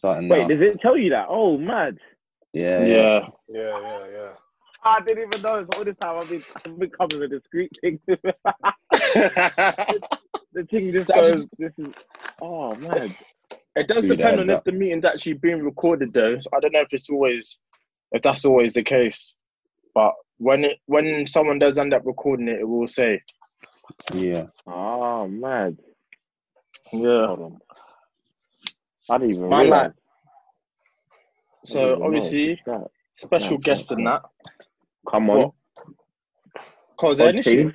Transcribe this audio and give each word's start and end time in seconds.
Cool. 0.00 0.10
We're 0.10 0.14
starting 0.22 0.28
Wait, 0.28 0.42
now. 0.42 0.48
does 0.48 0.60
it 0.60 0.80
tell 0.80 0.96
you 0.96 1.10
that? 1.10 1.26
Oh, 1.28 1.58
mad. 1.58 1.98
Yeah, 2.52 2.84
yeah. 2.84 2.86
Yeah. 2.86 3.28
Yeah, 3.48 3.80
yeah, 3.80 4.06
yeah. 4.12 4.32
I 4.84 5.00
didn't 5.00 5.24
even 5.28 5.42
know. 5.42 5.66
All 5.76 5.84
this 5.84 5.96
time 6.00 6.18
I've 6.18 6.28
been, 6.28 6.44
I've 6.64 6.78
been 6.78 6.90
coming 6.90 7.18
with 7.20 7.32
a 7.32 7.38
discreet 7.40 7.72
thing. 7.80 7.98
the 8.06 8.16
thing 10.70 10.92
just 10.92 11.08
That's- 11.08 11.30
goes, 11.30 11.48
this 11.58 11.72
is, 11.78 11.92
oh, 12.40 12.74
man. 12.76 13.14
It 13.76 13.86
does 13.86 14.04
Three 14.04 14.16
depend 14.16 14.38
days 14.38 14.46
on 14.48 14.50
if 14.50 14.56
up. 14.58 14.64
the 14.64 14.72
meeting's 14.72 15.04
actually 15.04 15.34
being 15.34 15.62
recorded 15.62 16.12
though. 16.12 16.38
So 16.40 16.50
I 16.56 16.60
don't 16.60 16.72
know 16.72 16.80
if 16.80 16.88
it's 16.90 17.08
always 17.08 17.58
if 18.10 18.22
that's 18.22 18.44
always 18.44 18.72
the 18.72 18.82
case. 18.82 19.34
But 19.94 20.14
when 20.38 20.64
it 20.64 20.78
when 20.86 21.26
someone 21.28 21.60
does 21.60 21.78
end 21.78 21.94
up 21.94 22.02
recording 22.04 22.48
it, 22.48 22.58
it 22.60 22.68
will 22.68 22.88
say. 22.88 23.22
yeah. 24.12 24.46
Oh, 24.66 25.28
mad. 25.28 25.76
Yeah. 26.92 27.36
Hold 29.08 29.22
on. 29.22 29.22
I 29.22 29.26
didn't 29.26 29.36
even 29.36 29.48
Man, 29.48 29.60
realize. 29.62 29.82
like, 29.86 29.92
So 31.64 32.02
obviously 32.02 32.60
special 33.14 33.52
Yeah, 33.54 33.58
guest 33.62 33.92
in 33.92 34.04
that. 34.04 34.22
Come 35.10 35.30
on. 35.30 35.38
What? 35.38 35.52
Cause 36.96 37.20
an 37.20 37.38
issue? 37.38 37.70
things. 37.70 37.74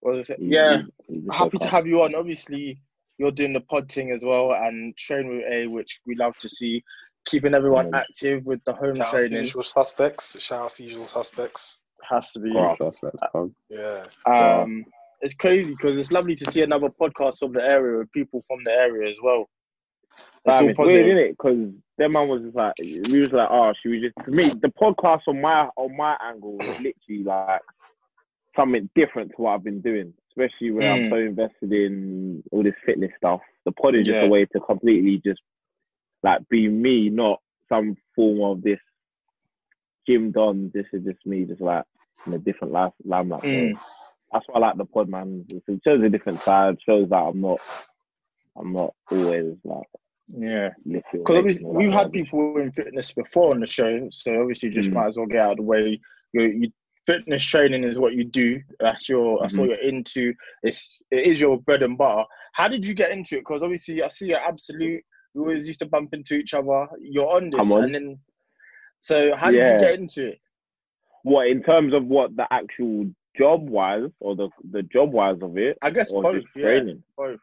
What 0.00 0.16
is 0.16 0.30
it? 0.30 0.38
Yeah. 0.40 0.82
you- 0.82 0.92
you 1.08 1.30
Happy 1.30 1.58
to 1.58 1.66
have 1.66 1.86
you 1.86 2.02
on. 2.02 2.14
Obviously, 2.14 2.78
you're 3.18 3.30
doing 3.30 3.52
the 3.52 3.60
pod 3.60 3.90
thing 3.90 4.10
as 4.10 4.24
well 4.24 4.52
and 4.52 4.96
train 4.96 5.28
with 5.28 5.44
A, 5.50 5.66
which 5.66 6.00
we 6.06 6.14
love 6.16 6.36
to 6.38 6.48
see. 6.48 6.82
Keeping 7.26 7.54
everyone 7.54 7.90
Mm. 7.90 7.98
active 8.00 8.44
with 8.44 8.62
the 8.64 8.74
home 8.74 8.96
Shout 8.96 9.06
out 9.06 9.10
to 9.12 9.16
training 9.18 9.40
usual 9.44 9.62
suspects. 9.62 10.38
Shout 10.40 10.64
out 10.64 10.70
to 10.72 10.82
usual 10.84 11.06
suspects. 11.06 11.78
has 12.10 12.32
to 12.32 12.38
be. 12.38 12.52
Wow. 12.52 12.76
That's, 12.78 13.00
that's. 13.00 13.16
Yeah. 13.70 14.04
Um, 14.26 14.84
it's 15.24 15.34
crazy 15.34 15.70
because 15.70 15.96
it's 15.98 16.12
lovely 16.12 16.36
to 16.36 16.46
see 16.46 16.62
another 16.62 16.88
podcast 17.00 17.38
from 17.38 17.52
the 17.52 17.62
area 17.62 17.98
with 17.98 18.12
people 18.12 18.44
from 18.46 18.58
the 18.64 18.70
area 18.70 19.10
as 19.10 19.16
well. 19.22 19.48
It's 20.44 20.58
Fam, 20.58 20.64
all 20.64 20.70
it's 20.70 20.78
weird, 20.78 21.06
isn't 21.06 21.18
it? 21.18 21.30
Because 21.30 21.70
their 21.96 22.08
man 22.10 22.28
was 22.28 22.42
just 22.42 22.54
like, 22.54 22.74
we 22.78 23.20
was 23.20 23.32
like, 23.32 23.48
oh, 23.50 23.72
she 23.82 23.88
was 23.88 24.00
just? 24.02 24.14
To 24.26 24.30
me, 24.30 24.50
the 24.60 24.68
podcast 24.68 25.22
on 25.26 25.40
my 25.40 25.68
on 25.76 25.96
my 25.96 26.16
angle 26.22 26.52
was 26.52 26.76
literally 26.78 27.24
like 27.24 27.60
something 28.54 28.88
different 28.94 29.30
to 29.30 29.36
what 29.42 29.54
I've 29.54 29.64
been 29.64 29.80
doing, 29.80 30.12
especially 30.30 30.70
when 30.70 30.86
I'm 30.86 31.04
Mm. 31.04 31.10
so 31.10 31.16
invested 31.16 31.72
in 31.72 32.42
all 32.52 32.62
this 32.62 32.74
fitness 32.84 33.10
stuff. 33.16 33.40
The 33.64 33.72
pod 33.72 33.94
is 33.94 34.06
just 34.06 34.16
Yeah. 34.16 34.24
a 34.26 34.28
way 34.28 34.44
to 34.44 34.60
completely 34.60 35.18
just 35.24 35.40
like 36.22 36.46
be 36.50 36.68
me, 36.68 37.08
not 37.08 37.40
some 37.68 37.96
form 38.14 38.42
of 38.42 38.62
this 38.62 38.78
Jim 40.06 40.30
Don. 40.32 40.70
This 40.74 40.86
is 40.92 41.04
just 41.04 41.24
me, 41.24 41.44
just 41.46 41.62
like 41.62 41.84
in 42.26 42.34
a 42.34 42.38
different 42.38 42.74
life 42.74 42.92
limelight. 43.04 43.42
Mm. 43.42 43.78
That's 44.34 44.44
why 44.48 44.56
I 44.56 44.58
like 44.66 44.76
the 44.76 44.84
pod, 44.84 45.08
man. 45.08 45.46
It 45.48 45.80
shows 45.86 46.02
a 46.02 46.08
different 46.10 46.42
side. 46.42 46.76
Shows 46.84 47.08
that 47.10 47.16
I'm 47.16 47.40
not, 47.40 47.58
I'm 48.58 48.72
not 48.72 48.92
always 49.10 49.54
like 49.64 49.86
Yeah, 50.34 50.70
because 50.84 51.14
weights 51.14 51.30
obviously 51.30 51.64
and 51.64 51.76
all 51.76 51.82
we've 51.82 51.92
had 51.92 52.12
people 52.12 52.56
in 52.58 52.72
fitness 52.72 53.12
before 53.12 53.52
on 53.54 53.60
the 53.60 53.66
show, 53.66 54.08
so 54.10 54.40
obviously 54.40 54.70
just 54.70 54.90
Mm. 54.90 54.94
might 54.94 55.08
as 55.08 55.16
well 55.16 55.26
get 55.26 55.40
out 55.40 55.52
of 55.52 55.56
the 55.58 55.62
way. 55.62 56.00
You, 56.32 56.42
you 56.42 56.72
fitness 57.06 57.44
training 57.44 57.84
is 57.84 57.98
what 57.98 58.14
you 58.14 58.24
do. 58.24 58.60
That's 58.80 59.08
your 59.08 59.38
that's 59.40 59.54
Mm-hmm. 59.54 59.60
what 59.60 59.68
you're 59.70 59.88
into. 59.88 60.34
It's 60.62 60.96
it 61.10 61.26
is 61.26 61.40
your 61.40 61.60
bread 61.60 61.82
and 61.82 61.96
butter. 61.96 62.24
How 62.54 62.66
did 62.68 62.84
you 62.86 62.94
get 62.94 63.10
into 63.12 63.36
it? 63.36 63.40
Because 63.40 63.62
obviously 63.62 64.02
I 64.02 64.08
see 64.08 64.26
you're 64.28 64.38
absolute. 64.40 65.02
We 65.34 65.40
always 65.40 65.66
used 65.66 65.80
to 65.80 65.86
bump 65.86 66.14
into 66.14 66.36
each 66.36 66.54
other. 66.54 66.86
You're 67.00 67.28
on 67.36 67.50
this, 67.50 67.70
on. 67.70 67.84
and 67.84 67.94
then 67.94 68.18
so 69.00 69.32
how 69.36 69.50
did 69.50 69.66
you 69.68 69.78
get 69.80 69.98
into 69.98 70.28
it? 70.28 70.38
What 71.24 71.48
in 71.48 71.62
terms 71.62 71.92
of 71.94 72.04
what 72.06 72.34
the 72.36 72.46
actual 72.52 73.06
job 73.36 73.68
wise 73.68 74.10
or 74.20 74.36
the 74.36 74.48
the 74.70 74.82
job 74.82 75.12
wise 75.12 75.38
of 75.42 75.56
it, 75.58 75.78
I 75.82 75.90
guess 75.90 76.10
or 76.12 76.22
both. 76.22 76.36
just 76.36 76.48
Yeah, 76.56 76.62
training? 76.62 77.02
both. 77.16 77.40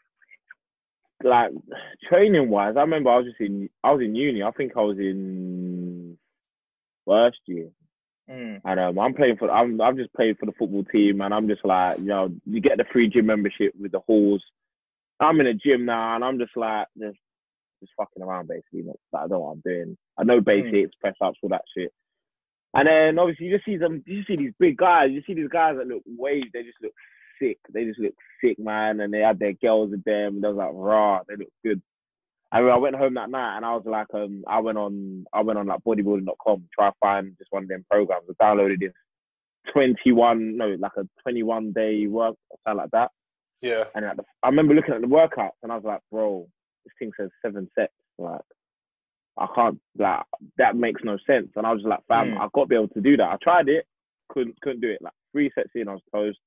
Like 1.23 1.51
training 2.09 2.49
wise, 2.49 2.75
I 2.77 2.81
remember 2.81 3.11
I 3.11 3.17
was 3.17 3.27
just 3.27 3.39
in 3.39 3.69
I 3.83 3.91
was 3.91 4.01
in 4.01 4.15
uni. 4.15 4.41
I 4.43 4.51
think 4.51 4.73
I 4.75 4.81
was 4.81 4.97
in 4.97 6.17
first 7.05 7.39
year, 7.45 7.69
Mm. 8.29 8.61
and 8.63 8.79
um, 8.79 8.97
I'm 8.99 9.13
playing 9.13 9.37
for 9.37 9.51
I'm 9.51 9.79
I've 9.81 9.97
just 9.97 10.13
playing 10.13 10.35
for 10.39 10.45
the 10.47 10.53
football 10.53 10.83
team, 10.85 11.21
and 11.21 11.33
I'm 11.33 11.47
just 11.47 11.63
like 11.65 11.99
you 11.99 12.05
know 12.05 12.33
you 12.45 12.59
get 12.61 12.77
the 12.77 12.85
free 12.91 13.07
gym 13.07 13.27
membership 13.27 13.73
with 13.79 13.91
the 13.91 13.99
halls. 13.99 14.43
I'm 15.19 15.39
in 15.41 15.47
a 15.47 15.53
gym 15.53 15.85
now, 15.85 16.15
and 16.15 16.23
I'm 16.23 16.39
just 16.39 16.55
like 16.57 16.87
just 16.97 17.17
just 17.81 17.93
fucking 17.97 18.23
around 18.23 18.47
basically. 18.47 18.83
Not, 18.83 18.95
I 19.13 19.19
don't 19.21 19.31
know 19.31 19.39
what 19.39 19.51
I'm 19.51 19.61
doing. 19.63 19.97
I 20.17 20.23
know 20.23 20.41
basics, 20.41 20.95
press 20.99 21.15
ups, 21.21 21.37
all 21.43 21.49
that 21.49 21.65
shit. 21.77 21.91
And 22.73 22.87
then 22.87 23.19
obviously 23.19 23.47
you 23.47 23.55
just 23.55 23.65
see 23.65 23.77
them, 23.77 24.03
you 24.05 24.23
see 24.25 24.37
these 24.37 24.53
big 24.59 24.77
guys, 24.77 25.09
you 25.11 25.21
see 25.27 25.33
these 25.33 25.49
guys 25.49 25.75
that 25.77 25.87
look 25.87 26.03
way, 26.05 26.43
they 26.53 26.63
just 26.63 26.77
look 26.81 26.93
sick. 27.41 27.57
They 27.73 27.85
just 27.85 27.99
look 27.99 28.13
sick, 28.43 28.57
man. 28.59 29.01
And 29.01 29.13
they 29.13 29.19
had 29.19 29.39
their 29.39 29.53
girls 29.53 29.91
with 29.91 30.03
them. 30.03 30.35
And 30.35 30.43
they 30.43 30.47
was 30.47 30.57
like, 30.57 30.71
raw, 30.73 31.21
they 31.27 31.35
look 31.35 31.51
good. 31.65 31.81
I 32.51 32.61
mean, 32.61 32.69
I 32.69 32.77
went 32.77 32.95
home 32.95 33.13
that 33.13 33.29
night 33.29 33.57
and 33.57 33.65
I 33.65 33.73
was 33.73 33.83
like, 33.85 34.07
um, 34.13 34.43
I 34.47 34.59
went 34.59 34.77
on, 34.77 35.25
I 35.33 35.41
went 35.41 35.57
on 35.57 35.67
like 35.67 35.83
bodybuilding.com, 35.83 36.63
try 36.77 36.89
to 36.89 36.95
find 36.99 37.33
just 37.37 37.51
one 37.51 37.63
of 37.63 37.69
them 37.69 37.85
programs. 37.89 38.25
I 38.29 38.43
downloaded 38.43 38.79
this 38.79 38.91
21, 39.71 40.57
no, 40.57 40.75
like 40.79 40.91
a 40.97 41.07
21 41.23 41.71
day 41.71 42.07
work 42.07 42.35
or 42.49 42.57
something 42.65 42.81
like 42.81 42.91
that. 42.91 43.11
Yeah. 43.61 43.85
And 43.95 44.05
the, 44.05 44.23
I 44.43 44.47
remember 44.47 44.73
looking 44.73 44.93
at 44.93 45.01
the 45.01 45.07
workouts 45.07 45.51
and 45.63 45.71
I 45.71 45.75
was 45.75 45.85
like, 45.85 46.01
bro, 46.11 46.47
this 46.83 46.93
thing 46.99 47.11
says 47.17 47.29
seven 47.41 47.69
sets. 47.77 47.93
Like, 48.17 48.41
I 49.37 49.47
can't, 49.55 49.79
like, 49.97 50.23
that 50.57 50.75
makes 50.75 51.01
no 51.03 51.17
sense. 51.25 51.49
And 51.55 51.65
I 51.65 51.71
was 51.71 51.81
just 51.81 51.89
like, 51.89 52.05
fam, 52.07 52.31
Mm. 52.31 52.39
I've 52.41 52.51
got 52.51 52.63
to 52.63 52.67
be 52.67 52.75
able 52.75 52.89
to 52.89 53.01
do 53.01 53.17
that. 53.17 53.29
I 53.29 53.37
tried 53.41 53.69
it, 53.69 53.85
couldn't, 54.29 54.59
couldn't 54.61 54.81
do 54.81 54.89
it. 54.89 55.01
Like, 55.01 55.13
three 55.31 55.49
sets 55.55 55.69
in, 55.75 55.87
I 55.87 55.93
was 55.93 56.01
closed. 56.11 56.37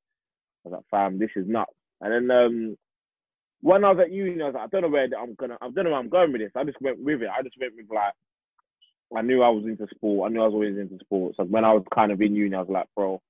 I 0.64 0.68
was 0.68 0.72
like, 0.74 0.84
fam, 0.90 1.18
this 1.18 1.30
is 1.36 1.46
nuts. 1.48 1.72
And 2.00 2.12
then, 2.12 2.36
um, 2.36 2.76
when 3.60 3.82
I 3.82 3.92
was 3.92 4.00
at 4.00 4.12
uni, 4.12 4.42
I 4.42 4.46
was 4.46 4.54
like, 4.54 4.64
I 4.64 4.66
don't 4.66 4.82
know 4.82 4.88
where 4.88 5.08
I'm 5.18 5.34
gonna, 5.36 5.56
I 5.62 5.70
don't 5.70 5.84
know 5.84 5.90
where 5.92 5.98
I'm 5.98 6.10
going 6.10 6.32
with 6.32 6.42
this. 6.42 6.52
I 6.54 6.64
just 6.64 6.80
went 6.82 7.02
with 7.02 7.22
it. 7.22 7.30
I 7.30 7.42
just 7.42 7.56
went 7.58 7.72
with 7.74 7.86
like, 7.90 8.12
I 9.16 9.22
knew 9.22 9.42
I 9.42 9.48
was 9.48 9.64
into 9.64 9.86
sport. 9.94 10.30
I 10.30 10.32
knew 10.34 10.42
I 10.42 10.46
was 10.46 10.52
always 10.52 10.76
into 10.76 10.98
sports. 11.00 11.38
So 11.38 11.44
when 11.44 11.64
I 11.64 11.72
was 11.72 11.82
kind 11.94 12.12
of 12.12 12.20
in 12.20 12.34
uni, 12.34 12.54
I 12.54 12.60
was 12.60 12.68
like, 12.68 12.86
bro, 12.94 13.22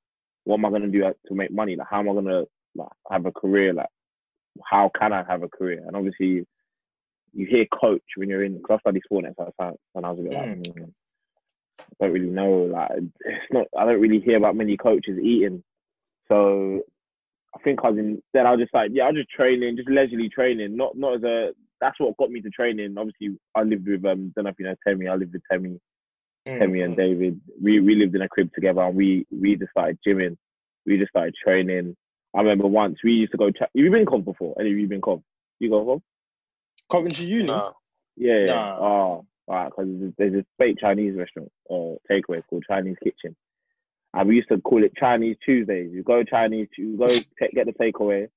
what 0.43 0.57
am 0.57 0.65
I 0.65 0.71
gonna 0.71 0.89
do 0.89 1.03
to 1.03 1.35
make 1.35 1.53
money? 1.53 1.77
Like, 1.77 1.87
how 1.89 2.01
am 2.01 2.09
I 2.09 2.15
gonna 2.15 2.45
like 2.75 2.89
have 3.13 3.27
a 3.27 3.33
career? 3.33 3.73
Like, 3.75 3.91
how 4.69 4.91
can 4.99 5.13
I 5.13 5.23
have 5.29 5.45
a 5.45 5.49
career? 5.49 5.85
And 5.87 5.95
obviously, 5.95 6.47
you 7.35 7.47
hear 7.47 7.67
coach 7.67 8.03
when 8.17 8.29
you're 8.29 8.45
in. 8.45 8.57
Because 8.57 8.79
I 8.79 8.81
studied 8.81 9.03
sport 9.05 9.25
and 9.25 9.35
exercise, 9.39 9.79
and 9.95 10.07
I 10.07 10.11
was 10.11 10.21
a 10.21 10.23
bit 10.23 10.33
like, 10.33 10.49
mm, 10.49 10.93
I 11.79 12.05
don't 12.05 12.13
really 12.13 12.31
know. 12.31 12.51
Like, 12.51 12.91
it's 13.21 13.53
not. 13.53 13.67
I 13.77 13.85
don't 13.85 14.01
really 14.01 14.21
hear 14.21 14.37
about 14.37 14.57
many 14.57 14.77
coaches 14.77 15.19
eating. 15.23 15.63
So 16.29 16.81
I 17.55 17.59
think 17.61 17.81
I 17.83 17.91
was 17.91 17.99
in. 17.99 18.23
Then 18.33 18.47
I 18.47 18.53
was 18.53 18.61
just 18.61 18.75
like, 18.75 18.91
yeah, 18.93 19.05
I 19.05 19.09
was 19.09 19.19
just 19.19 19.31
training, 19.31 19.77
just 19.77 19.89
leisurely 19.89 20.29
training. 20.29 20.77
Not 20.77 20.97
not 20.97 21.17
as 21.17 21.23
a. 21.25 21.51
That's 21.81 21.99
what 22.01 22.17
got 22.17 22.31
me 22.31 22.41
to 22.41 22.51
training. 22.51 22.97
Obviously, 22.97 23.39
I 23.55 23.63
lived 23.63 23.87
with 23.87 24.05
um. 24.05 24.33
Don't 24.35 24.45
know 24.45 24.51
if 24.51 24.59
you 24.59 24.67
know 24.67 24.75
Temi. 24.87 25.09
I 25.09 25.15
lived 25.15 25.33
with 25.33 25.43
Temi. 25.51 25.79
Mm. 26.49 26.59
Temi 26.59 26.83
and 26.83 26.97
David. 26.97 27.41
We 27.63 27.81
we 27.81 27.95
lived 27.95 28.15
in 28.15 28.23
a 28.23 28.29
crib 28.29 28.51
together, 28.55 28.83
and 28.83 28.97
we 28.97 29.27
we 29.31 29.57
just 29.57 29.71
started 29.71 29.99
gymming. 30.07 30.37
We 30.87 30.99
just 30.99 31.11
started 31.11 31.35
training. 31.43 31.97
I 32.35 32.41
remember 32.41 32.67
once 32.67 32.99
we 33.05 33.13
used 33.13 33.33
to 33.33 33.39
go. 33.39 33.51
Ch- 33.51 33.61
have 33.61 33.71
you 33.75 33.91
been 33.91 34.07
comp 34.07 34.25
before? 34.25 34.55
Any 34.59 34.73
of 34.73 34.79
you 34.79 34.89
been 34.89 35.01
comp? 35.01 35.23
You 35.61 35.71
go 35.71 35.85
comp? 35.85 36.03
Coventry 36.91 37.25
Uni. 37.27 37.47
No. 37.47 37.73
Yeah. 38.17 38.45
yeah. 38.45 38.55
Nah. 38.55 38.79
Oh, 38.79 39.27
right. 39.49 39.67
Because 39.71 40.13
there's 40.19 40.33
this 40.33 40.45
fake 40.59 40.77
Chinese 40.81 41.17
restaurant 41.17 41.51
or 41.67 41.99
takeaway 42.11 42.43
called 42.49 42.65
Chinese 42.69 42.97
Kitchen, 43.03 43.35
and 44.13 44.29
we 44.29 44.37
used 44.37 44.49
to 44.49 44.61
call 44.61 44.85
it 44.85 44.93
Chinese 44.97 45.37
Tuesdays. 45.45 45.91
You 45.93 46.03
go 46.03 46.23
Chinese, 46.23 46.69
you 46.79 46.97
go 46.97 47.09
ta- 47.09 47.47
get 47.53 47.67
the 47.67 47.73
takeaway. 47.73 48.29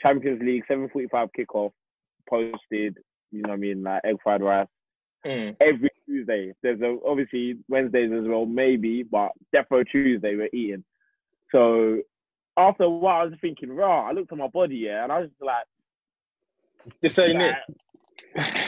Champions 0.00 0.40
League, 0.42 0.64
seven 0.66 0.88
forty-five 0.88 1.28
kickoff, 1.38 1.72
posted. 2.28 2.96
You 3.30 3.42
know 3.42 3.50
what 3.50 3.54
I 3.54 3.58
mean? 3.58 3.82
Like 3.82 4.00
egg 4.04 4.16
fried 4.22 4.42
rice 4.42 4.66
Mm. 5.26 5.54
every 5.60 5.90
Tuesday. 6.06 6.52
There's 6.62 6.80
a, 6.80 6.96
obviously 7.06 7.58
Wednesdays 7.68 8.10
as 8.10 8.26
well, 8.26 8.46
maybe, 8.46 9.02
but 9.02 9.32
definitely 9.52 9.84
Tuesday 9.92 10.34
we're 10.34 10.48
eating. 10.52 10.82
So 11.52 12.00
after 12.56 12.84
a 12.84 12.88
while, 12.90 13.20
I 13.20 13.24
was 13.26 13.34
thinking, 13.40 13.70
raw. 13.70 14.08
I 14.08 14.12
looked 14.12 14.32
at 14.32 14.38
my 14.38 14.48
body, 14.48 14.76
yeah, 14.76 15.02
and 15.02 15.12
I 15.12 15.20
was 15.20 15.28
just 15.28 15.42
like, 15.42 15.64
This 17.02 17.18
ain't 17.18 17.42
it. 17.42 17.54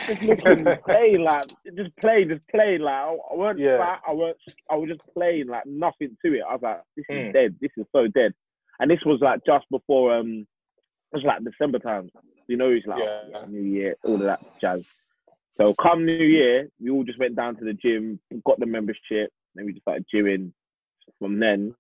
Just 0.09 0.23
looking 0.23 0.67
plain, 0.85 1.25
like 1.25 1.47
just 1.77 1.97
plain, 1.97 2.29
just 2.29 2.47
play 2.49 2.79
Like 2.79 2.95
I, 2.95 3.17
I 3.33 3.37
weren't 3.37 3.59
Yeah. 3.59 3.79
fat, 3.79 4.01
I 4.07 4.13
weren't, 4.13 4.37
I 4.71 4.77
was 4.77 4.89
just 4.89 5.01
playing 5.17 5.49
like 5.49 5.67
nothing 5.67 6.17
to 6.25 6.35
it. 6.35 6.43
I 6.49 6.53
was 6.55 6.63
like, 6.63 6.81
this 6.97 7.05
is 7.09 7.17
Mm. 7.17 7.33
dead. 7.33 7.57
This 7.61 7.71
is 7.77 7.87
so 7.93 8.07
dead. 8.09 8.35
And 8.81 8.91
this 8.91 9.01
was 9.05 9.21
like 9.21 9.45
just 9.45 9.69
before, 9.71 10.15
um, 10.15 10.47
it 11.13 11.17
was 11.17 11.25
like 11.25 11.45
December 11.45 11.79
time. 11.79 12.11
You 12.49 12.57
know, 12.57 12.71
it's 12.71 12.87
like 12.87 12.99
Yeah. 12.99 13.23
oh, 13.35 13.47
New 13.47 13.63
Year, 13.63 13.97
all 14.05 14.15
of 14.15 14.23
that 14.23 14.41
jazz. 14.61 14.81
So 15.57 15.75
come 15.81 16.07
New 16.07 16.15
Year, 16.15 16.69
we 16.81 16.91
all 16.91 17.05
just 17.05 17.19
went 17.19 17.37
down 17.37 17.57
to 17.57 17.65
the 17.65 17.75
gym, 17.75 18.19
got 18.45 18.59
the 18.59 18.67
membership, 18.67 19.31
and 19.57 19.67
we 19.67 19.73
just 19.73 19.83
started 19.83 20.07
gymming. 20.13 20.53
From 21.19 21.39
then, 21.39 21.75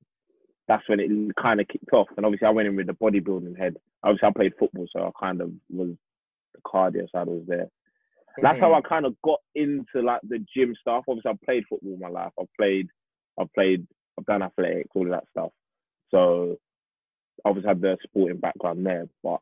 that's 0.69 0.87
when 0.89 1.01
it 1.01 1.11
kind 1.37 1.61
of 1.61 1.69
kicked 1.69 1.93
off. 1.93 2.09
And 2.17 2.27
obviously, 2.27 2.47
I 2.47 2.51
went 2.51 2.69
in 2.69 2.77
with 2.77 2.87
the 2.87 2.93
bodybuilding 2.95 3.59
head. 3.59 3.77
Obviously, 4.03 4.29
I 4.29 4.33
played 4.33 4.53
football, 4.59 4.87
so 4.93 5.07
I 5.07 5.11
kind 5.19 5.41
of 5.41 5.51
was 5.71 5.91
the 6.55 6.61
cardio 6.67 7.11
side 7.11 7.27
was 7.27 7.43
there. 7.47 7.69
That's 8.41 8.59
how 8.61 8.73
I 8.73 8.81
kind 8.81 9.05
of 9.05 9.15
got 9.23 9.41
into 9.55 10.01
like 10.03 10.21
the 10.23 10.45
gym 10.55 10.75
stuff. 10.81 11.05
Obviously, 11.09 11.31
I've 11.31 11.43
played 11.43 11.65
football 11.69 11.99
my 12.01 12.09
life. 12.09 12.33
I've 12.41 12.53
played, 12.59 12.89
I've 13.39 13.53
played, 13.53 13.87
I've 14.19 14.25
done 14.25 14.43
athletics, 14.43 14.89
all 14.95 15.05
of 15.05 15.11
that 15.11 15.25
stuff. 15.31 15.51
So 16.11 16.57
obviously, 17.45 17.69
I 17.69 17.71
had 17.73 17.81
the 17.83 17.99
sporting 18.05 18.39
background 18.41 18.87
there. 18.87 19.07
But 19.23 19.41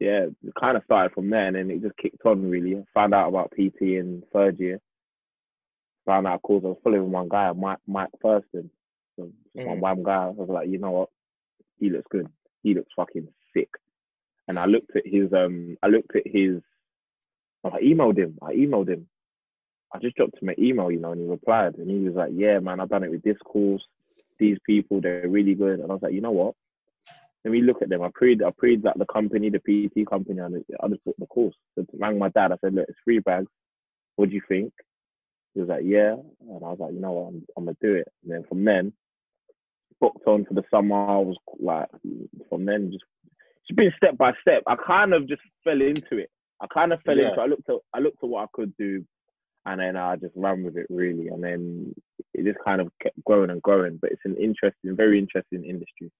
yeah, 0.00 0.26
it 0.44 0.54
kind 0.58 0.76
of 0.76 0.82
started 0.84 1.12
from 1.12 1.30
there, 1.30 1.46
and 1.46 1.56
then 1.56 1.70
it 1.70 1.82
just 1.82 1.96
kicked 1.98 2.24
on. 2.24 2.50
Really, 2.50 2.76
I 2.76 2.82
found 2.94 3.14
out 3.14 3.28
about 3.28 3.52
PT 3.52 3.80
in 3.82 4.24
third 4.32 4.58
year. 4.58 4.80
Found 6.06 6.26
out, 6.26 6.36
of 6.36 6.42
course, 6.42 6.64
I 6.64 6.68
was 6.68 6.78
following 6.82 7.12
one 7.12 7.28
guy, 7.28 7.52
Mike 7.52 7.78
Mike 7.86 8.08
Thurston, 8.22 8.70
so 9.16 9.30
just 9.54 9.66
one 9.66 9.78
Mm. 9.78 9.80
wham 9.82 10.02
guy. 10.02 10.24
I 10.24 10.30
was 10.30 10.48
like, 10.48 10.68
you 10.68 10.78
know 10.78 10.90
what, 10.90 11.10
he 11.78 11.90
looks 11.90 12.08
good. 12.10 12.26
He 12.62 12.74
looks 12.74 12.92
fucking 12.96 13.28
sick. 13.54 13.68
And 14.50 14.58
I 14.58 14.66
looked 14.66 14.96
at 14.96 15.06
his 15.06 15.32
um, 15.32 15.76
I 15.80 15.86
looked 15.86 16.16
at 16.16 16.26
his, 16.26 16.60
I 17.64 17.78
emailed 17.78 18.18
him. 18.18 18.36
I 18.42 18.52
emailed 18.52 18.88
him. 18.88 19.06
I 19.94 20.00
just 20.00 20.16
dropped 20.16 20.42
him 20.42 20.48
an 20.48 20.56
email, 20.58 20.90
you 20.90 20.98
know, 20.98 21.12
and 21.12 21.20
he 21.20 21.26
replied, 21.28 21.76
and 21.76 21.88
he 21.88 22.00
was 22.00 22.16
like, 22.16 22.32
yeah, 22.34 22.58
man, 22.58 22.80
I've 22.80 22.88
done 22.88 23.04
it 23.04 23.12
with 23.12 23.22
this 23.22 23.36
course. 23.44 23.84
These 24.40 24.58
people, 24.66 25.00
they're 25.00 25.28
really 25.28 25.54
good. 25.54 25.78
And 25.78 25.88
I 25.88 25.94
was 25.94 26.02
like, 26.02 26.14
you 26.14 26.20
know 26.20 26.32
what? 26.32 26.56
Let 27.44 27.52
me 27.52 27.62
look 27.62 27.80
at 27.80 27.90
them. 27.90 28.02
I 28.02 28.08
prayed, 28.12 28.42
I 28.42 28.50
prayed 28.50 28.82
that 28.82 28.98
the 28.98 29.06
company, 29.06 29.50
the 29.50 29.60
PT 29.60 30.04
company, 30.08 30.40
and 30.40 30.64
I 30.82 30.88
just 30.88 31.04
booked 31.04 31.20
the 31.20 31.26
course. 31.26 31.54
So 31.76 31.86
I 31.94 31.96
rang 32.08 32.18
my 32.18 32.30
dad. 32.30 32.50
I 32.50 32.56
said, 32.60 32.74
look, 32.74 32.86
it's 32.88 32.98
three 33.04 33.20
bags. 33.20 33.46
What 34.16 34.30
do 34.30 34.34
you 34.34 34.42
think? 34.48 34.72
He 35.54 35.60
was 35.60 35.68
like, 35.68 35.84
yeah. 35.84 36.14
And 36.14 36.64
I 36.64 36.70
was 36.70 36.78
like, 36.80 36.92
you 36.92 37.00
know 37.00 37.12
what, 37.12 37.28
I'm, 37.28 37.46
I'm 37.56 37.64
gonna 37.66 37.76
do 37.80 37.94
it. 37.94 38.08
And 38.24 38.32
then 38.32 38.44
from 38.48 38.64
then, 38.64 38.92
booked 40.00 40.26
on 40.26 40.44
for 40.44 40.54
the 40.54 40.64
summer. 40.72 40.96
I 40.96 41.18
was 41.18 41.36
like, 41.60 41.88
from 42.48 42.64
then, 42.64 42.90
just 42.90 43.04
it's 43.70 43.76
been 43.76 43.92
step 43.96 44.16
by 44.18 44.32
step. 44.40 44.62
I 44.66 44.74
kind 44.76 45.14
of 45.14 45.28
just 45.28 45.42
fell 45.62 45.80
into 45.80 46.18
it. 46.18 46.30
I 46.60 46.66
kind 46.72 46.92
of 46.92 47.00
fell 47.02 47.16
Yeah. 47.16 47.28
into. 47.28 47.40
I 47.40 47.46
looked 47.46 47.68
at, 47.70 47.76
I 47.94 48.00
looked 48.00 48.22
at 48.22 48.28
what 48.28 48.44
I 48.44 48.46
could 48.52 48.76
do, 48.76 49.04
and 49.66 49.80
then 49.80 49.96
I 49.96 50.16
just 50.16 50.34
ran 50.36 50.64
with 50.64 50.76
it 50.76 50.86
really. 50.90 51.28
And 51.28 51.42
then 51.42 51.94
it 52.34 52.44
just 52.44 52.58
kind 52.64 52.80
of 52.80 52.90
kept 53.00 53.22
growing 53.24 53.50
and 53.50 53.62
growing. 53.62 53.96
But 53.98 54.10
it's 54.12 54.24
an 54.24 54.36
interesting, 54.36 54.96
very 54.96 55.18
interesting 55.18 55.64
industry. 55.64 56.10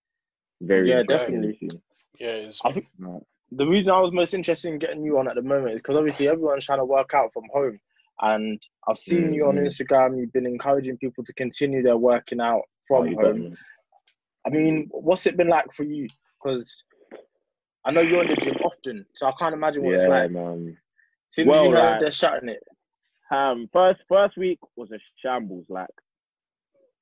Very 0.62 0.90
Yeah, 0.90 1.00
interesting 1.00 1.42
definitely. 1.42 1.58
industry. 1.60 1.82
Yeah, 2.20 2.28
it's, 2.46 2.60
I 2.64 2.72
think 2.72 2.86
Right. 2.98 3.22
the 3.50 3.66
reason 3.66 3.92
I 3.92 4.00
was 4.00 4.12
most 4.12 4.32
interested 4.34 4.68
in 4.68 4.78
getting 4.78 5.02
you 5.02 5.18
on 5.18 5.28
at 5.28 5.34
the 5.34 5.42
moment 5.42 5.74
is 5.74 5.82
because 5.82 5.96
obviously 5.96 6.28
everyone's 6.28 6.66
trying 6.66 6.78
to 6.78 6.84
work 6.84 7.14
out 7.14 7.32
from 7.32 7.44
home. 7.52 7.80
And 8.22 8.62
I've 8.86 8.98
seen 8.98 9.32
you 9.32 9.46
on 9.46 9.56
Mhm. 9.56 9.64
Instagram, 9.64 10.18
you've 10.18 10.32
been 10.32 10.46
encouraging 10.46 10.98
people 10.98 11.24
to 11.24 11.32
continue 11.34 11.82
their 11.82 11.96
working 11.96 12.40
out 12.40 12.62
Oh, 12.62 12.98
from 13.02 13.08
you 13.08 13.16
got 13.16 13.24
home. 13.24 13.40
me. 13.50 13.56
I 14.46 14.50
mean, 14.50 14.88
what's 14.90 15.26
it 15.26 15.36
been 15.36 15.48
like 15.48 15.72
for 15.74 15.84
you? 15.84 16.08
Because 16.42 16.84
I 17.84 17.90
know 17.92 18.00
you're 18.02 18.22
in 18.22 18.28
the 18.28 18.36
gym 18.36 18.56
often, 18.64 19.06
so 19.14 19.26
I 19.28 19.32
can't 19.38 19.54
imagine 19.54 19.82
what 19.82 19.94
it's 19.94 20.02
Yeah, 20.02 20.08
like. 20.08 20.30
man. 20.30 20.76
As 21.28 21.34
soon 21.34 21.48
as 21.48 21.50
Well, 21.50 21.64
you 21.64 21.70
heard 21.70 21.90
like- 21.92 22.00
they're 22.00 22.10
shouting 22.10 22.48
it. 22.50 22.62
Um, 23.30 23.68
first 23.72 24.00
first 24.08 24.36
week 24.36 24.58
was 24.76 24.90
a 24.90 24.98
shambles. 25.22 25.64
Like 25.68 25.88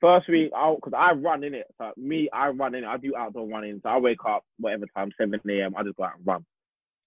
first 0.00 0.28
week, 0.28 0.52
I 0.54 0.74
because 0.74 0.92
I 0.96 1.12
run 1.12 1.42
in 1.42 1.54
it. 1.54 1.66
So 1.78 1.92
me, 1.96 2.28
I 2.32 2.48
run 2.48 2.74
in 2.74 2.84
it. 2.84 2.86
I 2.86 2.98
do 2.98 3.16
outdoor 3.16 3.48
running. 3.48 3.80
So 3.82 3.88
I 3.88 3.98
wake 3.98 4.22
up 4.26 4.44
whatever 4.58 4.84
time, 4.94 5.10
seven 5.18 5.40
a.m. 5.48 5.74
I 5.76 5.82
just 5.84 5.96
go 5.96 6.04
out 6.04 6.16
and 6.18 6.26
run. 6.26 6.44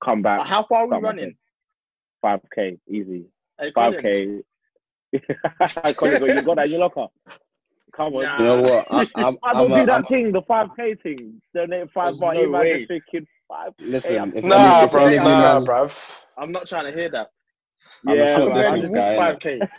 Come 0.03 0.23
back, 0.23 0.41
How 0.47 0.63
far 0.63 0.81
are 0.81 0.87
we 0.87 0.97
running? 0.97 1.35
five 2.21 2.39
k 2.53 2.79
easy. 2.87 3.25
Hey, 3.59 3.71
Five 3.71 3.93
Collins. 4.01 4.43
k. 5.13 5.19
you 5.21 6.41
got 6.43 6.55
that 6.55 6.65
in 6.65 6.71
your 6.71 6.79
locker. 6.79 7.07
Come 7.95 8.15
on. 8.15 8.23
Nah. 8.23 8.37
You 8.39 8.45
know 8.45 8.61
what? 8.63 8.87
I, 8.89 9.07
I'm, 9.15 9.37
I 9.43 9.53
don't 9.53 9.71
I'm, 9.71 9.77
do 9.77 9.83
a, 9.83 9.85
that 9.85 9.95
I'm 9.97 10.05
thing, 10.05 10.31
the 10.31 10.41
five 10.47 10.69
k 10.75 10.95
thing. 10.95 11.41
Donate 11.53 11.91
five 11.93 12.07
There's 12.07 12.19
bucks. 12.19 12.35
no 12.37 12.41
you 12.41 12.51
way. 12.51 12.77
just 12.77 12.87
thinking 12.87 13.27
five. 13.51 13.73
listen. 13.79 14.17
I'm- 14.17 14.33
if 14.35 14.45
nah, 14.45 14.77
any, 14.77 14.85
if 14.85 14.91
bro, 14.91 15.05
any 15.05 15.17
of 15.17 15.23
nah, 15.23 15.59
man- 15.59 15.65
bruv. 15.65 16.11
I'm 16.37 16.51
not 16.51 16.67
trying 16.67 16.85
to 16.85 16.91
hear 16.91 17.09
that. 17.09 17.29
I'm 18.07 18.13
a 18.13 18.15
Yeah, 18.15 18.35
short 18.37 18.49
man. 18.49 18.57
I 18.57 18.61
distance 18.77 18.81
just 18.81 18.93
guy, 18.93 19.17
5k. 19.17 19.69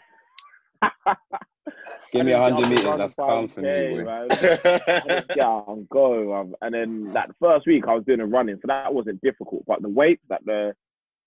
Give 2.13 2.27
me 2.27 2.33
hundred 2.33 2.69
meters. 2.69 2.99
That's 2.99 3.19
run 3.19 3.27
calm 3.27 3.49
for 3.49 3.63
me. 3.63 3.89
boy. 3.91 4.05
man. 4.05 4.31
I 4.31 5.17
just 5.17 5.29
get 5.29 5.41
out 5.41 5.65
and 5.69 5.89
go. 5.89 6.35
Um, 6.35 6.55
and 6.61 6.75
then 6.75 7.13
that 7.15 7.31
first 7.41 7.67
week 7.67 7.85
I 7.89 7.95
was 7.95 8.05
doing 8.05 8.21
a 8.21 8.27
running, 8.27 8.57
so 8.57 8.67
that 8.67 8.93
wasn't 8.93 9.21
difficult. 9.23 9.65
But 9.67 9.81
the 9.81 9.89
weight, 9.89 10.21
that 10.29 10.45
the 10.45 10.75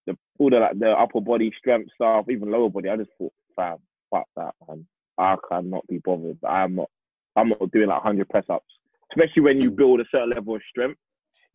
the 0.05 0.15
all 0.37 0.51
the 0.51 0.59
like 0.59 0.77
the 0.77 0.91
upper 0.91 1.21
body 1.21 1.51
strength 1.57 1.89
stuff, 1.95 2.25
even 2.29 2.51
lower 2.51 2.69
body, 2.69 2.89
I 2.89 2.97
just 2.97 3.09
thought, 3.17 3.33
fam, 3.55 3.77
fuck 4.11 4.27
that, 4.37 4.53
man. 4.67 4.85
I 5.17 5.37
cannot 5.49 5.87
be 5.87 5.97
bothered. 5.99 6.37
I'm 6.47 6.75
not. 6.75 6.89
I'm 7.35 7.49
not 7.49 7.71
doing 7.71 7.87
like 7.87 8.03
100 8.03 8.29
press 8.29 8.45
ups, 8.49 8.65
especially 9.11 9.41
when 9.41 9.59
you 9.59 9.71
build 9.71 9.99
a 10.01 10.05
certain 10.11 10.29
level 10.29 10.55
of 10.55 10.61
strength. 10.69 10.99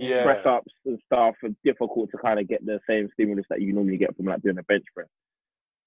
Yeah. 0.00 0.24
Press 0.24 0.46
ups 0.46 0.72
and 0.86 0.98
stuff 1.06 1.34
are 1.42 1.54
difficult 1.64 2.10
to 2.10 2.18
kind 2.18 2.40
of 2.40 2.48
get 2.48 2.64
the 2.64 2.80
same 2.88 3.08
stimulus 3.12 3.44
that 3.50 3.60
you 3.60 3.72
normally 3.72 3.96
get 3.96 4.16
from 4.16 4.26
like 4.26 4.42
doing 4.42 4.58
a 4.58 4.62
bench 4.62 4.84
press. 4.94 5.08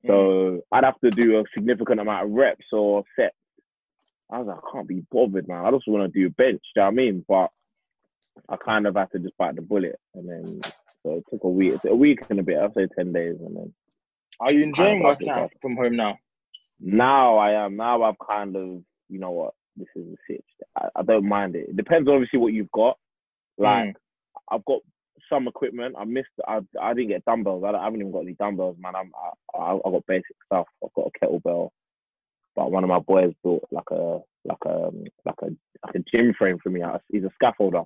Mm. 0.05 0.07
So 0.07 0.61
I'd 0.71 0.83
have 0.83 0.99
to 1.01 1.09
do 1.09 1.39
a 1.39 1.43
significant 1.53 1.99
amount 1.99 2.25
of 2.25 2.31
reps 2.31 2.65
or 2.71 3.03
sets. 3.15 3.35
I 4.31 4.39
was 4.39 4.47
like, 4.47 4.57
I 4.57 4.71
can't 4.71 4.87
be 4.87 5.03
bothered, 5.11 5.47
man. 5.47 5.65
I 5.65 5.71
just 5.71 5.87
want 5.87 6.11
to 6.11 6.19
do 6.19 6.29
bench. 6.29 6.61
Do 6.75 6.81
you 6.81 6.81
know 6.81 6.85
what 6.85 6.91
I 6.91 6.95
mean? 6.95 7.25
But 7.27 7.47
I 8.49 8.55
kind 8.57 8.87
of 8.87 8.95
had 8.95 9.11
to 9.11 9.19
just 9.19 9.37
bite 9.37 9.55
the 9.55 9.61
bullet, 9.61 9.99
and 10.15 10.27
then 10.27 10.61
so 11.03 11.13
it 11.15 11.23
took 11.29 11.43
a 11.43 11.49
week, 11.49 11.79
a 11.85 11.95
week 11.95 12.19
and 12.29 12.39
a 12.39 12.43
bit. 12.43 12.57
I'd 12.57 12.73
say 12.73 12.87
ten 12.97 13.13
days, 13.13 13.35
and 13.39 13.55
then 13.55 13.73
Are 14.39 14.51
you 14.51 14.63
enjoying 14.63 15.03
working 15.03 15.29
out 15.29 15.51
from 15.61 15.75
home 15.75 15.95
now? 15.95 16.17
now 16.79 17.37
I 17.37 17.65
am. 17.65 17.77
Now 17.77 18.03
I've 18.03 18.19
kind 18.19 18.55
of, 18.55 18.81
you 19.09 19.19
know 19.19 19.31
what, 19.31 19.53
this 19.77 19.87
is 19.95 20.05
a 20.07 20.15
sitch. 20.27 20.45
I, 20.77 20.87
I 20.97 21.03
don't 21.03 21.27
mind 21.27 21.55
it. 21.55 21.69
It 21.69 21.77
depends 21.77 22.09
obviously 22.09 22.39
what 22.39 22.53
you've 22.53 22.71
got. 22.71 22.97
Like 23.57 23.89
mm. 23.89 23.93
I've 24.53 24.65
got 24.65 24.81
some 25.29 25.47
equipment. 25.47 25.95
I 25.97 26.05
missed. 26.05 26.29
I 26.47 26.59
I 26.81 26.93
didn't 26.93 27.09
get 27.09 27.25
dumbbells. 27.25 27.63
I, 27.65 27.71
I 27.71 27.83
haven't 27.83 27.99
even 28.01 28.11
got 28.11 28.21
any 28.21 28.33
dumbbells, 28.33 28.77
man. 28.79 28.95
I'm 28.95 29.11
I, 29.55 29.57
I 29.57 29.73
I 29.85 29.91
got 29.91 30.05
basic 30.07 30.35
stuff. 30.45 30.67
I've 30.83 30.93
got 30.93 31.07
a 31.13 31.25
kettlebell, 31.25 31.69
but 32.55 32.71
one 32.71 32.83
of 32.83 32.89
my 32.89 32.99
boys 32.99 33.33
built 33.43 33.63
like 33.71 33.89
a 33.91 34.19
like 34.45 34.65
a 34.65 34.89
like 35.25 35.41
a 35.41 35.45
like 35.85 35.95
a 35.95 35.99
gym 36.11 36.33
frame 36.37 36.57
for 36.61 36.69
me. 36.69 36.81
He's 37.11 37.23
a 37.23 37.31
scaffolder, 37.43 37.85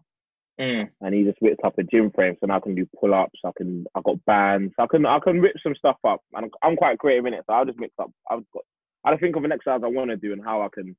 Mm. 0.59 0.89
and 1.01 1.13
he 1.13 1.23
just 1.23 1.37
whipped 1.39 1.63
up 1.63 1.77
a 1.77 1.83
gym 1.83 2.09
frame, 2.15 2.35
so 2.39 2.47
now 2.47 2.57
I 2.57 2.59
can 2.59 2.73
do 2.73 2.87
pull 2.99 3.13
ups. 3.13 3.39
I 3.45 3.51
can 3.55 3.85
I 3.95 4.01
got 4.03 4.23
bands. 4.25 4.73
I 4.79 4.87
can 4.87 5.05
I 5.05 5.19
can 5.19 5.39
rip 5.39 5.55
some 5.61 5.75
stuff 5.75 5.97
up, 6.03 6.21
and 6.33 6.45
I'm, 6.45 6.51
I'm 6.63 6.75
quite 6.75 6.97
creative 6.97 7.27
in 7.27 7.33
it. 7.35 7.43
So 7.47 7.53
I'll 7.53 7.65
just 7.65 7.79
mix 7.79 7.93
up. 7.99 8.11
I've 8.29 8.43
got 8.53 8.63
I 9.05 9.15
think 9.17 9.35
of 9.35 9.43
an 9.43 9.51
exercise 9.51 9.81
I 9.83 9.87
want 9.87 10.09
to 10.09 10.17
do 10.17 10.33
and 10.33 10.43
how 10.43 10.63
I 10.63 10.69
can 10.73 10.95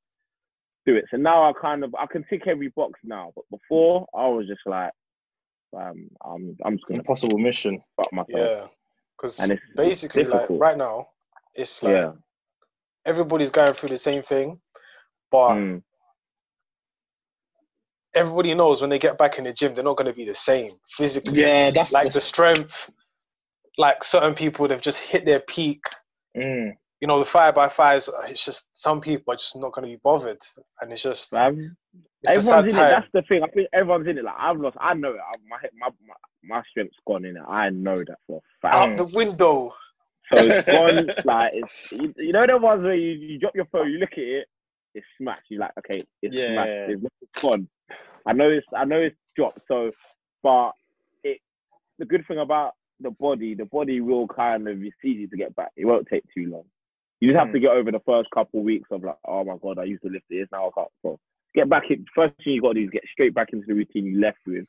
do 0.86 0.94
it. 0.96 1.06
So 1.10 1.16
now 1.16 1.42
I 1.48 1.52
kind 1.60 1.82
of 1.84 1.94
I 1.96 2.06
can 2.06 2.24
tick 2.30 2.42
every 2.46 2.68
box 2.68 3.00
now. 3.04 3.32
But 3.34 3.44
before 3.50 4.06
I 4.14 4.28
was 4.28 4.46
just 4.46 4.60
like, 4.64 4.92
um, 5.76 6.08
I'm 6.24 6.56
I'm 6.64 6.76
just 6.76 6.86
gonna 6.86 7.00
Impossible 7.00 7.38
mission. 7.38 7.80
fuck 7.96 8.12
myself. 8.12 8.52
Yeah. 8.52 8.68
Because 9.18 9.38
And 9.40 9.52
it's 9.52 9.62
basically, 9.76 10.24
like 10.26 10.48
right 10.58 10.76
now, 10.76 11.08
it's 11.54 11.82
like 11.82 11.94
Yeah. 11.94 12.12
everybody's 13.06 13.50
going 13.50 13.74
through 13.74 13.90
the 13.90 13.98
same 13.98 14.22
thing, 14.22 14.60
but 15.30 15.54
Mm. 15.54 15.82
everybody 18.14 18.54
knows 18.54 18.80
when 18.80 18.90
they 18.90 18.98
get 18.98 19.18
back 19.18 19.38
in 19.38 19.44
the 19.44 19.52
gym, 19.52 19.74
they're 19.74 19.84
not 19.84 19.96
going 19.96 20.06
to 20.10 20.14
be 20.16 20.24
the 20.24 20.34
same 20.34 20.72
physically. 20.88 21.32
Yeah, 21.34 21.70
that's 21.72 21.92
Like 21.92 22.04
the, 22.04 22.10
the 22.12 22.20
strength, 22.20 22.90
like 23.78 24.04
certain 24.04 24.34
people, 24.34 24.68
they've 24.68 24.80
just 24.80 25.00
hit 25.00 25.24
their 25.24 25.40
peak. 25.40 25.82
mm. 26.36 26.72
You 27.00 27.08
know, 27.08 27.18
the 27.20 27.24
five 27.26 27.54
by 27.54 27.68
fives. 27.68 28.10
It's 28.28 28.44
just 28.44 28.68
some 28.74 29.00
people 29.00 29.34
are 29.34 29.36
just 29.36 29.56
not 29.56 29.72
going 29.72 29.88
to 29.88 29.94
be 29.94 30.00
bothered, 30.02 30.40
and 30.80 30.92
it's 30.92 31.02
just 31.02 31.30
Fam, 31.30 31.76
it's 31.94 32.06
a 32.06 32.07
everyone's 32.26 32.72
in 32.72 32.78
it. 32.78 32.90
That's 32.90 33.06
the 33.12 33.22
thing. 33.22 33.42
I 33.42 33.48
think 33.48 33.68
everyone's 33.72 34.08
in 34.08 34.18
it. 34.18 34.24
Like 34.24 34.34
I've 34.38 34.58
lost. 34.58 34.76
I 34.80 34.94
know 34.94 35.10
it. 35.12 35.20
I, 35.20 35.36
my, 35.48 35.56
my 35.78 35.88
my 36.06 36.14
my 36.56 36.62
strength's 36.70 36.96
gone 37.06 37.24
in 37.24 37.36
it. 37.36 37.42
I 37.48 37.70
know 37.70 37.98
that 37.98 38.18
for 38.26 38.38
a 38.38 38.40
fact. 38.62 38.74
Out 38.74 38.96
the 38.96 39.04
window. 39.04 39.74
So 40.32 40.38
it's 40.40 40.66
gone. 40.70 41.08
like 41.24 41.52
it's 41.54 41.68
you, 41.90 42.12
you 42.16 42.32
know 42.32 42.46
the 42.46 42.58
ones 42.58 42.82
where 42.82 42.94
you, 42.94 43.10
you 43.12 43.38
drop 43.38 43.54
your 43.54 43.66
phone, 43.66 43.90
you 43.90 43.98
look 43.98 44.12
at 44.12 44.18
it, 44.18 44.48
it's 44.94 45.06
smashed. 45.20 45.46
You're 45.48 45.60
like, 45.60 45.72
okay, 45.78 46.04
it's 46.22 46.34
Yeah. 46.34 46.52
smashed. 46.52 46.88
It's 46.88 47.04
it's 47.22 47.42
gone. 47.42 47.68
I 48.26 48.32
know 48.32 48.48
it's 48.50 48.66
I 48.76 48.84
know 48.84 48.98
it's 49.00 49.16
dropped. 49.36 49.60
So, 49.68 49.90
but 50.42 50.72
it 51.24 51.40
the 51.98 52.04
good 52.04 52.26
thing 52.26 52.38
about 52.38 52.72
the 53.00 53.10
body, 53.10 53.54
the 53.54 53.64
body 53.64 54.00
will 54.00 54.26
kind 54.28 54.68
of 54.68 54.82
it's 54.82 54.96
easy 55.04 55.26
to 55.28 55.36
get 55.36 55.54
back. 55.56 55.70
It 55.76 55.86
won't 55.86 56.08
take 56.08 56.24
too 56.34 56.46
long. 56.50 56.64
You 57.20 57.28
just 57.32 57.38
have 57.38 57.48
Mm. 57.48 57.52
to 57.52 57.60
get 57.60 57.70
over 57.70 57.90
the 57.90 58.00
first 58.00 58.28
couple 58.32 58.62
weeks 58.62 58.88
of 58.92 59.02
like, 59.02 59.16
oh 59.26 59.44
my 59.44 59.56
god, 59.60 59.78
I 59.78 59.84
used 59.84 60.02
to 60.02 60.08
lift 60.10 60.26
this, 60.30 60.46
now 60.52 60.68
I 60.68 60.70
can't. 60.74 60.90
So 61.02 61.18
get 61.54 61.68
back. 61.68 61.84
In, 61.90 62.04
first 62.14 62.34
thing 62.44 62.54
you 62.54 62.62
got 62.62 62.74
to 62.74 62.80
do 62.80 62.84
is 62.84 62.90
get 62.90 63.04
straight 63.12 63.34
back 63.34 63.48
into 63.52 63.66
the 63.66 63.74
routine 63.74 64.06
you 64.06 64.20
left 64.20 64.38
with. 64.46 64.64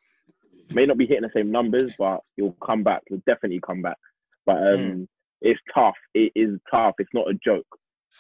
May 0.72 0.86
not 0.86 0.98
be 0.98 1.06
hitting 1.08 1.24
the 1.24 1.32
same 1.34 1.52
numbers, 1.52 1.92
but 1.98 2.20
you'll 2.38 2.56
come 2.66 2.84
back. 2.84 3.02
You'll 3.10 3.24
definitely 3.26 3.60
come 3.66 3.82
back. 3.82 3.98
But 4.46 4.58
um, 4.58 4.80
Mm. 4.80 5.08
it's 5.42 5.60
tough. 5.74 5.96
It 6.14 6.32
is 6.36 6.60
tough. 6.74 6.96
It's 7.00 7.14
not 7.14 7.30
a 7.30 7.34
joke. 7.34 7.68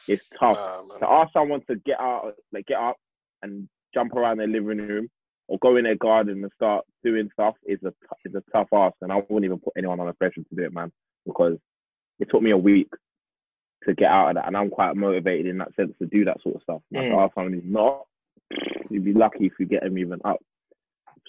It's 0.07 0.23
tough 0.39 0.57
Nah, 0.57 0.97
to 0.99 1.09
ask 1.09 1.33
someone 1.33 1.61
to 1.69 1.75
get 1.85 1.99
out, 1.99 2.33
like 2.51 2.65
get 2.65 2.77
up 2.79 2.97
and 3.43 3.69
jump 3.93 4.13
around 4.13 4.37
their 4.37 4.47
living 4.47 4.77
room 4.79 5.07
or 5.47 5.57
go 5.59 5.75
in 5.77 5.83
their 5.83 5.95
garden 5.95 6.43
and 6.43 6.51
start 6.55 6.85
doing 7.03 7.29
stuff 7.33 7.55
is 7.65 7.79
a 7.83 7.93
is 8.25 8.33
a 8.35 8.43
tough 8.51 8.67
ask, 8.73 8.95
and 9.01 9.11
I 9.11 9.15
wouldn't 9.17 9.45
even 9.45 9.59
put 9.59 9.73
anyone 9.77 9.99
on 9.99 10.07
under 10.07 10.13
pressure 10.17 10.41
to 10.41 10.55
do 10.55 10.63
it, 10.63 10.73
man, 10.73 10.91
because 11.25 11.57
it 12.19 12.29
took 12.31 12.41
me 12.41 12.51
a 12.51 12.57
week 12.57 12.89
to 13.87 13.93
get 13.93 14.09
out 14.09 14.29
of 14.29 14.35
that, 14.35 14.47
and 14.47 14.57
I'm 14.57 14.69
quite 14.69 14.95
motivated 14.95 15.45
in 15.47 15.59
that 15.59 15.73
sense 15.75 15.93
to 15.99 16.05
do 16.07 16.25
that 16.25 16.41
sort 16.41 16.55
of 16.55 16.61
stuff. 16.63 16.81
Like, 16.91 17.05
Mm. 17.05 17.09
to 17.11 17.19
ask 17.19 17.33
someone 17.33 17.53
who's 17.53 17.63
not, 17.65 18.05
you'd 18.89 19.05
be 19.05 19.13
lucky 19.13 19.45
if 19.45 19.53
you 19.59 19.65
get 19.65 19.83
them 19.83 19.97
even 19.97 20.19
up. 20.25 20.39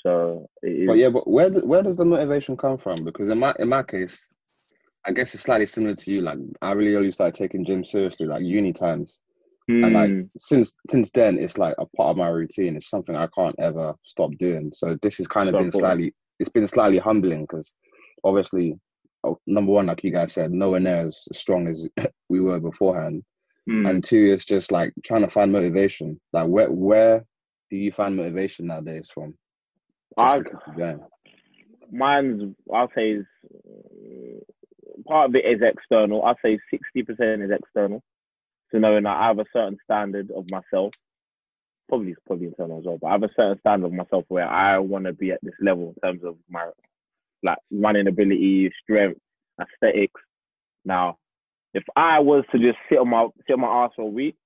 So 0.03 0.49
it 0.63 0.69
is. 0.69 0.89
But 0.89 0.99
yeah, 0.99 1.11
but 1.11 1.29
where 1.29 1.51
where 1.51 1.83
does 1.83 1.99
the 1.99 2.05
motivation 2.05 2.57
come 2.57 2.79
from? 2.79 3.05
Because 3.05 3.29
in 3.29 3.39
my 3.39 3.55
in 3.59 3.69
my 3.69 3.83
case, 3.83 4.29
I 5.05 5.13
guess 5.13 5.35
it's 5.35 5.43
slightly 5.43 5.67
similar 5.67 5.95
to 5.95 6.11
you. 6.11 6.23
Like 6.23 6.39
I 6.63 6.73
really 6.73 6.97
only 6.97 7.11
started 7.11 7.35
taking 7.35 7.65
gym 7.65 7.85
seriously 7.85 8.27
like 8.27 8.43
uni 8.43 8.73
times, 8.73 9.21
and 9.83 9.93
like 9.95 10.13
Mm, 10.13 10.31
since 10.37 10.75
since 10.87 11.11
then 11.11 11.39
it's 11.39 11.59
like 11.59 11.75
a 11.79 11.87
part 11.97 12.11
of 12.11 12.17
my 12.17 12.29
routine. 12.29 12.77
It's 12.77 12.89
something 12.89 13.15
I 13.15 13.29
can't 13.37 13.57
ever 13.59 13.95
stop 14.05 14.31
doing. 14.39 14.71
So 14.73 14.97
this 15.03 15.19
has 15.19 15.29
kind 15.29 15.49
of 15.49 15.55
So 15.55 15.59
been 15.59 15.71
slightly 15.71 16.15
it's 16.39 16.51
been 16.51 16.67
slightly 16.67 16.99
humbling 16.99 17.43
because 17.43 17.75
obviously, 18.25 18.79
oh, 19.25 19.39
number 19.47 19.73
one, 19.73 19.87
like 19.87 20.03
you 20.03 20.13
guys 20.13 20.33
said, 20.33 20.51
nowhere 20.51 20.81
near 20.81 21.07
as 21.09 21.23
strong 21.33 21.69
as 21.69 21.87
we 22.29 22.41
were 22.41 22.59
beforehand. 22.59 23.23
Hmm. 23.71 23.87
And 23.87 24.05
two, 24.05 24.27
it's 24.27 24.47
just 24.47 24.73
like 24.73 24.93
trying 25.05 25.23
to 25.23 25.29
find 25.29 25.53
motivation. 25.53 26.21
Like 26.33 26.49
where 26.49 26.71
where 26.73 27.25
do 27.71 27.77
you 27.77 27.93
find 27.93 28.17
motivation 28.17 28.67
nowadays 28.67 29.11
from? 29.15 29.35
I, 30.19 30.41
Just 30.41 30.51
to 30.51 30.59
keep 30.67 30.77
going. 30.77 31.01
mine's 31.93 32.55
I'll 32.75 32.91
say 32.97 33.13
is 33.13 33.27
uh, 33.55 34.41
part 35.09 35.31
of 35.31 35.37
it 35.37 35.45
is 35.47 35.63
external. 35.63 36.25
I'll 36.25 36.39
say 36.45 36.59
sixty 36.71 37.05
percent 37.05 37.43
is 37.43 37.51
external. 37.53 38.03
So 38.73 38.79
knowing 38.79 39.05
that 39.05 39.17
I 39.17 39.29
have 39.29 39.39
a 39.39 39.47
certain 39.53 39.79
standard 39.85 40.31
of 40.37 40.47
myself, 40.51 40.95
probably 41.89 42.13
it's 42.13 42.21
probably 42.27 42.49
internal 42.49 42.81
as 42.81 42.87
well, 42.87 42.99
but 43.01 43.09
I 43.09 43.13
have 43.13 43.23
a 43.25 43.31
certain 43.37 43.61
standard 43.61 43.87
of 43.87 43.93
myself 43.93 44.25
where 44.29 44.49
I 44.49 44.79
want 44.79 45.07
to 45.07 45.13
be 45.13 45.33
at 45.33 45.41
this 45.43 45.55
level 45.63 45.95
in 46.03 46.09
terms 46.09 46.25
of 46.25 46.37
my 46.51 46.71
like 47.45 47.59
running 47.73 48.09
ability, 48.09 48.73
strength, 48.83 49.21
aesthetics. 49.61 50.21
Now, 50.85 51.19
if 51.75 51.85
I 51.97 52.19
was 52.19 52.45
to 52.53 52.59
just 52.59 52.79
sit 52.89 52.99
on 52.99 53.09
my 53.09 53.29
sit 53.47 53.55
on 53.55 53.61
my 53.61 53.85
ass 53.85 53.93
for 53.97 54.03
a 54.03 54.07
week, 54.07 54.37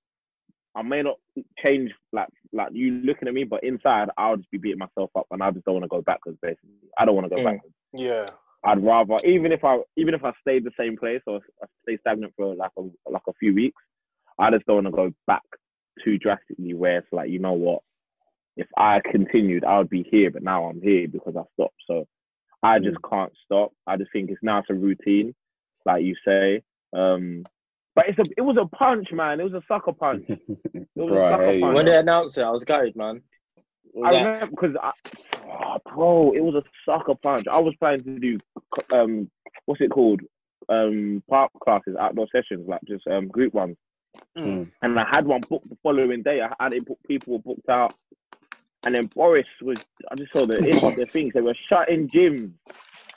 I 0.75 0.83
may 0.83 1.02
not 1.02 1.16
change 1.62 1.93
like 2.12 2.28
like 2.52 2.69
you 2.73 3.02
looking 3.04 3.28
at 3.28 3.35
me, 3.35 3.45
but 3.45 3.64
inside 3.64 4.09
I'll 4.19 4.37
just 4.37 4.50
be 4.50 4.59
beating 4.59 4.78
myself 4.78 5.11
up, 5.16 5.26
and 5.31 5.43
I 5.43 5.50
just 5.50 5.64
don't 5.64 5.75
want 5.75 5.85
to 5.85 5.88
go 5.88 6.02
backwards. 6.02 6.38
Basically, 6.43 6.71
I 6.99 7.04
don't 7.04 7.14
want 7.14 7.26
to 7.31 7.35
go 7.35 7.43
Mm. 7.43 7.45
backwards. 7.45 7.75
Yeah. 7.93 8.31
I'd 8.64 8.83
rather 8.83 9.16
even 9.26 9.52
if 9.52 9.62
I 9.62 9.78
even 9.97 10.14
if 10.14 10.25
I 10.25 10.33
stayed 10.40 10.64
the 10.64 10.73
same 10.78 10.97
place 10.97 11.21
or 11.26 11.40
I 11.62 11.66
stay 11.83 11.99
stagnant 11.99 12.33
for 12.37 12.54
like 12.54 12.73
a 12.78 12.83
like 13.11 13.23
a 13.28 13.33
few 13.35 13.54
weeks, 13.54 13.81
I 14.38 14.50
just 14.50 14.64
don't 14.66 14.85
want 14.85 14.87
to 14.87 14.90
go 15.02 15.14
back 15.26 15.43
too 16.02 16.19
drastically. 16.19 16.75
Where 16.75 16.99
it's 16.99 17.12
like 17.12 17.31
you 17.31 17.38
know 17.38 17.52
what, 17.52 17.83
if 18.57 18.66
I 18.76 19.00
continued, 19.11 19.64
I 19.64 19.78
would 19.78 19.90
be 19.90 20.02
here, 20.11 20.31
but 20.31 20.43
now 20.43 20.64
I'm 20.64 20.81
here 20.81 21.07
because 21.09 21.37
I 21.37 21.43
stopped. 21.54 21.76
So 21.87 22.07
I 22.62 22.78
just 22.78 22.97
can't 23.09 23.33
stop. 23.45 23.73
I 23.87 23.97
just 23.99 24.11
think 24.12 24.31
it's 24.31 24.43
now 24.43 24.59
it's 24.61 24.71
a 24.71 24.75
routine, 24.75 25.35
like 25.85 26.02
you 26.02 26.16
say. 26.26 26.62
Um, 26.95 27.43
but 27.95 28.07
it's 28.09 28.19
a 28.19 28.25
it 28.37 28.43
was 28.43 28.57
a 28.61 28.67
punch, 28.77 29.09
man. 29.13 29.41
It 29.41 29.45
was 29.45 29.55
a 29.55 29.63
sucker 29.69 29.93
punch. 29.93 30.27
It 30.29 30.89
was 30.97 31.11
Bro, 31.11 31.25
a 31.25 31.29
I 31.29 31.31
sucker 31.33 31.45
hear 31.47 31.55
you, 31.55 31.61
punch. 31.63 31.75
When 31.75 31.87
they 31.87 31.97
announced 31.97 32.39
it, 32.39 32.43
I 32.43 32.51
was 32.51 32.65
gutted, 32.65 32.97
man. 32.97 33.21
I 34.05 34.13
Yeah. 34.13 34.25
remember 34.25 34.47
because 34.51 34.77
I, 34.83 34.93
oh, 35.47 35.77
bro, 35.93 36.33
it 36.33 36.41
was 36.43 36.55
a 36.55 36.63
sucker 36.85 37.15
punch. 37.23 37.47
I 37.51 37.59
was 37.61 37.75
planning 37.81 38.05
to 38.05 38.19
do 38.19 38.39
um, 38.93 39.31
what's 39.67 39.81
it 39.81 39.91
called? 39.91 40.21
Um, 40.69 41.23
park 41.29 41.51
classes, 41.63 41.97
outdoor 42.01 42.27
sessions, 42.33 42.67
like 42.69 42.81
just 42.87 43.07
um 43.09 43.29
group 43.29 43.55
ones. 43.55 43.77
Mm. 44.39 44.71
And 44.83 44.99
I 44.99 45.05
had 45.11 45.27
one 45.27 45.43
booked 45.49 45.69
the 45.69 45.77
following 45.83 46.23
day. 46.23 46.41
I 46.41 46.53
had 46.63 46.73
it 46.73 46.87
booked, 46.87 47.07
people 47.07 47.35
were 47.35 47.39
booked 47.55 47.69
out. 47.69 47.95
And 48.85 48.95
then 48.95 49.07
Boris 49.15 49.47
was, 49.63 49.79
I 50.11 50.15
just 50.15 50.33
saw 50.33 50.47
the, 50.47 50.55
the 50.97 51.07
things, 51.07 51.33
they 51.35 51.41
were 51.41 51.57
shutting 51.69 52.09
gyms. 52.09 52.53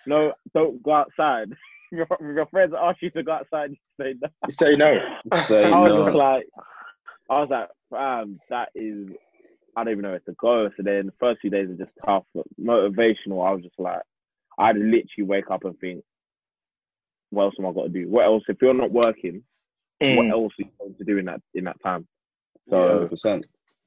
No, 0.05 0.33
don't 0.53 0.81
go 0.83 0.93
outside. 0.93 1.53
Your, 1.91 2.07
your 2.21 2.45
friends 2.47 2.73
ask 2.79 3.01
you 3.01 3.09
to 3.11 3.23
go 3.23 3.33
outside, 3.33 3.71
you 3.71 3.77
say 3.99 4.15
no. 4.21 4.29
You 4.45 4.51
say 4.53 4.75
no. 4.75 4.93
Say 5.43 5.71
I 5.71 5.79
was 5.79 5.91
no. 5.91 6.05
just 6.05 6.15
like, 6.15 6.47
I 7.29 7.39
was 7.39 7.49
like, 7.49 7.69
fam, 7.89 8.39
that 8.49 8.69
is, 8.75 9.07
I 9.75 9.83
don't 9.83 9.91
even 9.93 10.03
know 10.03 10.09
where 10.11 10.19
to 10.19 10.35
go. 10.39 10.69
So 10.75 10.83
then 10.83 11.07
the 11.07 11.13
first 11.19 11.41
few 11.41 11.49
days 11.49 11.69
are 11.69 11.75
just 11.75 11.91
tough, 12.05 12.23
but 12.33 12.45
motivational. 12.59 13.47
I 13.47 13.51
was 13.51 13.61
just 13.63 13.79
like, 13.79 14.01
I'd 14.57 14.75
literally 14.75 15.23
wake 15.23 15.49
up 15.51 15.65
and 15.65 15.77
think, 15.79 16.03
what 17.29 17.43
else 17.43 17.55
am 17.59 17.65
I 17.65 17.71
got 17.73 17.83
to 17.83 17.89
do? 17.89 18.09
What 18.09 18.25
else? 18.25 18.43
If 18.47 18.57
you're 18.61 18.73
not 18.73 18.91
working, 18.91 19.43
what 19.99 20.27
Mm. 20.27 20.31
else 20.31 20.53
are 20.59 20.63
you 20.63 20.71
going 20.79 20.95
to 20.95 21.03
do 21.03 21.17
in 21.17 21.25
that 21.25 21.41
in 21.53 21.63
that 21.65 21.81
time? 21.81 22.07
So 22.69 22.87
hundred 22.87 23.09
percent. 23.09 23.45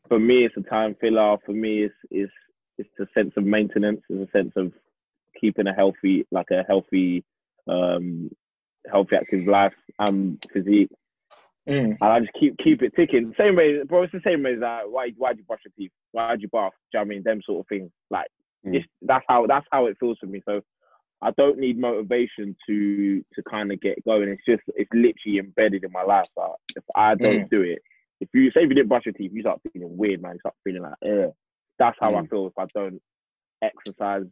for 0.09 0.19
me, 0.19 0.45
it's 0.45 0.57
a 0.57 0.63
time 0.63 0.97
filler. 1.01 1.37
For 1.47 1.53
me, 1.53 1.85
it's 1.85 1.95
it's 2.11 2.33
it's 2.79 2.91
a 3.01 3.07
sense 3.15 3.33
of 3.37 3.45
maintenance. 3.45 4.01
It's 4.09 4.29
a 4.29 4.37
sense 4.37 4.53
of 4.57 4.73
keeping 5.41 5.67
a 5.67 5.73
healthy, 5.73 6.27
like 6.31 6.51
a 6.51 6.65
healthy, 6.67 7.25
um, 7.71 8.31
healthy 8.91 9.17
active 9.17 9.47
life 9.47 9.73
and 9.99 10.39
physique. 10.53 10.91
Mm. 11.69 11.97
And 12.01 12.13
I 12.13 12.21
just 12.21 12.33
keep 12.39 12.57
keep 12.59 12.83
it 12.83 12.93
ticking. 12.97 13.35
Same 13.39 13.55
way, 13.57 13.83
bro. 13.85 14.03
It's 14.03 14.13
the 14.13 14.21
same 14.25 14.43
way 14.43 14.55
as 14.55 14.61
that. 14.61 14.91
Why 14.91 15.11
why'd 15.17 15.39
you 15.39 15.45
brush 15.45 15.61
your 15.65 15.73
teeth? 15.79 15.93
Why 16.13 16.35
do 16.35 16.43
you 16.43 16.49
bath? 16.49 16.73
Do 16.93 16.99
you 16.99 17.01
know 17.01 17.01
what 17.01 17.07
I 17.07 17.09
mean? 17.09 17.23
Them 17.23 17.41
sort 17.45 17.61
of 17.61 17.69
things. 17.69 17.91
Like 18.11 18.27
Mm. 18.67 18.77
it's, 18.77 18.87
that's 19.01 19.25
how 19.27 19.47
that's 19.47 19.67
how 19.73 19.87
it 19.87 19.97
feels 19.99 20.19
for 20.19 20.27
me. 20.27 20.43
So 20.47 20.61
I 21.23 21.31
don't 21.33 21.59
need 21.59 21.79
motivation 21.79 22.57
to 22.67 23.23
to 23.35 23.43
kind 23.51 23.73
of 23.73 23.81
get 23.81 24.05
going. 24.05 24.29
It's 24.29 24.45
just 24.47 24.63
it's 24.75 24.91
literally 24.93 25.39
embedded 25.39 25.85
in 25.85 25.93
my 25.93 26.03
life. 26.03 26.29
Like, 26.37 26.51
if 26.77 26.85
I 26.95 27.15
don't 27.15 27.49
do 27.51 27.63
it, 27.63 27.81
if 28.21 28.29
you 28.35 28.51
say 28.51 28.61
if 28.63 28.69
you 28.69 28.75
didn't 28.75 28.89
brush 28.89 29.07
your 29.07 29.15
teeth, 29.15 29.33
you 29.35 29.43
start 29.43 29.61
feeling 29.73 29.97
weird, 29.97 30.23
man. 30.23 30.35
You 30.35 30.41
start 30.41 30.55
feeling 30.65 30.83
like, 30.83 30.95
Ugh. 31.09 31.33
that's 31.79 31.97
how 32.01 32.15
I 32.15 32.23
Mm. 32.23 32.31
feel 32.31 32.47
if 32.47 32.59
I 32.59 32.67
don't 32.75 33.01
exercise 33.63 34.25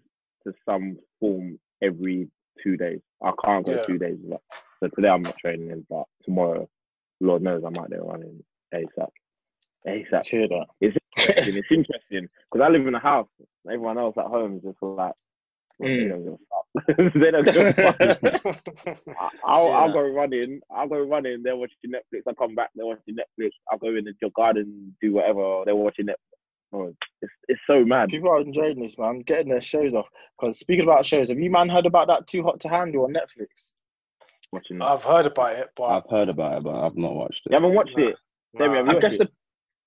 to 0.46 0.52
some 0.68 0.98
form 1.20 1.58
every 1.82 2.28
two 2.62 2.76
days. 2.76 3.00
I 3.22 3.32
can't 3.44 3.64
go 3.66 3.72
Yeah. 3.74 3.82
two 3.82 3.98
days. 3.98 4.18
So 4.80 4.88
today 4.94 5.08
I'm 5.08 5.22
not 5.22 5.36
training, 5.38 5.86
but 5.90 6.04
tomorrow, 6.24 6.68
Lord 7.20 7.42
knows, 7.42 7.62
I'm 7.66 7.76
out 7.78 7.90
there 7.90 8.02
running 8.02 8.42
ASAP. 8.74 9.08
ASAP. 9.86 10.48
That. 10.48 10.66
It's 10.80 10.96
interesting. 11.18 11.56
it's 11.56 11.68
interesting 11.70 12.28
because 12.50 12.64
I 12.64 12.68
live 12.70 12.86
in 12.86 12.94
a 12.94 13.00
house. 13.00 13.28
Everyone 13.66 13.98
else 13.98 14.14
at 14.18 14.26
home 14.26 14.56
is 14.56 14.62
just 14.62 14.82
like, 14.82 15.12
well, 15.78 15.90
Mm. 15.90 16.08
don't 16.08 16.24
give 16.24 16.32
a 16.32 16.38
fuck. 16.48 17.12
they 17.14 17.30
don't 17.30 17.44
give 17.44 17.56
a 17.56 17.72
fuck. 17.72 18.98
I- 19.20 19.28
I'll, 19.44 19.68
Yeah. 19.68 19.78
I'll 19.78 19.92
go 19.92 20.00
running. 20.00 20.60
I'll 20.70 20.88
go 20.88 21.00
running. 21.00 21.42
They're 21.44 21.56
watching 21.56 21.76
Netflix. 21.86 22.22
I 22.28 22.32
come 22.34 22.54
back. 22.56 22.70
They're 22.74 22.84
watching 22.86 23.14
Netflix. 23.16 23.50
I'll 23.70 23.78
go 23.78 23.88
in 23.88 24.04
the 24.04 24.30
garden, 24.36 24.96
do 25.00 25.12
whatever. 25.12 25.62
They're 25.64 25.76
watching 25.76 26.06
Netflix. 26.06 26.16
Oh, 26.72 26.92
it's 27.22 27.32
it's 27.48 27.60
so 27.66 27.84
mad. 27.84 28.10
People 28.10 28.30
are 28.30 28.40
enjoying 28.40 28.80
this, 28.80 28.98
man. 28.98 29.20
Getting 29.20 29.48
their 29.48 29.60
shows 29.60 29.94
off. 29.94 30.06
Because 30.38 30.58
speaking 30.58 30.84
about 30.84 31.06
shows, 31.06 31.28
have 31.28 31.38
you 31.38 31.50
man 31.50 31.68
heard 31.68 31.86
about 31.86 32.08
that 32.08 32.26
Too 32.26 32.42
Hot 32.42 32.60
to 32.60 32.68
Handle 32.68 33.04
on 33.04 33.14
Netflix? 33.14 33.72
Watching. 34.52 34.78
That. 34.78 34.86
I've 34.86 35.02
heard 35.02 35.26
about 35.26 35.56
it, 35.56 35.68
but 35.76 35.84
I've 35.84 36.10
heard 36.10 36.28
about 36.28 36.58
it, 36.58 36.64
but 36.64 36.74
I've 36.74 36.96
not 36.96 37.14
watched 37.14 37.42
it. 37.46 37.52
You 37.52 37.56
haven't 37.56 37.74
watched 37.74 37.98
it? 37.98 38.16
Demi, 38.56 38.76
have 38.76 38.86
you 38.86 38.96
I 38.96 39.00
guess 39.00 39.14
it? 39.14 39.18
the 39.18 39.30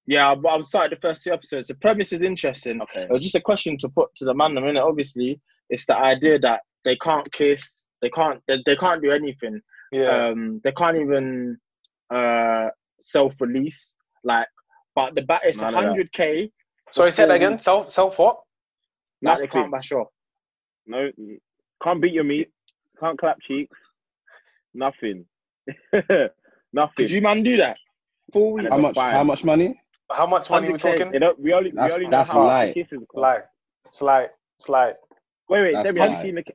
yeah, 0.08 0.34
but 0.36 0.50
I've 0.50 0.66
started 0.66 0.98
the 0.98 1.02
first 1.08 1.24
two 1.24 1.32
episodes. 1.32 1.68
The 1.68 1.76
premise 1.76 2.12
is 2.12 2.24
interesting. 2.24 2.82
Okay. 2.82 3.04
It 3.04 3.12
was 3.12 3.24
just 3.24 3.36
a 3.36 3.42
question 3.42 3.78
to 3.78 3.90
put 3.90 4.14
to 4.16 4.26
the 4.26 4.34
man. 4.34 4.58
I 4.58 4.62
mean, 4.62 4.78
obviously, 4.78 5.40
it's 5.70 5.86
the 5.86 5.96
idea 5.96 6.40
that 6.40 6.62
they 6.84 6.96
can't 6.96 7.32
kiss, 7.32 7.84
they 8.02 8.10
can't, 8.10 8.42
they, 8.48 8.58
they 8.66 8.76
can't 8.76 9.02
do 9.02 9.12
anything. 9.12 9.62
yeah, 9.92 10.30
Um, 10.30 10.60
they 10.64 10.72
can't 10.72 10.98
even 10.98 11.58
uh 12.14 12.70
self-release. 13.00 13.96
Like, 14.24 14.48
but 14.96 15.16
the 15.16 15.22
bat 15.22 15.42
it's 15.46 15.62
None 15.62 15.74
hundred 15.74 16.12
k. 16.12 16.52
Sorry, 16.92 17.12
say 17.12 17.26
that 17.26 17.36
again. 17.36 17.60
Self, 17.60 17.92
self 17.92 18.18
what? 18.20 18.40
Like 19.22 19.40
they 19.40 19.48
can't 19.48 19.72
bash 19.72 19.92
off. 19.92 20.08
No, 20.88 21.10
can't 21.84 22.02
beat 22.02 22.14
your 22.14 22.24
meat. 22.24 22.50
Can't 23.00 23.18
clap 23.20 23.38
cheeks. 23.42 23.78
Nothing. 24.74 25.26
Nothing. 26.74 26.94
Could 26.98 27.12
you 27.12 27.22
man 27.22 27.44
do 27.44 27.58
that? 27.58 27.78
Four 28.34 28.54
weeks. 28.54 28.70
How 28.70 28.78
much? 28.78 28.96
Fine. 28.96 29.12
How 29.14 29.24
much 29.24 29.44
money? 29.44 29.80
How 30.12 30.26
much 30.26 30.50
money 30.50 30.68
we 30.70 30.74
100K. 30.78 30.80
talking? 30.80 31.12
They 31.12 31.20
don't, 31.20 31.40
we 31.40 31.54
only, 31.54 31.72
That's- 31.72 31.92
we 31.92 31.94
only 31.96 32.06
know 32.08 32.12
that's 32.12 32.32
how 32.32 32.46
light. 32.46 32.74
the 32.76 32.84
kisses 32.84 33.00
go. 33.14 33.20
Slight, 33.22 33.42
slight, 33.92 34.30
slight. 34.60 34.96
Wait, 35.50 35.62
wait, 35.62 35.74
Debbie, 35.84 36.00
have 36.00 36.12
you 36.12 36.24
seen 36.24 36.36
the? 36.36 36.44
Do 36.44 36.54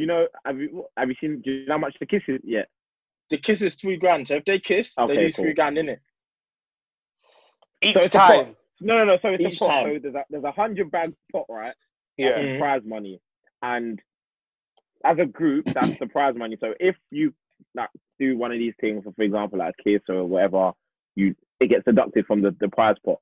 you 0.00 0.06
know? 0.06 0.26
Have 0.44 0.58
you 0.58 0.84
have 0.96 1.08
you 1.08 1.14
seen? 1.20 1.40
Do 1.42 1.50
you 1.50 1.66
know 1.66 1.74
how 1.74 1.78
much 1.78 1.96
the 2.00 2.06
kiss 2.06 2.22
is 2.28 2.40
yet? 2.44 2.68
The 3.30 3.38
kiss 3.38 3.62
is 3.62 3.74
three 3.74 3.96
grand. 3.96 4.28
So 4.28 4.34
if 4.36 4.44
they 4.44 4.58
kiss, 4.58 4.96
Okay, 4.98 5.14
they 5.16 5.22
lose 5.22 5.36
cool. 5.36 5.44
three 5.46 5.54
grand 5.54 5.78
in 5.78 5.88
it. 5.88 6.00
Each 7.82 7.94
So 7.96 8.08
time. 8.08 8.56
No, 8.80 8.96
no, 8.98 9.04
no. 9.04 9.18
So 9.22 9.28
it's 9.28 9.44
Each 9.44 9.56
a 9.56 9.58
pot. 9.58 9.68
time. 9.68 9.84
So 9.94 9.98
there's 10.02 10.14
a 10.14 10.24
there's 10.30 10.44
a 10.44 10.52
hundred 10.52 10.90
bag 10.90 11.12
pot, 11.32 11.46
right? 11.48 11.74
Yeah. 12.16 12.30
That's 12.32 12.46
Mhm. 12.48 12.58
prize 12.58 12.82
money, 12.84 13.20
and 13.62 14.00
as 15.04 15.18
a 15.18 15.26
group, 15.26 15.66
that's 15.74 15.98
the 15.98 16.06
prize 16.06 16.34
money. 16.36 16.56
So 16.60 16.74
if 16.80 16.96
you 17.10 17.32
like 17.74 17.90
do 18.18 18.36
one 18.36 18.52
of 18.52 18.58
these 18.58 18.74
things, 18.80 19.04
for 19.04 19.22
example, 19.22 19.58
like 19.58 19.74
a 19.78 19.82
kiss 19.82 20.02
or 20.08 20.24
whatever, 20.24 20.72
you 21.14 21.34
it 21.60 21.68
gets 21.68 21.84
deducted 21.84 22.26
from 22.26 22.40
the, 22.42 22.54
the 22.60 22.68
prize 22.68 22.96
pot. 23.04 23.18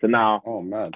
So 0.00 0.06
now, 0.06 0.42
Oh 0.46 0.60
man. 0.62 0.92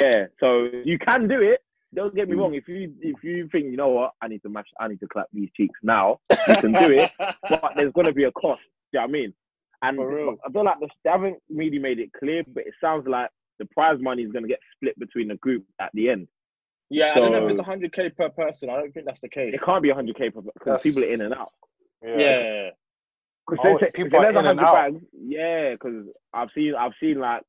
yeah, 0.00 0.26
so 0.40 0.68
you 0.84 0.98
can 0.98 1.28
do 1.28 1.40
it. 1.42 1.62
Don't 1.94 2.14
get 2.14 2.28
me 2.28 2.36
Mm. 2.36 2.40
wrong. 2.40 2.54
If 2.54 2.68
you 2.68 2.94
if 3.00 3.22
you 3.22 3.48
think 3.48 3.66
you 3.66 3.76
know 3.76 3.88
what, 3.90 4.12
I 4.20 4.28
need 4.28 4.42
to 4.42 4.48
mash, 4.48 4.66
I 4.80 4.88
need 4.88 5.00
to 5.00 5.08
clap 5.08 5.26
these 5.32 5.50
cheeks 5.56 5.78
now. 5.82 6.20
You 6.48 6.56
can 6.60 6.72
do 6.72 6.90
it, 6.90 7.10
but 7.48 7.72
there's 7.76 7.92
gonna 7.92 8.12
be 8.12 8.24
a 8.24 8.32
cost. 8.32 8.62
Do 8.92 8.98
you 8.98 9.00
know 9.00 9.02
what 9.02 9.08
I 9.08 9.12
mean? 9.12 9.34
And 9.82 9.96
For 9.96 10.14
real. 10.14 10.36
I 10.46 10.50
feel 10.50 10.64
like 10.64 10.78
the, 10.80 10.88
they 11.04 11.10
haven't 11.10 11.38
really 11.50 11.78
made 11.78 11.98
it 11.98 12.12
clear, 12.12 12.44
but 12.46 12.66
it 12.66 12.74
sounds 12.80 13.06
like 13.08 13.30
the 13.58 13.66
prize 13.66 13.98
money 14.00 14.22
is 14.22 14.32
gonna 14.32 14.48
get 14.48 14.60
split 14.76 14.98
between 14.98 15.28
the 15.28 15.36
group 15.36 15.64
at 15.80 15.90
the 15.94 16.10
end. 16.10 16.28
Yeah, 16.90 17.12
I 17.12 17.20
don't 17.20 17.32
know 17.32 17.46
if 17.46 17.52
it's 17.52 17.60
hundred 17.60 17.92
k 17.92 18.10
per 18.10 18.28
person. 18.28 18.68
I 18.68 18.74
don't 18.74 18.92
think 18.92 19.06
that's 19.06 19.22
the 19.22 19.28
case. 19.28 19.54
It 19.54 19.62
can't 19.62 19.82
be 19.82 19.88
100k 19.88 20.32
because 20.34 20.82
people 20.82 21.02
are 21.02 21.10
in 21.10 21.22
and 21.22 21.34
out. 21.34 21.52
Yeah. 22.02 22.18
Yeah. 22.18 22.70
Because 23.48 23.64
Oh, 23.66 23.78
they, 23.80 23.86
people 23.86 24.04
people 24.04 24.18
are 24.18 24.32
there's 24.32 24.36
in 24.36 24.46
and 24.46 24.58
100 24.58 24.64
out. 24.64 24.74
bags. 24.74 25.04
Yeah, 25.26 25.70
because 25.72 26.06
I've 26.34 26.50
seen 26.50 26.74
I've 26.74 26.92
seen 27.00 27.18
like 27.18 27.42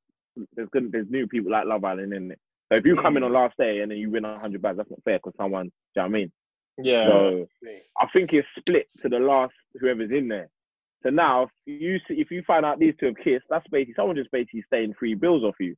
there's 0.56 0.70
good 0.72 0.92
there's 0.92 1.10
new 1.10 1.28
people 1.28 1.52
like 1.52 1.66
Love 1.66 1.84
Island 1.84 2.14
in 2.14 2.32
it. 2.32 2.40
So 2.72 2.78
if 2.78 2.86
you 2.86 2.96
come 2.96 3.18
in 3.18 3.24
mm. 3.24 3.28
on 3.28 3.34
last 3.34 3.58
day 3.58 3.82
and 3.82 3.92
then 3.92 3.98
you 3.98 4.10
win 4.10 4.24
100 4.24 4.62
bags, 4.62 4.78
that's 4.78 4.90
not 4.90 5.04
fair 5.04 5.20
because 5.20 5.34
someone. 5.38 5.66
Do 5.66 5.70
you 5.70 6.02
know 6.02 6.04
what 6.04 6.08
I 6.08 6.10
mean? 6.10 6.32
Yeah. 6.78 7.08
So 7.08 7.48
I 8.00 8.08
think 8.14 8.34
it's 8.34 8.48
split 8.58 8.88
to 9.02 9.10
the 9.10 9.20
last 9.20 9.54
whoever's 9.80 10.12
in 10.12 10.30
there. 10.30 10.50
So 11.04 11.10
now, 11.10 11.44
if 11.44 11.50
you 11.66 12.00
see, 12.08 12.16
if 12.22 12.32
you 12.32 12.42
find 12.48 12.66
out 12.66 12.80
these 12.80 12.94
two 13.00 13.08
have 13.08 13.18
kissed, 13.18 13.46
that's 13.50 13.68
basically 13.68 13.94
someone 13.96 14.16
just 14.16 14.32
basically 14.32 14.64
staying 14.68 14.94
free 14.98 15.16
bills 15.16 15.44
off 15.44 15.56
you 15.60 15.76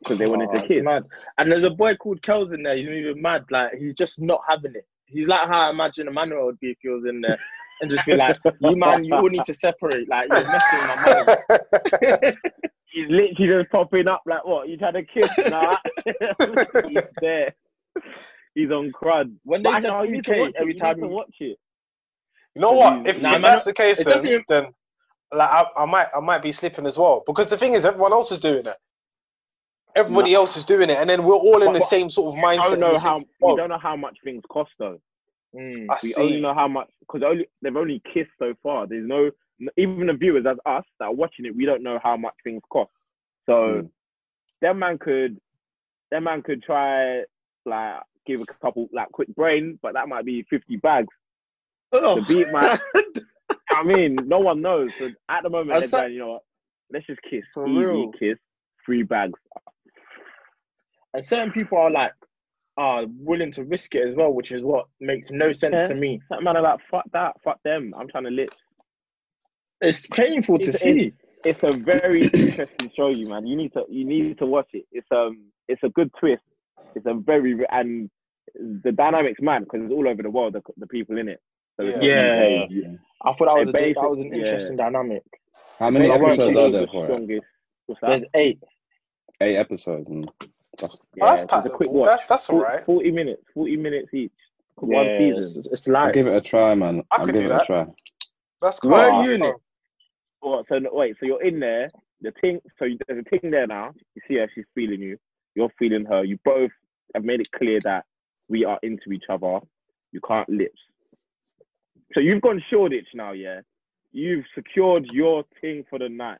because 0.00 0.18
they 0.18 0.26
wanted 0.26 0.48
Oh, 0.50 0.54
to 0.60 0.68
kiss. 0.68 0.82
mad. 0.84 1.04
And 1.38 1.50
there's 1.50 1.64
a 1.64 1.70
boy 1.70 1.96
called 1.96 2.22
Kelz 2.22 2.52
in 2.54 2.62
there. 2.62 2.76
He's 2.76 2.88
even 2.88 3.20
mad. 3.20 3.44
Like 3.50 3.72
he's 3.74 3.94
just 3.94 4.20
not 4.20 4.40
having 4.48 4.74
it. 4.76 4.86
He's 5.06 5.26
like 5.28 5.48
how 5.48 5.66
I 5.66 5.70
imagine 5.70 6.08
Emmanuel 6.08 6.46
would 6.46 6.60
be 6.60 6.70
if 6.70 6.78
he 6.80 6.88
was 6.88 7.04
in 7.08 7.20
there, 7.20 7.38
and 7.80 7.90
just 7.90 8.06
be 8.06 8.14
like, 8.16 8.36
"You 8.60 8.76
man, 8.76 9.04
you 9.04 9.14
all 9.14 9.28
need 9.28 9.44
to 9.44 9.54
separate. 9.54 10.08
Like 10.08 10.28
you're 10.30 10.44
messing 10.44 10.78
with 10.78 10.96
my 10.96 12.16
man." 12.22 12.36
He's 12.92 13.08
literally 13.10 13.62
just 13.62 13.70
popping 13.70 14.08
up 14.08 14.22
like, 14.24 14.44
what? 14.46 14.68
You 14.70 14.78
had 14.80 14.96
a 14.96 15.02
kiss? 15.02 15.28
Nah. 15.50 15.76
He's 16.88 17.02
there. 17.20 17.54
He's 18.54 18.70
on 18.70 18.90
crud. 18.92 19.34
When 19.44 19.62
they 19.62 19.70
But 19.70 19.82
said 19.82 19.88
know, 19.88 20.02
you 20.04 20.12
need 20.12 20.24
to 20.24 20.30
2K, 20.30 20.38
watch 20.40 20.48
it, 20.50 20.56
every 20.58 20.74
time 20.74 20.98
you- 21.00 21.08
watch 21.08 21.34
it. 21.40 21.58
You 22.56 22.62
know 22.62 22.72
what? 22.72 23.06
If, 23.06 23.20
Nah, 23.20 23.36
if 23.36 23.42
that's 23.42 23.66
the 23.66 23.74
case, 23.74 23.98
then, 23.98 24.06
definitely- 24.06 24.44
then 24.48 24.64
like 25.30 25.50
I, 25.50 25.64
I 25.76 25.84
might 25.84 26.08
I 26.16 26.20
might 26.20 26.40
be 26.42 26.52
slipping 26.52 26.86
as 26.86 26.96
well 26.96 27.22
because 27.26 27.50
the 27.50 27.58
thing 27.58 27.74
is 27.74 27.84
everyone 27.84 28.12
else 28.12 28.32
is 28.32 28.38
doing 28.38 28.64
it. 28.64 28.76
Everybody 29.94 30.34
else 30.34 30.56
is 30.56 30.64
doing 30.64 30.88
it, 30.88 30.96
and 30.98 31.08
then 31.08 31.22
we're 31.24 31.34
all 31.34 31.60
in 31.62 31.66
But- 31.68 31.72
the 31.74 31.78
but 31.80 31.84
same 31.88 32.08
sort 32.08 32.34
of 32.34 32.42
I 32.42 32.56
mindset. 32.56 32.70
don't 32.70 32.80
know 32.80 32.96
how. 32.98 33.18
We 33.18 33.56
don't 33.56 33.68
know 33.68 33.78
how 33.78 33.94
much 33.96 34.16
things 34.24 34.42
cost 34.48 34.70
though. 34.78 34.98
Mm. 35.54 35.86
I 35.90 35.98
We 36.02 36.12
see. 36.12 36.22
only 36.22 36.40
know 36.40 36.54
how 36.54 36.66
much 36.68 36.88
because 37.00 37.22
only 37.22 37.46
they've 37.60 37.76
only 37.76 38.00
kissed 38.14 38.30
so 38.38 38.54
far. 38.62 38.86
There's 38.86 39.06
no 39.06 39.30
even 39.76 40.06
the 40.06 40.14
viewers 40.14 40.46
as 40.46 40.56
us 40.64 40.84
that 40.98 41.06
are 41.06 41.14
watching 41.14 41.44
it. 41.44 41.54
We 41.54 41.66
don't 41.66 41.82
know 41.82 41.98
how 42.02 42.16
much 42.16 42.34
things 42.42 42.62
cost. 42.70 42.90
So 43.44 43.52
Mm. 43.52 43.90
that 44.62 44.76
man 44.76 44.96
could, 44.98 45.38
that 46.10 46.22
man 46.22 46.42
could 46.42 46.62
try 46.62 47.22
like 47.66 48.00
give 48.26 48.40
a 48.40 48.46
couple 48.46 48.88
like 48.94 49.10
quick 49.12 49.28
brain, 49.34 49.78
but 49.82 49.92
that 49.94 50.08
might 50.08 50.24
be 50.24 50.42
fifty 50.48 50.76
bags. 50.76 51.14
Oh. 51.92 52.20
The 52.20 52.22
beat 52.22 52.48
man. 52.52 52.78
I 53.70 53.82
mean, 53.82 54.16
no 54.26 54.38
one 54.38 54.60
knows. 54.62 54.90
So 54.98 55.10
at 55.28 55.42
the 55.42 55.50
moment, 55.50 55.90
they're 55.90 56.08
you 56.08 56.18
know 56.18 56.28
what? 56.32 56.42
Let's 56.92 57.06
just 57.06 57.20
kiss. 57.28 57.42
For 57.54 57.66
Easy 57.66 57.76
real. 57.78 58.12
kiss. 58.12 58.38
Three 58.84 59.02
bags. 59.02 59.38
and 61.14 61.24
certain 61.24 61.52
people 61.52 61.78
are 61.78 61.90
like, 61.90 62.12
are 62.76 63.04
willing 63.18 63.50
to 63.52 63.64
risk 63.64 63.94
it 63.94 64.08
as 64.08 64.14
well, 64.14 64.32
which 64.32 64.52
is 64.52 64.62
what 64.62 64.86
makes 65.00 65.30
no 65.30 65.52
sense 65.52 65.76
Yeah. 65.80 65.88
to 65.88 65.94
me. 65.94 66.20
That 66.30 66.42
man 66.42 66.56
are 66.56 66.62
like, 66.62 66.80
fuck 66.90 67.04
that, 67.12 67.34
fuck 67.42 67.58
them. 67.64 67.94
I'm 67.98 68.08
trying 68.08 68.24
to 68.24 68.30
live. 68.30 68.50
It's 69.80 70.06
painful 70.08 70.58
to 70.58 70.68
It's- 70.68 70.80
see. 70.82 71.12
it's 71.44 71.60
a 71.62 71.76
very 71.78 72.22
interesting 72.34 72.90
show, 72.96 73.08
you 73.08 73.28
man. 73.28 73.46
You 73.46 73.56
need 73.56 73.72
to 73.72 73.84
you 73.88 74.04
need 74.04 74.38
to 74.38 74.46
watch 74.46 74.68
it. 74.72 74.84
It's 74.92 75.06
um 75.10 75.46
it's 75.68 75.82
a 75.82 75.88
good 75.90 76.10
twist. 76.20 76.42
It's 76.94 77.06
a 77.06 77.14
very 77.14 77.58
and 77.70 78.10
the 78.54 78.92
dynamics 78.92 79.40
man 79.40 79.64
because 79.64 79.80
it's 79.84 79.92
all 79.92 80.08
over 80.08 80.22
the 80.22 80.30
world. 80.30 80.54
The, 80.54 80.62
the 80.76 80.86
people 80.86 81.18
in 81.18 81.28
it. 81.28 81.40
So 81.78 81.86
it's 81.86 81.96
not 81.96 82.04
Yeah. 82.04 82.66
Yeah. 82.70 82.88
I 83.22 83.32
thought 83.32 83.46
that 83.46 83.58
was 83.58 83.68
a, 83.68 83.72
Basic- 83.72 83.96
that 83.96 84.10
was 84.10 84.20
an 84.20 84.32
yeah. 84.32 84.38
interesting 84.38 84.76
dynamic. 84.76 85.22
How 85.78 85.90
many 85.90 86.10
I 86.10 86.14
episodes 86.16 86.48
choose 86.48 86.56
are 86.58 86.70
the 86.70 86.78
there 86.78 86.86
for 86.86 87.04
it? 87.04 87.08
strongest. 87.08 87.44
What's 87.86 88.00
that? 88.00 88.10
There's 88.10 88.24
eight. 88.34 88.58
Eight 89.40 89.56
episodes. 89.56 90.08
Mm. 90.08 90.26
That's- 90.78 91.00
Yeah, 91.16 91.36
that's 91.36 91.50
so 91.50 91.58
a 91.58 91.70
quick 91.70 91.90
watch. 91.90 92.06
That's- 92.06 92.26
that's 92.28 92.50
alright. 92.50 92.84
Forty 92.84 93.10
minutes. 93.10 93.42
Forty 93.52 93.76
minutes 93.76 94.12
each. 94.14 94.32
One 94.76 95.06
Yeah, 95.06 95.18
season. 95.18 95.58
It's, 95.60 95.66
it's 95.68 95.88
I'll 95.88 96.12
give 96.12 96.26
it 96.26 96.36
a 96.36 96.40
try, 96.40 96.74
man. 96.74 97.02
I 97.10 97.16
I'll 97.20 97.26
could 97.26 97.34
give 97.36 97.44
do 97.46 97.52
it 97.52 97.60
a 97.62 97.64
try. 97.64 97.86
That's 98.62 98.80
cool. 98.80 98.90
Where 98.92 99.00
That's 99.02 99.12
are 99.12 99.24
you 99.24 99.32
in 99.34 99.40
cool. 99.40 99.50
it? 99.50 99.56
What, 100.40 100.66
so 100.68 100.78
no- 100.78 100.90
wait, 100.92 101.16
so 101.18 101.26
you're 101.26 101.42
in 101.42 101.60
there. 101.60 101.88
The 102.20 102.32
thing. 102.40 102.60
So 102.78 102.84
you- 102.84 102.98
there's 103.06 103.24
a 103.26 103.28
thing 103.38 103.50
there 103.50 103.66
now. 103.66 103.92
You 104.14 104.22
see 104.28 104.34
her. 104.36 104.48
She's 104.54 104.64
feeling 104.74 105.00
you. 105.00 105.18
You're 105.54 105.70
feeling 105.78 106.04
her. 106.06 106.24
You 106.24 106.38
both 106.44 106.70
have 107.14 107.24
made 107.24 107.40
it 107.40 107.50
clear 107.52 107.80
that 107.84 108.04
we 108.48 108.64
are 108.64 108.78
into 108.82 109.12
each 109.12 109.24
other. 109.30 109.60
You 110.12 110.20
can't 110.26 110.48
lips. 110.48 110.78
So 112.12 112.20
you've 112.20 112.42
gone 112.42 112.62
Shoreditch 112.70 113.08
now, 113.14 113.32
yeah. 113.32 113.60
You've 114.12 114.44
secured 114.54 115.10
your 115.12 115.44
thing 115.60 115.84
for 115.90 115.98
the 115.98 116.08
night. 116.08 116.38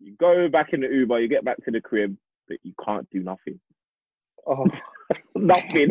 You 0.00 0.16
go 0.18 0.48
back 0.48 0.72
in 0.72 0.80
the 0.80 0.88
Uber. 0.88 1.20
You 1.20 1.28
get 1.28 1.44
back 1.44 1.64
to 1.64 1.70
the 1.70 1.80
crib, 1.80 2.16
but 2.48 2.58
you 2.62 2.72
can't 2.84 3.08
do 3.10 3.20
nothing. 3.20 3.60
Oh, 4.46 4.66
nothing. 5.34 5.90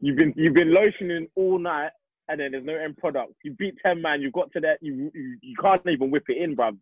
You've 0.00 0.16
been 0.16 0.32
you've 0.36 0.54
been 0.54 0.68
lotioning 0.70 1.28
all 1.36 1.58
night, 1.58 1.90
and 2.28 2.40
then 2.40 2.52
there's 2.52 2.64
no 2.64 2.74
end 2.74 2.96
product. 2.96 3.34
You 3.44 3.52
beat 3.52 3.74
ten 3.84 4.00
man. 4.00 4.22
You 4.22 4.30
got 4.30 4.50
to 4.52 4.60
that. 4.60 4.78
You 4.80 5.10
you, 5.14 5.38
you 5.40 5.56
can't 5.60 5.82
even 5.86 6.10
whip 6.10 6.24
it 6.28 6.38
in, 6.38 6.56
bruv. 6.56 6.78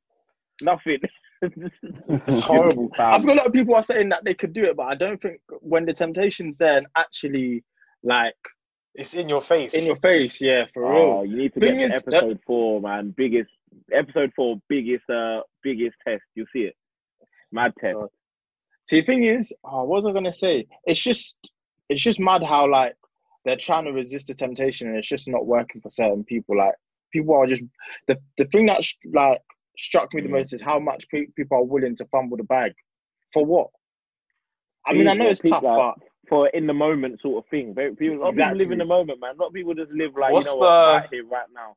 Nothing. 0.63 0.99
it's 1.43 2.41
horrible. 2.41 2.91
Fam. 2.97 3.15
I've 3.15 3.27
got 3.27 3.33
a 3.33 3.39
lot 3.39 3.47
of 3.47 3.53
people 3.53 3.75
are 3.75 3.83
saying 3.83 4.11
that 4.11 4.25
they 4.25 4.35
could 4.35 4.53
do 4.53 4.65
it, 4.65 4.77
but 4.77 4.85
I 4.85 4.95
don't 4.95 5.21
think 5.21 5.41
when 5.61 5.87
the 5.87 5.93
temptation's 5.93 6.59
there 6.59 6.79
and 6.79 6.87
actually 6.97 7.65
like 8.03 8.35
It's 8.95 9.15
in 9.15 9.29
your 9.29 9.41
face. 9.41 9.75
in 9.75 9.87
your 9.87 9.97
face, 9.97 10.41
yeah, 10.41 10.65
for 10.75 10.85
Oh, 10.87 11.21
real. 11.23 11.31
you 11.31 11.37
need 11.39 11.55
to 11.55 11.61
Thing 11.61 11.79
get 11.79 11.91
is, 11.91 11.97
episode 11.97 12.41
four, 12.47 12.81
man. 12.81 13.15
Biggest 13.17 13.51
episode 13.93 14.33
four, 14.35 14.61
biggest 14.69 15.09
uh 15.09 15.41
biggest 15.63 15.97
test. 16.07 16.23
You'll 16.35 16.47
see 16.53 16.61
it, 16.63 16.77
mad 17.53 17.73
test. 17.81 17.97
Oh. 17.97 18.11
See, 18.89 19.01
the 19.01 19.07
thing 19.07 19.25
is, 19.25 19.53
oh, 19.65 19.85
what 19.85 19.97
was 20.03 20.07
I 20.07 20.13
gonna 20.13 20.33
say? 20.33 20.67
It's 20.85 21.01
just, 21.01 21.37
it's 21.89 22.03
just 22.03 22.19
mad 22.19 22.43
how 22.43 22.69
like 22.69 22.95
they're 23.45 23.57
trying 23.57 23.85
to 23.85 23.93
resist 23.93 24.27
the 24.27 24.35
temptation 24.35 24.89
and 24.89 24.97
it's 24.97 25.09
just 25.09 25.29
not 25.29 25.47
working 25.47 25.81
for 25.81 25.89
certain 25.89 26.25
people. 26.25 26.57
Like 26.59 26.75
people 27.13 27.35
are 27.37 27.47
just 27.47 27.63
the 28.09 28.17
the 28.39 28.45
thing 28.47 28.67
that 28.67 28.83
like 29.15 29.41
struck 29.79 30.13
me 30.13 30.21
the 30.23 30.29
Mm. 30.29 30.33
most 30.33 30.53
is 30.53 30.61
how 30.61 30.81
much 30.81 31.07
pe- 31.11 31.27
people 31.37 31.59
are 31.59 31.65
willing 31.65 31.95
to 31.97 32.05
fumble 32.07 32.37
the 32.37 32.43
bag 32.45 32.73
for 33.33 33.47
what? 33.47 33.69
I 34.85 34.93
mean, 34.95 35.07
I 35.09 35.13
know 35.15 35.19
People- 35.29 35.31
it's 35.31 35.41
tough, 35.43 35.61
people 35.63 35.69
are- 35.81 35.95
but 35.97 36.09
for 36.31 36.49
in 36.49 36.67
the 36.67 36.73
moment 36.73 37.21
sort 37.21 37.45
of 37.45 37.51
thing. 37.51 37.75
Very 37.75 37.95
people, 37.95 38.17
a 38.17 38.21
lot 38.21 38.29
of 38.31 38.37
people 38.37 38.55
live 38.57 38.71
in 38.73 38.79
the 38.79 38.85
moment, 38.87 39.21
man. 39.21 39.35
A 39.37 39.39
lot 39.39 39.49
of 39.49 39.53
people 39.53 39.75
just 39.75 39.91
live 39.91 40.13
like 40.19 40.33
What's 40.33 40.47
you 40.47 40.53
know 40.55 40.59
what, 40.61 40.71
the- 40.71 40.93
right 41.01 41.09
here, 41.13 41.27
right 41.27 41.47
now. 41.55 41.77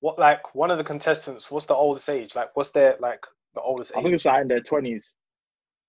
What 0.00 0.16
like 0.20 0.54
one 0.54 0.70
of 0.70 0.78
the 0.78 0.84
contestants? 0.84 1.50
What's 1.50 1.66
the 1.66 1.74
oldest 1.74 2.08
age? 2.08 2.36
Like 2.36 2.50
what's 2.54 2.70
their 2.70 2.96
like 3.00 3.20
the 3.56 3.60
oldest 3.62 3.90
I 3.96 3.98
age? 3.98 4.02
think 4.04 4.14
it's 4.14 4.24
like 4.24 4.42
in 4.42 4.48
their 4.48 4.60
twenties. 4.60 5.10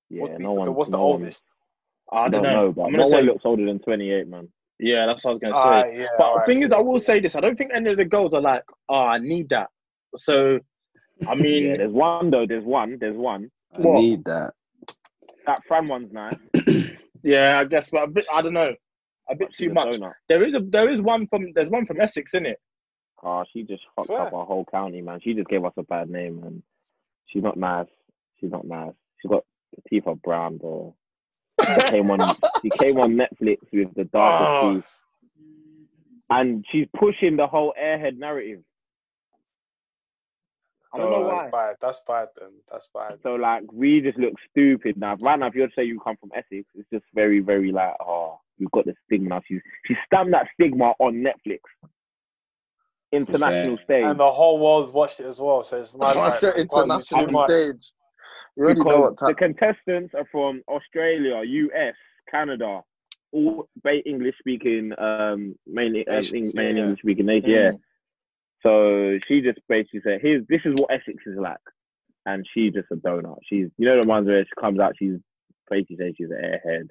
Yeah, 0.09 0.23
What- 0.23 0.39
no 0.39 0.53
one. 0.53 0.73
What's 0.73 0.89
the 0.89 0.97
no 0.97 1.03
one- 1.05 1.19
oldest? 1.21 1.43
I 2.11 2.21
I 2.23 2.29
don't 2.29 2.41
know. 2.41 2.71
but 2.71 2.85
I'm 2.85 2.91
no 2.93 2.97
gonna 2.99 3.09
say, 3.09 3.17
one 3.17 3.25
looks 3.27 3.45
older 3.45 3.65
than 3.67 3.77
28, 3.77 4.27
man. 4.27 4.47
yeah, 4.79 5.05
that's 5.05 5.23
what 5.23 5.29
I 5.29 5.33
was 5.33 5.39
gonna 5.39 5.53
say. 5.55 5.61
Ah, 5.63 5.83
yeah, 5.85 6.07
But 6.17 6.23
alright. 6.25 6.47
the 6.47 6.53
thing 6.53 6.63
is, 6.63 6.71
I 6.71 6.79
will 6.79 6.97
say 6.99 7.19
this: 7.19 7.35
I 7.35 7.39
don't 7.39 7.55
think 7.55 7.69
any 7.75 7.91
of 7.91 7.97
the 7.97 8.05
girls 8.05 8.33
are 8.33 8.41
like, 8.41 8.63
"Oh, 8.89 8.95
I 8.95 9.19
need 9.19 9.49
that." 9.49 9.67
So, 10.15 10.57
I 11.27 11.35
mean, 11.35 11.65
yeah, 11.67 11.77
there's 11.77 11.91
one 11.91 12.31
though. 12.31 12.47
There's 12.47 12.63
one. 12.63 12.97
There's 12.99 13.15
one. 13.15 13.51
I 13.75 13.81
What? 13.81 13.99
need 14.01 14.25
that. 14.25 14.53
That 15.45 15.61
Fran 15.67 15.87
one's 15.87 16.11
nice. 16.11 16.39
yeah, 17.23 17.59
I 17.59 17.65
guess, 17.65 17.89
but 17.89 18.03
a 18.03 18.07
bit, 18.07 18.25
I 18.33 18.41
don't 18.41 18.53
know, 18.53 18.73
a 19.29 19.35
bit 19.35 19.53
too 19.53 19.71
much. 19.73 19.95
donut. 19.97 20.13
There 20.27 20.43
is 20.43 20.53
a 20.53 20.59
there 20.61 20.89
is 20.89 21.01
one 21.01 21.27
from 21.27 21.51
there's 21.53 21.69
one 21.69 21.85
from 21.85 21.99
Essex, 22.01 22.33
in 22.33 22.45
it? 22.45 22.59
Oh, 23.23 23.43
she 23.51 23.63
just 23.63 23.83
fucked 23.95 24.09
up 24.11 24.33
our 24.33 24.45
whole 24.45 24.65
county, 24.71 25.01
man. 25.01 25.19
She 25.21 25.33
just 25.33 25.47
gave 25.49 25.65
us 25.65 25.73
a 25.77 25.83
bad 25.83 26.09
name, 26.09 26.41
and 26.45 26.63
she's 27.27 27.43
not 27.43 27.57
nice. 27.57 27.87
She's 28.39 28.51
not 28.51 28.65
nice. 28.65 28.93
She's 29.21 29.29
got 29.29 29.43
the 29.75 29.81
teeth 29.89 30.07
are 30.07 30.15
brown, 30.15 30.57
bro. 30.57 30.95
She 31.61 31.75
came 31.87 32.09
on. 32.11 32.35
She 32.61 32.69
came 32.69 32.97
on 32.97 33.15
Netflix 33.17 33.57
with 33.73 33.93
the 33.95 34.05
darkest 34.05 34.49
Oh. 34.63 34.73
teeth, 34.75 34.83
and 36.29 36.65
she's 36.71 36.87
pushing 36.97 37.35
the 37.35 37.47
whole 37.47 37.73
airhead 37.81 38.17
narrative. 38.17 38.59
I 40.93 40.97
don't 40.97 41.11
know 41.11 41.17
Oh, 41.17 41.27
why. 41.27 41.35
That's 41.35 41.51
bad. 41.51 41.75
That's 41.81 42.01
bad. 42.07 42.27
Then 42.39 42.49
that's 42.71 42.89
bad. 42.93 43.19
So 43.23 43.35
like, 43.35 43.63
we 43.71 44.01
just 44.01 44.17
look 44.17 44.33
stupid 44.49 44.97
now. 44.97 45.15
Right 45.21 45.37
now, 45.39 45.47
if 45.47 45.55
you 45.55 45.61
were 45.61 45.67
to 45.67 45.73
say 45.75 45.83
you 45.83 45.99
come 45.99 46.17
from 46.19 46.31
Essex, 46.33 46.67
it's 46.75 46.89
just 46.91 47.05
very, 47.13 47.39
very 47.39 47.71
like, 47.71 47.93
oh, 47.99 48.39
you've 48.57 48.71
got 48.71 48.85
the 48.85 48.95
stigma. 49.05 49.29
now. 49.29 49.41
She's 49.47 49.61
she 49.85 49.95
stamped 50.05 50.31
that 50.31 50.47
stigma 50.53 50.93
on 50.99 51.23
Netflix, 51.23 51.59
international 53.11 53.77
stage. 53.83 54.05
and 54.05 54.19
the 54.19 54.31
whole 54.31 54.59
world's 54.59 54.91
watched 54.91 55.19
it 55.19 55.25
as 55.25 55.39
well. 55.39 55.63
So 55.63 55.79
it's 55.79 55.93
mad. 55.93 56.17
I 56.17 56.29
like, 56.29 56.33
said 56.39 56.53
can't 56.69 56.89
do 56.89 57.01
too 57.01 57.27
much. 57.27 57.49
stage. 57.49 57.91
You 58.55 58.63
already 58.65 58.79
know 58.83 59.01
because 59.01 59.21
what 59.21 59.27
the 59.27 59.33
contestants 59.35 60.13
are 60.15 60.27
from 60.31 60.63
Australia, 60.67 61.41
US, 61.43 61.95
Canada, 62.29 62.81
all 63.31 63.69
ba- 63.83 64.07
English 64.07 64.35
speaking, 64.39 64.91
um, 64.97 65.55
mainly 65.67 66.05
um, 66.07 66.15
Nations, 66.15 66.49
Eng- 66.55 66.65
yeah, 66.65 66.71
main. 66.71 66.77
English 66.77 66.99
speaking 66.99 67.25
nation. 67.25 67.49
Yeah. 67.49 67.71
Mm. 67.71 67.79
So 68.61 69.17
she 69.27 69.41
just 69.41 69.59
basically 69.69 70.01
said, 70.03 70.19
"Here's 70.21 70.45
this 70.47 70.61
is 70.65 70.73
what 70.75 70.91
Essex 70.91 71.23
is 71.25 71.37
like," 71.37 71.57
and 72.25 72.45
she's 72.53 72.73
just 72.73 72.87
a 72.91 72.95
donut. 72.95 73.37
She's 73.43 73.67
you 73.77 73.85
know 73.85 74.01
the 74.01 74.07
ones 74.07 74.27
where 74.27 74.43
she 74.43 74.49
comes 74.59 74.79
out, 74.79 74.95
she's 74.97 75.17
basically 75.69 75.97
says 75.97 76.13
she's 76.17 76.29
an 76.29 76.37
airhead. 76.43 76.87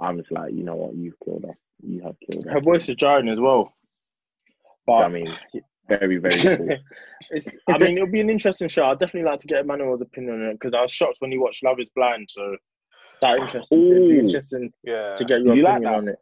I'm 0.00 0.18
just 0.18 0.30
like, 0.32 0.52
you 0.54 0.62
know 0.64 0.76
what, 0.76 0.94
you've 0.94 1.18
killed 1.24 1.44
us. 1.44 1.56
You 1.82 2.02
have 2.02 2.14
killed 2.30 2.46
us. 2.46 2.52
Her 2.52 2.60
voice 2.60 2.88
is 2.88 2.96
jarring 2.96 3.28
as 3.28 3.40
well. 3.40 3.72
But 4.86 5.04
I 5.04 5.08
mean, 5.08 5.28
very, 5.88 6.18
very 6.18 6.56
cool. 6.56 6.68
it's. 7.30 7.56
I 7.68 7.78
mean, 7.78 7.96
it'll 7.96 8.10
be 8.10 8.20
an 8.20 8.30
interesting 8.30 8.68
show. 8.68 8.86
I'd 8.86 8.98
definitely 8.98 9.30
like 9.30 9.40
to 9.40 9.46
get 9.46 9.60
Emmanuel's 9.60 10.00
opinion 10.00 10.42
on 10.42 10.48
it 10.50 10.52
because 10.60 10.72
I 10.74 10.82
was 10.82 10.90
shocked 10.92 11.16
when 11.20 11.30
he 11.30 11.38
watched 11.38 11.62
Love 11.64 11.78
Is 11.80 11.88
Blind. 11.94 12.28
So 12.30 12.56
that 13.20 13.38
interesting. 13.38 13.86
It'd 13.90 14.08
be 14.08 14.18
interesting 14.18 14.72
Yeah. 14.84 15.14
to 15.16 15.24
get 15.24 15.42
your 15.42 15.54
you 15.56 15.62
like 15.62 15.74
opinion 15.76 15.92
that? 15.92 15.98
on 15.98 16.08
it. 16.08 16.18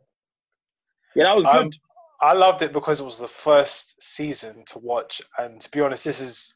Yeah, 1.14 1.24
that 1.24 1.36
was 1.36 1.46
Um, 1.46 1.64
good. 1.70 1.76
I 2.20 2.32
loved 2.32 2.62
it 2.62 2.72
because 2.72 3.00
it 3.00 3.04
was 3.04 3.18
the 3.18 3.28
first 3.28 3.94
season 4.00 4.64
to 4.66 4.78
watch, 4.78 5.20
and 5.38 5.60
to 5.60 5.70
be 5.70 5.80
honest, 5.80 6.04
this 6.04 6.20
is 6.20 6.54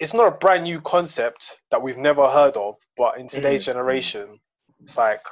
it's 0.00 0.14
not 0.14 0.26
a 0.26 0.36
brand 0.36 0.64
new 0.64 0.80
concept 0.80 1.58
that 1.70 1.80
we've 1.80 1.98
never 1.98 2.28
heard 2.28 2.56
of, 2.56 2.74
but 2.96 3.18
in 3.18 3.28
today's 3.28 3.62
Mm. 3.62 3.66
generation, 3.66 4.40
it's 4.80 4.96
like, 4.98 5.22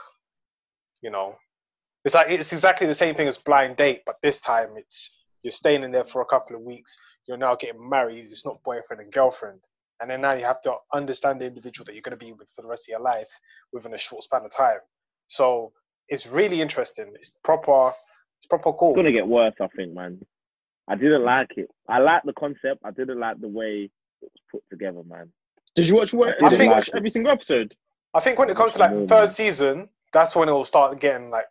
you 1.03 1.11
know, 1.11 1.37
it's 2.05 2.15
like 2.15 2.29
it's 2.31 2.53
exactly 2.53 2.87
the 2.87 2.95
same 2.95 3.15
thing 3.15 3.29
as 3.29 3.37
blind 3.37 3.77
date, 3.77 4.03
but 4.07 4.17
this 4.23 4.41
time 4.41 4.77
it's 4.77 5.17
you're 5.43 5.53
staying 5.53 5.83
in 5.83 5.91
there 5.91 6.05
for 6.05 6.21
a 6.21 6.27
couple 6.27 6.55
of 6.55 6.63
weeks, 6.63 6.97
you're 7.27 7.37
now 7.37 7.55
getting 7.57 7.89
married, 7.89 8.27
it's 8.31 8.45
not 8.45 8.63
boyfriend 8.63 9.01
and 9.01 9.13
girlfriend, 9.13 9.61
and 10.01 10.11
then 10.11 10.21
now 10.21 10.35
you 10.35 10.45
have 10.45 10.61
to 10.61 10.75
understand 10.93 11.41
the 11.41 11.47
individual 11.47 11.85
that 11.87 11.95
you're 11.95 12.03
going 12.03 12.19
to 12.19 12.25
be 12.25 12.33
with 12.33 12.49
for 12.55 12.63
the 12.63 12.69
rest 12.69 12.85
of 12.85 12.89
your 12.93 13.01
life 13.01 13.29
within 13.73 13.95
a 13.95 13.99
short 13.99 14.23
span 14.23 14.45
of 14.45 14.51
time. 14.51 14.79
So 15.29 15.73
it's 16.09 16.27
really 16.27 16.61
interesting. 16.61 17.11
It's 17.15 17.33
proper 17.43 17.93
It's 18.41 18.47
proper 18.47 18.73
cool. 18.73 18.91
It's 18.93 18.97
gonna 18.97 19.13
get 19.13 19.27
worse, 19.29 19.55
I 19.61 19.67
think, 19.69 19.93
man. 19.95 20.19
I 20.89 20.95
didn't 20.97 21.25
like 21.25 21.53
it. 21.57 21.69
I 21.89 21.99
like 21.99 22.23
the 22.25 22.33
concept. 22.33 22.81
I 22.85 22.91
didn't 22.91 23.21
like 23.21 23.41
the 23.41 23.49
way 23.49 23.85
it 23.85 23.91
was 24.23 24.31
put 24.51 24.63
together, 24.71 25.03
man. 25.07 25.31
Did 25.75 25.87
you 25.87 25.95
watch 25.97 26.13
what? 26.13 26.31
I 26.43 26.49
Did 26.49 26.53
you 26.53 26.59
think- 26.59 26.73
watch 26.73 26.91
every 26.95 27.11
single 27.11 27.33
episode? 27.33 27.75
I 28.15 28.21
think 28.21 28.39
when 28.39 28.51
it 28.51 28.57
comes 28.57 28.73
to 28.73 28.79
like 28.81 28.91
Yeah, 28.93 29.07
third 29.07 29.31
season, 29.31 29.89
that's 30.13 30.35
when 30.35 30.49
it 30.49 30.53
will 30.53 30.65
start 30.65 30.99
getting 30.99 31.31
like 31.31 31.47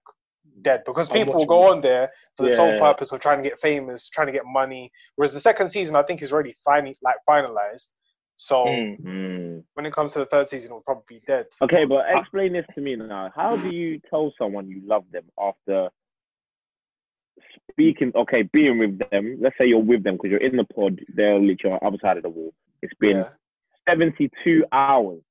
dead 0.62 0.84
because 0.86 1.08
people 1.08 1.34
will 1.36 1.46
go 1.46 1.72
on 1.72 1.80
there 1.80 2.12
for 2.36 2.44
the 2.44 2.56
sole 2.56 2.78
purpose 2.80 3.12
of 3.14 3.20
trying 3.22 3.42
to 3.42 3.48
get 3.50 3.60
famous, 3.62 4.10
trying 4.10 4.28
to 4.28 4.34
get 4.34 4.46
money. 4.46 4.92
Whereas 5.16 5.34
the 5.34 5.40
second 5.40 5.70
season, 5.70 5.96
I 5.96 6.04
think, 6.04 6.22
is 6.22 6.34
already 6.34 6.54
finally 6.66 6.98
like 7.02 7.16
finalized. 7.30 7.88
So 8.36 8.66
Mm. 8.66 9.64
When 9.76 9.86
it 9.86 9.94
comes 9.94 10.14
to 10.14 10.20
the 10.20 10.26
third 10.26 10.48
season, 10.50 10.72
it 10.72 10.74
will 10.74 10.82
probably 10.82 11.04
be 11.08 11.22
dead. 11.28 11.48
Okay, 11.62 11.86
but 11.86 12.06
explain 12.10 12.54
this 12.54 12.66
to 12.76 12.82
me 12.82 12.96
now. 12.96 13.30
How 13.36 13.56
do 13.56 13.70
you 13.70 14.00
tell 14.10 14.34
someone 14.38 14.68
you 14.70 14.82
love 14.86 15.06
them 15.12 15.26
after 15.40 15.90
speaking? 17.72 18.12
Okay, 18.16 18.44
being 18.54 18.78
with 18.80 19.00
them. 19.12 19.38
Let's 19.42 19.58
say 19.58 19.66
you're 19.68 19.80
with 19.80 20.04
them 20.04 20.16
because 20.16 20.32
you're 20.32 20.42
in 20.42 20.56
the 20.58 20.64
pod. 20.66 21.00
They're 21.14 21.40
literally 21.40 21.74
on 21.76 21.80
the 21.82 21.88
other 21.88 21.98
side 22.02 22.18
of 22.18 22.24
the 22.24 22.30
wall. 22.30 22.54
It's 22.82 22.94
been 23.00 23.18
Yeah. 23.18 23.30
72 23.88 24.66
hours. 24.72 25.22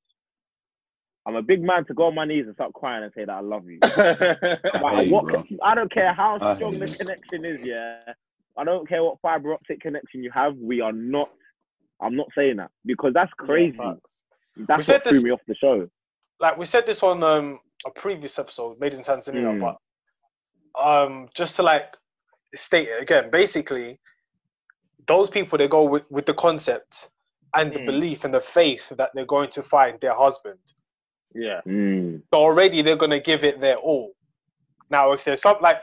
I'm 1.26 1.36
a 1.36 1.42
big 1.42 1.62
man 1.62 1.84
to 1.86 1.94
go 1.94 2.06
on 2.06 2.14
my 2.14 2.24
knees 2.24 2.46
and 2.46 2.54
start 2.54 2.72
crying 2.72 3.04
and 3.04 3.12
say 3.14 3.24
that 3.26 3.32
I 3.32 3.40
love 3.40 3.64
you. 3.68 3.78
Like, 3.82 4.94
hate 4.96 5.06
you, 5.08 5.12
what, 5.12 5.24
bro. 5.26 5.44
I 5.62 5.74
don't 5.74 5.92
care 5.92 6.14
how 6.14 6.38
I 6.40 6.56
strong 6.56 6.72
the 6.78 6.86
you. 6.88 6.94
connection 6.96 7.44
is, 7.44 7.58
yeah. 7.62 7.98
I 8.56 8.64
don't 8.64 8.88
care 8.88 9.04
what 9.04 9.20
fiber 9.20 9.52
optic 9.52 9.80
connection 9.80 10.22
you 10.22 10.30
have. 10.32 10.56
We 10.56 10.80
are 10.80 10.92
not. 10.92 11.28
I'm 12.00 12.16
not 12.16 12.28
saying 12.34 12.56
that 12.56 12.70
because 12.86 13.12
that's 13.12 13.32
crazy. 13.38 13.78
that's 14.56 14.86
said 14.86 15.02
what 15.04 15.12
threw 15.14 15.22
me 15.22 15.30
off 15.30 15.40
the 15.46 15.54
show. 15.54 15.88
like 16.40 16.56
we 16.56 16.64
said 16.64 16.86
this 16.86 17.02
on 17.02 17.22
um, 17.22 17.60
a 17.86 17.90
previous 17.90 18.38
episode, 18.38 18.80
Made 18.80 18.94
in 18.94 19.00
Tanzania, 19.00 19.42
Mm. 19.52 19.60
but 19.60 19.76
um, 20.80 21.28
just 21.34 21.56
to 21.56 21.62
like 21.62 21.96
state 22.54 22.88
it 22.88 23.02
again, 23.02 23.30
basically, 23.30 23.98
those 25.06 25.30
people 25.30 25.58
they 25.58 25.68
go 25.68 25.84
with, 25.84 26.04
with 26.10 26.26
the 26.26 26.34
concept 26.34 27.08
and 27.54 27.72
the 27.72 27.80
Mm. 27.80 27.86
belief 27.86 28.24
and 28.24 28.32
the 28.34 28.40
faith 28.40 28.88
that 28.90 29.10
they're 29.14 29.24
going 29.26 29.50
to 29.50 29.62
find 29.62 29.98
their 30.00 30.14
husband. 30.14 30.58
Yeah. 31.34 31.60
Mm. 31.66 32.22
So 32.32 32.38
already 32.40 32.82
they're 32.82 32.96
going 32.96 33.10
to 33.10 33.20
give 33.20 33.44
it 33.44 33.60
their 33.60 33.76
all. 33.76 34.12
Now, 34.90 35.12
if 35.12 35.24
there's 35.24 35.42
some 35.42 35.56
like, 35.60 35.82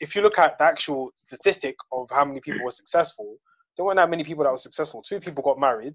if 0.00 0.14
you 0.16 0.22
look 0.22 0.38
at 0.38 0.58
the 0.58 0.64
actual 0.64 1.10
statistic 1.14 1.76
of 1.92 2.08
how 2.10 2.24
many 2.24 2.40
people 2.40 2.64
were 2.64 2.70
successful, 2.70 3.36
there 3.76 3.84
weren't 3.84 3.96
that 3.96 4.10
many 4.10 4.24
people 4.24 4.44
that 4.44 4.50
were 4.50 4.58
successful. 4.58 5.02
Two 5.02 5.20
people 5.20 5.42
got 5.42 5.58
married. 5.58 5.94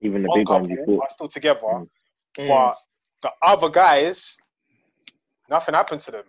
Even 0.00 0.22
the 0.22 0.28
One 0.28 0.38
big 0.40 0.48
ones 0.48 0.68
couple 0.68 0.76
you 0.78 0.84
thought. 0.86 1.02
are 1.04 1.10
still 1.10 1.28
together, 1.28 1.60
Mm. 1.66 1.88
Mm. 2.38 2.48
but 2.48 2.76
the 3.22 3.30
other 3.42 3.68
guys, 3.68 4.36
nothing 5.48 5.74
happened 5.74 6.00
to 6.02 6.10
them. 6.10 6.24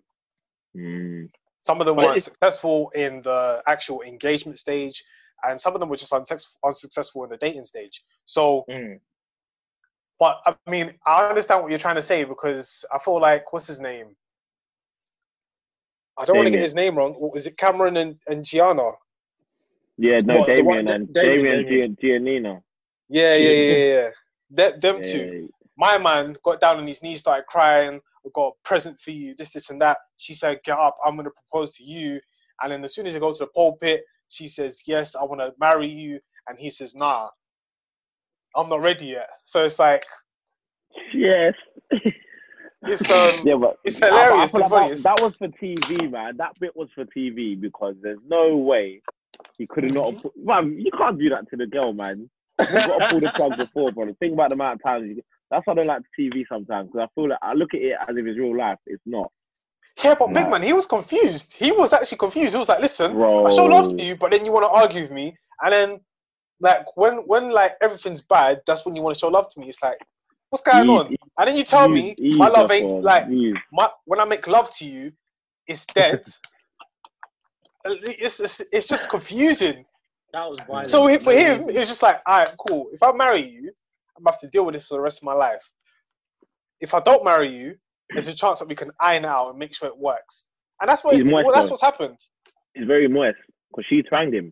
Mm. 0.76 1.30
Some 1.64 1.80
of 1.80 1.86
them 1.88 1.96
But 1.96 2.06
weren't 2.06 2.24
successful 2.24 2.92
in 2.94 3.22
the 3.24 3.64
actual 3.68 4.02
engagement 4.02 4.60
stage, 4.60 5.04
and 5.44 5.60
some 5.60 5.74
of 5.74 5.80
them 5.80 5.90
were 5.90 5.96
just 5.98 6.12
unsuccess- 6.12 6.58
unsuccessful 6.64 7.24
in 7.24 7.30
the 7.30 7.38
dating 7.38 7.64
stage. 7.64 8.04
So, 8.26 8.66
Mm. 8.70 9.00
but 10.20 10.42
I 10.46 10.56
mean, 10.70 10.94
I 11.06 11.28
understand 11.30 11.62
what 11.64 11.70
you're 11.72 11.80
trying 11.80 11.96
to 11.96 12.02
say 12.02 12.26
because 12.26 12.84
I 12.94 13.00
feel 13.00 13.20
like 13.20 13.52
what's 13.52 13.66
his 13.68 13.80
name? 13.80 14.16
I 16.18 16.26
don't 16.26 16.36
want 16.38 16.48
to 16.48 16.52
get 16.52 16.62
his 16.62 16.76
name 16.76 16.96
wrong. 16.98 17.32
Is 17.34 17.48
it 17.48 17.58
Cameron 17.58 17.98
and, 17.98 18.20
and 18.28 18.46
Gianna? 18.46 18.92
Yeah, 19.98 20.20
no, 20.20 20.40
What, 20.40 20.48
Damian 20.48 20.66
one- 20.66 20.88
and 20.88 21.14
Damian, 21.14 21.66
Damian, 21.68 21.86
and 21.86 21.98
Gian- 22.00 22.26
Giannina. 22.26 22.64
Yeah, 23.10 23.36
yeah, 23.36 23.50
yeah, 23.50 23.76
yeah. 23.76 23.86
yeah. 23.86 24.10
Them, 24.52 24.80
them 24.80 25.02
two. 25.02 25.50
My 25.76 25.98
man 25.98 26.36
got 26.44 26.60
down 26.60 26.78
on 26.78 26.86
his 26.86 27.02
knees, 27.02 27.20
started 27.20 27.46
crying. 27.48 28.00
I 28.26 28.30
got 28.34 28.48
a 28.50 28.68
present 28.68 29.00
for 29.00 29.12
you, 29.12 29.36
this, 29.36 29.52
this, 29.52 29.70
and 29.70 29.82
that. 29.82 29.98
She 30.18 30.34
said, 30.34 30.60
"Get 30.66 30.78
up, 30.78 30.98
I'm 31.06 31.16
gonna 31.18 31.32
propose 31.32 31.72
to 31.78 31.84
you." 31.84 32.20
And 32.62 32.72
then 32.72 32.84
as 32.84 32.96
soon 32.96 33.08
as 33.08 33.14
he 33.14 33.20
goes 33.20 33.40
to 33.40 33.46
the 33.46 33.52
pulpit, 33.52 34.04
she 34.30 34.48
says, 34.48 34.84
"Yes, 34.88 35.16
I 35.16 35.24
want 35.24 35.42
to 35.42 35.54
marry 35.60 35.88
you," 35.90 36.20
and 36.48 36.58
he 36.60 36.70
says, 36.70 36.96
"Nah, 36.96 37.30
I'm 38.56 38.70
not 38.70 38.82
ready 38.82 39.08
yet." 39.08 39.30
So 39.46 39.66
it's 39.66 39.80
like 39.80 40.06
Yes. 41.14 41.54
it's 42.86 43.10
um, 43.12 43.46
yeah, 43.46 43.56
but 43.56 43.78
it's 43.84 44.00
I- 44.04 44.08
I 44.08 44.48
hilarious. 44.48 44.52
feel 44.52 44.62
like 44.62 44.72
that, 44.72 45.04
that 45.04 45.20
was 45.22 45.34
for 45.38 45.48
TV, 45.50 46.12
man. 46.12 46.38
That 46.38 46.60
bit 46.60 46.76
was 46.76 46.90
for 46.96 47.06
TV 47.06 47.60
because 47.60 47.96
there's 48.02 48.20
no 48.28 48.58
way 48.58 49.02
he 49.58 49.68
could 49.68 49.84
have 49.86 49.94
not. 49.94 50.22
Put, 50.22 50.34
man, 50.38 50.80
you 50.80 50.92
can't 50.98 51.20
do 51.20 51.30
that 51.30 51.50
to 51.50 51.58
the 51.58 51.68
girl, 51.68 51.94
man. 51.94 52.30
You've 52.70 52.86
got 52.86 53.00
to 53.00 53.06
pull 53.10 53.22
the 53.22 53.30
plug 53.30 53.58
before, 53.58 53.92
brother. 53.92 54.14
Think 54.20 54.34
about 54.34 54.50
the 54.50 54.56
amount 54.56 54.76
of 54.80 54.84
times. 54.84 55.08
You, 55.08 55.24
that's 55.54 55.68
why 55.68 55.74
I 55.74 55.76
don't 55.78 55.88
like 55.88 56.02
TV 56.20 56.44
sometimes 56.50 56.90
because 56.92 57.08
I 57.08 57.10
feel 57.16 57.30
like 57.30 57.40
I 57.42 57.54
look 57.54 57.74
at 57.74 57.82
it 57.82 57.94
as 58.08 58.16
if 58.16 58.26
it's 58.26 58.40
real 58.40 58.58
life. 58.58 58.78
It's 58.88 59.02
not. 59.06 59.32
Yeah, 60.04 60.16
but 60.18 60.34
Big 60.34 60.50
Man, 60.50 60.64
he 60.64 60.74
was 60.74 60.88
confused. 60.88 61.54
He 61.54 61.72
was 61.72 61.94
actually 61.94 62.18
confused. 62.18 62.54
He 62.54 62.58
was 62.58 62.68
like, 62.70 62.80
"Listen, 62.82 63.14
Bro. 63.14 63.46
I 63.46 63.52
show 63.52 63.66
love 63.66 63.96
to 63.96 64.04
you, 64.04 64.16
but 64.16 64.32
then 64.32 64.44
you 64.46 64.52
want 64.52 64.66
to 64.66 64.70
argue 64.70 65.02
with 65.04 65.12
me, 65.12 65.38
and 65.62 65.72
then 65.72 66.00
like 66.60 66.98
when 66.98 67.18
when 67.28 67.52
like 67.52 67.74
everything's 67.82 68.22
bad, 68.22 68.62
that's 68.66 68.86
when 68.86 68.96
you 68.96 69.04
want 69.04 69.16
to 69.16 69.20
show 69.20 69.28
love 69.28 69.50
to 69.50 69.60
me. 69.60 69.70
It's 69.70 69.82
like, 69.84 69.98
what's 70.50 70.64
going 70.64 70.86
Ease- 70.86 70.90
on? 70.90 71.16
And 71.38 71.48
then 71.48 71.58
you 71.58 71.64
tell 71.64 71.88
me 71.88 72.12
ease- 72.12 72.34
ease 72.34 72.38
my 72.38 72.48
love 72.48 72.72
ain't 72.72 72.92
on- 72.92 73.04
like 73.04 73.30
ease. 73.30 73.56
my 73.72 73.90
when 74.06 74.20
I 74.20 74.26
make 74.26 74.48
love 74.48 74.72
to 74.78 74.86
you, 74.86 75.12
it's 75.68 75.86
dead. 75.86 76.26
it's, 77.86 78.40
it's 78.40 78.62
it's 78.72 78.88
just 78.88 79.10
confusing. 79.10 79.86
That 80.34 80.50
was 80.50 80.58
violent. 80.68 80.90
So 80.90 81.08
for 81.20 81.34
him, 81.34 81.70
it's 81.70 81.88
just 81.88 82.02
like, 82.02 82.20
all 82.26 82.40
right, 82.40 82.50
cool. 82.68 82.88
If 82.92 83.04
I 83.04 83.12
marry 83.12 83.48
you, 83.48 83.72
I'm 84.18 84.24
gonna 84.24 84.34
have 84.34 84.42
to 84.42 84.48
deal 84.48 84.66
with 84.66 84.76
this 84.76 84.88
for 84.88 84.96
the 84.96 85.02
rest 85.02 85.20
of 85.20 85.24
my 85.24 85.34
life. 85.34 85.64
If 86.80 86.94
I 86.94 87.00
don't 87.00 87.24
marry 87.24 87.50
you, 87.50 87.76
there's 88.10 88.28
a 88.28 88.36
chance 88.36 88.60
that 88.60 88.68
we 88.68 88.76
can 88.76 88.92
iron 89.00 89.26
out 89.26 89.50
and 89.50 89.60
make 89.60 89.76
sure 89.76 89.88
it 89.88 89.98
works. 89.98 90.46
And 90.82 90.90
that's 90.90 91.04
what 91.04 91.14
He's 91.14 91.24
it's, 91.24 91.32
well, 91.32 91.52
that's 91.54 91.70
what's 91.70 91.82
happened. 91.82 92.18
He's 92.74 92.86
very 92.86 93.08
moist 93.08 93.38
because 93.72 93.86
she 93.88 94.02
twanged 94.02 94.36
him. 94.36 94.52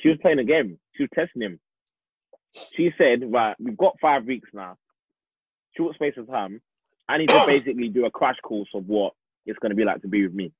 She 0.00 0.08
was 0.08 0.18
playing 0.22 0.38
a 0.38 0.44
game. 0.44 0.78
She 0.94 1.04
was 1.04 1.10
testing 1.14 1.42
him. 1.42 1.60
She 2.74 2.90
said, 2.96 3.32
"Right, 3.32 3.56
we've 3.58 3.76
got 3.76 3.96
five 4.00 4.24
weeks 4.24 4.48
now, 4.52 4.76
short 5.76 5.94
space 5.94 6.14
of 6.16 6.28
time. 6.28 6.60
I 7.08 7.18
need 7.18 7.28
to 7.28 7.44
basically 7.46 7.88
do 7.88 8.06
a 8.06 8.10
crash 8.10 8.38
course 8.42 8.68
of 8.74 8.86
what 8.86 9.12
it's 9.46 9.58
going 9.58 9.70
to 9.70 9.76
be 9.76 9.84
like 9.84 10.02
to 10.02 10.08
be 10.08 10.24
with 10.24 10.34
me." 10.34 10.52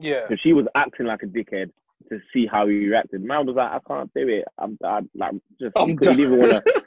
Yeah. 0.00 0.22
Because 0.22 0.40
she 0.40 0.52
was 0.52 0.66
acting 0.74 1.06
like 1.06 1.22
a 1.22 1.26
dickhead 1.26 1.70
to 2.10 2.20
see 2.32 2.46
how 2.46 2.66
he 2.66 2.86
reacted. 2.86 3.22
Man 3.22 3.46
was 3.46 3.56
like, 3.56 3.70
"I 3.70 3.80
can't 3.86 4.10
do 4.14 4.28
it. 4.28 4.44
I'm, 4.58 4.78
I, 4.84 5.00
like, 5.14 5.32
just 5.60 5.72
I'm 5.76 5.96
couldn't 5.96 6.20
even 6.20 6.38
want 6.38 6.52
to." 6.52 6.83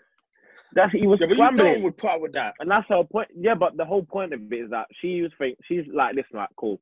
That's 0.77 0.93
he 0.93 1.07
was 1.07 1.19
Yeah, 1.19 1.27
but 1.27 1.37
you 1.37 1.43
scrambling. 1.43 1.73
one 1.73 1.83
would 1.83 2.05
up 2.05 2.21
with 2.21 2.33
that. 2.33 2.53
And 2.59 2.71
that's 2.71 2.87
her 2.89 3.03
point. 3.03 3.29
Yeah, 3.35 3.55
but 3.55 3.75
the 3.75 3.83
whole 3.85 4.03
point 4.03 4.33
of 4.33 4.41
it 4.51 4.55
is 4.55 4.69
that 4.69 4.87
she 5.01 5.21
was 5.23 5.31
think 5.37 5.57
she's 5.67 5.83
like, 5.93 6.15
listen, 6.15 6.35
like, 6.37 6.49
cool. 6.55 6.79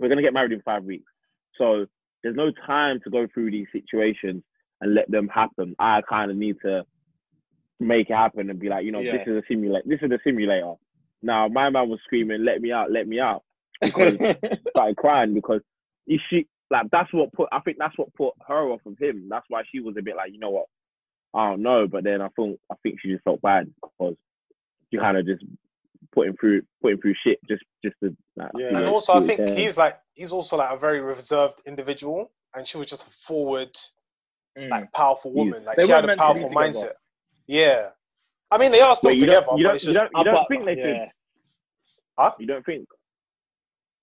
We're 0.00 0.08
gonna 0.08 0.22
get 0.22 0.32
married 0.32 0.52
in 0.52 0.62
five 0.62 0.82
weeks, 0.84 1.12
so 1.56 1.86
there's 2.22 2.34
no 2.36 2.50
time 2.66 3.00
to 3.04 3.10
go 3.10 3.26
through 3.32 3.50
these 3.52 3.66
situations 3.72 4.42
and 4.80 4.94
let 4.94 5.10
them 5.10 5.28
happen. 5.28 5.76
I 5.78 6.00
kind 6.08 6.30
of 6.30 6.36
need 6.36 6.56
to 6.64 6.84
make 7.78 8.10
it 8.10 8.14
happen 8.14 8.50
and 8.50 8.58
be 8.58 8.68
like, 8.68 8.84
you 8.84 8.92
know, 8.92 9.00
Yeah. 9.00 9.18
this 9.18 9.26
is 9.28 9.36
a 9.36 9.42
simulator. 9.48 9.86
This 9.86 10.00
is 10.02 10.10
a 10.10 10.18
simulator. 10.24 10.74
Now 11.22 11.48
my 11.48 11.68
man 11.70 11.88
was 11.90 12.00
screaming, 12.04 12.44
"Let 12.44 12.62
me 12.62 12.72
out! 12.72 12.90
Let 12.90 13.06
me 13.06 13.20
out!" 13.20 13.42
Because 13.82 14.14
started 14.70 14.96
crying 14.96 15.34
because 15.34 15.60
he, 16.06 16.18
she 16.30 16.46
like 16.70 16.86
that's 16.90 17.12
what 17.12 17.32
put. 17.34 17.48
I 17.52 17.60
think 17.60 17.76
that's 17.78 17.96
what 17.98 18.14
put 18.14 18.32
her 18.48 18.70
off 18.70 18.80
of 18.86 18.96
him. 18.98 19.28
That's 19.28 19.44
why 19.48 19.62
she 19.70 19.80
was 19.80 19.96
a 19.98 20.02
bit 20.02 20.16
like, 20.16 20.32
you 20.32 20.38
know 20.38 20.50
what, 20.50 20.66
I 21.34 21.48
don't 21.50 21.62
know. 21.62 21.86
But 21.86 22.04
then 22.04 22.20
I 22.20 22.28
think 22.36 22.58
I 22.70 22.74
think 22.82 23.00
she 23.00 23.10
just 23.10 23.24
felt 23.24 23.40
bad 23.42 23.72
because 23.82 24.16
she 24.90 24.98
kind 24.98 25.16
of 25.16 25.26
just 25.26 25.44
putting 26.12 26.36
through 26.36 26.62
putting 26.82 27.00
through 27.00 27.14
shit 27.24 27.38
just 27.48 27.62
just 27.84 27.94
to 28.02 28.16
like, 28.36 28.50
Yeah. 28.58 28.70
see 28.70 28.74
And 28.74 28.84
it- 28.84 28.88
also, 28.88 29.12
I 29.14 29.26
think 29.26 29.38
there. 29.38 29.56
he's 29.56 29.76
like 29.76 29.98
he's 30.14 30.32
also 30.32 30.56
like 30.56 30.72
a 30.72 30.76
very 30.78 31.00
reserved 31.00 31.60
individual, 31.66 32.30
and 32.54 32.66
she 32.66 32.78
was 32.78 32.86
just 32.86 33.02
a 33.06 33.10
forward, 33.26 33.76
Mm. 34.58 34.68
like 34.70 34.90
powerful 34.92 35.32
He's- 35.32 35.44
woman. 35.44 35.64
Like 35.64 35.76
They 35.76 35.86
she 35.86 35.92
had 35.92 36.04
a 36.04 36.06
meant 36.08 36.18
to 36.20 36.24
be 36.34 36.40
powerful 36.40 36.48
together. 36.48 36.68
mindset. 36.88 36.92
Yeah. 37.46 37.90
I 38.50 38.58
mean, 38.58 38.72
they 38.72 38.80
are 38.80 38.96
still 38.96 39.10
Wait, 39.10 39.18
you 39.18 39.26
together, 39.26 39.46
don't 39.46 39.58
you 39.58 39.64
don't 39.64 39.74
it's 39.76 39.84
you 39.84 39.92
just 39.92 40.00
don't, 40.00 40.10
you 40.18 40.24
don't 40.24 40.34
But- 40.34 40.48
think 40.48 40.64
they 40.64 40.74
should? 40.74 40.84
yeah. 40.96 41.06
Huh? 42.18 42.34
You 42.40 42.46
don't 42.46 42.66
think? 42.66 42.88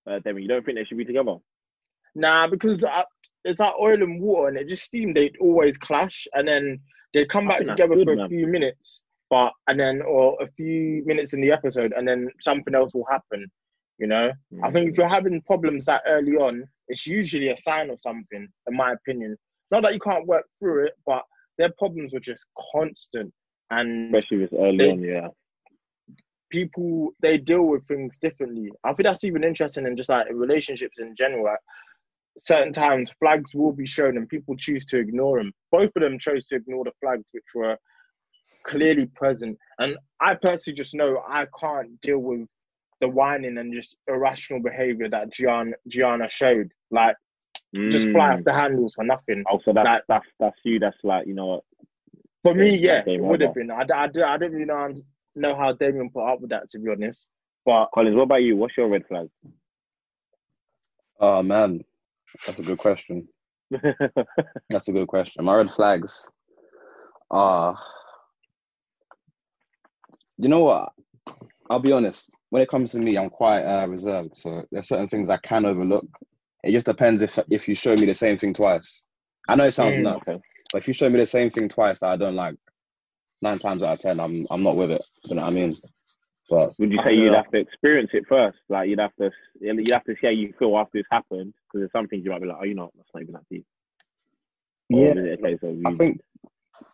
Uh, 0.06 0.18
Demi, 0.20 0.40
you 0.42 0.48
don't 0.48 0.64
think 0.64 0.78
they 0.78 0.84
should 0.84 0.96
be 0.96 1.04
together? 1.04 1.36
Nah, 2.14 2.48
because 2.48 2.82
uh, 2.82 3.04
it's 3.44 3.60
like 3.60 3.74
oil 3.78 4.02
and 4.02 4.20
water, 4.22 4.48
and 4.48 4.56
it 4.56 4.66
just 4.68 4.90
seemed 4.90 5.14
they'd 5.16 5.36
always 5.38 5.76
clash, 5.76 6.26
and 6.32 6.48
then 6.48 6.80
they'd 7.14 7.28
come 7.28 7.48
back 7.48 7.64
together 7.64 7.94
good, 7.94 8.06
for 8.06 8.16
man. 8.16 8.26
a 8.26 8.28
few 8.28 8.46
minutes, 8.46 9.02
but 9.30 9.52
and 9.66 9.78
then 9.78 10.02
or 10.02 10.36
a 10.42 10.48
few 10.52 11.02
minutes 11.06 11.32
in 11.32 11.40
the 11.40 11.50
episode, 11.50 11.92
and 11.96 12.06
then 12.06 12.28
something 12.40 12.74
else 12.74 12.94
will 12.94 13.06
happen. 13.10 13.46
You 13.98 14.06
know, 14.06 14.30
I 14.62 14.70
think 14.70 14.86
if 14.86 14.92
mm-hmm. 14.92 15.00
you're 15.00 15.08
having 15.08 15.42
problems 15.42 15.84
that 15.86 16.02
early 16.06 16.36
on, 16.36 16.64
it's 16.86 17.06
usually 17.06 17.48
a 17.48 17.56
sign 17.56 17.90
of 17.90 18.00
something, 18.00 18.46
in 18.66 18.76
my 18.76 18.92
opinion. 18.92 19.36
Not 19.70 19.82
that 19.82 19.92
you 19.92 20.00
can't 20.00 20.26
work 20.26 20.44
through 20.60 20.86
it, 20.86 20.92
but 21.04 21.22
their 21.58 21.72
problems 21.78 22.12
were 22.12 22.20
just 22.20 22.46
constant, 22.72 23.32
and 23.70 24.14
especially 24.14 24.38
with 24.38 24.54
early 24.54 24.78
They- 24.78 24.90
on. 24.90 25.02
Yeah, 25.02 25.28
people 26.50 27.10
they 27.20 27.38
deal 27.38 27.62
with 27.62 27.86
things 27.86 28.18
differently. 28.18 28.70
I 28.84 28.92
think 28.92 29.04
that's 29.04 29.24
even 29.24 29.44
interesting 29.44 29.86
in 29.86 29.96
just 29.96 30.08
like 30.08 30.26
relationships 30.32 30.98
in 30.98 31.14
general. 31.16 31.44
Like, 31.44 31.58
certain 32.38 32.72
times 32.72 33.10
flags 33.18 33.54
will 33.54 33.72
be 33.72 33.86
shown 33.86 34.16
and 34.16 34.28
people 34.28 34.56
choose 34.56 34.84
to 34.86 34.98
ignore 34.98 35.38
them. 35.38 35.52
Both 35.72 35.90
of 35.96 36.02
them 36.02 36.18
chose 36.18 36.46
to 36.48 36.56
ignore 36.56 36.84
the 36.84 36.92
flags 37.00 37.24
which 37.32 37.44
were 37.54 37.76
clearly 38.64 39.06
present. 39.06 39.58
And 39.78 39.96
I 40.20 40.34
personally 40.34 40.76
just 40.76 40.94
know 40.94 41.22
I 41.28 41.46
can't 41.58 42.00
deal 42.00 42.18
with 42.18 42.46
the 43.00 43.08
whining 43.08 43.58
and 43.58 43.72
just 43.72 43.96
irrational 44.08 44.60
behavior 44.62 45.08
that 45.10 45.32
Gianna, 45.32 45.72
Gianna 45.88 46.28
showed. 46.28 46.70
Like 46.90 47.16
just 47.74 48.10
fly 48.10 48.32
off 48.32 48.40
Mm. 48.40 48.44
the 48.44 48.52
handles 48.52 48.94
for 48.94 49.04
nothing. 49.04 49.44
Also, 49.46 49.72
that's 49.72 49.86
Like- 49.86 50.02
that's 50.08 50.26
that's 50.40 50.58
you. 50.64 50.78
That's 50.78 50.96
like 51.04 51.26
you 51.26 51.34
know 51.34 51.46
what? 51.46 51.64
For 52.42 52.54
me, 52.54 52.76
Yeah, 52.76 53.02
yeah, 53.06 53.14
it 53.14 53.20
would 53.20 53.40
have 53.40 53.50
over. 53.50 53.60
been. 53.60 53.70
I 53.70 53.84
don't 53.84 54.40
really 54.52 54.64
know, 54.64 54.94
know 55.34 55.54
how 55.56 55.72
Damian 55.72 56.08
put 56.10 56.24
up 56.24 56.40
with 56.40 56.50
that, 56.50 56.68
to 56.68 56.78
be 56.78 56.90
honest. 56.90 57.26
But 57.66 57.90
Collins, 57.92 58.16
what 58.16 58.22
about 58.22 58.42
you? 58.42 58.56
What's 58.56 58.76
your 58.76 58.88
red 58.88 59.06
flag? 59.06 59.28
Oh 61.20 61.42
man, 61.42 61.84
that's 62.46 62.58
a 62.58 62.62
good 62.62 62.78
question. 62.78 63.28
That's 64.70 64.88
a 64.88 64.92
good 64.92 65.08
question. 65.08 65.44
My 65.44 65.54
red 65.56 65.70
flags 65.70 66.30
are, 67.30 67.78
you 70.38 70.48
know 70.48 70.64
what? 70.64 70.92
I'll 71.70 71.80
be 71.80 71.92
honest. 71.92 72.30
When 72.50 72.62
it 72.62 72.70
comes 72.70 72.92
to 72.92 72.98
me, 72.98 73.18
I'm 73.18 73.28
quite 73.28 73.62
uh, 73.62 73.86
reserved. 73.88 74.34
So 74.34 74.64
there's 74.70 74.88
certain 74.88 75.08
things 75.08 75.28
I 75.28 75.36
can 75.38 75.66
overlook. 75.66 76.06
It 76.64 76.72
just 76.72 76.86
depends 76.86 77.20
if 77.22 77.38
if 77.50 77.68
you 77.68 77.74
show 77.74 77.94
me 77.94 78.06
the 78.06 78.14
same 78.14 78.38
thing 78.38 78.54
twice. 78.54 79.04
I 79.48 79.54
know 79.56 79.64
it 79.64 79.72
sounds 79.72 79.96
Mm, 79.96 80.04
nuts, 80.04 80.28
okay. 80.28 80.40
but 80.72 80.78
if 80.78 80.88
you 80.88 80.94
show 80.94 81.10
me 81.10 81.18
the 81.18 81.26
same 81.26 81.50
thing 81.50 81.68
twice 81.68 82.00
that 82.00 82.08
I 82.10 82.16
don't 82.16 82.34
like, 82.34 82.56
nine 83.42 83.58
times 83.58 83.82
out 83.82 83.94
of 83.94 84.00
ten, 84.00 84.18
I'm 84.18 84.46
I'm 84.50 84.62
not 84.62 84.76
with 84.76 84.90
it. 84.90 85.04
You 85.26 85.36
know 85.36 85.42
what 85.42 85.48
I 85.48 85.54
mean? 85.54 85.76
Would 86.50 86.92
you 86.92 86.98
say 87.04 87.14
you'd 87.14 87.34
have 87.34 87.50
to 87.50 87.58
experience 87.58 88.10
it 88.12 88.26
first? 88.28 88.58
Like 88.68 88.88
you'd 88.88 89.00
have 89.00 89.14
to 89.16 89.30
you'd 89.60 89.92
have 89.92 90.04
to 90.04 90.14
see 90.14 90.26
how 90.26 90.28
you 90.30 90.54
feel 90.58 90.76
after 90.78 90.98
it's 90.98 91.08
happened. 91.10 91.52
Because 91.66 91.80
there's 91.80 91.92
some 91.92 92.08
things 92.08 92.24
you 92.24 92.30
might 92.30 92.40
be 92.40 92.48
like, 92.48 92.58
oh, 92.60 92.64
you 92.64 92.74
know, 92.74 92.90
that's 92.96 93.08
not 93.14 93.22
even 93.22 93.34
that 93.34 93.48
deep. 93.50 93.66
Or 94.92 95.00
Yeah, 95.00 95.10
is 95.10 95.16
it 95.16 95.38
a 95.40 95.42
case 95.42 95.58
of 95.62 95.76
you, 95.76 95.82
I 95.86 95.94
think 95.94 96.20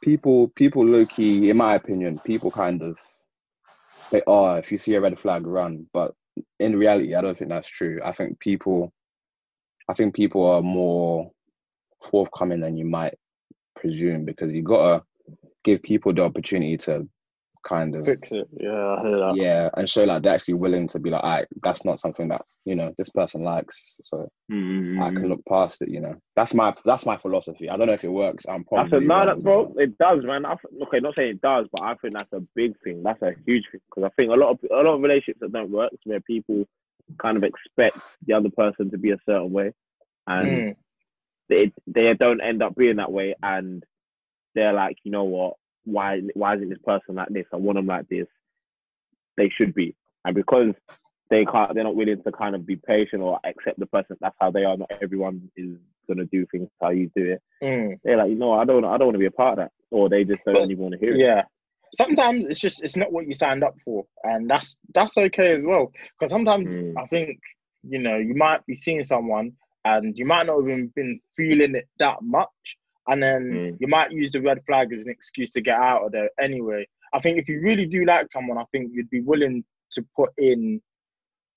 people 0.01 0.49
people 0.49 0.87
low 0.87 1.07
key, 1.07 1.51
in 1.51 1.57
my 1.57 1.75
opinion, 1.75 2.19
people 2.25 2.51
kind 2.51 2.83
of 2.83 2.99
say, 4.13 4.23
"Oh, 4.27 4.55
if 4.55 4.73
you 4.73 4.79
see 4.79 4.95
a 4.95 5.01
red 5.01 5.19
flag, 5.19 5.47
run." 5.47 5.87
But 5.93 6.15
in 6.59 6.77
reality, 6.77 7.15
I 7.15 7.21
don't 7.21 7.39
think 7.39 7.51
that's 7.51 7.69
true. 7.69 8.01
I 8.05 8.13
think 8.13 8.39
people, 8.41 8.93
I 9.89 9.95
think 9.95 10.15
people 10.15 10.45
are 10.45 10.63
more 10.63 11.31
forthcoming 12.03 12.61
than 12.61 12.77
you 12.77 12.85
might 12.85 13.15
presume 13.77 14.25
because 14.25 14.53
you 14.53 14.63
gotta 14.63 15.05
give 15.65 15.83
people 15.83 16.13
the 16.13 16.23
opportunity 16.23 16.77
to 16.77 17.09
kind 17.65 17.95
of 17.95 18.05
fix 18.05 18.31
it. 18.33 18.47
Yeah, 18.59 18.71
I 18.71 19.03
hear 19.03 19.19
that. 19.19 19.35
yeah 19.37 19.71
and 19.77 19.89
show 19.89 20.05
like 20.05 20.23
they're 20.23 20.35
actually 20.35 20.55
willing 20.55 20.89
to 20.89 20.99
be 20.99 21.11
like, 21.11 21.23
"Alright, 21.23 21.49
that's 21.63 21.85
not 21.85 21.99
something 21.99 22.29
that 22.29 22.43
you 22.65 22.75
know 22.75 22.93
this 22.99 23.11
person 23.11 23.43
likes." 23.43 23.97
So 24.05 24.29
Mm, 24.51 25.01
I 25.03 25.11
can 25.11 25.29
look 25.29 25.41
past 25.49 25.81
it. 25.81 25.89
You 25.89 26.01
know, 26.01 26.17
that's 26.37 26.53
my 26.53 26.75
that's 26.85 27.07
my 27.07 27.17
philosophy. 27.17 27.71
I 27.71 27.77
don't 27.77 27.87
know 27.87 27.95
if 27.95 28.05
it 28.05 28.09
works. 28.09 28.45
I'm 28.47 28.61
I 28.61 28.65
probably 28.65 28.91
said, 28.91 29.09
no, 29.09 29.27
that, 29.27 29.43
bro, 29.43 29.75
it 29.79 29.97
does, 29.97 30.23
man. 30.23 30.45
I, 30.45 30.55
okay, 30.83 31.01
not 31.01 31.15
saying 31.17 31.31
it 31.31 31.41
does, 31.41 31.67
but 31.73 31.83
I 31.83 31.95
think 31.95 32.13
that's 32.15 32.33
a 32.35 32.41
big 32.55 32.75
thing. 32.85 33.03
That's 33.03 33.23
a 33.23 33.33
huge 33.47 33.65
thing 33.73 33.81
because 33.89 34.05
I 34.05 34.11
think 34.17 34.31
a 34.31 34.35
lot 34.35 34.51
of 34.51 34.59
a 34.71 34.83
lot 34.83 34.95
of 34.97 35.01
relationships 35.01 35.41
that 35.41 35.53
don't 35.53 35.71
work 35.71 35.93
is 35.95 36.01
where 36.05 36.21
people 36.21 36.67
kind 37.19 37.37
of 37.39 37.45
expect 37.45 37.99
the 38.27 38.35
other 38.35 38.51
person 38.51 38.91
to 38.91 38.99
be 38.99 39.11
a 39.13 39.19
certain 39.27 39.51
way, 39.51 39.73
and 40.27 40.47
Mm. 40.49 40.77
they 41.49 41.73
they 41.87 42.13
don't 42.15 42.43
end 42.43 42.63
up 42.63 42.75
being 42.77 42.97
that 42.97 43.13
way, 43.13 43.35
and 43.43 43.83
they're 44.55 44.75
like, 44.75 44.99
you 45.05 45.11
know 45.11 45.25
what? 45.25 45.55
Why 45.85 46.21
why 46.35 46.57
isn't 46.57 46.69
this 46.71 46.79
person 46.85 47.15
like 47.17 47.29
this? 47.29 47.47
I 47.53 47.57
want 47.57 47.77
them 47.77 47.87
like 47.87 48.09
this. 48.09 48.27
They 49.37 49.51
should 49.57 49.75
be, 49.75 49.95
and 50.25 50.35
because 50.35 50.73
they 51.31 51.45
can't, 51.45 51.75
they're 51.75 51.85
not 51.85 51.97
willing 51.97 52.23
to 52.23 52.33
kind 52.33 52.55
of 52.55 52.67
be 52.67 52.77
patient 52.77 53.23
or 53.23 53.41
accept 53.45 53.79
the 53.79 53.87
person. 53.87 54.17
That's 54.21 54.37
how 54.41 54.51
they 54.51 54.65
are. 54.65 54.77
Not 54.77 54.91
everyone 55.03 55.51
is 55.57 55.77
gonna 56.09 56.25
do 56.27 56.47
things 56.53 56.69
how 56.83 56.91
you 56.91 57.11
do 57.17 57.33
it 57.33 57.43
Mm. 57.63 57.99
they're 58.05 58.19
like, 58.19 58.29
you 58.29 58.35
know, 58.37 58.53
I 58.53 58.67
don't, 58.67 58.85
I 58.85 58.99
don't 58.99 59.07
want 59.07 59.15
to 59.15 59.19
be 59.21 59.25
a 59.25 59.31
part 59.31 59.53
of 59.59 59.65
that, 59.65 59.73
or 59.91 60.11
they 60.11 60.23
just 60.23 60.41
don't 60.45 60.55
But- 60.55 60.71
even 60.71 60.83
want 60.83 60.93
to 60.93 61.01
hear 61.01 61.15
it. 61.15 61.19
Yeah. 61.19 61.45
Sometimes 61.97 62.45
it's 62.47 62.61
just 62.61 62.83
it's 62.85 62.97
not 62.97 63.11
what 63.13 63.27
you 63.27 63.33
signed 63.35 63.65
up 63.65 63.75
for, 63.85 64.05
and 64.25 64.49
that's 64.51 64.77
that's 64.95 65.17
okay 65.17 65.53
as 65.53 65.65
well. 65.65 65.93
Because 66.19 66.31
sometimes 66.31 66.75
Mm. 66.75 66.95
I 67.03 67.07
think 67.07 67.39
you 67.89 67.99
know 68.01 68.17
you 68.19 68.35
might 68.35 68.65
be 68.67 68.77
seeing 68.77 69.03
someone 69.05 69.53
and 69.87 70.19
you 70.19 70.27
might 70.27 70.47
not 70.47 70.61
even 70.63 70.89
been 70.95 71.21
feeling 71.37 71.75
it 71.75 71.87
that 72.01 72.21
much, 72.21 72.77
and 73.09 73.23
then 73.23 73.43
Mm. 73.53 73.77
you 73.81 73.87
might 73.89 74.11
use 74.13 74.33
the 74.33 74.41
red 74.41 74.61
flag 74.67 74.93
as 74.93 75.01
an 75.03 75.09
excuse 75.11 75.51
to 75.53 75.61
get 75.61 75.79
out 75.79 76.05
of 76.07 76.13
there 76.13 76.31
anyway. 76.41 76.87
I 77.13 77.21
think 77.21 77.39
if 77.39 77.49
you 77.49 77.61
really 77.61 77.87
do 77.87 78.05
like 78.05 78.31
someone, 78.33 78.59
I 78.59 78.65
think 78.73 78.91
you'd 78.93 79.11
be 79.11 79.21
willing 79.21 79.65
to 79.93 80.05
put 80.17 80.31
in 80.39 80.81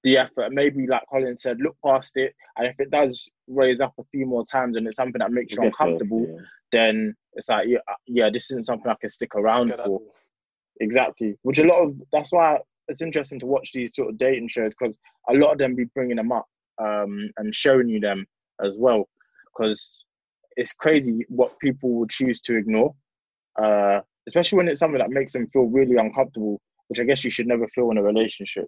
the 0.04 0.18
effort. 0.18 0.52
Maybe 0.52 0.86
like 0.88 1.04
Colin 1.10 1.38
said, 1.38 1.58
look 1.60 1.76
past 1.84 2.12
it, 2.18 2.34
and 2.58 2.68
if 2.68 2.80
it 2.80 2.92
does 2.92 3.28
raise 3.48 3.82
up 3.82 3.94
a 4.00 4.04
few 4.12 4.26
more 4.26 4.46
times 4.46 4.76
and 4.78 4.86
it's 4.88 4.98
something 4.98 5.20
that 5.20 5.32
makes 5.32 5.56
you 5.56 5.62
I 5.62 5.66
guess 5.66 5.74
uncomfortable, 5.80 6.26
yeah. 6.30 6.42
then 6.72 7.16
it's 7.34 7.50
like 7.50 7.68
yeah, 7.68 7.80
yeah, 8.06 8.30
this 8.32 8.52
isn't 8.52 8.66
something 8.66 8.92
I 8.92 8.96
can 9.00 9.10
stick 9.10 9.36
around 9.36 9.68
Get 9.68 9.78
that- 9.78 9.86
for. 9.88 10.02
Exactly. 10.80 11.36
Which 11.42 11.58
a 11.60 11.64
lot 11.64 11.82
of 11.84 11.96
that's 12.12 12.32
why 12.32 12.60
it's 12.88 13.02
interesting 13.02 13.40
to 13.40 13.46
watch 13.48 13.72
these 13.74 13.96
sort 13.96 14.10
of 14.10 14.18
dating 14.18 14.50
shows 14.50 14.74
because 14.80 14.96
a 15.30 15.34
lot 15.34 15.52
of 15.54 15.58
them 15.58 15.76
be 15.76 15.86
bringing 15.96 16.18
them 16.18 16.32
up 16.32 16.46
um, 16.78 17.32
and 17.38 17.54
showing 17.56 17.90
you 17.90 18.00
them 18.00 18.26
as 18.64 18.78
well. 18.78 19.10
Because 19.48 20.06
it's 20.58 20.74
crazy 20.74 21.26
what 21.30 21.58
people 21.60 21.92
would 21.92 22.10
choose 22.10 22.42
to 22.42 22.58
ignore, 22.58 22.94
uh, 23.62 24.02
especially 24.28 24.58
when 24.58 24.68
it's 24.68 24.80
something 24.80 25.00
that 25.00 25.10
makes 25.10 25.32
them 25.32 25.48
feel 25.54 25.64
really 25.66 25.96
uncomfortable. 25.96 26.60
Which 26.90 27.00
I 27.02 27.04
guess 27.04 27.24
you 27.24 27.30
should 27.32 27.48
never 27.48 27.68
feel 27.76 27.92
in 27.92 27.98
a 27.98 28.04
relationship. 28.04 28.68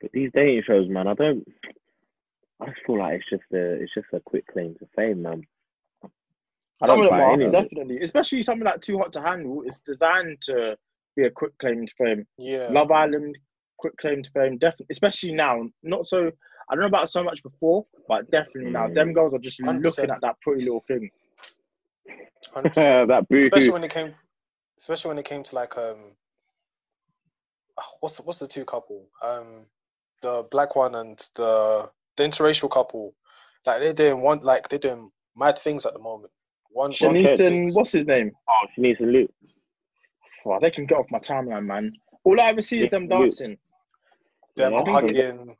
But 0.00 0.12
these 0.12 0.30
dating 0.32 0.62
shows, 0.64 0.88
man, 0.88 1.08
I 1.08 1.14
don't. 1.14 1.44
I 2.60 2.66
just 2.66 2.78
feel 2.86 2.98
like 2.98 3.14
it's 3.20 3.30
just 3.30 3.42
a, 3.52 3.82
it's 3.82 3.94
just 3.94 4.06
a 4.12 4.20
quick 4.20 4.46
claim 4.46 4.74
to 4.78 4.86
fame, 4.96 5.22
man. 5.22 5.42
I 6.80 6.86
Some 6.86 6.98
don't 6.98 7.06
of 7.06 7.10
them 7.10 7.18
buy 7.18 7.24
are 7.24 7.32
any 7.32 7.44
of 7.46 7.54
it. 7.54 7.62
definitely, 7.62 7.98
especially 8.00 8.42
something 8.42 8.64
like 8.64 8.80
Too 8.80 8.98
Hot 8.98 9.12
to 9.14 9.20
Handle. 9.20 9.62
It's 9.66 9.80
designed 9.80 10.40
to 10.42 10.76
be 11.16 11.24
a 11.24 11.30
quick 11.30 11.56
claim 11.58 11.84
to 11.84 11.92
fame. 11.98 12.26
Yeah. 12.38 12.68
Love 12.70 12.92
Island, 12.92 13.36
quick 13.78 13.96
claim 13.96 14.22
to 14.22 14.30
fame, 14.30 14.58
definitely, 14.58 14.86
especially 14.90 15.32
now. 15.32 15.64
Not 15.82 16.06
so, 16.06 16.30
I 16.70 16.74
don't 16.74 16.82
know 16.82 16.88
about 16.88 17.08
so 17.08 17.24
much 17.24 17.42
before, 17.42 17.86
but 18.08 18.30
definitely 18.30 18.70
now. 18.70 18.88
Mm. 18.88 18.94
Them 18.94 19.12
girls 19.12 19.34
are 19.34 19.38
just 19.38 19.60
100%. 19.60 19.82
looking 19.82 20.10
at 20.10 20.20
that 20.20 20.36
pretty 20.42 20.62
little 20.62 20.84
thing. 20.86 21.10
100%. 22.54 22.74
that 23.08 23.28
boo. 23.28 23.40
especially 23.40 23.70
when 23.70 23.84
it 23.84 23.90
came, 23.90 24.14
especially 24.78 25.08
when 25.08 25.18
it 25.18 25.24
came 25.24 25.42
to 25.42 25.54
like 25.54 25.76
um, 25.78 25.96
ah, 27.78 27.88
what's 28.00 28.16
the, 28.16 28.22
what's 28.22 28.38
the 28.38 28.48
two 28.48 28.64
couple? 28.64 29.06
Um, 29.24 29.66
the 30.22 30.46
black 30.50 30.76
one 30.76 30.94
and 30.94 31.18
the 31.36 31.90
the 32.16 32.24
interracial 32.24 32.70
couple. 32.70 33.14
Like 33.66 33.80
they're 33.80 33.92
doing 33.92 34.22
one, 34.22 34.40
like 34.40 34.68
they're 34.68 34.78
doing 34.78 35.10
mad 35.36 35.58
things 35.58 35.86
at 35.86 35.94
the 35.94 35.98
moment. 35.98 36.32
One, 36.70 36.90
one 36.90 36.92
Siannise 36.92 37.40
and 37.46 37.70
what's 37.72 37.92
his 37.92 38.06
name? 38.06 38.30
Oh, 38.48 38.66
she 38.74 38.82
needs 38.82 38.98
to 38.98 39.06
loot. 39.06 39.32
Wow, 40.44 40.58
they 40.60 40.70
can 40.70 40.86
get 40.86 40.98
off 40.98 41.06
my 41.10 41.18
timeline, 41.18 41.66
man. 41.66 41.92
All 42.24 42.40
I 42.40 42.48
ever 42.48 42.62
see 42.62 42.80
is 42.80 42.90
them 42.90 43.08
dancing. 43.08 43.56
them 44.56 44.72
Yeah, 44.72 44.78
I 44.78 44.84
think 44.84 45.00
hugging. 45.00 45.56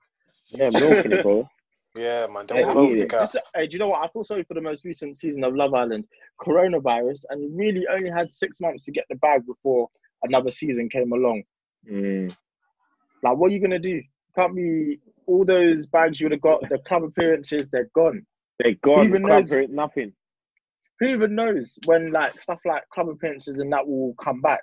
Yeah, 0.51 0.71
milking 0.71 1.13
it, 1.13 1.23
bro. 1.23 1.49
Yeah, 1.97 2.27
man, 2.29 2.47
don't 2.47 2.59
Yeah, 2.59 2.73
all 2.73 2.89
the 2.89 3.07
gap. 3.07 3.21
This- 3.21 3.37
hey, 3.55 3.67
do 3.67 3.75
you 3.75 3.79
know 3.79 3.89
what? 3.89 4.05
I 4.05 4.09
feel 4.09 4.25
sorry 4.25 4.45
for 4.45 4.55
the 4.55 4.61
most 4.61 4.85
recent 4.85 5.17
season 5.17 5.43
of 5.43 5.55
Love 5.55 5.75
Island, 5.75 6.05
coronavirus, 6.41 7.25
and 7.31 7.43
you 7.43 7.51
really 7.53 7.87
only 7.89 8.11
had 8.11 8.33
six 8.33 8.61
months 8.61 8.85
to 8.85 8.93
get 8.93 9.05
the 9.09 9.17
bag 9.17 9.45
before 9.47 9.89
another 10.23 10.51
season 10.51 10.89
came 10.89 11.13
along. 11.13 11.43
Mm. 11.91 12.35
Like, 13.23 13.37
what 13.37 13.51
are 13.51 13.55
you 13.55 13.61
gonna 13.61 13.79
do? 13.79 14.01
Can't 14.37 14.55
be 14.55 15.01
all 15.27 15.45
those 15.45 15.87
bags 15.87 16.21
you 16.21 16.27
would 16.27 16.33
have 16.33 16.41
got, 16.41 16.69
the 16.69 16.79
club 16.79 17.05
appearances, 17.05 17.69
they're 17.69 17.91
gone. 17.95 18.25
They're 18.59 18.75
gone. 18.83 19.05
Even 19.05 19.23
Club 19.23 19.45
knows- 19.51 19.69
nothing. 19.69 20.13
Who 21.01 21.07
even 21.07 21.35
knows 21.37 21.79
when 21.87 22.11
like 22.11 22.41
stuff 22.41 22.59
like 22.65 22.83
club 22.93 23.09
appearances 23.09 23.59
and 23.61 23.73
that 23.73 23.87
will 23.87 24.15
come 24.15 24.41
back? 24.41 24.61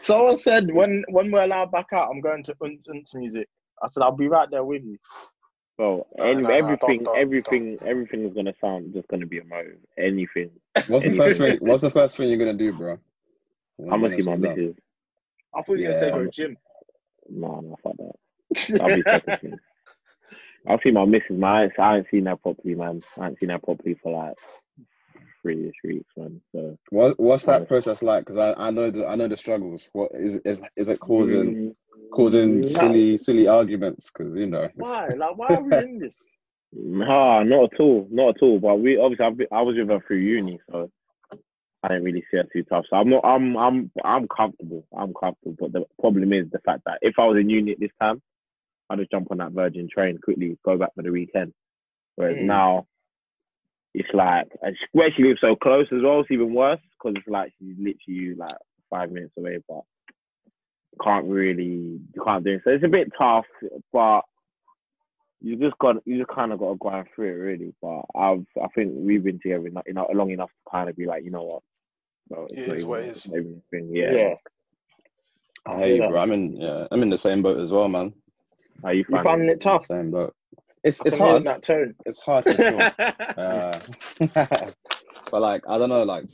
Someone 0.00 0.36
said 0.36 0.72
when 0.72 1.04
when 1.10 1.30
we're 1.30 1.44
allowed 1.44 1.72
back 1.72 1.86
out, 1.92 2.10
I'm 2.10 2.20
going 2.20 2.44
to 2.44 2.54
Unts 2.56 2.88
Unts 2.88 3.14
music. 3.14 3.48
I 3.82 3.88
said 3.90 4.02
I'll 4.02 4.16
be 4.16 4.28
right 4.28 4.50
there 4.50 4.64
with 4.64 4.84
you. 4.84 4.98
Bro, 5.76 6.06
No, 6.18 6.24
any, 6.24 6.40
no, 6.40 6.56
no, 6.56 6.76
everything, 6.80 7.00
don't, 7.04 7.04
don't, 7.04 7.22
everything, 7.22 7.78
everything 7.86 8.24
is 8.26 8.34
gonna 8.34 8.54
sound 8.60 8.94
just 8.94 9.08
gonna 9.08 9.26
be 9.26 9.38
a 9.38 9.44
motive. 9.44 9.78
Anything. 9.98 10.50
What's 10.86 11.04
the 11.06 11.12
first 11.12 11.38
thing? 11.38 11.58
What's 11.60 11.82
the 11.82 11.90
first 11.90 12.16
thing 12.16 12.28
you're 12.28 12.38
gonna 12.38 12.54
do, 12.54 12.72
bro? 12.72 12.98
I'm 13.80 14.00
gonna 14.02 14.14
see 14.14 14.22
my 14.22 14.36
missus. 14.36 14.76
I 15.54 15.62
thought 15.62 15.74
you 15.78 15.88
were 15.88 15.94
gonna 15.94 15.94
say 15.96 16.10
Yeah. 16.10 16.12
go 16.12 16.26
gym. 16.26 16.56
No, 17.30 17.60
no, 17.60 17.76
fuck 17.82 17.96
that. 17.98 18.80
I'll 18.80 18.90
be 18.90 19.04
second. 19.10 19.36
I'll 20.68 20.80
see 20.82 20.90
my 20.90 21.04
missus, 21.06 21.30
man. 21.30 21.44
I 21.50 21.64
ain't, 21.64 21.78
I 21.78 21.96
ain't 21.98 22.06
seen 22.10 22.26
her 22.26 22.36
properly, 22.36 22.74
man. 22.74 23.02
I 23.18 23.28
ain't 23.28 23.38
seen 23.38 23.50
her 23.50 23.58
properly 23.58 23.98
for 24.02 24.12
like 24.12 24.36
three 25.42 25.72
weeks, 25.84 26.10
man. 26.16 26.40
So 26.52 26.78
What 26.90 27.18
What's 27.18 27.44
that 27.44 27.62
Yeah. 27.62 27.66
process 27.66 28.02
like? 28.02 28.24
Because 28.26 28.36
I, 28.36 28.54
I 28.54 28.70
know 28.70 28.90
the 28.90 29.06
I 29.06 29.14
know 29.16 29.28
the 29.28 29.36
struggles. 29.36 29.88
What 29.92 30.10
is 30.14 30.36
is 30.44 30.60
is 30.76 30.88
it 30.88 31.00
causing 31.00 31.54
Mm, 31.54 31.74
causing 32.12 32.56
no. 32.56 32.62
silly 32.62 33.16
silly 33.18 33.48
arguments? 33.48 34.10
Because 34.10 34.34
you 34.34 34.46
know. 34.46 34.64
it's- 34.64 34.74
Why? 34.76 35.08
Like 35.16 35.36
why 35.36 35.54
are 35.54 35.62
we 35.62 35.76
in 35.78 35.98
this? 35.98 36.16
Nah, 36.72 37.42
not 37.44 37.72
at 37.72 37.80
all, 37.80 38.06
not 38.10 38.36
at 38.36 38.42
all. 38.42 38.58
But 38.60 38.80
we 38.80 38.98
obviously 38.98 39.26
I've 39.26 39.36
been, 39.36 39.46
I 39.52 39.62
was 39.62 39.76
with 39.76 39.88
her 39.88 40.00
through 40.06 40.18
uni, 40.18 40.60
so 40.70 40.90
I 41.82 41.88
didn't 41.88 42.04
really 42.04 42.24
see 42.30 42.36
her 42.36 42.44
too 42.52 42.64
tough. 42.64 42.84
So 42.90 42.96
I'm 42.96 43.08
not, 43.08 43.24
I'm, 43.24 43.56
I'm, 43.56 43.90
I'm 44.04 44.28
comfortable. 44.28 44.86
I'm 44.96 45.14
comfortable. 45.14 45.56
But 45.58 45.72
the 45.72 45.84
problem 46.00 46.32
is 46.32 46.50
the 46.50 46.58
fact 46.60 46.82
that 46.86 46.98
if 47.02 47.14
I 47.18 47.24
was 47.26 47.38
in 47.38 47.48
uni 47.48 47.72
at 47.72 47.80
this 47.80 47.92
time, 48.00 48.20
I'd 48.90 48.98
just 48.98 49.10
jump 49.10 49.28
on 49.30 49.38
that 49.38 49.52
Virgin 49.52 49.88
train 49.88 50.18
quickly, 50.18 50.58
go 50.64 50.76
back 50.76 50.94
for 50.94 51.02
the 51.02 51.10
weekend. 51.10 51.54
Whereas 52.16 52.36
Mm. 52.36 52.42
now, 52.46 52.86
it's 53.98 54.08
like, 54.14 54.46
and 54.62 54.76
she, 54.78 54.86
where 54.92 55.10
she 55.16 55.24
lives 55.24 55.40
so 55.40 55.56
close 55.56 55.86
as 55.92 56.02
well, 56.02 56.20
it's 56.20 56.30
even 56.30 56.54
worse 56.54 56.80
because 56.92 57.16
it's 57.18 57.28
like 57.28 57.52
she's 57.58 57.74
literally 57.78 58.34
like 58.36 58.52
five 58.90 59.10
minutes 59.10 59.32
away, 59.36 59.58
but 59.68 59.82
can't 61.02 61.26
really, 61.26 61.64
you 62.14 62.22
can't 62.24 62.44
do 62.44 62.52
it. 62.52 62.60
So 62.64 62.70
it's 62.70 62.84
a 62.84 62.88
bit 62.88 63.10
tough, 63.18 63.44
but 63.92 64.22
you 65.40 65.56
just 65.56 65.76
got, 65.78 65.96
you 66.04 66.18
just 66.18 66.30
kind 66.30 66.52
of 66.52 66.58
got 66.60 66.70
to 66.70 66.76
grind 66.76 67.06
through 67.14 67.28
it, 67.28 67.42
really. 67.42 67.74
But 67.82 68.02
I've, 68.14 68.44
I 68.62 68.68
think 68.74 68.92
we've 68.94 69.22
been 69.24 69.40
together 69.40 69.66
enough, 69.66 69.84
you 69.86 69.94
know, 69.94 70.08
long 70.14 70.30
enough 70.30 70.50
to 70.50 70.70
kind 70.70 70.88
of 70.88 70.96
be 70.96 71.06
like, 71.06 71.24
you 71.24 71.30
know 71.30 71.42
what, 71.44 71.62
no, 72.30 72.46
it's 72.50 72.52
It 72.54 72.66
not 72.68 72.74
is 72.74 72.80
even- 72.82 72.88
what 72.90 73.00
it's 73.00 73.18
is. 73.24 73.26
not 73.32 73.38
even 73.40 73.62
a 73.66 73.70
thing. 73.76 73.90
Yeah. 73.92 74.12
Yeah. 74.12 74.34
I 75.66 75.76
hear 75.78 75.86
you, 75.96 76.02
Yeah. 76.02 76.08
bro. 76.08 76.20
I'm 76.20 76.32
in, 76.32 76.56
yeah, 76.56 76.86
I'm 76.90 77.02
in 77.02 77.10
the 77.10 77.18
same 77.18 77.42
boat 77.42 77.58
as 77.60 77.70
well, 77.72 77.88
man. 77.88 78.12
Are 78.84 78.94
you 78.94 79.04
You 79.08 79.22
finding 79.22 79.48
it 79.48 79.60
tough? 79.60 79.86
Same 79.86 80.10
boat. 80.12 80.34
It's 80.84 81.04
it's 81.04 81.18
hard. 81.18 81.44
that 81.44 81.62
tone. 81.62 81.94
It's 82.06 82.20
hard 82.20 82.44
for 82.44 82.52
sure. 82.52 82.92
Uh, 83.38 83.78
but 85.30 85.40
like 85.42 85.62
I 85.68 85.78
don't 85.78 85.88
know, 85.90 86.02
like 86.02 86.24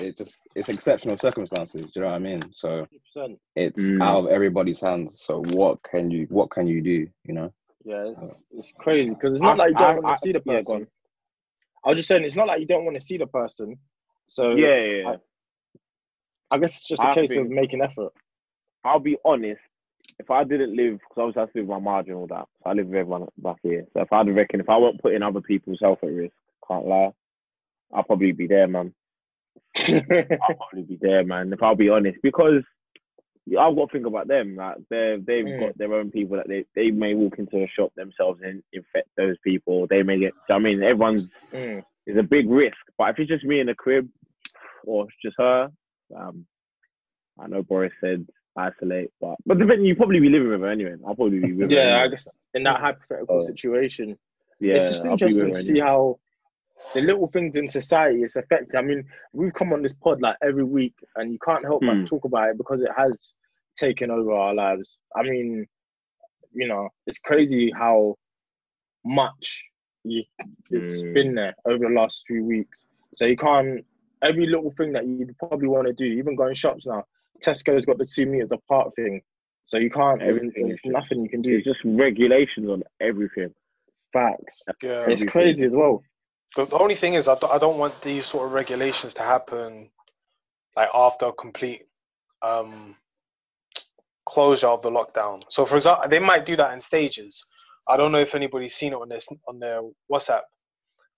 it 0.00 0.16
just 0.18 0.40
it's 0.54 0.68
exceptional 0.68 1.16
circumstances. 1.16 1.90
Do 1.92 2.00
you 2.00 2.02
know 2.02 2.08
what 2.10 2.16
I 2.16 2.18
mean? 2.18 2.42
So 2.52 2.86
100%. 3.16 3.36
it's 3.56 3.90
Mm. 3.90 4.02
out 4.02 4.24
of 4.24 4.26
everybody's 4.30 4.80
hands. 4.80 5.22
So 5.24 5.42
what 5.50 5.78
can 5.82 6.10
you 6.10 6.26
what 6.30 6.50
can 6.50 6.66
you 6.66 6.80
do? 6.82 7.06
You 7.24 7.34
know? 7.34 7.52
Yeah, 7.84 8.06
it's, 8.10 8.42
it's 8.52 8.72
crazy 8.78 9.10
because 9.10 9.34
it's 9.34 9.42
not 9.42 9.54
I- 9.60 9.64
like 9.64 9.70
you 9.70 9.76
don't 9.78 9.90
I- 9.90 9.94
want 9.94 10.06
I- 10.06 10.14
to 10.14 10.18
see 10.20 10.32
the 10.32 10.42
yeah, 10.46 10.58
person. 10.62 10.86
I 11.84 11.90
was 11.90 11.98
just 11.98 12.08
saying 12.08 12.24
it's 12.24 12.36
not 12.36 12.48
like 12.48 12.60
you 12.60 12.66
don't 12.66 12.84
want 12.84 12.96
to 12.96 13.00
see 13.00 13.18
the 13.18 13.26
person. 13.26 13.76
So 14.28 14.50
Yeah, 14.50 14.76
yeah, 14.76 15.02
yeah. 15.02 15.16
I 16.50 16.58
guess 16.58 16.70
it's 16.78 16.88
just 16.88 17.02
a 17.04 17.10
I 17.10 17.14
case 17.14 17.36
of 17.36 17.48
making 17.48 17.82
effort. 17.82 18.12
I'll 18.84 19.00
be 19.00 19.16
honest. 19.24 19.60
If 20.18 20.30
I 20.30 20.44
didn't 20.44 20.76
live, 20.76 20.94
because 20.98 21.16
obviously 21.18 21.40
I 21.40 21.42
have 21.42 21.52
to 21.52 21.58
live 21.60 21.68
with 21.68 21.76
my 21.78 21.84
margin 21.90 22.12
and 22.12 22.20
all 22.20 22.26
that. 22.28 22.46
So 22.62 22.70
I 22.70 22.72
live 22.72 22.86
with 22.86 22.96
everyone 22.96 23.26
back 23.38 23.56
here. 23.62 23.84
So 23.94 24.02
if 24.02 24.12
I'd 24.12 24.34
reckon, 24.34 24.60
if 24.60 24.68
I 24.68 24.76
weren't 24.78 25.00
putting 25.00 25.22
other 25.22 25.40
people's 25.40 25.78
health 25.80 25.98
at 26.02 26.10
risk, 26.10 26.34
can't 26.66 26.86
lie, 26.86 27.12
I'll 27.92 28.02
probably 28.02 28.32
be 28.32 28.46
there, 28.46 28.66
man. 28.66 28.92
I'll 29.88 30.54
probably 30.56 30.82
be 30.82 30.98
there, 31.00 31.24
man. 31.24 31.52
If 31.52 31.62
I'll 31.62 31.76
be 31.76 31.88
honest, 31.88 32.18
because 32.22 32.62
I've 33.58 33.76
got 33.76 33.86
to 33.86 33.92
think 33.92 34.06
about 34.06 34.28
them. 34.28 34.56
Like 34.56 34.76
they 34.90 35.16
they've 35.24 35.44
Mm. 35.44 35.58
got 35.60 35.78
their 35.78 35.94
own 35.94 36.10
people 36.10 36.36
that 36.36 36.48
they, 36.48 36.64
they 36.74 36.90
may 36.90 37.14
walk 37.14 37.38
into 37.38 37.62
a 37.62 37.68
shop 37.68 37.92
themselves 37.96 38.40
and 38.44 38.62
infect 38.72 39.08
those 39.16 39.36
people. 39.42 39.86
They 39.86 40.02
may 40.02 40.18
get. 40.18 40.34
I 40.50 40.58
mean, 40.58 40.82
everyone's 40.82 41.28
Mm. 41.54 41.82
is 42.06 42.16
a 42.18 42.22
big 42.22 42.50
risk. 42.50 42.76
But 42.98 43.10
if 43.10 43.18
it's 43.20 43.28
just 43.30 43.44
me 43.44 43.60
in 43.60 43.68
the 43.68 43.74
crib 43.74 44.08
or 44.84 45.04
it's 45.04 45.14
just 45.22 45.36
her, 45.38 45.70
um, 46.14 46.46
I 47.38 47.46
know 47.46 47.62
Boris 47.62 47.92
said 48.00 48.26
isolate, 48.58 49.10
but 49.20 49.36
but 49.46 49.58
the 49.58 49.66
thing 49.66 49.84
you 49.84 49.94
probably 49.96 50.20
be 50.20 50.28
living 50.28 50.48
with 50.48 50.60
her 50.60 50.68
anyway. 50.68 50.96
I'll 51.06 51.14
probably 51.14 51.38
be 51.38 51.52
with 51.52 51.70
her. 51.70 51.76
Yeah, 51.76 52.02
I 52.02 52.08
guess 52.08 52.26
in 52.54 52.62
that 52.64 52.80
hypothetical 52.80 53.38
Oh. 53.42 53.46
situation, 53.46 54.18
yeah, 54.60 54.74
it's 54.74 54.88
just 54.88 55.04
I'll 55.04 55.16
be 55.16 55.26
with 55.26 55.36
interesting 55.36 55.52
to 55.52 55.58
anyway. 55.58 55.74
see 55.74 55.80
how 55.80 56.18
the 56.94 57.00
little 57.02 57.28
things 57.28 57.56
in 57.56 57.68
society 57.68 58.22
is 58.22 58.36
affected. 58.36 58.76
I 58.76 58.82
mean, 58.82 59.04
we've 59.32 59.52
come 59.52 59.72
on 59.72 59.82
this 59.82 59.92
pod 59.92 60.20
like 60.22 60.36
every 60.42 60.64
week, 60.64 60.94
and 61.16 61.30
you 61.32 61.38
can't 61.46 61.64
help 61.64 61.82
Hmm. 61.82 62.02
but 62.02 62.06
talk 62.06 62.24
about 62.24 62.50
it 62.50 62.56
because 62.58 62.80
it 62.82 62.90
has 62.96 63.34
taken 63.76 64.10
over 64.10 64.32
our 64.32 64.54
lives. 64.54 64.98
I 65.14 65.22
mean, 65.22 65.66
you 66.52 66.66
know, 66.66 66.88
it's 67.06 67.18
crazy 67.18 67.70
how 67.70 68.16
much 69.04 69.64
you, 70.04 70.24
it's 70.70 71.02
Hmm. 71.02 71.12
been 71.12 71.34
there 71.34 71.54
over 71.66 71.86
the 71.86 71.94
last 71.94 72.24
few 72.26 72.44
weeks. 72.44 72.84
So 73.14 73.24
you 73.26 73.36
can't 73.36 73.84
every 74.22 74.46
little 74.46 74.72
thing 74.72 74.92
that 74.92 75.06
you 75.06 75.32
probably 75.38 75.68
want 75.68 75.86
to 75.86 75.92
do, 75.92 76.04
even 76.06 76.34
going 76.34 76.54
shops 76.54 76.86
now. 76.86 77.04
Tesco's 77.44 77.84
got 77.86 77.98
the 77.98 78.06
two 78.06 78.26
meters 78.26 78.50
apart 78.52 78.94
thing, 78.96 79.20
so 79.66 79.78
you 79.78 79.90
can't. 79.90 80.20
There's, 80.20 80.38
Everything 80.38 80.68
there's 80.68 80.80
nothing 80.84 81.22
you 81.22 81.28
can 81.28 81.42
do. 81.42 81.56
It's 81.56 81.64
just 81.64 81.80
regulations 81.84 82.68
on 82.68 82.82
everything. 83.00 83.52
Facts. 84.12 84.62
Yeah. 84.82 85.04
It's 85.08 85.24
crazy 85.24 85.66
as 85.66 85.74
well. 85.74 86.02
The, 86.56 86.64
the 86.66 86.78
only 86.78 86.94
thing 86.94 87.14
is, 87.14 87.28
I, 87.28 87.38
don't- 87.38 87.52
I 87.52 87.58
don't 87.58 87.78
want 87.78 88.00
these 88.02 88.26
sort 88.26 88.46
of 88.46 88.52
regulations 88.52 89.14
to 89.14 89.22
happen 89.22 89.90
like 90.76 90.88
after 90.94 91.26
a 91.26 91.32
complete 91.32 91.82
um, 92.42 92.96
closure 94.26 94.68
of 94.68 94.82
the 94.82 94.90
lockdown. 94.90 95.42
So, 95.48 95.64
for 95.66 95.76
example, 95.76 96.08
they 96.08 96.18
might 96.18 96.46
do 96.46 96.56
that 96.56 96.72
in 96.72 96.80
stages. 96.80 97.44
I 97.88 97.96
don't 97.96 98.12
know 98.12 98.20
if 98.20 98.34
anybody's 98.34 98.74
seen 98.74 98.92
it 98.92 98.96
on 98.96 99.08
their 99.08 99.18
on 99.48 99.58
their 99.58 99.80
WhatsApp, 100.10 100.42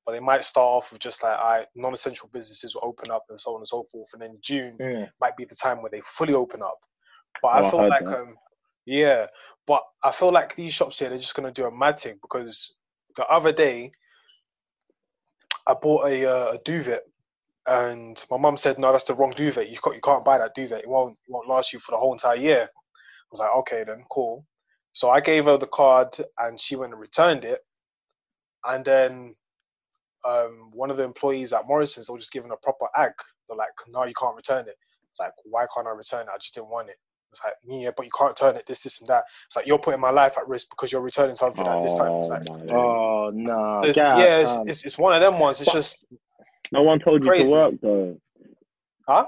but 0.07 0.13
they 0.13 0.21
might 0.21 0.45
start 0.45 0.65
off 0.65 0.93
with 0.93 1.01
just 1.01 1.23
like, 1.23 1.37
I 1.37 1.67
non-essential 1.75 2.31
businesses 2.33 2.75
will 2.75 2.85
open 2.85 3.11
up 3.11 3.25
and 3.29 3.39
so 3.39 3.55
on 3.55 3.61
and 3.61 3.69
so 3.69 3.85
forth, 3.91 4.09
and 4.13 4.23
then 4.23 4.39
June 4.41 4.77
Mm. 4.81 5.11
might 5.21 5.37
be 5.37 5.45
the 5.45 5.55
time 5.55 5.83
where 5.83 5.91
they 5.91 6.01
fully 6.03 6.35
open 6.35 6.63
up. 6.63 6.79
But 7.43 7.49
Oh, 7.49 7.51
I 7.51 7.67
I 7.67 7.71
feel 7.71 7.81
heard 7.81 7.91
like, 7.91 8.05
that. 8.07 8.19
um, 8.21 8.37
yeah, 8.87 9.27
but 9.67 9.83
I 10.03 10.13
feel 10.13 10.33
like 10.33 10.57
these 10.57 10.73
shops 10.73 10.99
here, 10.99 11.09
they're 11.09 11.19
just 11.19 11.35
gonna 11.35 11.53
do 11.53 11.67
a 11.67 11.71
mad 11.71 11.99
thing 11.99 12.19
because 12.23 12.75
the 13.17 13.27
other 13.27 13.53
day 13.53 13.93
I 15.67 15.75
bought 15.75 16.09
a, 16.09 16.25
uh, 16.27 16.53
a 16.53 16.59
duvet, 16.65 17.03
and 17.67 18.25
my 18.31 18.37
mum 18.39 18.57
said, 18.57 18.79
"No, 18.79 18.91
that's 18.91 19.05
the 19.05 19.15
wrong 19.15 19.31
duvet. 19.33 19.69
You 19.69 19.79
can't, 19.79 19.95
you 19.95 20.03
can't 20.03 20.25
buy 20.25 20.39
that 20.39 20.55
duvet. 20.55 20.81
It 20.83 20.89
won't, 20.89 21.13
it 21.29 21.31
won't 21.31 21.49
last 21.49 21.73
you 21.73 21.79
for 21.79 21.93
the 21.93 21.99
whole 21.99 22.13
entire 22.13 22.37
year." 22.37 22.63
I 22.73 23.29
was 23.31 23.41
like, 23.41 23.55
"Okay, 23.59 23.85
then 23.85 24.05
cool." 24.11 24.45
So 24.93 25.11
I 25.11 25.21
gave 25.21 25.45
her 25.45 25.57
the 25.59 25.67
card, 25.69 26.17
and 26.39 26.59
she 26.61 26.75
went 26.75 26.93
and 26.93 27.01
returned 27.01 27.45
it. 27.45 27.61
And 28.65 28.85
then 28.85 29.35
um, 30.25 30.71
one 30.73 30.91
of 30.91 30.97
the 30.97 31.03
employees 31.05 31.53
at 31.53 31.67
Morrison's, 31.67 32.07
they 32.07 32.13
were 32.13 32.19
just 32.19 32.33
giving 32.33 32.51
a 32.51 32.57
proper 32.57 32.87
ag. 32.97 33.13
They're 33.49 33.57
like, 33.57 33.71
"No, 33.89 34.05
you 34.05 34.15
can't 34.19 34.37
return 34.37 34.67
it." 34.69 34.77
It's 35.11 35.21
like, 35.21 35.33
"Why 35.45 35.67
can't 35.75 35.87
I 35.87 35.91
return 35.91 36.23
it? 36.23 36.29
I 36.35 36.39
just 36.39 36.55
didn't 36.55 36.69
want 36.71 36.89
it." 36.89 36.97
It's 37.33 37.41
like, 37.45 37.55
"Yeah, 37.65 37.91
but 37.97 38.05
you 38.07 38.13
can't 38.17 38.31
return 38.31 38.57
it. 38.57 38.65
This, 38.67 38.83
this, 38.83 39.01
and 39.01 39.09
that." 39.09 39.25
It's 39.47 39.57
like 39.57 39.67
you're 39.67 39.79
putting 39.79 40.01
my 40.01 40.11
life 40.11 40.35
at 40.37 40.49
risk 40.49 40.69
because 40.71 40.93
you're 40.93 41.01
returning 41.01 41.37
something 41.37 41.67
at 41.67 41.83
this 41.83 41.95
time. 41.95 42.13
It's 42.21 42.29
Oh, 42.29 42.31
like. 42.31 42.71
Oh 42.71 43.31
no! 43.33 43.81
it's- 43.85 43.97
yeah, 43.97 44.39
it's, 44.39 44.55
it's, 44.67 44.85
it's 44.85 44.99
one 44.99 45.15
of 45.15 45.21
them 45.21 45.41
ones. 45.41 45.61
It's 45.61 45.73
just, 45.73 46.05
no 46.73 46.83
one 46.83 46.99
told 47.01 47.25
you 47.25 47.33
to 47.33 47.51
work 47.51 47.75
though. 47.83 48.21
huh? 49.09 49.27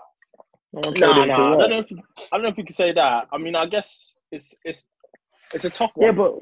No 0.73 0.81
one 0.81 0.95
told 0.95 0.99
No, 1.17 1.23
him 1.23 1.29
no, 1.29 1.35
I 1.35 1.57
don't 1.59 1.71
know 1.71 1.79
if 1.79 1.91
you, 1.91 1.99
I 2.33 2.37
don't 2.37 2.43
know 2.43 2.49
if 2.49 2.59
you 2.59 2.65
can 2.65 2.75
say 2.75 2.93
that. 2.93 3.29
I 3.33 3.39
mean, 3.39 3.55
I 3.57 3.67
guess 3.67 4.15
it's 4.31 4.55
it's 4.65 4.85
it's 5.53 5.65
a 5.65 5.71
tough 5.71 5.91
one. 5.95 6.07
Yeah, 6.07 6.13
but 6.13 6.39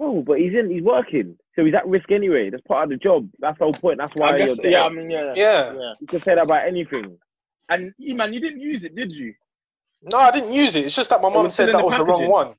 oh, 0.00 0.22
but 0.22 0.38
he's 0.38 0.52
in. 0.54 0.70
He's 0.70 0.82
working, 0.82 1.36
so 1.54 1.64
he's 1.64 1.74
at 1.74 1.86
risk 1.86 2.10
anyway. 2.10 2.50
That's 2.50 2.62
part 2.66 2.84
of 2.84 2.90
the 2.90 2.96
job. 2.96 3.28
That's 3.38 3.58
the 3.58 3.64
whole 3.64 3.72
point. 3.74 3.98
That's 3.98 4.14
why 4.14 4.30
I 4.34 4.38
guess 4.38 4.56
you're 4.56 4.56
there. 4.56 4.70
yeah. 4.70 4.84
I 4.84 4.88
mean, 4.88 5.10
yeah, 5.10 5.32
Yeah. 5.36 5.72
yeah. 5.74 5.92
You 6.00 6.06
can 6.06 6.20
say 6.20 6.34
that 6.34 6.44
about 6.44 6.66
anything. 6.66 7.16
And 7.68 7.92
man, 7.98 8.32
you 8.32 8.40
didn't 8.40 8.60
use 8.60 8.84
it, 8.84 8.94
did 8.94 9.12
you? 9.12 9.34
No, 10.02 10.18
I 10.18 10.30
didn't 10.30 10.52
use 10.52 10.76
it. 10.76 10.84
It's 10.84 10.94
just 10.94 11.10
that 11.10 11.22
my 11.22 11.28
It 11.28 11.32
mum 11.34 11.48
said 11.48 11.68
in 11.70 11.72
that 11.72 11.78
the 11.78 11.84
was 11.86 11.96
the 11.96 12.04
wrong 12.04 12.28
one. 12.28 12.54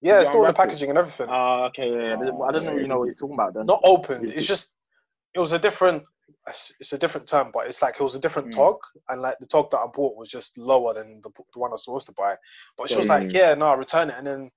Yeah, 0.00 0.14
You 0.16 0.20
it's 0.20 0.28
still 0.28 0.42
in 0.42 0.48
the 0.48 0.54
packaging 0.54 0.90
and 0.90 0.98
everything. 0.98 1.26
Oh, 1.30 1.64
okay, 1.68 1.90
yeah. 1.90 2.10
yeah. 2.22 2.30
I 2.46 2.52
don't 2.52 2.64
know. 2.64 2.76
You 2.76 2.86
know 2.86 2.98
what 3.00 3.06
you're 3.06 3.14
talking 3.14 3.34
about 3.34 3.54
then. 3.54 3.66
Not 3.66 3.80
opened. 3.84 4.30
It's 4.30 4.46
just 4.46 4.70
it 5.34 5.40
was 5.40 5.52
a 5.52 5.58
different. 5.58 6.04
It's 6.78 6.92
a 6.92 6.98
different 6.98 7.26
term, 7.26 7.50
but 7.54 7.66
it's 7.66 7.80
like 7.80 7.96
it 7.98 8.02
was 8.02 8.14
a 8.14 8.18
different 8.18 8.48
Mm. 8.48 8.56
tog, 8.56 8.76
and 9.08 9.22
like 9.22 9.38
the 9.40 9.46
tog 9.46 9.70
that 9.70 9.78
I 9.78 9.86
bought 9.86 10.14
was 10.16 10.28
just 10.30 10.56
lower 10.58 10.92
than 10.92 11.20
the, 11.22 11.30
the 11.54 11.58
one 11.58 11.70
I 11.70 11.72
was 11.72 11.84
supposed 11.84 12.06
to 12.06 12.12
buy. 12.12 12.36
But 12.76 12.90
she 12.90 12.96
was 12.96 13.06
Mm. 13.06 13.08
like, 13.08 13.32
"Yeah, 13.32 13.54
no, 13.54 13.74
return 13.74 14.10
it," 14.10 14.16
and 14.18 14.26
then 14.26 14.50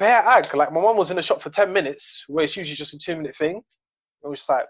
bare 0.00 0.24
ag. 0.26 0.52
Like 0.54 0.72
my 0.72 0.80
mum 0.80 0.96
was 0.96 1.10
in 1.10 1.16
the 1.16 1.22
shop 1.22 1.40
for 1.40 1.50
ten 1.50 1.72
minutes, 1.72 2.24
where 2.26 2.44
it's 2.44 2.56
usually 2.56 2.74
just 2.74 2.94
a 2.94 2.98
two 2.98 3.14
minute 3.16 3.36
thing. 3.36 3.62
It 4.24 4.28
was 4.28 4.38
just 4.40 4.50
like 4.50 4.66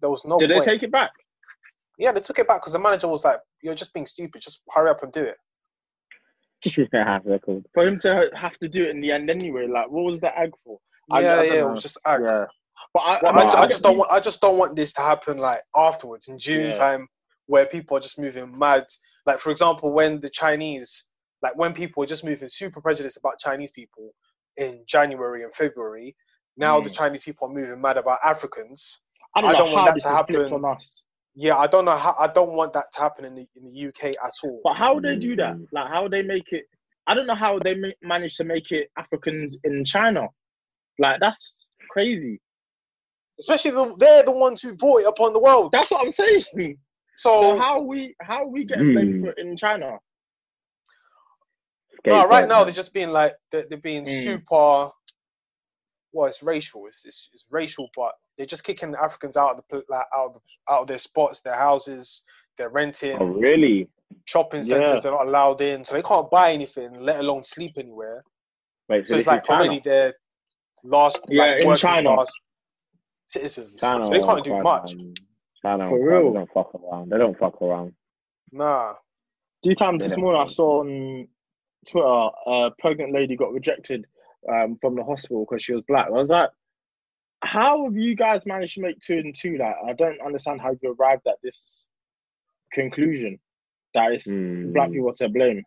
there 0.00 0.08
was 0.08 0.24
no. 0.24 0.38
Did 0.38 0.48
they 0.50 0.54
point. 0.54 0.64
take 0.64 0.82
it 0.82 0.90
back? 0.92 1.10
Yeah, 1.98 2.12
they 2.12 2.20
took 2.20 2.38
it 2.38 2.48
back 2.48 2.62
because 2.62 2.72
the 2.72 2.78
manager 2.78 3.08
was 3.08 3.24
like, 3.24 3.40
"You're 3.62 3.74
just 3.74 3.92
being 3.92 4.06
stupid. 4.06 4.40
Just 4.40 4.62
hurry 4.70 4.88
up 4.90 5.02
and 5.02 5.12
do 5.12 5.22
it." 5.24 5.36
yeah, 6.92 7.18
record. 7.24 7.64
For 7.74 7.86
him 7.86 7.98
to 8.00 8.30
have 8.34 8.56
to 8.58 8.68
do 8.68 8.84
it 8.84 8.90
in 8.90 9.00
the 9.00 9.10
end 9.12 9.28
anyway, 9.30 9.66
like 9.66 9.90
what 9.90 10.04
was 10.04 10.20
the 10.20 10.36
ag 10.38 10.52
for? 10.64 10.78
I- 11.10 11.20
Yeah, 11.20 11.32
I 11.32 11.36
don't 11.36 11.46
yeah, 11.46 11.52
it 11.52 11.58
know. 11.58 11.68
was 11.72 11.82
just 11.82 11.98
ag. 12.06 12.20
Yeah, 12.22 12.46
but 12.94 13.00
I, 13.00 13.18
Well, 13.22 13.38
I, 13.38 13.42
I, 13.42 13.46
ju- 13.48 13.56
I 13.58 13.66
just 13.66 13.82
don't 13.82 13.98
want. 13.98 14.12
I 14.12 14.20
just 14.20 14.40
don't 14.40 14.58
want 14.58 14.76
this 14.76 14.92
to 14.94 15.00
happen 15.00 15.38
like 15.38 15.60
afterwards 15.76 16.28
in 16.28 16.38
June 16.38 16.66
Yeah. 16.66 16.78
time, 16.78 17.08
where 17.46 17.66
people 17.66 17.96
are 17.96 18.00
just 18.00 18.18
moving 18.18 18.56
mad. 18.56 18.84
Like 19.26 19.40
for 19.40 19.50
example, 19.50 19.90
when 19.92 20.20
the 20.20 20.30
Chinese, 20.30 21.04
like 21.42 21.56
when 21.56 21.72
people 21.74 22.02
are 22.02 22.06
just 22.06 22.24
moving 22.24 22.48
super 22.48 22.80
prejudiced 22.80 23.16
about 23.16 23.38
Chinese 23.40 23.72
people 23.72 24.12
in 24.56 24.80
January 24.86 25.44
and 25.44 25.54
February, 25.54 26.14
now 26.56 26.80
the 26.80 26.90
Mm. 26.90 26.94
Chinese 26.94 27.22
people 27.22 27.48
are 27.48 27.52
moving 27.52 27.80
mad 27.80 27.96
about 27.96 28.18
Africans. 28.24 29.00
I 29.34 29.40
don't 29.40 29.50
I 29.50 29.58
don't 29.58 29.72
want 29.72 29.80
how 29.80 29.86
that 29.86 29.94
this 29.94 30.04
to 30.04 30.10
happen. 30.10 30.36
on 30.52 30.64
us. 30.76 31.02
Yeah, 31.34 31.56
I 31.56 31.66
don't 31.66 31.86
know 31.86 31.96
how. 31.96 32.14
I 32.18 32.26
don't 32.28 32.52
want 32.52 32.74
that 32.74 32.92
to 32.92 33.00
happen 33.00 33.24
in 33.24 33.34
the 33.34 33.46
in 33.56 33.64
the 33.72 33.86
UK 33.88 34.14
at 34.22 34.32
all. 34.44 34.60
But 34.62 34.74
how 34.74 34.94
would 34.94 35.04
they 35.04 35.16
do 35.16 35.34
that? 35.36 35.54
Mm. 35.56 35.66
Like 35.72 35.88
how 35.88 36.06
they 36.08 36.22
make 36.22 36.52
it? 36.52 36.66
I 37.06 37.14
don't 37.14 37.26
know 37.26 37.34
how 37.34 37.58
they 37.58 37.74
ma- 37.74 37.88
manage 38.02 38.36
to 38.36 38.44
make 38.44 38.70
it 38.70 38.90
Africans 38.98 39.56
in 39.64 39.84
China. 39.84 40.28
Like 40.98 41.20
that's 41.20 41.56
crazy. 41.90 42.40
Especially 43.40 43.70
the, 43.70 43.94
they're 43.98 44.22
the 44.24 44.30
ones 44.30 44.60
who 44.60 44.74
brought 44.74 45.00
it 45.00 45.06
upon 45.06 45.32
the 45.32 45.38
world. 45.40 45.70
That's 45.72 45.90
what 45.90 46.04
I'm 46.04 46.12
saying. 46.12 46.42
So, 47.16 47.40
So 47.40 47.58
how 47.58 47.80
we 47.80 48.14
how 48.20 48.46
we 48.46 48.64
get 48.64 48.78
blamed 48.78 49.14
Mm. 49.16 49.20
for 49.22 49.30
it 49.30 49.38
in 49.38 49.56
China? 49.56 49.98
No, 52.06 52.12
right 52.26 52.44
Scapegoat, 52.44 52.48
now 52.48 52.54
man. 52.58 52.66
they're 52.66 52.74
just 52.74 52.92
being 52.92 53.10
like 53.10 53.34
they're, 53.50 53.64
they're 53.68 53.78
being 53.78 54.04
Mm. 54.04 54.24
super. 54.24 54.90
Well, 56.14 56.28
it's 56.28 56.42
racial. 56.42 56.86
It's, 56.88 57.04
it's 57.04 57.30
it's 57.32 57.44
racial, 57.50 57.88
but 57.96 58.12
they're 58.36 58.46
just 58.46 58.64
kicking 58.64 58.90
the 58.92 59.02
Africans 59.02 59.36
out 59.36 59.52
of 59.58 59.64
the 59.70 59.82
like, 59.88 60.04
out 60.14 60.32
of 60.34 60.42
out 60.70 60.80
of 60.82 60.86
their 60.88 60.98
spots, 60.98 61.40
their 61.40 61.54
houses. 61.54 62.22
They're 62.58 62.68
renting 62.68 63.16
Oh, 63.20 63.26
really? 63.26 63.88
shopping 64.26 64.62
centers. 64.62 64.90
Yeah. 64.96 65.00
They're 65.00 65.12
not 65.12 65.26
allowed 65.26 65.60
in, 65.62 65.84
so 65.84 65.94
they 65.94 66.02
can't 66.02 66.30
buy 66.30 66.52
anything, 66.52 67.00
let 67.00 67.18
alone 67.20 67.44
sleep 67.44 67.72
anywhere. 67.78 68.22
Wait, 68.88 69.06
So 69.06 69.14
so, 69.14 69.18
it's 69.18 69.26
like 69.26 69.42
is 69.42 69.46
China? 69.48 69.60
already 69.60 69.80
their 69.80 70.14
last 70.84 71.20
Yeah, 71.28 71.42
like, 71.44 71.64
in 71.64 71.74
China. 71.76 72.14
class. 72.16 72.30
citizens. 73.26 73.80
China 73.80 74.04
so 74.04 74.10
they 74.10 74.20
can't 74.20 74.44
do 74.44 74.60
much. 74.62 74.94
man. 74.96 75.14
China 75.62 75.88
For 75.88 75.98
real? 76.06 76.32
They 76.32 76.38
don't 76.40 76.50
fuck 76.52 76.74
around. 76.74 77.10
They 77.10 77.18
don't 77.18 77.38
fuck 77.38 77.62
around. 77.62 77.94
Nah. 78.50 78.94
Few 79.64 79.74
times 79.74 80.00
They 80.02 80.08
this 80.08 80.18
morning 80.18 80.42
I 80.42 80.46
saw 80.48 80.80
on 80.80 81.28
Twitter 81.86 82.28
a 82.46 82.70
pregnant 82.78 83.12
lady 83.12 83.36
got 83.36 83.52
rejected 83.52 84.06
um, 84.50 84.76
from 84.80 84.94
the 84.96 85.04
hospital 85.04 85.44
because 85.48 85.62
she 85.62 85.74
was 85.74 85.82
black. 85.88 86.06
I 86.06 86.10
was 86.10 86.30
like, 86.30 86.50
how 87.42 87.84
have 87.84 87.96
you 87.96 88.14
guys 88.14 88.46
managed 88.46 88.74
to 88.74 88.80
make 88.82 88.98
two 89.00 89.18
and 89.18 89.34
two? 89.34 89.56
Like, 89.58 89.74
I 89.88 89.92
don't 89.94 90.20
understand 90.20 90.60
how 90.60 90.76
you 90.80 90.96
arrived 90.98 91.26
at 91.26 91.36
this 91.42 91.84
conclusion 92.72 93.38
that 93.94 94.12
it's 94.12 94.28
Mm. 94.28 94.72
black 94.72 94.90
people 94.92 95.12
to 95.12 95.28
blame. 95.28 95.62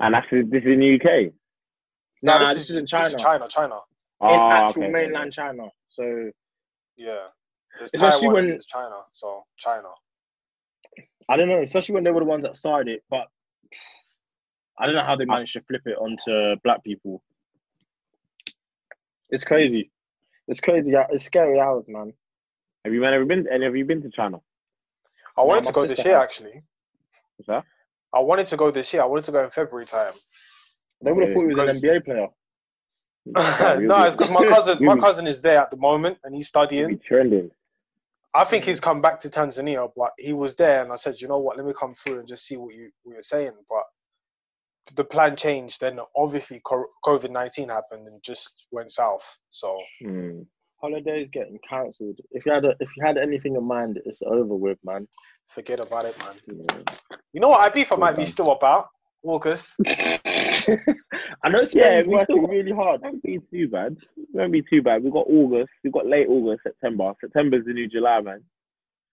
And 0.00 0.14
that's 0.14 0.26
this 0.30 0.62
is 0.62 0.66
in 0.66 0.78
the 0.80 0.94
UK. 0.94 1.32
No, 2.22 2.38
Nah, 2.38 2.54
this, 2.54 2.70
is 2.70 2.76
in 2.76 2.86
China, 2.86 3.16
China, 3.16 3.48
China. 3.48 3.74
in 4.22 4.28
Oh, 4.28 4.50
actual 4.50 4.82
okay, 4.84 4.90
okay, 4.90 4.92
mainland 4.92 5.26
okay. 5.28 5.30
China. 5.30 5.68
So 5.88 6.30
Yeah. 6.96 7.28
There's 7.78 7.90
Especially 7.92 8.20
Taiwan 8.28 8.34
when- 8.34 8.44
and 8.44 8.52
there's 8.54 8.66
China. 8.66 9.02
So 9.12 9.44
China. 9.58 9.88
I 11.28 11.36
don't 11.36 11.48
know, 11.48 11.60
especially 11.62 11.94
when 11.94 12.04
they 12.04 12.10
were 12.10 12.20
the 12.20 12.26
ones 12.26 12.44
that 12.44 12.56
started 12.56 12.94
it, 12.94 13.04
but 13.10 13.28
I 14.78 14.86
don't 14.86 14.94
know 14.94 15.02
how 15.04 15.16
they 15.16 15.24
managed 15.24 15.54
to 15.54 15.62
flip 15.62 15.82
it 15.86 15.96
onto 15.98 16.60
black 16.62 16.84
people. 16.84 17.22
It's 19.30 19.44
crazy. 19.44 19.90
It's 20.48 20.60
crazy. 20.60 20.94
It's 21.10 21.24
scary 21.24 21.60
hours, 21.60 21.86
man. 21.88 22.12
Have 22.84 22.94
you 22.94 23.00
man 23.00 23.14
ever 23.14 23.24
been? 23.24 23.46
And 23.50 23.62
have 23.62 23.76
you 23.76 23.84
been 23.84 24.02
to 24.02 24.10
China? 24.10 24.38
I 25.38 25.42
wanted 25.42 25.64
my 25.64 25.66
to 25.66 25.72
go 25.72 25.86
this 25.86 25.98
sister 25.98 26.04
year 26.04 26.16
has. 26.16 26.22
actually. 26.22 26.62
What's 27.36 27.48
that? 27.48 27.64
I 28.14 28.20
wanted 28.20 28.46
to 28.48 28.56
go 28.56 28.70
this 28.70 28.92
year. 28.92 29.02
I 29.02 29.06
wanted 29.06 29.24
to 29.26 29.32
go 29.32 29.44
in 29.44 29.50
February 29.50 29.86
time. 29.86 30.14
They 31.04 31.12
would 31.12 31.22
have 31.22 31.30
Yeah, 31.30 31.32
thought 31.32 31.42
he 31.42 31.48
was 31.48 31.58
an 31.58 31.66
NBA 31.66 32.04
player. 32.04 32.28
no, 33.86 34.04
it's 34.06 34.16
because 34.16 34.30
my 34.30 34.44
cousin, 34.44 34.78
my 34.84 34.96
cousin 34.96 35.26
is 35.26 35.40
there 35.42 35.60
at 35.60 35.70
the 35.70 35.76
moment 35.78 36.18
and 36.24 36.34
he's 36.34 36.48
studying. 36.48 36.88
be 36.88 36.96
trending. 36.96 37.50
I 38.34 38.44
think 38.44 38.64
he's 38.64 38.80
come 38.80 39.00
back 39.00 39.20
to 39.22 39.30
Tanzania, 39.30 39.90
but 39.96 40.12
he 40.18 40.32
was 40.32 40.56
there, 40.56 40.82
and 40.82 40.92
I 40.92 40.96
said, 40.96 41.20
you 41.20 41.28
know 41.28 41.38
what, 41.38 41.56
let 41.56 41.66
me 41.66 41.72
come 41.78 41.94
through 41.94 42.20
and 42.20 42.28
just 42.28 42.46
see 42.46 42.56
what 42.56 42.74
you 42.74 42.90
what 43.02 43.14
you're 43.14 43.22
saying. 43.22 43.52
But 43.68 43.84
the 44.94 45.04
plan 45.04 45.36
changed. 45.36 45.80
Then 45.80 45.98
obviously 46.16 46.60
COVID 47.04 47.30
nineteen 47.30 47.68
happened 47.68 48.06
and 48.06 48.22
just 48.22 48.66
went 48.70 48.92
south. 48.92 49.22
So 49.50 49.78
Mm. 50.02 50.46
Holidays 50.80 51.30
getting 51.32 51.58
cancelled. 51.68 52.18
If 52.32 52.44
you 52.44 52.52
had 52.52 52.64
a, 52.66 52.74
if 52.80 52.88
you 52.96 53.04
had 53.04 53.16
anything 53.16 53.56
in 53.56 53.64
mind, 53.64 53.98
it's 54.04 54.20
over 54.22 54.54
with, 54.54 54.78
man. 54.84 55.08
forget 55.54 55.80
about 55.80 56.04
it, 56.04 56.16
man. 56.18 56.34
Yeah. 56.46 56.82
You 57.32 57.40
know 57.40 57.48
what? 57.48 57.72
Ibiza 57.72 57.98
might 57.98 58.16
be 58.16 58.26
still 58.26 58.52
about 58.52 58.88
August. 59.22 59.74
I 59.86 61.48
know 61.48 61.64
Spain's 61.64 61.74
Yeah, 61.74 62.02
we 62.02 62.08
working 62.08 62.36
still- 62.36 62.46
really 62.48 62.72
hard. 62.72 63.00
Won't 63.00 63.22
be 63.22 63.40
too 63.50 63.68
bad. 63.68 63.96
Won't 64.32 64.52
be 64.52 64.62
too 64.62 64.82
bad. 64.82 65.02
We've 65.02 65.12
got 65.12 65.26
August. 65.28 65.70
We've 65.82 65.92
got 65.92 66.06
late 66.06 66.28
August, 66.28 66.62
September. 66.64 67.12
September's 67.20 67.64
the 67.64 67.72
new 67.72 67.88
July, 67.88 68.20
man. 68.20 68.44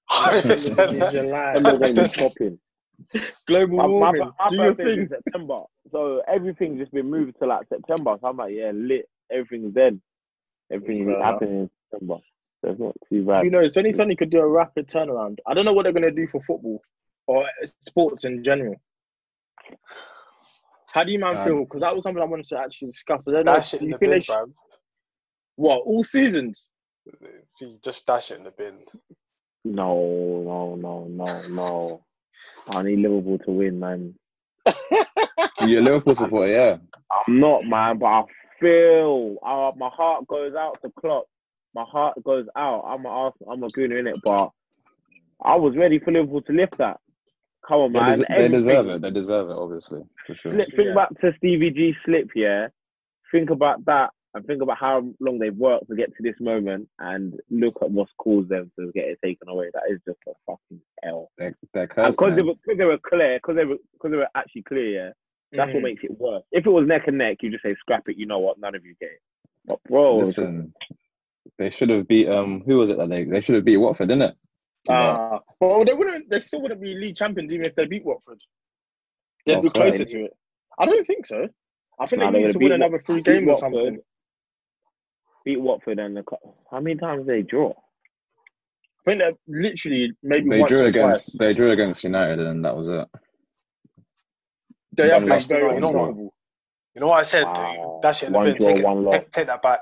July. 0.12 0.42
September's 0.58 1.94
gonna 1.94 2.10
be 2.10 2.14
popping. 2.20 2.60
Global 3.48 3.78
My, 3.78 3.84
my, 3.84 3.90
warming. 3.90 4.32
my 4.40 4.50
Do 4.50 4.56
your 4.56 4.74
birthday's 4.74 4.98
in 4.98 5.08
thing. 5.08 5.18
September, 5.24 5.62
so 5.92 6.22
everything's 6.28 6.80
just 6.80 6.92
been 6.92 7.10
moved 7.10 7.36
to 7.42 7.48
like 7.48 7.68
September. 7.68 8.16
So 8.22 8.28
I'm 8.28 8.38
like, 8.38 8.54
yeah, 8.54 8.72
lit. 8.74 9.10
Everything's 9.32 9.74
then. 9.74 10.02
Everything's 10.72 11.10
Yeah. 11.10 11.24
happening 11.26 11.60
in 11.62 11.70
September. 11.92 12.18
So 12.64 12.72
it's 12.72 12.80
not 12.80 12.96
too 13.10 13.26
bad. 13.26 13.44
Who 13.44 13.50
knows? 13.50 13.72
2020 13.74 14.16
could 14.16 14.30
do 14.30 14.40
a 14.40 14.48
rapid 14.48 14.88
turnaround. 14.88 15.40
I 15.48 15.54
don't 15.54 15.66
know 15.66 15.74
what 15.74 15.84
they're 15.84 15.92
going 15.92 16.04
to 16.04 16.12
do 16.12 16.28
for 16.28 16.42
football 16.44 16.82
or 17.28 17.46
sports 17.80 18.26
in 18.26 18.44
general. 18.44 18.76
How 20.88 21.04
do 21.04 21.12
you 21.12 21.20
man 21.20 21.44
feel? 21.46 21.64
Because 21.64 21.82
that 21.82 21.94
was 21.96 22.04
something 22.04 22.22
I 22.22 22.26
wanted 22.26 22.46
to 22.46 22.60
actually 22.60 22.90
discuss. 22.92 23.24
I 23.28 23.32
don't 23.32 23.46
know. 23.46 23.56
It 23.56 23.74
in 23.74 23.84
you 23.88 23.92
the 23.94 23.98
think 23.98 24.00
bin, 24.00 24.10
they 24.12 24.20
sh- 24.22 24.32
what 25.56 25.82
all 25.86 26.04
seasons? 26.04 26.68
You 27.60 27.78
Just 27.84 28.06
dash 28.06 28.32
it 28.32 28.38
in 28.38 28.44
the 28.44 28.52
bin. 28.52 28.80
No, 29.66 29.96
no, 30.46 30.76
no, 30.76 31.08
no, 31.10 31.48
no. 31.48 32.06
I 32.70 32.84
need 32.84 33.00
Liverpool 33.00 33.40
to 33.40 33.52
win, 33.52 33.80
man. 33.80 34.16
You're 35.62 35.80
a 35.82 35.84
Liverpool 35.84 36.16
supporter, 36.16 36.52
yeah. 36.52 36.78
I'm 37.28 37.40
not, 37.40 37.66
man, 37.66 37.98
but 38.00 38.06
I 38.08 38.24
feel 38.60 39.38
uh, 39.46 39.72
my 39.78 39.90
heart 39.90 40.28
goes 40.28 40.56
out 40.56 40.78
to 40.84 40.92
Klopp. 41.00 41.26
My 41.76 41.84
heart 41.84 42.22
goes 42.24 42.46
out. 42.56 42.84
I'm 42.88 43.06
a 43.06 43.10
Arsenal, 43.10 43.52
I'm 43.54 43.64
a 43.64 43.68
Gooner 43.68 44.00
in 44.00 44.08
it, 44.08 44.18
but 44.24 44.50
I 45.44 45.56
was 45.56 45.76
ready 45.76 46.00
for 46.00 46.12
Liverpool 46.12 46.42
to 46.44 46.54
lift 46.54 46.78
that. 46.78 46.98
Come 47.68 47.80
on, 47.80 47.94
They, 47.94 48.00
man. 48.00 48.20
des- 48.20 48.26
they 48.38 48.48
deserve 48.50 48.88
it. 48.90 49.02
They 49.02 49.12
deserve 49.12 49.50
it, 49.50 49.54
obviously, 49.54 50.02
for 50.28 50.36
sure. 50.36 50.52
Think 50.54 50.70
Yeah. 50.78 50.94
back 50.94 51.10
to 51.22 51.34
Stevie 51.38 51.72
G 51.72 51.94
slip, 52.06 52.30
yeah. 52.36 52.68
Think 53.32 53.50
about 53.50 53.84
that 53.86 54.12
and 54.36 54.46
think 54.46 54.62
about 54.62 54.78
how 54.80 55.08
long 55.20 55.40
they've 55.40 55.56
worked 55.56 55.90
to 55.90 55.96
get 55.96 56.16
to 56.18 56.24
this 56.24 56.36
moment 56.40 56.90
and 57.00 57.40
look 57.52 57.78
at 57.82 57.92
what's 57.92 58.12
caused 58.18 58.50
them 58.50 58.72
to 58.80 58.92
get 58.94 59.06
it 59.06 59.20
taken 59.24 59.50
away. 59.50 59.70
That 59.74 59.84
is 59.90 60.00
just 60.08 60.20
a 60.28 60.34
fucking 60.48 60.82
hell. 61.04 61.32
They're, 61.38 61.56
they're 61.74 61.88
And 62.04 62.14
because 62.18 62.36
they 62.36 62.44
were, 62.44 62.56
cause 62.56 62.78
they 62.78 62.86
were 62.86 63.00
clear, 63.00 63.38
because 63.40 63.56
they 63.58 63.66
were, 63.66 63.78
cause 64.02 64.12
they 64.12 64.18
were 64.18 64.30
actually 64.36 64.64
clear, 64.64 65.08
yeah, 65.08 65.12
that's 65.58 65.74
what 65.74 65.82
Mm. 65.82 65.84
makes 65.84 66.04
it 66.04 66.20
worse. 66.20 66.44
If 66.52 66.66
it 66.66 66.70
was 66.72 66.88
neck 66.88 67.04
and 67.08 67.18
neck, 67.20 67.38
you 67.42 67.52
just 67.52 67.64
say 67.64 67.76
scrap 67.80 68.10
it. 68.10 68.18
You 68.18 68.26
know 68.28 68.40
what? 68.40 68.60
None 68.60 68.76
of 68.76 68.86
you 68.86 68.96
get 69.00 69.12
it. 69.12 69.22
But 69.68 69.80
bro, 69.90 70.36
Listen, 70.36 70.74
they 71.60 71.70
should 71.72 71.90
have 71.90 72.08
beat 72.08 72.30
um. 72.30 72.64
Who 72.66 72.78
was 72.78 72.90
it 72.92 72.98
that 72.98 73.10
they 73.10 73.26
they 73.26 73.42
should 73.42 73.56
have 73.56 73.66
beat 73.66 73.78
Watford, 73.78 74.10
didn't 74.10 74.24
it? 74.24 74.36
Ah, 74.90 75.40
well, 75.62 75.86
they 75.86 75.94
wouldn't. 75.94 76.30
They 76.30 76.42
still 76.42 76.62
wouldn't 76.62 76.82
be 76.82 76.96
league 76.96 77.16
champions 77.18 77.54
even 77.54 77.66
if 77.68 77.76
they 77.76 77.86
beat 77.88 78.06
Watford. 78.06 78.42
They'd 79.46 79.56
Oh, 79.56 79.62
be 79.62 79.70
sorry. 79.70 80.00
closer 80.00 80.06
to 80.06 80.26
it. 80.26 80.38
I 80.80 80.86
don't 80.86 81.08
think 81.08 81.28
so. 81.28 81.48
I 82.00 82.08
think 82.08 82.22
Nah, 82.22 82.32
they 82.32 82.32
they 82.32 82.40
need 82.40 82.52
to 82.52 82.60
win 82.60 82.74
another 82.74 83.04
three 83.06 83.22
games 83.22 83.50
or 83.50 83.56
Watford. 83.56 83.58
something. 83.58 84.00
Beat 85.46 85.60
Watford 85.62 86.00
and 86.00 86.16
the, 86.18 86.24
co- 86.24 86.56
how 86.72 86.80
many 86.80 86.96
times 86.98 87.26
did 87.26 87.36
they 87.36 87.42
draw? 87.42 87.72
I 89.06 89.12
think 89.12 89.22
they 89.22 89.32
literally 89.48 90.14
maybe 90.24 90.50
They 90.50 90.60
once 90.60 90.72
drew 90.72 90.82
or 90.82 90.88
against 90.88 91.32
twice. 91.34 91.38
they 91.40 91.54
drew 91.54 91.72
against 91.72 92.04
United, 92.04 92.40
and 92.40 92.64
that 92.64 92.76
was 92.76 92.88
it. 92.88 93.20
They 94.96 95.10
have 95.10 95.26
been 95.26 95.40
very 95.40 95.76
You 95.76 95.82
know 95.82 95.92
what? 95.92 96.16
You 96.96 97.02
know 97.02 97.08
what 97.08 97.20
I 97.20 97.24
said? 97.24 97.44
Wow. 97.46 98.00
Dash 98.04 98.24
it 98.24 98.28
in 98.28 98.34
the 98.34 98.38
One 98.40 98.56
draw, 98.58 98.74
Take, 98.76 98.84
one 98.84 99.04
loss. 99.04 99.16
take, 99.16 99.32
take 99.32 99.48
that 99.48 99.62
back. 99.62 99.82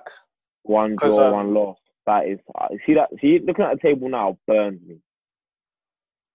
One 0.64 0.96
draw, 0.96 1.28
um, 1.28 1.34
one 1.34 1.54
loss. 1.54 1.78
That 2.06 2.28
is, 2.28 2.40
uh, 2.60 2.68
see 2.86 2.94
that? 2.96 3.10
See, 3.20 3.40
looking 3.46 3.66
at 3.66 3.76
the 3.80 3.88
table 3.88 4.10
now 4.10 4.38
burns 4.48 4.82
me. 4.88 4.98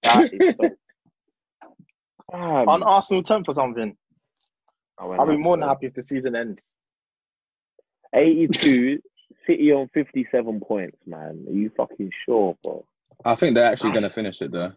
That 0.02 0.32
is 0.32 0.40
so. 0.60 0.76
Damn. 2.30 2.68
On 2.68 2.82
Arsenal 2.82 3.22
10th 3.22 3.48
or 3.48 3.54
something. 3.54 3.96
I 4.98 5.04
went 5.06 5.20
I'll 5.20 5.26
be 5.26 5.36
more 5.36 5.56
than 5.56 5.66
happy 5.66 5.86
if 5.86 5.94
the 5.94 6.02
season 6.02 6.36
ends. 6.36 6.62
82, 8.14 9.00
City 9.46 9.72
on 9.72 9.88
57 9.94 10.60
points, 10.60 10.98
man. 11.06 11.44
Are 11.48 11.52
you 11.52 11.70
fucking 11.76 12.10
sure, 12.24 12.56
bro? 12.62 12.84
I 13.24 13.34
think 13.34 13.54
they're 13.54 13.64
actually 13.64 13.90
going 13.90 14.02
to 14.02 14.10
finish 14.10 14.42
it 14.42 14.52
though. 14.52 14.72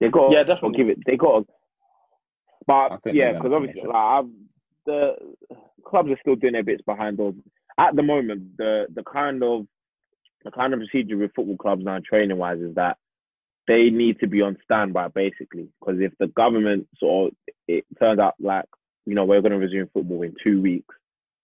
They 0.00 0.08
got 0.08 0.30
Yeah, 0.30 0.38
yeah, 0.38 0.44
definitely. 0.44 0.78
give 0.78 0.88
it. 0.88 0.98
They 1.06 1.16
got, 1.16 1.44
but 2.66 3.00
yeah, 3.06 3.32
because 3.32 3.52
obviously, 3.52 3.82
like, 3.82 3.94
I've, 3.94 4.26
the 4.86 5.16
clubs 5.84 6.10
are 6.10 6.18
still 6.20 6.36
doing 6.36 6.52
their 6.52 6.62
bits 6.62 6.82
behind 6.82 7.18
those. 7.18 7.34
At 7.78 7.96
the 7.96 8.02
moment, 8.02 8.56
the 8.56 8.86
the 8.94 9.02
kind 9.02 9.42
of 9.42 9.66
the 10.44 10.50
kind 10.50 10.72
of 10.72 10.80
procedure 10.80 11.16
with 11.16 11.34
football 11.34 11.56
clubs 11.56 11.84
now, 11.84 11.98
training 11.98 12.36
wise, 12.36 12.60
is 12.60 12.74
that 12.76 12.96
they 13.66 13.90
need 13.90 14.20
to 14.20 14.26
be 14.26 14.40
on 14.40 14.56
standby 14.64 15.08
basically. 15.08 15.68
Because 15.80 16.00
if 16.00 16.12
the 16.18 16.28
government 16.28 16.88
sort 16.98 17.32
of 17.32 17.36
it 17.66 17.84
turns 17.98 18.18
out 18.18 18.34
like 18.40 18.64
you 19.06 19.14
know 19.14 19.24
we're 19.24 19.42
going 19.42 19.52
to 19.52 19.58
resume 19.58 19.90
football 19.92 20.22
in 20.22 20.34
two 20.42 20.60
weeks, 20.60 20.94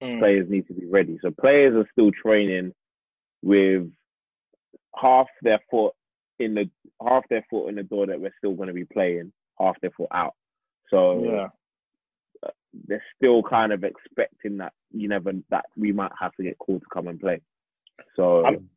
Mm. 0.05 0.19
players 0.19 0.49
need 0.51 0.67
to 0.69 0.75
be 0.75 0.87
ready. 0.87 1.19
So 1.23 1.31
players 1.31 1.75
are 1.75 1.89
still 1.93 2.11
training 2.13 2.73
with 3.43 3.91
half 4.95 5.27
their 5.43 5.61
foot 5.71 5.95
in 6.39 6.55
the 6.55 6.69
half 7.07 7.25
their 7.29 7.45
foot 7.51 7.69
in 7.69 7.77
the 7.77 7.83
door 7.83 8.07
that 8.07 8.21
we're 8.21 8.35
still 8.39 8.55
going 8.55 8.69
to 8.69 8.75
be 8.75 8.85
playing, 8.85 9.33
half 9.59 9.81
their 9.81 9.91
foot 9.91 10.09
out. 10.13 10.35
So 10.93 11.25
Yeah. 11.25 11.49
they're 12.87 13.03
still 13.17 13.43
kind 13.43 13.73
of 13.73 13.85
expecting 13.85 14.59
that 14.59 14.73
you 14.93 15.09
never 15.09 15.33
that 15.51 15.67
we 15.77 15.93
might 15.93 16.13
have 16.21 16.35
to 16.37 16.43
get 16.43 16.59
called 16.59 16.83
to 16.83 16.89
come 16.93 17.09
and 17.09 17.21
play. 17.21 17.41
So 18.17 18.45
I'm- 18.45 18.71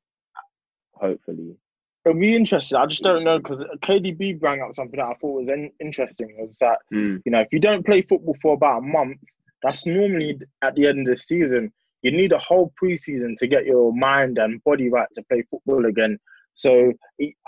hopefully, 0.93 1.57
It'll 2.05 2.17
be 2.21 2.35
interesting. 2.37 2.77
I 2.77 2.85
just 2.85 3.03
don't 3.03 3.25
know 3.25 3.37
because 3.37 3.65
KDB 3.81 4.39
brought 4.39 4.59
up 4.61 4.73
something 4.73 4.97
that 4.97 5.05
I 5.07 5.13
thought 5.15 5.41
was 5.41 5.49
in- 5.49 5.73
interesting 5.81 6.37
was 6.37 6.57
that, 6.59 6.79
Mm, 6.93 7.21
you 7.25 7.31
know, 7.33 7.41
if 7.41 7.51
you 7.51 7.59
don't 7.59 7.85
play 7.85 8.01
football 8.01 8.35
for 8.41 8.53
about 8.53 8.77
a 8.77 8.81
month, 8.81 9.19
that's 9.63 9.85
normally 9.85 10.39
at 10.61 10.75
the 10.75 10.87
end 10.87 11.07
of 11.07 11.15
the 11.15 11.21
season. 11.21 11.71
You 12.03 12.11
need 12.11 12.31
a 12.31 12.37
whole 12.37 12.71
preseason 12.81 13.35
to 13.37 13.47
get 13.47 13.65
your 13.65 13.91
mind 13.93 14.37
and 14.37 14.63
body 14.63 14.89
right 14.89 15.07
to 15.15 15.23
play 15.29 15.43
football 15.49 15.85
again. 15.85 16.19
So 16.53 16.93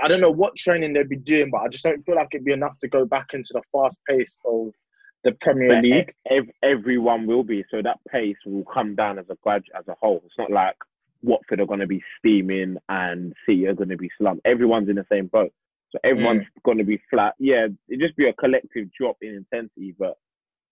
I 0.01 0.07
don't 0.07 0.21
know 0.21 0.31
what 0.31 0.55
training 0.55 0.93
they'd 0.93 1.09
be 1.09 1.17
doing, 1.17 1.49
but 1.51 1.61
I 1.61 1.67
just 1.67 1.83
don't 1.83 2.03
feel 2.05 2.15
like 2.15 2.29
it'd 2.33 2.45
be 2.45 2.53
enough 2.53 2.77
to 2.81 2.87
go 2.87 3.05
back 3.05 3.33
into 3.33 3.49
the 3.53 3.61
fast 3.71 3.99
pace 4.07 4.39
of 4.45 4.71
the 5.23 5.31
Premier 5.41 5.75
but 5.75 5.83
League. 5.83 6.13
ev- 6.29 6.51
everyone 6.63 7.27
will 7.27 7.43
be. 7.43 7.63
So 7.71 7.81
that 7.81 7.97
pace 8.11 8.37
will 8.45 8.65
come 8.65 8.95
down 8.95 9.19
as 9.19 9.25
a 9.29 9.37
grad 9.43 9.63
as 9.77 9.87
a 9.87 9.95
whole. 9.99 10.21
It's 10.25 10.37
not 10.37 10.51
like 10.51 10.75
Watford 11.21 11.59
are 11.59 11.65
going 11.65 11.79
to 11.79 11.87
be 11.87 12.01
steaming 12.17 12.77
and 12.87 13.33
City 13.47 13.67
are 13.67 13.73
going 13.73 13.89
to 13.89 13.97
be 13.97 14.09
slumped. 14.17 14.45
Everyone's 14.45 14.89
in 14.89 14.95
the 14.95 15.05
same 15.11 15.27
boat. 15.27 15.51
So 15.91 15.99
everyone's 16.03 16.43
mm. 16.43 16.63
going 16.63 16.77
to 16.77 16.83
be 16.83 17.01
flat. 17.09 17.33
Yeah, 17.39 17.67
it 17.87 17.99
just 17.99 18.15
be 18.15 18.29
a 18.29 18.33
collective 18.33 18.87
drop 18.93 19.17
in 19.21 19.33
intensity, 19.33 19.95
but 19.97 20.17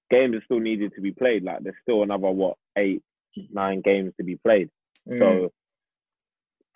games 0.10 0.36
are 0.36 0.44
still 0.46 0.60
needed 0.60 0.94
to 0.96 1.02
be 1.02 1.12
played. 1.12 1.44
Like 1.44 1.64
there's 1.64 1.76
still 1.82 2.04
another 2.04 2.30
what 2.30 2.58
eight, 2.78 3.02
nine 3.52 3.82
games 3.82 4.14
to 4.18 4.24
be 4.24 4.36
played. 4.36 4.70
Mm. 5.08 5.20
So 5.20 5.52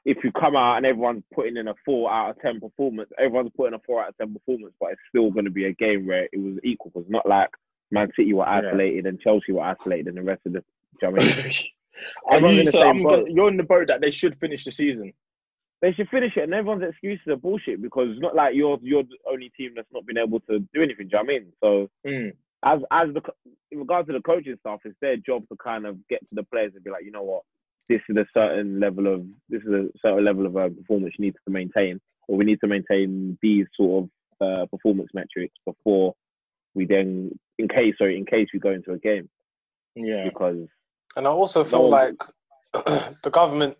if 0.05 0.17
you 0.23 0.31
come 0.31 0.55
out 0.55 0.77
and 0.77 0.85
everyone's 0.85 1.23
putting 1.33 1.57
in 1.57 1.67
a 1.67 1.75
four 1.85 2.11
out 2.11 2.31
of 2.31 2.41
ten 2.41 2.59
performance, 2.59 3.09
everyone's 3.19 3.51
putting 3.55 3.75
a 3.75 3.79
four 3.85 4.01
out 4.01 4.09
of 4.09 4.17
ten 4.17 4.33
performance, 4.33 4.73
but 4.79 4.91
it's 4.91 5.01
still 5.09 5.29
going 5.31 5.45
to 5.45 5.51
be 5.51 5.65
a 5.65 5.73
game 5.73 6.07
where 6.07 6.27
it 6.31 6.37
was 6.39 6.57
equal. 6.63 6.91
Because 6.93 7.09
not 7.09 7.27
like 7.27 7.49
Man 7.91 8.09
City 8.15 8.33
were 8.33 8.45
Yeah. 8.45 8.69
isolated 8.69 9.05
and 9.05 9.19
Chelsea 9.19 9.51
were 9.51 9.61
isolated, 9.61 10.07
and 10.07 10.17
the 10.17 10.23
rest 10.23 10.41
of 10.45 10.53
the. 10.53 10.59
Do 10.99 11.07
you 11.07 11.07
know 11.07 11.11
what 11.17 11.23
I 11.23 11.43
mean? 11.43 11.53
Are 12.29 12.51
you, 12.51 12.65
so 12.65 12.81
I'm 12.81 13.03
gonna- 13.03 13.29
you're 13.29 13.47
in 13.49 13.57
the 13.57 13.63
boat 13.63 13.87
that 13.89 14.01
they 14.01 14.09
should 14.11 14.39
finish 14.39 14.63
the 14.63 14.71
season. 14.71 15.13
They 15.81 15.93
should 15.93 16.09
finish 16.09 16.35
it, 16.37 16.43
and 16.43 16.53
everyone's 16.53 16.83
excuses 16.83 17.27
are 17.27 17.35
bullshit 17.35 17.81
because 17.81 18.09
it's 18.11 18.19
not 18.21 18.35
like 18.35 18.55
you're 18.55 18.79
you're 18.81 19.03
the 19.03 19.17
only 19.29 19.49
team 19.57 19.73
that's 19.75 19.91
not 19.91 20.05
been 20.05 20.17
able 20.17 20.39
to 20.41 20.59
do 20.73 20.81
anything. 20.81 21.07
Do 21.09 21.17
you 21.17 21.23
know 21.23 21.23
what 21.23 21.29
I 21.29 21.39
mean? 21.39 21.53
So 21.61 21.89
Mm. 22.05 22.33
As 22.63 22.79
as 22.91 23.13
the 23.13 23.21
in 23.71 23.79
regards 23.79 24.07
to 24.07 24.13
the 24.13 24.21
coaching 24.21 24.55
staff, 24.59 24.79
it's 24.85 24.95
their 25.01 25.17
job 25.17 25.43
to 25.49 25.55
kind 25.63 25.85
of 25.85 25.97
get 26.07 26.19
to 26.29 26.35
the 26.35 26.43
players 26.43 26.73
and 26.75 26.83
be 26.83 26.89
like, 26.91 27.03
you 27.05 27.11
know 27.11 27.23
what, 27.23 27.43
this 27.89 28.01
is 28.09 28.17
a 28.17 28.25
certain 28.33 28.79
level 28.79 29.07
of 29.13 29.25
this 29.49 29.61
is 29.63 29.69
a 29.73 29.87
certain 30.01 30.23
level 30.23 30.45
of 30.45 30.55
uh, 30.57 30.69
performance 30.69 31.15
you 31.17 31.25
need 31.25 31.35
to 31.45 31.51
maintain, 31.51 31.99
or 32.27 32.37
we 32.37 32.45
need 32.45 32.59
to 32.61 32.67
maintain 32.67 33.37
these 33.41 33.65
sort 33.75 34.05
of 34.05 34.09
uh, 34.47 34.65
performance 34.67 35.09
metrics 35.13 35.55
before 35.65 36.15
we 36.73 36.85
then, 36.85 37.37
in 37.57 37.67
case 37.67 37.95
sorry, 37.97 38.17
in 38.17 38.25
case 38.25 38.47
we 38.53 38.59
go 38.59 38.71
into 38.71 38.93
a 38.93 38.97
game, 38.97 39.29
Yeah. 39.95 40.23
because 40.23 40.67
And 41.15 41.27
I 41.27 41.31
also 41.31 41.63
feel 41.63 41.83
No. 41.83 41.87
like 41.89 42.15
the 42.73 43.29
government, 43.31 43.77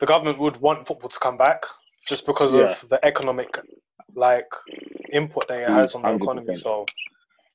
the 0.00 0.06
government 0.06 0.38
would 0.40 0.56
want 0.56 0.86
football 0.86 1.08
to 1.10 1.18
come 1.20 1.36
back 1.36 1.62
just 2.08 2.26
because 2.26 2.54
Yeah. 2.54 2.62
of 2.82 2.88
the 2.88 3.04
economic, 3.04 3.48
like, 4.14 4.48
input 5.12 5.46
that 5.48 5.60
it 5.60 5.68
has 5.68 5.94
on 5.94 6.02
the 6.02 6.08
100%. 6.08 6.22
economy. 6.22 6.54
So 6.56 6.84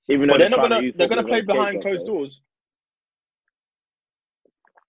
even 0.09 0.27
But 0.27 0.33
though 0.33 0.37
they're 0.39 0.49
not 0.49 0.55
trying 0.57 0.69
to 0.69 0.75
gonna 0.75 0.91
they're 0.97 1.07
gonna 1.07 1.23
play 1.23 1.41
behind 1.41 1.81
closed 1.81 2.01
though. 2.01 2.13
doors. 2.13 2.41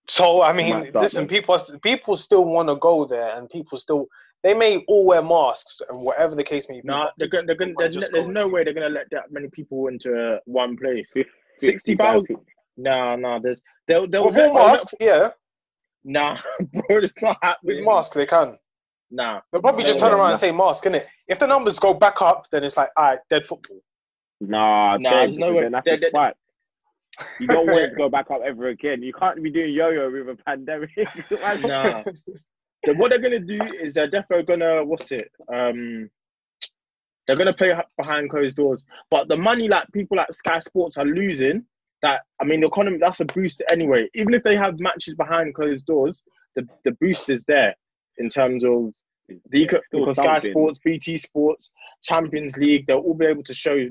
So 0.08 0.42
I 0.42 0.52
mean, 0.52 0.86
start 0.88 1.02
listen, 1.02 1.26
people 1.28 1.54
are, 1.54 1.78
people 1.80 2.16
still 2.16 2.44
want 2.44 2.68
to 2.68 2.76
go 2.76 3.04
there, 3.04 3.36
and 3.38 3.48
people 3.48 3.78
still 3.78 4.06
they 4.42 4.54
may 4.54 4.78
all 4.88 5.04
wear 5.04 5.22
masks 5.22 5.80
and 5.88 6.00
whatever 6.00 6.34
the 6.34 6.42
case 6.44 6.68
may 6.68 6.76
be. 6.80 6.88
Nah, 6.88 7.08
they're 7.18 7.28
gonna, 7.28 7.46
they're 7.46 7.54
gonna, 7.56 7.72
might 7.74 7.82
there's, 7.84 7.94
just 7.96 8.12
there's 8.12 8.26
no 8.26 8.48
way 8.48 8.64
they're 8.64 8.72
gonna 8.74 8.88
let 8.88 9.10
that 9.10 9.30
many 9.30 9.48
people 9.48 9.88
into 9.88 10.34
uh, 10.34 10.38
one 10.46 10.76
place. 10.76 11.12
Fif- 11.12 11.26
60,000? 11.58 12.22
50,000. 12.26 12.46
Nah, 12.78 13.16
nah, 13.16 13.38
there's 13.38 13.60
they'll 13.86 14.08
they'll 14.08 14.24
with 14.26 14.34
let- 14.36 14.48
all 14.48 14.54
they'll 14.54 14.68
masks, 14.68 14.94
yeah, 14.98 15.30
Nah, 16.04 16.38
bro, 16.72 16.98
it's 16.98 17.12
not 17.20 17.36
happening. 17.42 17.76
with 17.76 17.84
masks 17.84 18.16
they 18.16 18.26
can. 18.26 18.58
Nah, 19.10 19.40
They'll 19.52 19.60
probably 19.60 19.84
just 19.84 19.98
turn 19.98 20.12
no, 20.12 20.18
around 20.18 20.28
no. 20.28 20.30
and 20.32 20.40
say 20.40 20.52
mask, 20.52 20.84
innit? 20.84 21.04
If 21.26 21.38
the 21.40 21.46
numbers 21.46 21.78
go 21.80 21.92
back 21.92 22.22
up, 22.22 22.46
then 22.52 22.62
it's 22.64 22.76
like, 22.76 22.90
all 22.96 23.04
right, 23.04 23.18
dead 23.28 23.46
football. 23.46 23.80
Nah, 24.40 24.96
Nah, 24.96 25.10
there's 25.10 25.38
no 25.38 25.52
way- 25.52 25.68
that's 25.68 25.84
they- 25.84 25.92
a 25.92 25.98
they- 25.98 26.32
You 27.38 27.46
don't 27.46 27.66
want 27.66 27.90
to 27.90 27.90
go 27.96 28.08
back 28.08 28.30
up 28.30 28.40
ever 28.44 28.68
again. 28.68 29.02
You 29.02 29.12
can't 29.12 29.42
be 29.42 29.50
doing 29.50 29.72
yo-yo 29.74 30.10
with 30.10 30.28
a 30.28 30.42
pandemic. 30.44 30.90
nah. 31.62 32.04
Then 32.84 32.96
what 32.96 33.10
they're 33.10 33.18
gonna 33.20 33.40
do 33.40 33.60
is 33.80 33.94
they're 33.94 34.08
definitely 34.08 34.44
gonna 34.44 34.82
what's 34.84 35.12
it? 35.12 35.30
Um, 35.52 36.08
they're 37.26 37.36
gonna 37.36 37.52
play 37.52 37.78
behind 37.98 38.30
closed 38.30 38.56
doors. 38.56 38.84
But 39.10 39.28
the 39.28 39.36
money 39.36 39.68
like 39.68 39.86
people 39.92 40.16
like 40.16 40.32
Sky 40.32 40.60
Sports 40.60 40.96
are 40.96 41.04
losing. 41.04 41.66
That 42.02 42.22
I 42.40 42.44
mean, 42.44 42.60
the 42.60 42.68
economy 42.68 42.96
that's 42.98 43.20
a 43.20 43.26
boost 43.26 43.62
anyway. 43.70 44.08
Even 44.14 44.32
if 44.32 44.42
they 44.42 44.56
have 44.56 44.80
matches 44.80 45.14
behind 45.14 45.54
closed 45.54 45.84
doors, 45.84 46.22
the 46.56 46.66
the 46.84 46.92
boost 46.92 47.28
is 47.28 47.44
there 47.44 47.74
in 48.16 48.30
terms 48.30 48.64
of 48.64 48.94
the 49.50 49.68
Still 49.68 49.80
because 49.92 50.16
Sky. 50.16 50.38
Sports, 50.38 50.78
BT 50.82 51.18
Sports, 51.18 51.70
Champions 52.02 52.56
League, 52.56 52.86
they'll 52.86 52.98
all 52.98 53.14
be 53.14 53.26
able 53.26 53.42
to 53.44 53.54
show 53.54 53.88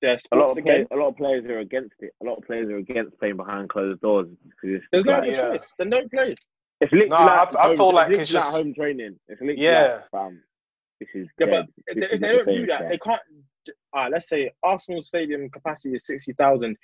their 0.00 0.16
A 0.32 0.36
lot 0.36 0.50
of 0.50 0.56
players, 0.64 0.80
again. 0.82 0.86
a 0.90 0.96
lot 0.96 1.08
of 1.08 1.16
players 1.16 1.44
are 1.46 1.58
against 1.58 1.94
it. 2.00 2.12
A 2.22 2.24
lot 2.24 2.38
of 2.38 2.44
players 2.44 2.68
are 2.70 2.76
against 2.76 3.18
playing 3.18 3.36
behind 3.36 3.68
closed 3.68 4.00
doors. 4.00 4.28
There's 4.62 5.04
no 5.04 5.12
like, 5.12 5.22
other 5.22 5.30
Yeah. 5.32 5.50
choice. 5.52 5.72
Then 5.78 5.90
don't 5.90 6.10
play. 6.10 6.34
it's 6.80 6.90
literally 6.92 7.08
Nah, 7.10 7.24
like 7.26 7.54
I- 7.56 7.60
I 7.60 7.66
home, 7.68 7.76
feel 7.76 7.86
like 7.92 7.94
literally 8.08 8.22
it's 8.22 8.30
just- 8.30 8.56
home 8.56 8.72
training. 8.74 9.20
It's 9.28 9.40
literally 9.42 9.62
Yeah. 9.62 9.94
like, 9.96 10.10
fam, 10.10 10.42
this 10.98 11.08
is 11.14 11.28
Yeah, 11.38 11.46
dead. 11.46 11.50
but 11.50 11.66
if 11.88 11.94
This 11.94 11.94
they, 11.94 12.06
is 12.06 12.12
if 12.14 12.20
they 12.20 12.32
don't 12.32 12.46
do 12.46 12.66
that, 12.66 12.80
fam. 12.80 12.88
they 12.88 12.98
can't. 12.98 13.22
Uh, 13.92 14.08
let's 14.10 14.28
say 14.28 14.50
Arsenal 14.62 15.02
Stadium 15.02 15.50
capacity 15.50 15.94
is 15.94 16.06
sixty 16.06 16.32
thousand. 16.32 16.76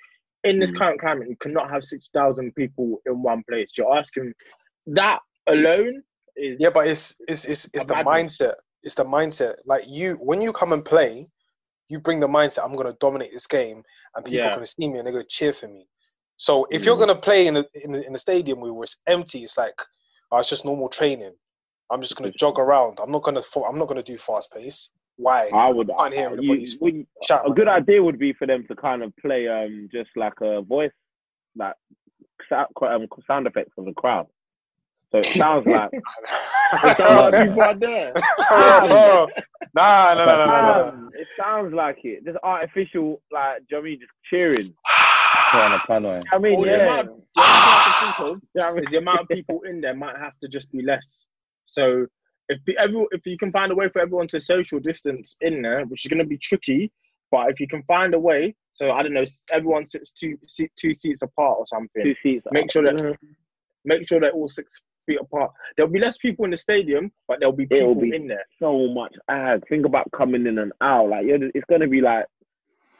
In 0.43 0.59
this 0.59 0.71
Mm. 0.71 0.77
current 0.77 0.99
climate, 1.01 1.27
you 1.29 1.35
cannot 1.37 1.71
have 1.71 1.83
sixty 1.83 2.11
thousand 2.13 2.53
people 2.53 3.01
in 3.07 3.23
one 3.23 3.43
place. 3.49 3.71
You're 3.75 3.97
asking 3.97 4.35
that 4.85 5.19
alone 5.47 6.03
is 6.35 6.61
Yeah, 6.61 6.69
but 6.71 6.87
it's 6.87 7.15
it's 7.27 7.45
it's, 7.45 7.67
it's 7.73 7.85
the 7.85 7.95
mindset. 7.95 8.53
It's 8.83 8.93
the 8.93 9.03
mindset. 9.03 9.55
Like 9.65 9.87
you, 9.87 10.13
when 10.15 10.39
you 10.41 10.53
come 10.53 10.73
and 10.73 10.85
play, 10.85 11.27
you 11.89 11.99
bring 11.99 12.19
the 12.19 12.27
mindset. 12.27 12.63
I'm 12.65 12.75
gonna 12.75 12.95
dominate 12.99 13.31
this 13.31 13.47
game, 13.47 13.83
and 14.15 14.25
people 14.25 14.39
Yeah. 14.39 14.51
are 14.51 14.55
gonna 14.55 14.65
see 14.65 14.87
me 14.87 14.97
and 14.97 15.05
they're 15.05 15.13
gonna 15.13 15.25
cheer 15.27 15.53
for 15.53 15.67
me. 15.67 15.87
So 16.37 16.65
if 16.69 16.83
you're 16.85 16.95
Mm. 16.95 16.99
gonna 16.99 17.15
play 17.15 17.47
in 17.47 17.57
a 17.57 17.65
in 17.83 17.95
a, 17.95 17.99
in 17.99 18.15
a 18.15 18.19
stadium 18.19 18.59
where 18.61 18.83
it's 18.83 18.97
empty, 19.07 19.43
it's 19.43 19.57
like, 19.57 19.79
oh, 20.31 20.37
it's 20.39 20.49
just 20.49 20.65
normal 20.65 20.89
training. 20.89 21.33
I'm 21.89 22.01
just 22.01 22.15
gonna 22.15 22.31
jog 22.31 22.59
around. 22.59 22.99
I'm 23.01 23.11
not 23.11 23.23
gonna 23.23 23.41
fo- 23.41 23.63
I'm 23.65 23.77
not 23.77 23.87
gonna 23.87 24.03
do 24.03 24.17
fast 24.17 24.51
pace. 24.51 24.89
Why? 25.15 25.49
I 25.53 25.69
would. 25.69 25.87
can't 25.97 26.13
hear 26.13 26.29
I- 26.29 26.33
anybody's 26.33 26.73
you- 26.73 26.79
would- 26.81 27.07
Shout 27.23 27.45
a 27.45 27.49
out. 27.49 27.55
good 27.55 27.67
idea 27.67 28.03
would 28.03 28.19
be 28.19 28.33
for 28.33 28.45
them 28.45 28.67
to 28.67 28.75
kind 28.75 29.01
of 29.03 29.15
play 29.17 29.47
um 29.47 29.87
just 29.91 30.09
like 30.15 30.39
a 30.41 30.61
voice 30.61 30.91
like 31.55 31.73
sound, 32.49 32.67
um, 32.81 33.07
sound 33.25 33.47
effects 33.47 33.71
of 33.77 33.85
the 33.85 33.93
crowd. 33.93 34.27
So 35.11 35.19
it 35.19 35.25
sounds 35.27 35.65
like 35.75 35.89
It 36.83 36.97
sounds 36.97 37.31
like 37.33 37.47
people 37.47 37.61
are 37.63 37.73
there. 37.73 38.13
Nah, 39.73 40.13
no, 40.13 40.25
no, 40.25 40.35
no, 40.37 40.45
no, 40.45 40.51
no. 40.51 40.87
um, 40.89 41.06
it 41.17 41.27
sounds 41.39 41.73
like 41.73 41.99
it. 42.03 42.25
Just 42.25 42.37
artificial 42.43 43.21
like 43.31 43.59
do 43.59 43.75
you 43.75 43.77
know 43.77 43.79
what 43.79 43.79
I 43.79 43.89
mean 43.89 43.99
just 43.99 44.11
cheering. 44.29 44.73
Trying 45.51 45.79
to 45.79 45.85
tannoy. 45.85 46.23
I 46.31 46.37
mean 46.37 46.55
oh, 46.55 46.59
Or 46.59 46.65
the 46.65 46.71
yeah. 46.71 46.83
amount, 46.83 47.07
the 47.35 47.41
other 47.41 47.51
thing 47.51 47.73
I 47.75 47.83
can 47.83 48.13
think 48.13 48.19
of 48.19 48.41
Do 48.41 48.47
you 48.53 48.61
know 48.61 48.61
what 48.61 48.69
I 48.69 48.73
mean? 48.73 48.83
is 48.83 48.91
the 48.91 48.97
amount 48.97 49.19
of 49.21 49.27
people 49.29 49.61
in 49.69 49.81
there 49.81 49.95
might 49.95 50.17
have 50.17 50.37
to 50.39 50.47
just 50.47 50.71
be 50.71 50.81
less. 50.81 51.25
So 51.65 52.05
if 52.49 52.59
the, 52.65 52.77
every, 52.77 53.05
if 53.11 53.25
you 53.25 53.37
can 53.37 53.51
find 53.51 53.71
a 53.71 53.75
way 53.75 53.89
for 53.89 54.01
everyone 54.01 54.27
to 54.27 54.39
social 54.39 54.79
distance 54.79 55.35
in 55.41 55.61
there, 55.61 55.85
which 55.85 56.05
is 56.05 56.09
going 56.09 56.19
to 56.19 56.25
be 56.25 56.37
tricky, 56.37 56.91
but 57.29 57.49
if 57.49 57.59
you 57.59 57.67
can 57.67 57.83
find 57.83 58.13
a 58.13 58.19
way, 58.19 58.55
so 58.73 58.91
I 58.91 59.03
don't 59.03 59.13
know, 59.13 59.25
everyone 59.51 59.85
sits 59.85 60.11
two 60.11 60.37
seat, 60.47 60.71
two 60.77 60.93
seats 60.93 61.21
apart 61.23 61.57
or 61.59 61.65
something. 61.67 62.03
Two 62.03 62.15
seats. 62.23 62.45
Make 62.51 62.71
sure 62.71 62.83
that 62.83 63.17
make 63.83 64.07
sure 64.07 64.19
they're 64.19 64.31
all 64.31 64.47
six 64.47 64.81
feet 65.07 65.17
apart. 65.19 65.51
There'll 65.75 65.91
be 65.91 65.99
less 65.99 66.17
people 66.19 66.45
in 66.45 66.51
the 66.51 66.57
stadium, 66.57 67.11
but 67.27 67.39
there'll 67.39 67.51
be 67.55 67.63
It'll 67.71 67.95
people 67.95 68.01
be- 68.03 68.15
in 68.15 68.27
there. 68.27 68.45
so 68.59 68.87
much 68.89 69.15
ag. 69.29 69.67
Think 69.67 69.85
about 69.87 70.11
coming 70.11 70.45
in 70.45 70.59
and 70.59 70.71
out. 70.81 71.09
Like 71.09 71.25
yeah, 71.25 71.37
it's 71.55 71.65
gonna 71.69 71.87
be 71.87 72.01
like. 72.01 72.25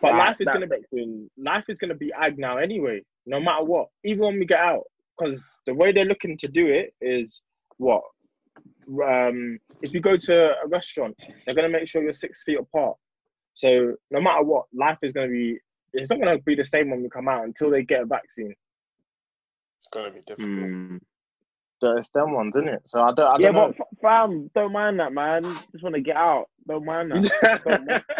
But 0.01 0.13
that- 0.13 0.17
life 0.17 0.37
is 0.41 0.45
gonna 0.47 0.67
be 0.67 0.75
section- 0.81 1.29
life 1.37 1.65
is 1.69 1.77
gonna 1.77 1.95
be 1.95 2.11
ag 2.13 2.39
now 2.39 2.57
anyway, 2.57 3.03
no 3.27 3.39
matter 3.39 3.63
what. 3.63 3.89
Even 4.03 4.25
when 4.25 4.39
we 4.39 4.45
get 4.45 4.59
out, 4.59 4.83
because 5.17 5.59
the 5.67 5.73
way 5.75 5.91
they're 5.91 6.05
looking 6.05 6.37
to 6.37 6.47
do 6.47 6.67
it 6.67 6.93
is 7.01 7.41
what. 7.77 8.03
Um, 9.03 9.59
if 9.81 9.93
you 9.93 9.99
go 9.99 10.15
to 10.15 10.55
a 10.63 10.67
restaurant, 10.67 11.15
they're 11.45 11.53
gonna 11.55 11.69
make 11.69 11.87
sure 11.87 12.01
you're 12.01 12.13
six 12.13 12.43
feet 12.43 12.57
apart. 12.59 12.97
So 13.53 13.95
no 14.11 14.21
matter 14.21 14.43
what, 14.43 14.65
life 14.73 14.97
is 15.03 15.13
gonna 15.13 15.27
be. 15.29 15.59
It's 15.93 16.09
not 16.09 16.19
gonna 16.19 16.37
be 16.39 16.53
the 16.55 16.63
same 16.65 16.89
when 16.91 17.01
we 17.01 17.09
come 17.09 17.27
out 17.27 17.43
until 17.45 17.69
they 17.71 17.81
get 17.83 18.03
a 18.03 18.05
vaccine. 18.05 18.53
It's 19.79 19.87
gonna 19.91 20.11
be 20.11 20.21
difficult. 20.21 20.49
Hmm. 20.49 20.97
So 21.79 21.95
it's 21.97 22.09
them 22.09 22.33
ones, 22.33 22.55
isn't 22.55 22.67
it? 22.69 22.81
So 22.85 23.01
I 23.03 23.11
don't. 23.13 23.27
I 23.27 23.35
Yeah, 23.39 23.51
don't 23.51 23.55
know. 23.55 23.73
but 23.77 23.87
f- 23.91 23.99
fam, 24.01 24.49
don't 24.55 24.71
mind 24.73 24.99
that, 24.99 25.13
man. 25.13 25.43
Just 25.71 25.83
want 25.83 25.95
to 25.95 26.01
get 26.01 26.15
out. 26.15 26.45
Don't 26.67 26.85
mind 26.85 27.11
that. 27.11 27.61
Don't 27.63 27.85
mind- 27.87 28.03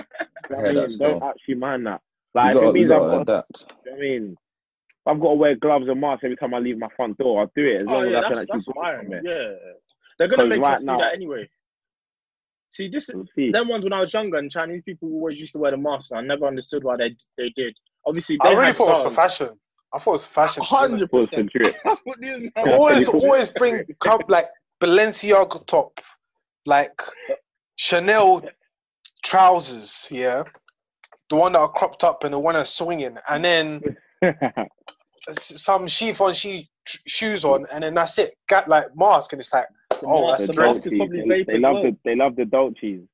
I 0.49 0.69
I 0.69 0.73
mean, 0.73 0.97
don't 0.97 1.23
actually 1.23 1.55
mind 1.55 1.87
that. 1.87 2.01
You 2.35 2.41
Like, 2.41 2.55
if 2.55 2.61
gotta, 2.61 2.67
it 2.69 2.73
means 2.73 2.91
I've 2.91 2.99
gotta 2.99 3.11
got, 3.11 3.21
adapt. 3.21 3.65
I 3.93 3.99
mean, 3.99 4.31
if 4.33 5.07
I've 5.07 5.19
got 5.19 5.29
to 5.29 5.33
wear 5.35 5.55
gloves 5.55 5.87
and 5.89 5.99
masks 5.99 6.23
every 6.23 6.37
time 6.37 6.53
I 6.53 6.59
leave 6.59 6.77
my 6.77 6.87
front 6.95 7.17
door, 7.17 7.41
I'll 7.41 7.51
do 7.55 7.65
it 7.65 7.77
as 7.77 7.83
Oh 7.87 7.91
long 7.91 8.05
as 8.07 8.15
I 8.15 8.21
can 8.21 8.21
that's, 8.21 8.41
actually 8.41 8.45
that's 8.53 8.65
do 8.65 8.73
fine. 8.75 9.11
it. 9.13 9.23
Yeah, 9.25 9.53
they're 10.19 10.27
gonna 10.27 10.47
make 10.47 10.61
right 10.61 10.73
us 10.75 10.81
do 10.81 10.85
now- 10.85 10.99
that 10.99 11.13
anyway. 11.15 11.49
See, 12.69 12.89
this 12.89 13.09
We'll 13.13 13.25
see. 13.35 13.51
them 13.51 13.69
ones 13.69 13.83
when 13.85 13.93
I 13.93 14.01
was 14.01 14.13
younger 14.13 14.37
and 14.37 14.51
Chinese 14.51 14.83
people 14.83 15.09
always 15.13 15.39
used 15.39 15.53
to 15.53 15.59
wear 15.59 15.71
the 15.71 15.77
mask. 15.77 16.11
And 16.11 16.19
I 16.19 16.21
never 16.21 16.45
understood 16.45 16.83
why 16.83 16.97
they 16.97 17.15
they 17.37 17.49
did. 17.55 17.75
Obviously, 18.05 18.37
they 18.43 18.49
I 18.49 18.53
really 18.53 18.65
had 18.67 18.75
thought 18.75 18.87
it 18.89 18.91
was 18.91 19.03
for 19.03 19.11
fashion. 19.11 19.49
I 19.93 19.99
thought 19.99 20.11
it 20.11 20.13
was 20.13 20.25
fashion. 20.25 20.63
to 20.63 20.69
be 20.69 20.75
honest. 20.75 20.91
Hundred 20.91 21.11
percent. 21.11 21.51
drip. 21.51 21.75
These 22.19 22.39
They 22.55 22.63
men- 22.65 22.73
always, 22.73 23.07
always 23.07 23.47
bring 23.49 23.85
come 23.99 24.21
like 24.27 24.47
Balenciaga 24.81 25.65
top, 25.65 25.99
like 26.65 27.01
Chanel 27.77 28.43
trousers. 29.23 30.07
Yeah, 30.11 30.43
the 31.29 31.35
one 31.35 31.53
that 31.53 31.59
are 31.59 31.71
cropped 31.71 32.03
up 32.03 32.23
and 32.23 32.33
the 32.33 32.39
one 32.39 32.55
that's 32.55 32.69
swinging, 32.73 33.17
and 33.29 33.43
then 33.43 33.81
s- 34.23 35.61
some 35.61 35.87
chiffon 35.87 36.33
she 36.33 36.69
shoes 36.85 37.45
on, 37.45 37.65
and 37.71 37.83
then 37.83 37.93
that's 37.93 38.17
it. 38.19 38.37
Got 38.47 38.67
like 38.69 38.87
mask, 38.95 39.33
and 39.33 39.39
it's 39.41 39.53
like, 39.53 39.65
oh, 40.05 40.27
that's 40.29 40.47
the 40.47 40.53
the 40.53 40.61
mask 40.61 40.85
is 40.87 40.93
probably 40.97 41.23
they, 41.27 41.43
they 41.43 41.59
love 41.59 41.73
well. 41.75 41.83
the 41.83 41.97
they 42.03 42.15
love 42.15 42.35
the 42.35 42.45
Dolces, 42.45 43.07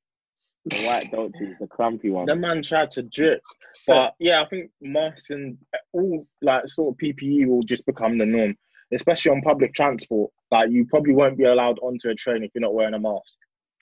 the 0.66 0.84
white 0.84 1.10
Dolces, 1.12 1.56
the 1.60 1.66
clumpy 1.66 2.10
one. 2.10 2.26
The 2.26 2.34
man 2.36 2.62
tried 2.62 2.90
to 2.92 3.02
drip, 3.02 3.42
but 3.86 4.14
yeah, 4.18 4.42
I 4.42 4.48
think 4.48 4.70
masks 4.80 5.30
and 5.30 5.58
all 5.92 6.26
like 6.42 6.68
sort 6.68 6.94
of 6.94 6.98
PPE 6.98 7.46
will 7.46 7.62
just 7.62 7.84
become 7.86 8.18
the 8.18 8.26
norm, 8.26 8.56
especially 8.92 9.32
on 9.32 9.42
public 9.42 9.74
transport. 9.74 10.30
Like 10.50 10.70
you 10.70 10.86
probably 10.86 11.12
won't 11.14 11.36
be 11.36 11.44
allowed 11.44 11.78
onto 11.80 12.08
a 12.08 12.14
train 12.14 12.42
if 12.44 12.50
you're 12.54 12.62
not 12.62 12.74
wearing 12.74 12.94
a 12.94 12.98
mask. 12.98 13.34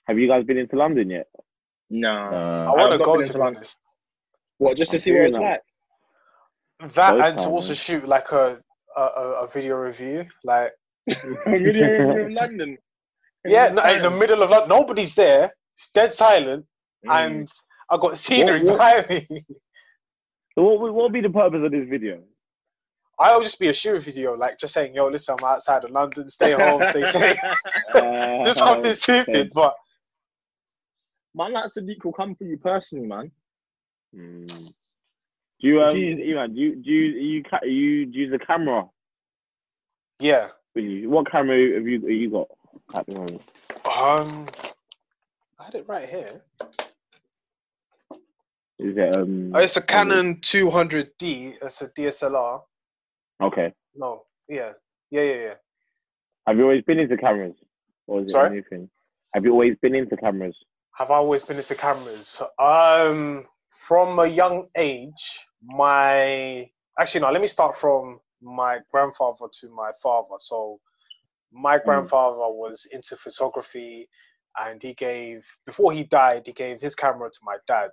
Have 0.06 0.18
you 0.18 0.26
guys 0.28 0.44
been 0.44 0.58
into 0.58 0.76
London 0.76 1.10
yet? 1.10 1.28
Nah. 1.90 2.66
I 2.66 2.72
Uh, 2.72 2.76
want 2.76 2.92
to 2.92 3.04
go 3.04 3.20
into 3.20 3.38
London. 3.38 3.62
What 4.58 4.76
just 4.76 4.90
to 4.92 4.96
I'm 4.96 5.00
see 5.00 5.12
what 5.12 5.20
it's 5.26 5.36
hearing 5.36 5.50
like? 5.50 5.60
That 6.94 7.12
Both 7.12 7.24
and 7.24 7.38
to 7.38 7.46
also 7.46 7.74
shoot 7.74 8.08
like 8.08 8.32
a 8.32 8.58
a, 8.96 9.00
a 9.02 9.24
a 9.44 9.48
video 9.48 9.76
review, 9.76 10.26
like 10.44 10.72
a 11.10 11.50
Video 11.50 11.86
review 11.90 12.22
of 12.26 12.30
London. 12.32 12.78
Yeah, 13.44 13.68
no, 13.68 13.82
in 13.84 14.02
the 14.02 14.10
middle 14.10 14.42
of 14.42 14.50
London, 14.50 14.68
nobody's 14.68 15.14
there. 15.14 15.52
It's 15.76 15.88
dead 15.88 16.12
silent, 16.14 16.66
Mm. 17.06 17.10
and 17.26 17.48
I 17.90 17.96
got 17.96 18.18
scenery 18.18 18.62
what- 18.64 18.78
behind 18.78 19.28
me. 19.30 19.44
So 20.54 20.62
what 20.64 20.80
would 20.80 20.92
what 20.92 21.12
be 21.12 21.20
the 21.22 21.30
purpose 21.30 21.62
of 21.64 21.70
this 21.72 21.88
video? 21.88 22.22
I'll 23.18 23.42
just 23.42 23.58
be 23.58 23.68
a 23.68 23.72
shoot 23.72 24.02
video, 24.02 24.34
like 24.36 24.58
just 24.58 24.74
saying, 24.74 24.94
"Yo, 24.94 25.06
listen, 25.08 25.36
I'm 25.38 25.44
outside 25.46 25.84
of 25.84 25.90
London. 25.90 26.28
Stay 26.28 26.52
home, 26.52 26.82
stay 26.90 27.04
safe." 27.12 27.38
Uh, 27.94 28.44
just 28.44 28.58
something 28.58 28.92
stupid, 28.94 29.36
okay. 29.36 29.50
but 29.54 29.74
man, 31.34 31.52
like 31.52 31.66
Sadiq 31.66 32.04
will 32.04 32.12
come 32.12 32.34
for 32.34 32.44
you 32.44 32.58
personally, 32.58 33.06
man. 33.06 33.30
Mm. 34.14 34.46
Do 34.48 35.68
you 35.68 35.82
um, 35.82 35.94
Jeez. 35.94 36.20
Iman, 36.30 36.54
do 36.54 36.60
you 36.60 36.76
do 36.76 36.90
you 36.90 37.04
you 37.20 37.42
ca- 37.44 37.64
you 37.64 38.06
do 38.06 38.18
you 38.18 38.26
use 38.26 38.32
a 38.32 38.38
camera 38.44 38.88
yeah. 40.18 40.48
with 40.74 40.84
you? 40.84 41.08
What 41.08 41.30
camera 41.30 41.56
have 41.74 41.86
you 41.86 42.00
have 42.00 42.10
you 42.10 42.30
got 42.30 42.48
at 42.94 43.06
the 43.06 43.14
moment? 43.14 43.42
Um, 43.84 44.48
I 45.58 45.64
had 45.64 45.74
it 45.76 45.88
right 45.88 46.08
here. 46.08 46.40
Is 48.78 48.96
it 48.96 49.16
um? 49.16 49.52
Oh, 49.54 49.58
it's 49.58 49.76
a 49.76 49.82
Canon 49.82 50.36
200D. 50.36 51.56
It's 51.62 51.82
a 51.82 51.88
DSLR. 51.88 52.62
Okay. 53.40 53.72
No, 53.94 54.24
yeah, 54.48 54.72
yeah, 55.10 55.22
yeah, 55.22 55.34
yeah. 55.34 55.54
Have 56.46 56.56
you 56.56 56.64
always 56.64 56.82
been 56.82 56.98
into 56.98 57.16
cameras, 57.16 57.54
or 58.06 58.20
is 58.20 58.26
it 58.26 58.30
Sorry? 58.30 58.48
a 58.48 58.52
new 58.52 58.62
thing? 58.68 58.88
Have 59.34 59.44
you 59.44 59.52
always 59.52 59.76
been 59.80 59.94
into 59.94 60.16
cameras? 60.16 60.56
Have 60.96 61.10
I 61.10 61.16
always 61.16 61.42
been 61.42 61.58
into 61.58 61.74
cameras? 61.74 62.40
Um, 62.58 63.46
from 63.86 64.18
a 64.18 64.26
young 64.26 64.68
age, 64.76 65.46
my 65.62 66.68
actually 66.98 67.20
no. 67.20 67.30
Let 67.30 67.40
me 67.40 67.46
start 67.46 67.78
from 67.78 68.20
my 68.40 68.78
grandfather 68.90 69.46
to 69.60 69.70
my 69.70 69.90
father. 70.02 70.36
So, 70.38 70.80
my 71.52 71.78
grandfather 71.78 72.36
was 72.36 72.86
into 72.92 73.16
photography, 73.16 74.08
and 74.58 74.82
he 74.82 74.94
gave 74.94 75.44
before 75.66 75.92
he 75.92 76.04
died, 76.04 76.42
he 76.46 76.52
gave 76.52 76.80
his 76.80 76.94
camera 76.94 77.30
to 77.30 77.38
my 77.42 77.56
dad. 77.66 77.90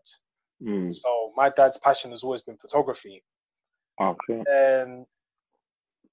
Mm. 0.63 0.93
So 0.93 1.31
my 1.35 1.49
dad's 1.49 1.77
passion 1.77 2.11
has 2.11 2.23
always 2.23 2.41
been 2.41 2.57
photography. 2.57 3.23
Okay. 4.01 4.43
and 4.47 5.05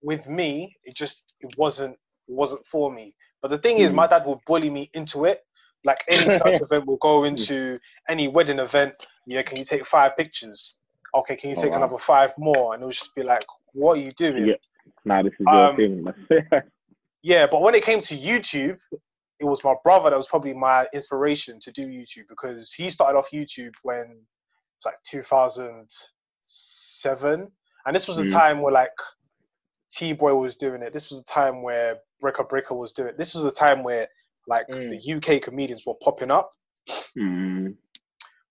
with 0.02 0.26
me 0.28 0.76
it 0.84 0.94
just 0.94 1.24
it 1.40 1.54
wasn't 1.56 1.92
it 2.28 2.34
wasn't 2.34 2.64
for 2.66 2.92
me 2.92 3.14
but 3.42 3.48
the 3.48 3.58
thing 3.58 3.78
is 3.78 3.92
Mm. 3.92 3.96
my 3.96 4.06
dad 4.06 4.26
would 4.26 4.38
bully 4.46 4.70
me 4.70 4.90
into 4.94 5.24
it 5.24 5.40
like 5.84 6.02
any 6.08 6.24
church 6.38 6.60
event 6.60 6.86
will 6.86 6.96
go 6.98 7.24
into 7.24 7.78
any 8.08 8.28
wedding 8.28 8.58
event 8.58 8.94
yeah 9.26 9.42
can 9.42 9.56
you 9.58 9.64
take 9.64 9.86
five 9.86 10.16
pictures 10.16 10.76
okay 11.14 11.36
can 11.36 11.50
you 11.50 11.56
Oh, 11.56 11.62
take 11.62 11.70
wow. 11.72 11.78
another 11.78 11.98
five 11.98 12.32
more 12.38 12.74
and 12.74 12.82
it 12.82 12.86
would 12.86 12.94
just 12.94 13.14
be 13.14 13.22
like 13.22 13.44
what 13.72 13.98
are 13.98 14.00
you 14.00 14.12
doing 14.12 14.46
Yeah. 14.48 14.54
Nah, 15.04 15.22
this 15.22 15.32
is 15.38 15.46
your 15.46 15.68
Um, 15.70 15.76
thing. 15.76 16.04
yeah 17.22 17.46
but 17.50 17.62
when 17.62 17.74
it 17.74 17.84
came 17.84 18.00
to 18.00 18.16
youtube 18.16 18.78
it 19.38 19.44
was 19.44 19.62
my 19.64 19.74
brother 19.84 20.10
that 20.10 20.16
was 20.16 20.26
probably 20.28 20.54
my 20.54 20.86
inspiration 20.92 21.58
to 21.60 21.70
do 21.72 21.86
youtube 21.86 22.26
because 22.28 22.72
he 22.72 22.90
started 22.90 23.18
off 23.18 23.28
youtube 23.32 23.72
when 23.82 24.20
was 24.78 24.86
like 24.86 25.02
2007 25.04 27.50
and 27.86 27.94
this 27.94 28.08
was 28.08 28.18
a 28.18 28.24
Mm. 28.24 28.32
time 28.32 28.60
where 28.62 28.72
like 28.72 28.90
t-boy 29.92 30.34
was 30.34 30.56
doing 30.56 30.82
it. 30.82 30.92
This 30.92 31.10
was 31.10 31.20
a 31.20 31.24
time 31.24 31.62
where 31.62 31.98
Breaker 32.20 32.44
Breaker 32.44 32.74
was 32.74 32.92
doing 32.92 33.08
it. 33.08 33.16
This 33.18 33.34
was 33.34 33.44
a 33.44 33.50
time 33.50 33.82
where 33.82 34.08
like 34.48 34.66
Mm. 34.70 34.88
the 34.90 35.14
uk 35.14 35.42
comedians 35.42 35.84
were 35.86 35.94
popping 36.02 36.30
up. 36.30 36.50
Mm. 37.18 37.74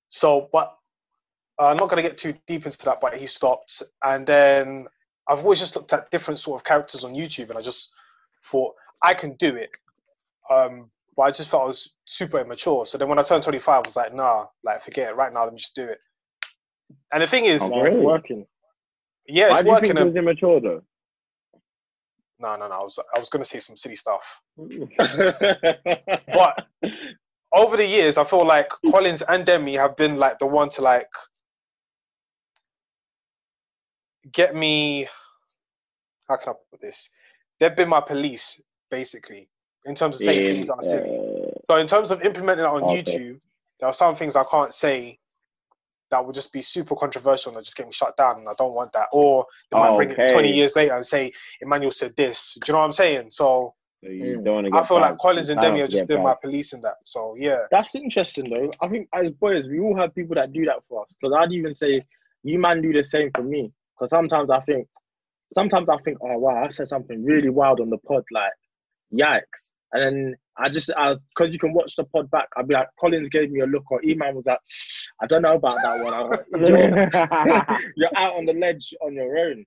so 0.09 0.49
but 0.51 0.75
uh, 1.61 1.67
i'm 1.67 1.77
not 1.77 1.87
going 1.89 2.03
to 2.03 2.09
get 2.09 2.17
too 2.17 2.33
deep 2.47 2.65
into 2.65 2.83
that 2.85 2.99
but 2.99 3.13
he 3.15 3.27
stopped. 3.27 3.81
And 4.03 4.25
then 4.27 4.87
i've 5.29 5.39
always 5.39 5.59
just 5.59 5.73
looked 5.75 5.93
at 5.93 6.09
different 6.11 6.39
sort 6.39 6.59
of 6.59 6.65
characters 6.65 7.03
on 7.05 7.13
youtube 7.13 7.49
and 7.49 7.57
i 7.57 7.61
just 7.61 7.89
thought 8.51 8.73
i 9.03 9.13
can 9.13 9.35
do 9.37 9.55
it. 9.55 9.69
Um, 10.51 10.91
but 11.15 11.23
i 11.23 11.31
just 11.31 11.49
felt 11.49 11.63
i 11.63 11.67
was 11.67 11.93
super 12.05 12.39
immature. 12.39 12.85
So 12.85 12.97
then 12.97 13.07
when 13.07 13.19
i 13.19 13.23
turned 13.23 13.43
25 13.43 13.73
i 13.73 13.79
was 13.87 13.95
like 13.95 14.13
nah 14.13 14.47
like 14.63 14.83
forget 14.83 15.11
it. 15.11 15.15
Right 15.15 15.31
now 15.33 15.43
let 15.45 15.53
me 15.53 15.59
just 15.59 15.75
do 15.75 15.85
it 15.85 15.99
and 17.13 17.23
the 17.23 17.27
thing 17.27 17.45
is 17.45 17.61
Oh, 17.61 17.69
No, 17.69 17.85
it's 17.85 17.97
working. 17.97 18.45
yeah 19.27 19.49
Why 19.49 19.61
it's 19.61 19.63
do 19.63 19.69
you 19.71 19.77
working 19.77 19.77
think 19.77 19.99
it 19.99 20.03
was 20.03 20.15
immature 20.15 20.61
though? 20.61 20.81
no 22.39 22.55
no 22.57 22.67
no 22.67 22.75
i 22.75 22.83
was 22.83 22.99
i 23.15 23.19
was 23.19 23.29
going 23.29 23.43
to 23.43 23.49
say 23.49 23.59
some 23.59 23.77
silly 23.77 23.95
stuff 23.95 24.23
but 26.33 26.55
over 27.53 27.77
the 27.77 27.85
years, 27.85 28.17
I 28.17 28.23
feel 28.25 28.45
like 28.45 28.69
Collins 28.85 29.23
and 29.27 29.45
Demi 29.45 29.75
have 29.75 29.95
been 29.97 30.17
like 30.17 30.39
the 30.39 30.45
one 30.47 30.69
to 30.71 30.81
like 30.81 31.09
get 34.33 34.55
me. 34.55 35.07
How 36.29 36.37
can 36.37 36.49
I 36.49 36.53
put 36.71 36.81
this? 36.81 37.09
They've 37.59 37.75
been 37.75 37.89
my 37.89 38.01
police, 38.01 38.61
basically, 38.91 39.49
in 39.85 39.95
terms 39.95 40.15
of 40.15 40.21
saying 40.21 40.43
things 40.51 40.67
that 40.67 40.75
are 40.75 40.83
silly. 40.83 41.11
uh, 41.11 41.59
So 41.69 41.77
in 41.77 41.87
terms 41.87 42.11
of 42.11 42.21
implementing 42.23 42.65
it 42.65 42.69
on 42.69 42.85
Okay. 42.85 42.87
YouTube, 42.87 43.39
there 43.79 43.89
are 43.89 43.93
some 43.93 44.15
things 44.15 44.35
I 44.35 44.43
can't 44.51 44.73
say 44.73 45.19
that 46.11 46.23
would 46.25 46.35
just 46.35 46.51
be 46.53 46.61
super 46.61 46.95
controversial 46.95 47.49
and 47.49 47.57
they'll 47.57 47.63
just 47.63 47.75
get 47.75 47.87
me 47.87 47.93
shut 47.93 48.15
down, 48.17 48.39
and 48.39 48.47
I 48.49 48.53
don't 48.57 48.73
want 48.73 48.93
that. 48.93 49.07
Or 49.11 49.45
they 49.71 49.79
might 49.79 49.89
Oh, 49.91 49.97
bring 49.97 50.11
it 50.11 50.15
20 50.31 50.51
years 50.53 50.75
later 50.75 50.95
and 50.95 51.05
say 51.05 51.31
Emmanuel 51.61 51.91
said 51.91 52.13
this. 52.15 52.55
Do 52.61 52.69
you 52.69 52.73
know 52.73 52.79
what 52.79 52.85
I'm 52.85 52.91
saying? 52.93 53.31
So 53.31 53.73
so 54.03 54.09
you 54.11 54.37
Mm. 54.37 54.43
don't 54.45 54.53
want 54.55 54.65
to 54.65 54.71
get 54.71 54.83
I 54.83 54.87
feel 54.87 54.99
like. 55.01 55.17
Collins 55.17 55.49
and 55.49 55.59
I 55.59 55.63
don't 55.63 55.71
Demi 55.71 55.81
are 55.81 55.87
just 55.87 56.01
get 56.01 56.07
been 56.09 56.21
my 56.23 56.29
banned. 56.31 56.41
police 56.41 56.73
in 56.73 56.81
that. 56.81 56.97
So 57.03 57.35
yeah. 57.39 57.65
That's 57.71 57.95
interesting 57.95 58.49
though. 58.49 58.71
I 58.81 58.87
think 58.87 59.09
as 59.13 59.31
boys, 59.31 59.67
we 59.67 59.79
all 59.79 59.97
have 59.97 60.13
people 60.13 60.35
that 60.35 60.53
do 60.53 60.63
that 60.65 60.83
for 60.87 61.01
us. 61.03 61.07
Because 61.19 61.35
I'd 61.39 61.51
even 61.53 61.73
say 61.73 62.05
you 62.43 62.59
man 62.59 62.81
do 62.81 62.93
the 62.93 63.03
same 63.03 63.31
for 63.33 63.41
me. 63.41 63.71
Because 63.97 64.11
sometimes 64.11 64.49
I 64.51 64.59
think, 64.61 64.87
sometimes 65.55 65.89
I 65.89 65.97
think, 66.03 66.19
oh 66.21 66.37
wow, 66.37 66.63
I 66.63 66.69
said 66.69 66.87
something 66.87 67.23
really 67.23 67.49
wild 67.49 67.79
on 67.79 67.89
the 67.89 67.97
pod, 67.97 68.23
like 68.31 68.51
yikes. 69.13 69.71
And 69.95 70.03
then 70.03 70.35
I 70.57 70.69
just, 70.69 70.87
because 70.87 71.53
you 71.53 71.59
can 71.59 71.73
watch 71.73 71.95
the 71.95 72.03
pod 72.03 72.29
back, 72.31 72.47
I'd 72.57 72.67
be 72.67 72.73
like, 72.73 72.87
Collins 72.99 73.29
gave 73.29 73.49
me 73.51 73.61
a 73.61 73.65
look, 73.65 73.89
or 73.91 74.03
E-Man 74.03 74.35
was 74.35 74.45
like, 74.45 74.59
I 75.21 75.25
don't 75.27 75.41
know 75.41 75.55
about 75.55 75.77
that 75.81 76.03
one. 76.03 76.29
Like, 76.29 76.45
you're, 76.59 77.81
you're 77.95 78.17
out 78.17 78.33
on 78.35 78.45
the 78.45 78.53
ledge 78.53 78.93
on 79.01 79.13
your 79.13 79.37
own. 79.37 79.65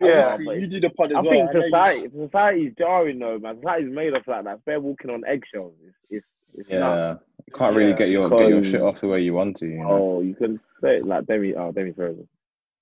Yeah, 0.00 0.36
you 0.38 0.66
do 0.66 0.80
the 0.80 0.90
pod 0.90 1.12
as 1.12 1.24
I 1.24 1.28
well. 1.28 1.30
think 1.30 1.50
I 1.50 1.52
know 1.52 1.58
you- 1.58 1.64
society, 1.70 2.10
society's 2.26 2.72
jarring 2.78 3.18
though, 3.18 3.38
man. 3.38 3.56
Society's 3.60 3.92
made 3.94 4.14
us 4.14 4.22
like 4.26 4.44
that. 4.44 4.60
They're 4.66 4.80
walking 4.80 5.10
on 5.10 5.22
eggshells. 5.26 5.72
It's, 5.86 5.96
it's, 6.10 6.26
it's 6.54 6.68
nuts. 6.70 7.20
Yeah, 7.30 7.44
you 7.46 7.52
can't 7.54 7.74
really 7.76 7.90
Yeah, 7.92 7.96
get 7.96 8.08
your 8.10 8.28
get 8.30 8.48
your 8.48 8.62
shit 8.64 8.82
off 8.82 9.00
the 9.00 9.08
way 9.08 9.22
you 9.22 9.32
want 9.32 9.56
to. 9.58 9.66
You 9.66 9.78
know? 9.78 9.88
Oh, 9.90 10.20
you 10.20 10.34
can 10.34 10.60
say 10.82 10.96
it 10.96 11.06
like 11.06 11.26
Demi. 11.26 11.54
Oh, 11.54 11.72
Demi 11.72 11.92
frozen. 11.92 12.28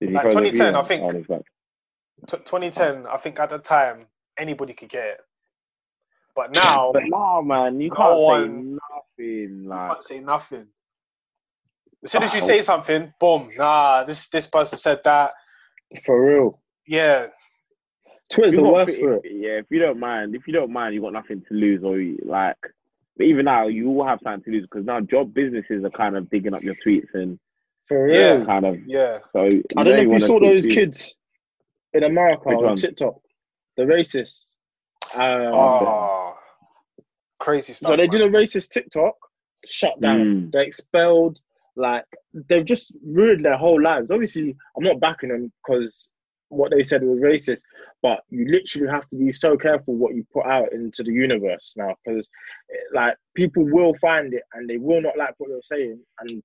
Like 0.00 0.22
frozen 0.32 0.32
for 0.32 0.44
you 0.44 0.50
2010. 0.52 0.74
I 0.74 0.82
think- 0.82 1.02
Oh, 1.04 1.10
he's. 1.16 1.26
T- 2.28 2.36
2010, 2.38 3.06
I 3.06 3.16
think 3.18 3.38
at 3.38 3.50
the 3.50 3.58
time 3.58 4.06
anybody 4.38 4.72
could 4.74 4.88
get 4.88 5.04
it, 5.04 5.20
but 6.34 6.52
now 6.52 6.90
But 6.92 7.04
no, 7.06 7.42
man, 7.42 7.80
you 7.80 7.88
No 7.90 7.94
can't 7.96 8.18
one- 8.20 8.78
say 9.18 9.46
nothing. 9.48 9.72
I 9.72 9.74
Like, 9.76 9.90
can't 9.92 10.04
say 10.04 10.20
nothing. 10.20 10.66
As 12.02 12.10
soon 12.12 12.22
as 12.22 12.34
you 12.34 12.40
say 12.40 12.60
something, 12.62 13.12
boom, 13.18 13.50
nah, 13.56 14.04
this 14.04 14.28
this 14.28 14.46
person 14.46 14.78
said 14.78 15.00
that. 15.04 15.32
For 16.04 16.22
real. 16.34 16.60
Yeah, 16.86 17.28
Twitter's 18.30 18.52
you 18.54 18.58
the 18.58 18.68
worst 18.68 18.98
for 19.00 19.14
it. 19.14 19.22
Yeah, 19.24 19.52
if 19.58 19.66
you 19.70 19.78
don't 19.78 19.98
mind, 19.98 20.34
if 20.34 20.46
you 20.46 20.52
don't 20.52 20.70
mind, 20.72 20.94
you 20.94 21.00
got 21.00 21.12
nothing 21.14 21.42
to 21.48 21.54
lose, 21.54 21.82
or 21.82 21.98
you, 21.98 22.18
like. 22.24 22.56
But 23.16 23.26
even 23.26 23.44
now, 23.44 23.68
you 23.68 23.88
will 23.90 24.04
have 24.06 24.18
something 24.22 24.42
to 24.44 24.50
lose 24.50 24.62
because 24.62 24.84
now 24.84 25.00
job 25.00 25.32
businesses 25.32 25.84
are 25.84 25.90
kind 25.90 26.16
of 26.16 26.28
digging 26.28 26.52
up 26.52 26.62
your 26.62 26.74
tweets 26.84 27.14
and 27.14 27.38
For 27.86 28.08
Yeah. 28.08 28.44
kind 28.44 28.66
of. 28.66 28.76
yeah. 28.86 29.18
So 29.32 29.44
I 29.76 29.84
don't 29.84 29.96
know 29.96 30.02
if 30.14 30.20
you 30.20 30.20
saw 30.20 30.40
those 30.40 30.66
kids 30.66 31.14
in 31.92 32.02
America 32.02 32.48
Which 32.48 32.56
on 32.58 32.64
one? 32.64 32.76
TikTok, 32.76 33.14
the 33.76 33.84
racists. 33.84 34.46
Um, 35.14 35.54
Oh, 35.54 36.36
crazy 37.40 37.72
stuff. 37.72 37.90
so 37.90 37.96
they 37.96 38.08
did 38.08 38.20
a 38.20 38.28
racist 38.28 38.70
TikTok, 38.70 39.14
shut 39.66 40.00
down. 40.00 40.18
Mm. 40.18 40.52
They're 40.52 40.62
expelled. 40.62 41.40
Like 41.76 42.04
they've 42.48 42.64
just 42.64 42.92
ruined 43.04 43.44
their 43.44 43.56
whole 43.56 43.82
lives. 43.82 44.10
Obviously, 44.10 44.54
I'm 44.76 44.84
not 44.84 45.00
backing 45.00 45.30
them 45.30 45.52
because 45.64 46.08
what 46.48 46.70
they 46.70 46.82
said 46.82 47.02
was 47.02 47.18
racist, 47.18 47.62
but 48.02 48.20
you 48.30 48.46
literally 48.48 48.90
have 48.90 49.08
to 49.10 49.16
be 49.16 49.32
so 49.32 49.56
careful 49.56 49.94
what 49.94 50.14
you 50.14 50.24
put 50.32 50.46
out 50.46 50.72
into 50.72 51.02
the 51.02 51.12
universe 51.12 51.74
now 51.76 51.94
because, 52.04 52.28
like, 52.92 53.16
people 53.34 53.64
will 53.64 53.94
find 54.00 54.32
it 54.34 54.42
and 54.54 54.68
they 54.68 54.76
will 54.76 55.00
not 55.00 55.16
like 55.16 55.34
what 55.38 55.50
you're 55.50 55.62
saying. 55.62 55.98
And 56.20 56.42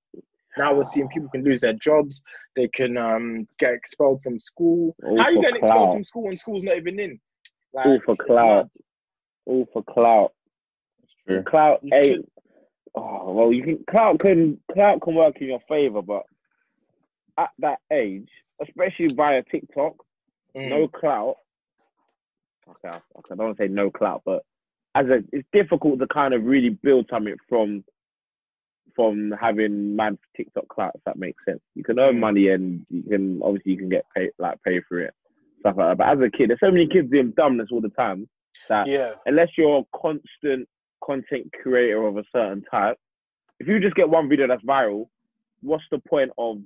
now 0.58 0.74
we're 0.74 0.84
seeing 0.84 1.08
people 1.08 1.28
can 1.28 1.44
lose 1.44 1.60
their 1.60 1.74
jobs. 1.74 2.22
They 2.56 2.68
can 2.68 2.96
um, 2.96 3.46
get 3.58 3.72
expelled 3.72 4.22
from 4.22 4.40
school. 4.40 4.96
All 5.04 5.18
How 5.18 5.24
are 5.26 5.30
you 5.30 5.36
for 5.36 5.42
getting 5.42 5.56
expelled 5.56 5.94
from 5.94 6.04
school 6.04 6.24
when 6.24 6.36
school's 6.36 6.64
not 6.64 6.76
even 6.76 6.98
in? 6.98 7.20
Like, 7.72 7.86
All 7.86 8.00
for 8.04 8.16
clout. 8.16 8.64
mad. 8.64 8.70
All 9.46 9.66
for 9.72 9.82
clout. 9.84 10.32
True. 11.26 11.42
Clout 11.44 11.82
These 11.82 11.92
ain't. 11.92 12.04
kids- 12.06 12.26
Oh 12.96 13.32
well, 13.32 13.52
you 13.52 13.62
can 13.62 13.84
clout 13.88 14.18
can 14.18 14.60
clout 14.72 15.00
can 15.00 15.14
work 15.14 15.40
in 15.40 15.46
your 15.46 15.60
favor, 15.68 16.02
but 16.02 16.24
at 17.38 17.50
that 17.60 17.78
age, 17.92 18.28
especially 18.60 19.06
via 19.14 19.44
TikTok, 19.44 19.94
Mm. 20.56 20.68
no 20.70 20.88
clout. 20.88 21.36
Okay, 22.68 22.88
I 22.88 22.96
okay, 22.96 23.32
I 23.32 23.34
don't 23.36 23.38
want 23.46 23.56
to 23.58 23.62
say 23.64 23.68
no 23.68 23.92
clout, 23.92 24.22
but 24.24 24.44
as 24.96 25.06
a, 25.06 25.22
it's 25.32 25.46
difficult 25.52 26.00
to 26.00 26.08
kind 26.08 26.34
of 26.34 26.44
really 26.44 26.70
build 26.70 27.06
something 27.08 27.36
from 27.48 27.84
from 28.96 29.30
having 29.40 29.94
man 29.94 30.18
TikTok 30.36 30.66
clout. 30.66 30.96
If 30.96 31.04
that 31.04 31.16
makes 31.16 31.44
sense, 31.44 31.60
you 31.76 31.84
can 31.84 32.00
earn 32.00 32.16
Mm. 32.16 32.20
money 32.20 32.48
and 32.48 32.84
you 32.90 33.04
can 33.04 33.40
obviously 33.40 33.70
you 33.70 33.78
can 33.78 33.88
get 33.88 34.04
paid 34.16 34.32
like 34.40 34.60
pay 34.64 34.80
for 34.80 34.98
it, 34.98 35.14
stuff 35.60 35.76
like 35.76 35.88
that. 35.90 35.98
But 35.98 36.08
as 36.08 36.18
a 36.20 36.30
kid, 36.30 36.50
there's 36.50 36.60
so 36.60 36.70
many 36.70 36.86
kids 36.86 37.10
doing 37.10 37.32
dumbness 37.36 37.68
all 37.70 37.80
the 37.80 37.90
time 37.90 38.28
that 38.68 38.86
Yeah, 38.86 39.14
unless 39.26 39.48
you're 39.56 39.80
a 39.80 39.98
constant 39.98 40.68
content 41.04 41.50
creator 41.62 42.06
of 42.06 42.16
a 42.16 42.24
certain 42.34 42.62
type, 42.70 42.96
if 43.58 43.68
you 43.68 43.80
just 43.80 43.94
get 43.94 44.08
one 44.08 44.28
video 44.28 44.46
that's 44.48 44.64
viral, 44.64 45.08
what's 45.62 45.84
the 45.90 45.98
point 46.08 46.30
of 46.38 46.58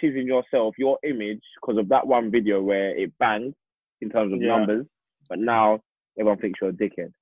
choosing 0.00 0.26
yourself, 0.26 0.74
your 0.78 0.98
image, 1.04 1.42
because 1.60 1.78
of 1.78 1.88
that 1.88 2.06
one 2.06 2.30
video 2.30 2.62
where 2.62 2.96
it 2.96 3.12
banged 3.18 3.54
in 4.00 4.10
terms 4.10 4.32
of 4.32 4.40
Yeah. 4.40 4.56
numbers, 4.56 4.86
but 5.28 5.38
now 5.38 5.80
everyone 6.18 6.38
thinks 6.38 6.60
you're 6.60 6.70
a 6.70 6.72
dickhead. 6.72 7.12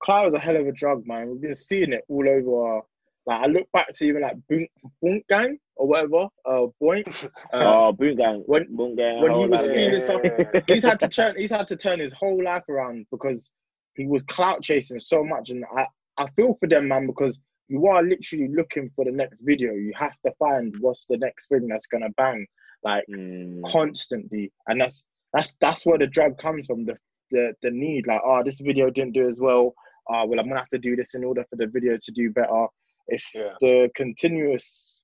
Clout 0.00 0.28
is 0.28 0.34
a 0.34 0.38
hell 0.38 0.56
of 0.56 0.66
a 0.66 0.72
drug, 0.72 1.06
man. 1.06 1.30
We've 1.30 1.40
been 1.40 1.54
seeing 1.54 1.92
it 1.92 2.04
all 2.08 2.28
over. 2.28 2.82
Like 3.26 3.42
I 3.42 3.46
look 3.46 3.66
back 3.72 3.92
to 3.94 4.06
even 4.06 4.22
like 4.22 4.36
Boom, 4.48 4.66
Boom 5.00 5.22
Gang 5.30 5.58
or 5.76 5.88
whatever, 5.88 6.28
uh, 6.44 6.66
Boink. 6.82 7.30
Uh, 7.52 7.88
oh, 7.88 7.92
Boom 7.92 8.16
Gang. 8.16 8.42
when- 8.46 8.74
Boom 8.76 8.94
Gang. 8.96 9.22
when 9.22 9.32
he 9.32 9.46
was 9.46 9.50
lot 9.50 9.60
of- 9.60 9.66
stealing 9.66 10.00
stuff, 10.00 10.20
Yeah. 10.24 10.60
he's 10.66 10.82
had 10.84 11.00
to 11.00 11.08
turn. 11.08 11.34
He's 11.36 11.50
had 11.50 11.66
to 11.68 11.76
turn 11.76 12.00
his 12.00 12.12
whole 12.12 12.42
life 12.42 12.68
around 12.68 13.06
because 13.10 13.50
he 13.94 14.06
was 14.06 14.22
clout 14.24 14.62
chasing 14.62 15.00
so 15.00 15.24
much, 15.24 15.50
and 15.50 15.64
I 15.76 15.86
I 16.16 16.28
feel 16.36 16.54
for 16.60 16.68
them, 16.68 16.88
man, 16.88 17.06
because 17.06 17.38
you 17.68 17.86
are 17.86 18.02
literally 18.02 18.48
looking 18.48 18.90
for 18.94 19.04
the 19.06 19.10
next 19.10 19.40
video. 19.40 19.72
You 19.72 19.92
have 19.96 20.14
to 20.26 20.32
find 20.38 20.74
what's 20.80 21.06
the 21.06 21.16
next 21.16 21.48
thing 21.48 21.66
that's 21.66 21.86
gonna 21.86 22.10
bang, 22.16 22.46
like 22.82 23.04
Mm, 23.10 23.64
constantly, 23.64 24.52
and 24.68 24.80
that's 24.80 25.02
that's 25.32 25.54
that's 25.60 25.86
where 25.86 25.98
the 25.98 26.06
drug 26.06 26.36
comes 26.38 26.66
from. 26.66 26.84
The 26.84 26.96
the 27.30 27.54
the 27.62 27.70
need, 27.70 28.06
like, 28.06 28.20
oh, 28.24 28.42
this 28.44 28.60
video 28.60 28.90
didn't 28.90 29.14
do 29.14 29.28
as 29.28 29.40
well. 29.40 29.74
Uh, 30.10 30.24
well, 30.26 30.38
I'm 30.38 30.46
gonna 30.48 30.60
have 30.60 30.68
to 30.70 30.78
do 30.78 30.94
this 30.94 31.14
in 31.14 31.24
order 31.24 31.44
for 31.48 31.56
the 31.56 31.66
video 31.66 31.96
to 31.96 32.12
do 32.12 32.30
better. 32.30 32.66
It's 33.08 33.32
Yeah. 33.34 33.52
the 33.60 33.90
continuous. 33.94 35.02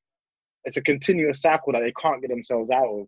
It's 0.64 0.76
a 0.76 0.82
continuous 0.82 1.40
cycle 1.40 1.72
that 1.72 1.80
they 1.80 1.92
can't 1.92 2.20
get 2.20 2.30
themselves 2.30 2.70
out 2.70 2.86
of. 2.86 3.06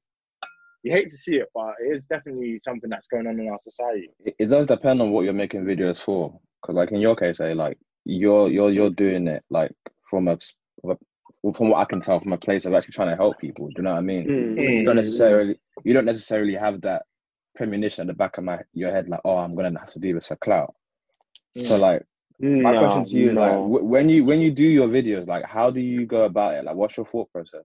You 0.82 0.92
hate 0.92 1.10
to 1.10 1.16
see 1.16 1.36
it, 1.36 1.48
but 1.54 1.74
it 1.80 1.94
is 1.94 2.06
definitely 2.06 2.58
something 2.58 2.90
that's 2.90 3.06
going 3.06 3.26
on 3.26 3.38
in 3.38 3.48
our 3.48 3.58
society. 3.60 4.08
it, 4.24 4.34
it 4.38 4.46
does 4.46 4.66
depend 4.66 5.00
on 5.00 5.10
what 5.12 5.24
you're 5.24 5.32
making 5.32 5.64
videos 5.64 5.98
for. 6.00 6.38
Because 6.60 6.76
like 6.76 6.90
in 6.92 7.00
your 7.00 7.14
case, 7.16 7.40
eh, 7.40 7.52
like 7.54 7.78
you're 8.04 8.48
you're 8.48 8.70
you're 8.70 8.90
doing 8.90 9.28
it 9.28 9.44
like 9.50 9.72
from 10.08 10.28
a 10.28 10.32
s- 10.32 10.54
from 10.80 10.90
a- 10.92 11.52
from 11.54 11.68
what 11.70 11.78
I 11.78 11.84
can 11.84 12.00
tell 12.00 12.20
from 12.20 12.32
a 12.32 12.38
place 12.38 12.64
of 12.66 12.74
actually 12.74 12.92
trying 12.92 13.10
to 13.10 13.16
help 13.16 13.38
people. 13.40 13.66
Do 13.68 13.74
you 13.78 13.82
know 13.84 13.92
what 13.92 13.98
I 13.98 14.02
mean? 14.02 14.26
mm, 14.28 14.62
So 14.62 14.70
you 14.70 14.84
don't 14.84 14.96
necessarily 14.96 15.58
you 15.84 15.92
don't 15.92 16.04
necessarily 16.04 16.54
have 16.54 16.80
that 16.82 17.04
premonition 17.54 18.02
at 18.02 18.06
the 18.08 18.14
back 18.14 18.38
of 18.38 18.44
my 18.44 18.60
your 18.74 18.90
head 18.90 19.08
like, 19.08 19.20
oh, 19.24 19.36
I'm 19.36 19.54
gonna 19.54 19.78
have 19.78 19.90
to 19.92 19.98
do 20.00 20.14
this 20.14 20.28
for 20.28 20.36
clout. 20.36 20.74
So 21.62 21.76
like 21.76 22.04
my 22.60 22.72
no, 22.72 22.78
question 22.78 23.04
to 23.04 23.16
you 23.16 23.30
is 23.30 23.36
like 23.36 23.54
w- 23.54 23.84
when 23.84 24.08
you 24.08 24.24
when 24.24 24.40
you 24.40 24.50
do 24.50 24.64
your 24.64 24.88
videos, 24.88 25.26
like 25.26 25.44
how 25.44 25.70
do 25.70 25.80
you 25.80 26.06
go 26.06 26.24
about 26.24 26.54
it? 26.54 26.64
Like 26.64 26.76
what's 26.76 26.96
your 26.96 27.06
thought 27.06 27.30
process? 27.32 27.64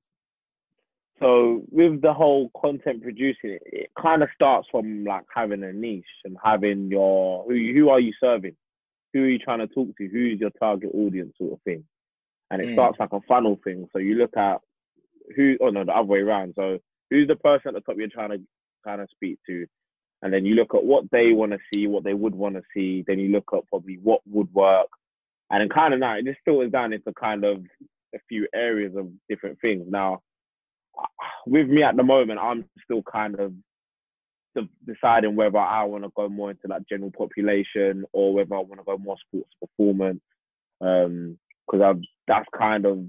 So 1.19 1.63
with 1.71 2.01
the 2.01 2.13
whole 2.13 2.51
content 2.59 3.01
producing, 3.01 3.51
it, 3.51 3.61
it 3.65 3.89
kind 3.99 4.21
of 4.23 4.29
starts 4.35 4.67
from 4.71 5.03
like 5.03 5.23
having 5.35 5.63
a 5.63 5.73
niche 5.73 6.05
and 6.25 6.37
having 6.43 6.89
your 6.91 7.43
who 7.47 7.73
who 7.73 7.89
are 7.89 7.99
you 7.99 8.13
serving, 8.19 8.55
who 9.13 9.23
are 9.23 9.29
you 9.29 9.39
trying 9.39 9.59
to 9.59 9.67
talk 9.67 9.89
to, 9.97 10.07
who's 10.07 10.39
your 10.39 10.51
target 10.51 10.91
audience 10.93 11.33
sort 11.37 11.53
of 11.53 11.61
thing, 11.63 11.83
and 12.51 12.61
it 12.61 12.69
Mm. 12.69 12.73
starts 12.73 12.99
like 12.99 13.13
a 13.13 13.21
funnel 13.27 13.59
thing. 13.63 13.87
So 13.93 13.99
you 13.99 14.15
look 14.15 14.37
at 14.37 14.59
who, 15.35 15.57
oh 15.61 15.69
no, 15.69 15.83
the 15.85 15.93
other 15.93 16.03
way 16.07 16.19
around. 16.19 16.53
So 16.55 16.79
who's 17.09 17.27
the 17.27 17.35
person 17.35 17.69
at 17.69 17.73
the 17.73 17.81
top 17.81 17.97
you're 17.97 18.09
trying 18.09 18.31
to 18.31 18.41
kind 18.85 19.01
of 19.01 19.09
speak 19.11 19.39
to, 19.47 19.65
and 20.21 20.33
then 20.33 20.45
you 20.45 20.55
look 20.55 20.73
at 20.73 20.83
what 20.83 21.05
they 21.11 21.31
want 21.31 21.51
to 21.51 21.59
see, 21.73 21.87
what 21.87 22.03
they 22.03 22.13
would 22.13 22.35
want 22.35 22.55
to 22.55 22.61
see. 22.73 23.03
Then 23.05 23.19
you 23.19 23.29
look 23.29 23.49
at 23.53 23.67
probably 23.67 23.99
what 24.01 24.21
would 24.25 24.51
work, 24.53 24.87
and 25.49 25.61
then 25.61 25.69
kind 25.69 25.93
of 25.93 25.99
now 25.99 26.15
it 26.15 26.25
just 26.25 26.39
filters 26.45 26.71
down 26.71 26.93
into 26.93 27.13
kind 27.13 27.43
of 27.43 27.63
a 28.15 28.19
few 28.27 28.47
areas 28.53 28.95
of 28.95 29.09
different 29.29 29.59
things. 29.61 29.85
Now 29.87 30.21
with 31.47 31.67
me 31.67 31.83
at 31.83 31.95
the 31.95 32.03
moment, 32.03 32.39
I'm 32.41 32.65
still 32.83 33.03
kind 33.03 33.39
of 33.39 33.53
de- 34.55 34.93
deciding 34.93 35.35
whether 35.35 35.59
I 35.59 35.83
want 35.83 36.03
to 36.03 36.11
go 36.15 36.27
more 36.29 36.51
into 36.51 36.67
like 36.67 36.87
general 36.89 37.11
population 37.11 38.05
or 38.11 38.33
whether 38.33 38.55
I 38.55 38.59
want 38.59 38.79
to 38.79 38.85
go 38.85 38.97
more 38.97 39.17
sports 39.27 39.53
performance. 39.61 40.21
Um, 40.81 41.37
because 41.65 41.81
I've 41.83 42.01
that's 42.27 42.47
kind 42.57 42.85
of 42.85 43.03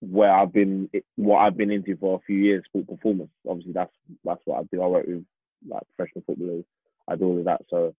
where 0.00 0.32
I've 0.32 0.52
been, 0.52 0.88
what 1.16 1.38
I've 1.38 1.56
been 1.56 1.70
into 1.70 1.96
for 1.96 2.16
a 2.16 2.24
few 2.26 2.36
years. 2.36 2.64
Sport 2.66 2.88
performance, 2.88 3.30
obviously, 3.48 3.72
that's 3.72 3.92
that's 4.24 4.40
what 4.44 4.60
I 4.60 4.62
do. 4.72 4.82
I 4.82 4.86
work 4.86 5.06
with 5.06 5.24
like 5.68 5.82
professional 5.96 6.24
footballers. 6.26 6.64
I 7.08 7.16
do 7.16 7.24
all 7.26 7.38
of 7.38 7.44
that. 7.44 7.62
So 7.68 7.94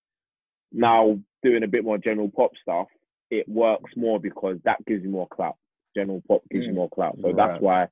now 0.71 1.19
doing 1.43 1.63
a 1.63 1.67
bit 1.67 1.83
more 1.83 1.97
general 1.97 2.29
pop 2.29 2.51
stuff, 2.61 2.87
it 3.29 3.47
works 3.47 3.91
more 3.95 4.19
because 4.19 4.57
that 4.63 4.83
gives 4.85 5.03
you 5.03 5.09
more 5.09 5.27
clout. 5.27 5.55
General 5.95 6.21
pop 6.27 6.41
gives 6.51 6.65
you 6.65 6.71
Mm. 6.71 6.75
more 6.75 6.89
clout. 6.89 7.17
So 7.21 7.27
Right. 7.27 7.35
that's 7.35 7.61
why 7.61 7.87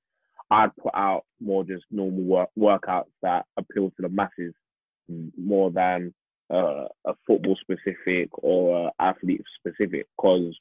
I'd 0.52 0.76
put 0.78 0.94
out 0.94 1.26
more 1.40 1.64
just 1.64 1.86
normal 1.92 2.24
work 2.24 2.50
workouts 2.58 3.12
that 3.22 3.46
appeal 3.58 3.90
to 3.92 4.02
the 4.02 4.10
masses 4.10 4.54
more 5.38 5.72
than 5.72 6.14
uh, 6.52 6.88
a 7.06 7.16
football 7.26 7.56
specific 7.56 8.30
or 8.44 8.92
athlete 9.00 9.42
specific. 9.58 10.06
Because 10.16 10.56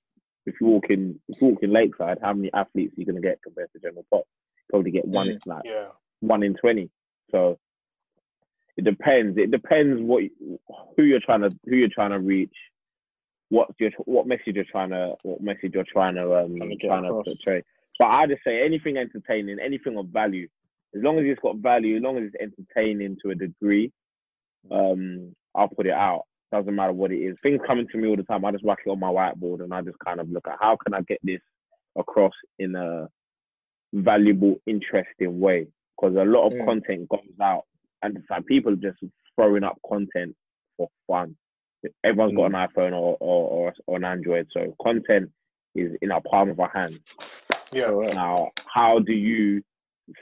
if 0.47 0.55
you 0.61 0.67
walk 0.69 0.89
in, 0.89 1.21
if 1.29 1.41
you 1.43 1.49
walk 1.49 1.63
in 1.63 1.73
Lakeside, 1.73 2.19
how 2.23 2.33
many 2.33 2.51
athletes 2.55 2.97
are 2.97 3.01
you 3.01 3.07
gonna 3.07 3.21
get 3.21 3.43
compared 3.43 3.71
to 3.73 3.79
general 3.79 4.07
pop? 4.11 4.25
Probably 4.71 4.91
get 4.91 5.07
one. 5.07 5.27
Mm. 5.29 5.33
in 5.33 5.39
like 5.47 5.65
Yeah. 5.67 5.89
one 6.21 6.43
in 6.43 6.55
twenty. 6.55 6.91
So 7.31 7.59
it 8.77 8.85
depends. 8.85 9.39
It 9.39 9.51
depends 9.51 10.03
what 10.03 10.23
who 10.97 11.03
you're 11.05 11.21
trying 11.21 11.43
to 11.43 11.51
who 11.67 11.77
you're 11.77 11.89
trying 11.89 12.11
to 12.11 12.19
reach. 12.19 12.55
What 13.51 13.69
your 13.79 13.91
what 14.05 14.27
message 14.27 14.55
you're 14.57 14.65
trying 14.65 14.91
to 14.91 15.15
what 15.23 15.41
message 15.41 15.73
you're 15.75 15.85
trying 15.93 16.15
to 16.17 16.35
um 16.37 16.57
Trying 16.57 16.79
to 16.79 16.87
trying 16.87 17.03
to 17.05 17.11
portray. 17.11 17.63
But 17.99 18.07
I 18.07 18.27
just 18.27 18.43
say 18.45 18.65
anything 18.65 18.97
entertaining, 18.97 19.59
anything 19.65 19.97
of 19.97 20.07
value, 20.09 20.49
as 20.97 21.03
long 21.03 21.19
as 21.19 21.25
it's 21.27 21.41
got 21.41 21.57
value, 21.59 21.97
as 21.97 22.03
long 22.03 22.19
as 22.19 22.25
it's 22.33 22.37
entertaining 22.59 23.17
to 23.23 23.31
a 23.31 23.35
degree, 23.37 23.93
um, 24.73 25.35
I'll 25.55 25.69
put 25.69 25.87
it 25.87 25.93
out. 25.93 26.25
Doesn't 26.51 26.75
matter 26.75 26.93
what 26.93 27.13
it 27.13 27.19
is. 27.19 27.37
Things 27.43 27.61
coming 27.67 27.87
to 27.93 27.99
me 27.99 28.09
all 28.09 28.17
the 28.17 28.25
time. 28.25 28.45
I 28.45 28.51
just 28.53 28.65
whack 28.65 28.79
it 28.85 28.91
on 28.91 28.99
my 28.99 29.09
whiteboard 29.09 29.63
and 29.63 29.73
I 29.73 29.83
just 29.83 29.99
kind 30.01 30.19
of 30.21 30.29
look 30.31 30.47
at 30.49 30.57
how 30.61 30.77
can 30.77 30.95
I 30.95 31.03
get 31.03 31.21
this 31.23 31.41
across 31.97 32.33
in 32.59 32.75
a 32.75 33.09
valuable, 33.93 34.57
interesting 34.67 35.39
way. 35.39 35.69
Because 35.97 36.17
a 36.17 36.25
lot 36.25 36.47
of 36.49 36.53
Mm. 36.55 36.65
content 36.65 37.09
goes 37.09 37.21
out, 37.41 37.65
and 38.05 38.19
like 38.31 38.47
people 38.47 38.77
just 38.77 38.99
throwing 39.35 39.65
up 39.65 39.79
content 39.89 40.37
for 40.77 40.89
fun. 41.07 41.37
Everyone's 42.05 42.37
got 42.37 42.47
an 42.47 42.53
iPhone 42.53 42.93
or, 42.93 43.17
or, 43.21 43.49
or, 43.49 43.75
or 43.87 43.97
an 43.97 44.05
Android, 44.05 44.47
so 44.53 44.75
content 44.83 45.31
is 45.75 45.93
in 46.03 46.13
our 46.13 46.21
palm 46.23 46.51
of 46.51 46.61
our 46.61 46.71
hand. 46.71 46.99
Yeah. 47.73 47.87
Correct. 47.87 48.15
Now, 48.15 48.51
how 48.73 49.01
do 49.01 49.13
you 49.13 49.63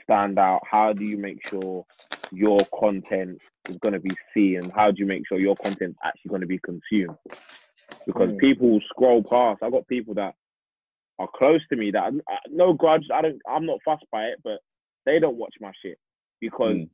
stand 0.03 0.39
out? 0.39 0.61
How 0.69 0.93
do 0.93 1.03
you 1.03 1.17
make 1.17 1.37
sure 1.49 1.85
your 2.31 2.65
content 2.77 3.39
is 3.69 3.77
going 3.81 3.93
to 3.93 3.99
be 3.99 4.15
seen? 4.33 4.71
How 4.75 4.91
do 4.91 4.97
you 4.99 5.05
make 5.05 5.27
sure 5.27 5.39
your 5.39 5.55
content 5.57 5.91
is 5.91 5.97
actually 6.03 6.29
going 6.29 6.41
to 6.41 6.47
be 6.47 6.59
consumed? 6.59 7.17
Because 8.05 8.29
Mm. 8.31 8.39
people 8.39 8.81
scroll 8.89 9.23
past. 9.23 9.63
I've 9.63 9.71
got 9.71 9.87
people 9.87 10.13
that 10.15 10.35
are 11.19 11.29
close 11.35 11.61
to 11.69 11.75
me 11.75 11.91
that 11.91 12.11
uh, 12.11 12.35
no 12.49 12.73
grudge. 12.73 13.05
I 13.13 13.21
don't. 13.21 13.39
I'm 13.47 13.65
not 13.65 13.79
fussed 13.85 14.05
by 14.11 14.25
it, 14.25 14.39
but 14.43 14.59
they 15.05 15.19
don't 15.19 15.37
watch 15.37 15.53
my 15.61 15.71
shit 15.81 15.97
because 16.41 16.75
Mm. 16.77 16.89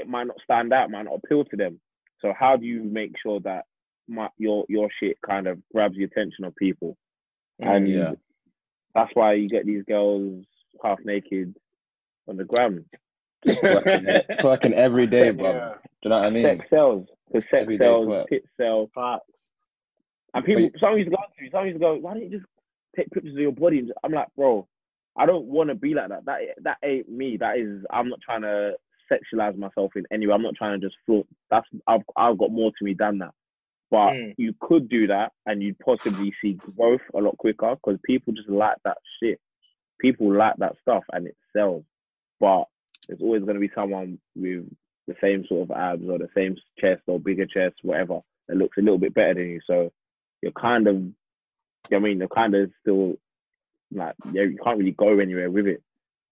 It 0.00 0.08
might 0.08 0.26
not 0.26 0.36
stand 0.42 0.72
out, 0.72 0.90
might 0.90 1.04
not 1.04 1.20
appeal 1.22 1.44
to 1.44 1.56
them. 1.56 1.80
So 2.20 2.32
how 2.38 2.56
do 2.56 2.66
you 2.66 2.82
make 2.82 3.12
sure 3.22 3.40
that 3.40 3.64
my, 4.08 4.28
your 4.38 4.64
your 4.68 4.88
shit 5.00 5.18
kind 5.26 5.46
of 5.46 5.58
grabs 5.72 5.96
the 5.96 6.04
attention 6.04 6.44
of 6.44 6.54
people? 6.56 6.96
Mm, 7.62 7.76
and 7.76 7.88
Yeah. 7.88 8.12
that's 8.94 9.10
why 9.14 9.34
you 9.34 9.48
get 9.48 9.66
these 9.66 9.84
girls 9.84 10.44
half 10.82 10.98
naked 11.04 11.54
on 12.28 12.36
the 12.36 12.44
gram. 12.44 12.84
Twerking, 13.46 14.26
twerking 14.40 14.72
every 14.72 15.06
day, 15.06 15.30
bro. 15.30 15.52
Yeah. 15.52 15.74
Do 15.82 15.88
you 16.04 16.10
know 16.10 16.16
what 16.16 16.26
I 16.26 16.30
mean? 16.30 16.42
Sex 16.44 16.66
sells. 16.70 17.06
Because 17.32 17.48
sex 17.50 17.62
Everyday 17.62 17.84
sells, 17.84 18.04
twerk. 18.04 18.26
tit 18.28 18.44
sells. 18.56 18.90
Facts. 18.94 19.50
And 20.34 20.44
people, 20.44 20.70
some 20.80 20.96
used 20.96 21.10
to 21.10 21.16
go 21.16 21.22
to 21.22 21.42
me, 21.42 21.48
some 21.50 21.64
used 21.66 21.76
to 21.76 21.80
go, 21.80 21.94
why 21.96 22.14
don't 22.14 22.22
you 22.22 22.30
just 22.38 22.44
take 22.96 23.10
pictures 23.10 23.34
of 23.34 23.40
your 23.40 23.52
body? 23.52 23.88
I'm 24.04 24.12
like, 24.12 24.28
bro, 24.36 24.66
I 25.16 25.26
don't 25.26 25.46
want 25.46 25.70
to 25.70 25.74
be 25.74 25.94
like 25.94 26.08
that. 26.10 26.24
That 26.26 26.40
that 26.62 26.76
ain't 26.84 27.08
me. 27.08 27.36
That 27.36 27.58
is, 27.58 27.82
I'm 27.90 28.08
not 28.08 28.20
trying 28.20 28.42
to 28.42 28.74
sexualize 29.10 29.56
myself 29.56 29.92
in 29.96 30.04
any 30.12 30.26
way. 30.26 30.34
I'm 30.34 30.42
not 30.42 30.54
trying 30.56 30.80
to 30.80 30.86
just 30.86 30.96
flaunt. 31.06 31.26
That's 31.50 31.66
I've 31.86 32.02
I've 32.16 32.38
got 32.38 32.50
more 32.52 32.70
to 32.70 32.84
me 32.84 32.94
than 32.98 33.18
that. 33.18 33.34
But 33.90 34.12
Mm. 34.12 34.34
you 34.38 34.54
could 34.60 34.88
do 34.88 35.08
that, 35.08 35.32
and 35.46 35.62
you'd 35.62 35.78
possibly 35.80 36.32
see 36.40 36.60
growth 36.76 37.00
a 37.14 37.18
lot 37.18 37.36
quicker 37.38 37.74
because 37.74 37.98
people 38.04 38.32
just 38.32 38.48
like 38.48 38.76
that 38.84 38.98
shit. 39.20 39.40
People 40.00 40.32
like 40.34 40.56
that 40.58 40.76
stuff, 40.82 41.04
and 41.12 41.26
it 41.26 41.36
sells. 41.52 41.84
But 42.38 42.64
there's 43.08 43.20
always 43.20 43.42
going 43.42 43.54
to 43.54 43.60
be 43.60 43.70
someone 43.74 44.18
with 44.36 44.64
the 45.08 45.14
same 45.20 45.44
sort 45.48 45.68
of 45.68 45.76
abs 45.76 46.04
or 46.08 46.18
the 46.18 46.28
same 46.36 46.56
chest 46.78 47.02
or 47.08 47.18
bigger 47.18 47.46
chest, 47.46 47.76
whatever, 47.82 48.20
that 48.48 48.56
looks 48.56 48.78
a 48.78 48.82
little 48.82 48.98
bit 48.98 49.14
better 49.14 49.34
than 49.34 49.48
you. 49.50 49.60
So 49.66 49.92
you're 50.40 50.52
kind 50.52 50.86
of, 50.86 51.02
I 51.92 51.98
mean, 51.98 52.18
you're 52.18 52.28
kind 52.28 52.54
of 52.54 52.70
still 52.80 53.14
like, 53.92 54.14
yeah, 54.30 54.42
you 54.42 54.58
can't 54.62 54.78
really 54.78 54.92
go 54.92 55.18
anywhere 55.18 55.50
with 55.50 55.66
it. 55.66 55.82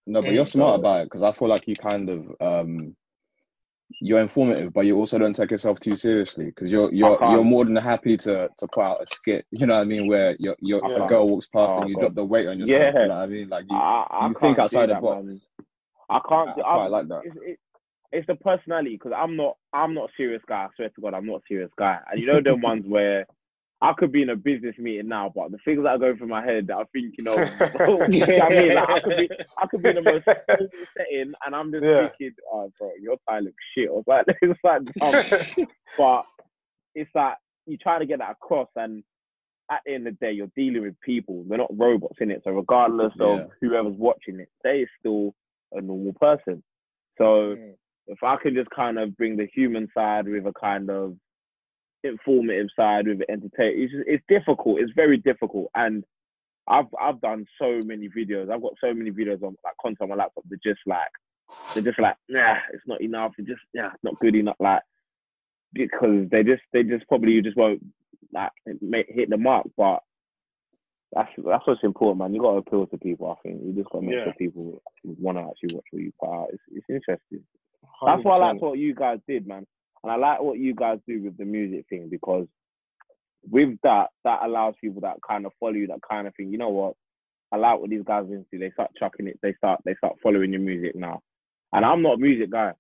No, 0.08 0.22
but 0.22 0.32
you're 0.32 0.46
smart 0.46 0.76
so- 0.76 0.80
about 0.80 1.00
it 1.02 1.04
because 1.06 1.22
I 1.22 1.32
feel 1.32 1.48
like 1.48 1.68
you 1.68 1.74
kind 1.76 2.08
of 2.08 2.32
um 2.40 2.96
you're 4.00 4.20
informative, 4.20 4.72
but 4.74 4.84
you 4.84 4.96
also 4.96 5.18
don't 5.18 5.34
take 5.34 5.50
yourself 5.50 5.80
too 5.80 5.96
seriously 5.96 6.46
because 6.46 6.70
you're 6.70 6.92
you're 6.92 7.18
you're 7.20 7.44
more 7.44 7.64
than 7.64 7.74
happy 7.76 8.16
to 8.18 8.48
to 8.58 8.68
put 8.68 8.82
out 8.84 9.02
a 9.02 9.06
skit. 9.06 9.46
You 9.50 9.66
know 9.66 9.74
what 9.74 9.80
I 9.80 9.84
mean? 9.84 10.06
Where 10.08 10.36
you're, 10.38 10.56
you're 10.60 10.82
Yeah. 10.88 11.04
a 11.04 11.08
girl 11.08 11.28
walks 11.28 11.46
past 11.46 11.72
Oh, 11.74 11.80
and 11.80 11.88
you 11.90 11.94
God. 11.96 12.00
drop 12.00 12.14
the 12.14 12.24
weight 12.24 12.46
on 12.48 12.58
yourself. 12.58 12.80
Yeah. 12.94 13.02
You 13.02 13.08
know 13.08 13.14
what 13.14 13.22
I 13.22 13.26
mean? 13.26 13.48
Like 13.48 13.64
you, 13.68 13.76
I, 13.76 14.06
I 14.10 14.28
you 14.28 14.34
think 14.40 14.56
do 14.56 14.62
outside 14.62 14.90
the 14.90 14.94
box. 14.96 15.24
man. 15.26 15.40
I 16.10 16.20
can't. 16.28 16.48
I 16.50 16.54
do- 16.54 16.62
quite 16.62 16.86
like 16.90 17.08
that. 17.08 17.20
It's, 17.24 17.36
it, 17.46 17.58
it's 18.12 18.26
the 18.26 18.34
personality 18.36 18.90
because 18.96 19.12
I'm 19.16 19.36
not. 19.36 19.56
I'm 19.72 19.94
not 19.94 20.10
a 20.10 20.12
serious 20.16 20.42
guy. 20.46 20.64
I 20.64 20.68
swear 20.76 20.88
to 20.90 21.00
God, 21.00 21.14
I'm 21.14 21.26
not 21.26 21.36
a 21.36 21.42
serious 21.48 21.70
guy. 21.78 21.98
And 22.10 22.20
you 22.20 22.26
know 22.26 22.40
them 22.42 22.60
ones 22.60 22.84
where 22.86 23.26
I 23.80 23.92
could 23.92 24.10
be 24.10 24.22
in 24.22 24.30
a 24.30 24.36
business 24.36 24.74
meeting 24.78 25.08
now, 25.08 25.32
but 25.34 25.52
the 25.52 25.58
things 25.64 25.82
that 25.84 25.90
are 25.90 25.98
going 25.98 26.16
through 26.16 26.26
my 26.26 26.44
head 26.44 26.66
that 26.66 26.76
I 26.76 26.84
think, 26.92 27.14
thinking 27.16 27.28
of, 27.28 27.38
you 28.12 28.20
know 28.26 28.42
I 28.42 28.50
mean, 28.50 28.74
like 28.74 28.88
I 28.88 29.00
could 29.00 29.16
be, 29.16 29.30
I 29.56 29.66
could 29.68 29.82
be 29.82 29.90
in 29.90 29.94
the 29.96 30.02
most 30.02 30.24
setting, 30.96 31.32
and 31.46 31.54
I'm 31.54 31.70
just 31.70 31.84
Yeah. 31.84 32.08
thinking, 32.18 32.34
oh, 32.52 32.72
bro, 32.78 32.90
your 33.00 33.16
tie 33.28 33.38
looks 33.38 33.54
shit. 33.76 33.88
Or 33.88 34.02
like, 34.06 34.26
it's 34.42 34.58
like, 34.64 34.82
dumb. 35.00 35.14
but 35.96 36.24
it's 36.96 37.10
like 37.14 37.36
you're 37.66 37.78
trying 37.80 38.00
to 38.00 38.06
get 38.06 38.18
that 38.18 38.32
across, 38.32 38.68
and 38.74 39.04
at 39.70 39.80
the 39.86 39.94
end 39.94 40.08
of 40.08 40.18
the 40.18 40.26
day, 40.26 40.32
you're 40.32 40.50
dealing 40.56 40.82
with 40.82 41.00
people. 41.00 41.44
They're 41.48 41.58
not 41.58 41.76
robots 41.76 42.16
in 42.20 42.30
it. 42.32 42.40
So 42.42 42.50
regardless 42.50 43.12
Yeah. 43.16 43.26
of 43.26 43.50
whoever's 43.60 43.94
watching 43.96 44.40
it, 44.40 44.48
they 44.64 44.80
are 44.82 44.90
still 44.98 45.34
a 45.72 45.80
normal 45.80 46.14
person. 46.14 46.64
So 47.18 47.54
Mm. 47.56 47.76
if 48.08 48.22
I 48.24 48.36
can 48.36 48.54
just 48.54 48.70
kind 48.70 48.98
of 48.98 49.16
bring 49.16 49.36
the 49.36 49.46
human 49.46 49.88
side 49.94 50.26
with 50.26 50.46
a 50.46 50.52
kind 50.54 50.90
of 50.90 51.16
informative 52.04 52.68
side 52.76 53.06
with 53.08 53.20
entertain, 53.28 53.74
it's 53.82 53.92
just, 53.92 54.04
it's 54.06 54.24
difficult. 54.28 54.80
It's 54.80 54.92
very 54.94 55.16
difficult, 55.18 55.70
and 55.74 56.04
I've 56.68 56.86
I've 57.00 57.20
done 57.20 57.46
so 57.60 57.80
many 57.84 58.08
videos. 58.08 58.50
I've 58.50 58.62
got 58.62 58.74
so 58.80 58.92
many 58.94 59.10
videos 59.10 59.42
on 59.42 59.56
like 59.64 59.74
content 59.80 60.02
on 60.02 60.08
my 60.10 60.14
laptop. 60.16 60.44
They're 60.48 60.58
just 60.62 60.80
like 60.86 61.08
they're 61.74 61.82
just 61.82 61.98
like 61.98 62.16
nah, 62.28 62.56
it's 62.72 62.86
not 62.86 63.00
enough. 63.00 63.32
It's 63.38 63.48
just 63.48 63.60
yeah, 63.72 63.88
it's 63.94 64.04
not 64.04 64.18
good 64.20 64.34
enough. 64.34 64.56
Like 64.60 64.82
because 65.72 66.28
they 66.30 66.42
just 66.42 66.62
they 66.72 66.82
just 66.82 67.06
probably 67.08 67.32
you 67.32 67.42
just 67.42 67.56
won't 67.56 67.84
like 68.32 68.52
hit 69.08 69.30
the 69.30 69.36
mark. 69.36 69.66
But 69.76 70.00
that's 71.12 71.30
that's 71.38 71.66
what's 71.66 71.82
important, 71.84 72.18
man. 72.18 72.34
You 72.34 72.42
got 72.42 72.52
to 72.52 72.56
appeal 72.58 72.86
to 72.86 72.98
people. 72.98 73.30
I 73.30 73.48
think 73.48 73.62
you 73.64 73.72
just 73.72 73.88
got 73.90 74.00
to 74.00 74.06
make 74.06 74.16
Yeah. 74.16 74.24
sure 74.24 74.34
people 74.38 74.82
want 75.04 75.38
to 75.38 75.44
actually 75.44 75.74
watch 75.76 75.86
what 75.90 76.02
you 76.02 76.12
put 76.20 76.28
out. 76.28 76.48
It's, 76.52 76.62
it's 76.70 76.86
interesting. 76.90 77.44
That's 78.04 78.22
why 78.24 78.34
I 78.34 78.38
liked 78.38 78.60
what 78.60 78.78
you 78.78 78.94
guys 78.94 79.18
did, 79.26 79.46
man. 79.46 79.66
And 80.02 80.12
I 80.12 80.16
like 80.16 80.40
what 80.40 80.58
you 80.58 80.74
guys 80.74 80.98
do 81.06 81.22
with 81.22 81.36
the 81.36 81.44
music 81.44 81.86
thing 81.88 82.08
because 82.10 82.46
with 83.50 83.78
that, 83.82 84.08
that 84.24 84.40
allows 84.44 84.74
people 84.80 85.00
that 85.02 85.16
kind 85.26 85.46
of 85.46 85.52
follow 85.58 85.72
you, 85.72 85.86
that 85.88 86.00
kind 86.08 86.26
of 86.26 86.34
thing. 86.36 86.50
You 86.50 86.58
know 86.58 86.68
what? 86.70 86.94
I 87.52 87.56
like 87.56 87.80
what 87.80 87.90
these 87.90 88.02
guys 88.06 88.24
are 88.28 88.34
into. 88.34 88.58
They 88.58 88.70
start 88.72 88.90
chucking 88.98 89.26
it. 89.26 89.38
They 89.42 89.54
start 89.54 89.80
they 89.84 89.94
start 89.94 90.16
following 90.22 90.52
your 90.52 90.60
music 90.60 90.94
now. 90.94 91.20
And 91.72 91.84
I'm 91.84 92.02
not 92.02 92.14
a 92.14 92.18
music 92.18 92.50
guy. 92.50 92.72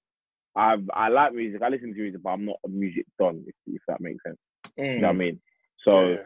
I 0.54 0.76
I 0.92 1.08
like 1.08 1.32
music. 1.32 1.62
I 1.62 1.68
listen 1.68 1.94
to 1.94 2.00
music, 2.00 2.22
but 2.22 2.30
I'm 2.30 2.44
not 2.44 2.58
a 2.64 2.68
music 2.68 3.06
don. 3.18 3.44
If, 3.46 3.54
if 3.66 3.82
that 3.88 4.00
makes 4.00 4.22
sense. 4.26 4.38
You 4.76 4.84
Mm. 4.84 5.00
know 5.00 5.08
what 5.08 5.14
I 5.14 5.16
mean? 5.18 5.40
So 5.86 6.08
Yeah. 6.10 6.16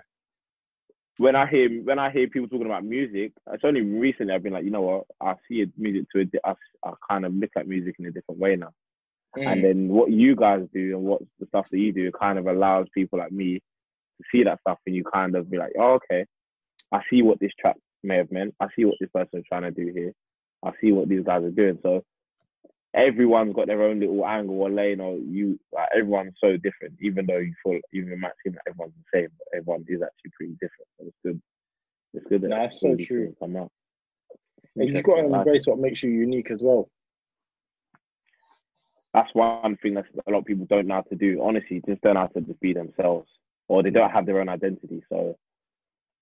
when 1.19 1.37
I 1.37 1.47
hear 1.47 1.69
when 1.85 1.99
I 1.99 2.11
hear 2.11 2.27
people 2.29 2.49
talking 2.49 2.67
about 2.67 2.85
music, 2.85 3.33
it's 3.53 3.65
only 3.65 3.83
recently 3.83 4.35
I've 4.35 4.43
been 4.43 4.53
like, 4.53 4.65
you 4.65 4.71
know 4.71 4.83
what? 4.83 5.05
I 5.21 5.35
see 5.49 5.65
music 5.77 6.09
to 6.15 6.27
a 6.45 6.55
I 6.85 6.93
kind 7.09 7.25
of 7.25 7.35
look 7.35 7.51
at 7.57 7.69
music 7.69 7.97
in 7.99 8.07
a 8.07 8.11
different 8.11 8.41
way 8.41 8.57
now. 8.57 8.73
Mm. 9.37 9.53
And 9.53 9.65
then 9.65 9.89
what 9.89 10.11
you 10.11 10.37
guys 10.37 10.67
do 10.75 10.97
and 10.97 11.05
what 11.05 11.23
the 11.41 11.47
stuff 11.47 11.67
that 11.71 11.79
you 11.79 11.93
do 11.93 12.11
kind 12.13 12.39
of 12.39 12.47
allows 12.47 12.87
people 12.95 13.19
like 13.19 13.33
me 13.33 13.55
to 13.55 14.25
see 14.31 14.45
that 14.45 14.61
stuff 14.61 14.79
and 14.87 14.95
you 14.95 15.05
kind 15.05 15.35
of 15.35 15.51
be 15.51 15.59
like, 15.59 15.73
oh, 15.79 15.95
okay, 15.95 16.27
I 16.93 17.01
see 17.09 17.23
what 17.23 17.41
this 17.41 17.53
track 17.59 17.77
may 18.03 18.17
have 18.17 18.31
meant. 18.31 18.55
I 18.61 18.67
see 18.77 18.85
what 18.85 18.97
this 19.01 19.11
person 19.15 19.41
is 19.41 19.45
trying 19.49 19.63
to 19.63 19.71
do 19.71 19.91
here. 19.95 20.13
I 20.65 20.73
see 20.81 20.93
what 20.93 21.09
these 21.09 21.25
guys 21.25 21.43
are 21.43 21.51
doing. 21.51 21.79
So 21.83 22.05
everyone's 22.95 23.55
got 23.55 23.67
their 23.67 23.83
own 23.83 24.01
little 24.01 24.27
angle 24.27 24.61
or 24.61 24.71
lane 24.71 25.01
or 25.01 25.17
you 25.17 25.59
like 25.73 25.89
everyone's 25.97 26.35
so 26.43 26.57
different, 26.57 26.95
even 27.01 27.27
though 27.27 27.39
you 27.39 27.55
feel 27.65 27.81
even 27.93 28.13
it 28.13 28.19
might 28.19 28.33
seem 28.45 28.53
that 28.53 28.63
everyone's 28.69 28.95
the 28.95 29.19
same, 29.19 29.29
but 29.39 29.59
everyone 29.59 29.85
is 29.89 30.03
actually 30.03 30.31
pretty 30.37 30.53
different. 30.55 30.89
So 30.99 31.07
it's 31.07 31.17
good. 31.25 31.43
It's 32.15 32.27
good 32.29 32.43
that 32.43 32.49
No, 32.49 32.59
that's 32.59 32.81
so 32.81 32.95
true. 32.97 33.35
Come 33.41 33.57
out. 33.57 33.71
And 34.77 34.89
you've 34.89 35.05
got 35.05 35.17
to 35.17 35.25
embrace 35.25 35.67
what 35.67 35.79
makes 35.79 36.03
you 36.03 36.11
unique 36.11 36.51
as 36.51 36.61
well. 36.63 36.89
That's 39.15 39.35
one 39.35 39.77
thing 39.83 39.95
that 39.95 40.05
a 40.27 40.31
lot 40.31 40.41
of 40.41 40.45
people 40.45 40.67
don't 40.69 40.87
know 40.87 40.97
how 40.97 41.03
to 41.03 41.15
do. 41.15 41.41
Honestly, 41.43 41.83
just 41.87 42.01
don't 42.03 42.15
know 42.15 42.21
how 42.21 42.27
to 42.29 42.41
just 42.41 42.61
be 42.61 42.73
themselves, 42.73 43.29
or 43.69 43.83
they 43.83 43.91
don't 43.91 44.11
have 44.11 44.27
their 44.27 44.41
own 44.41 44.49
identity. 44.49 45.03
So 45.09 45.37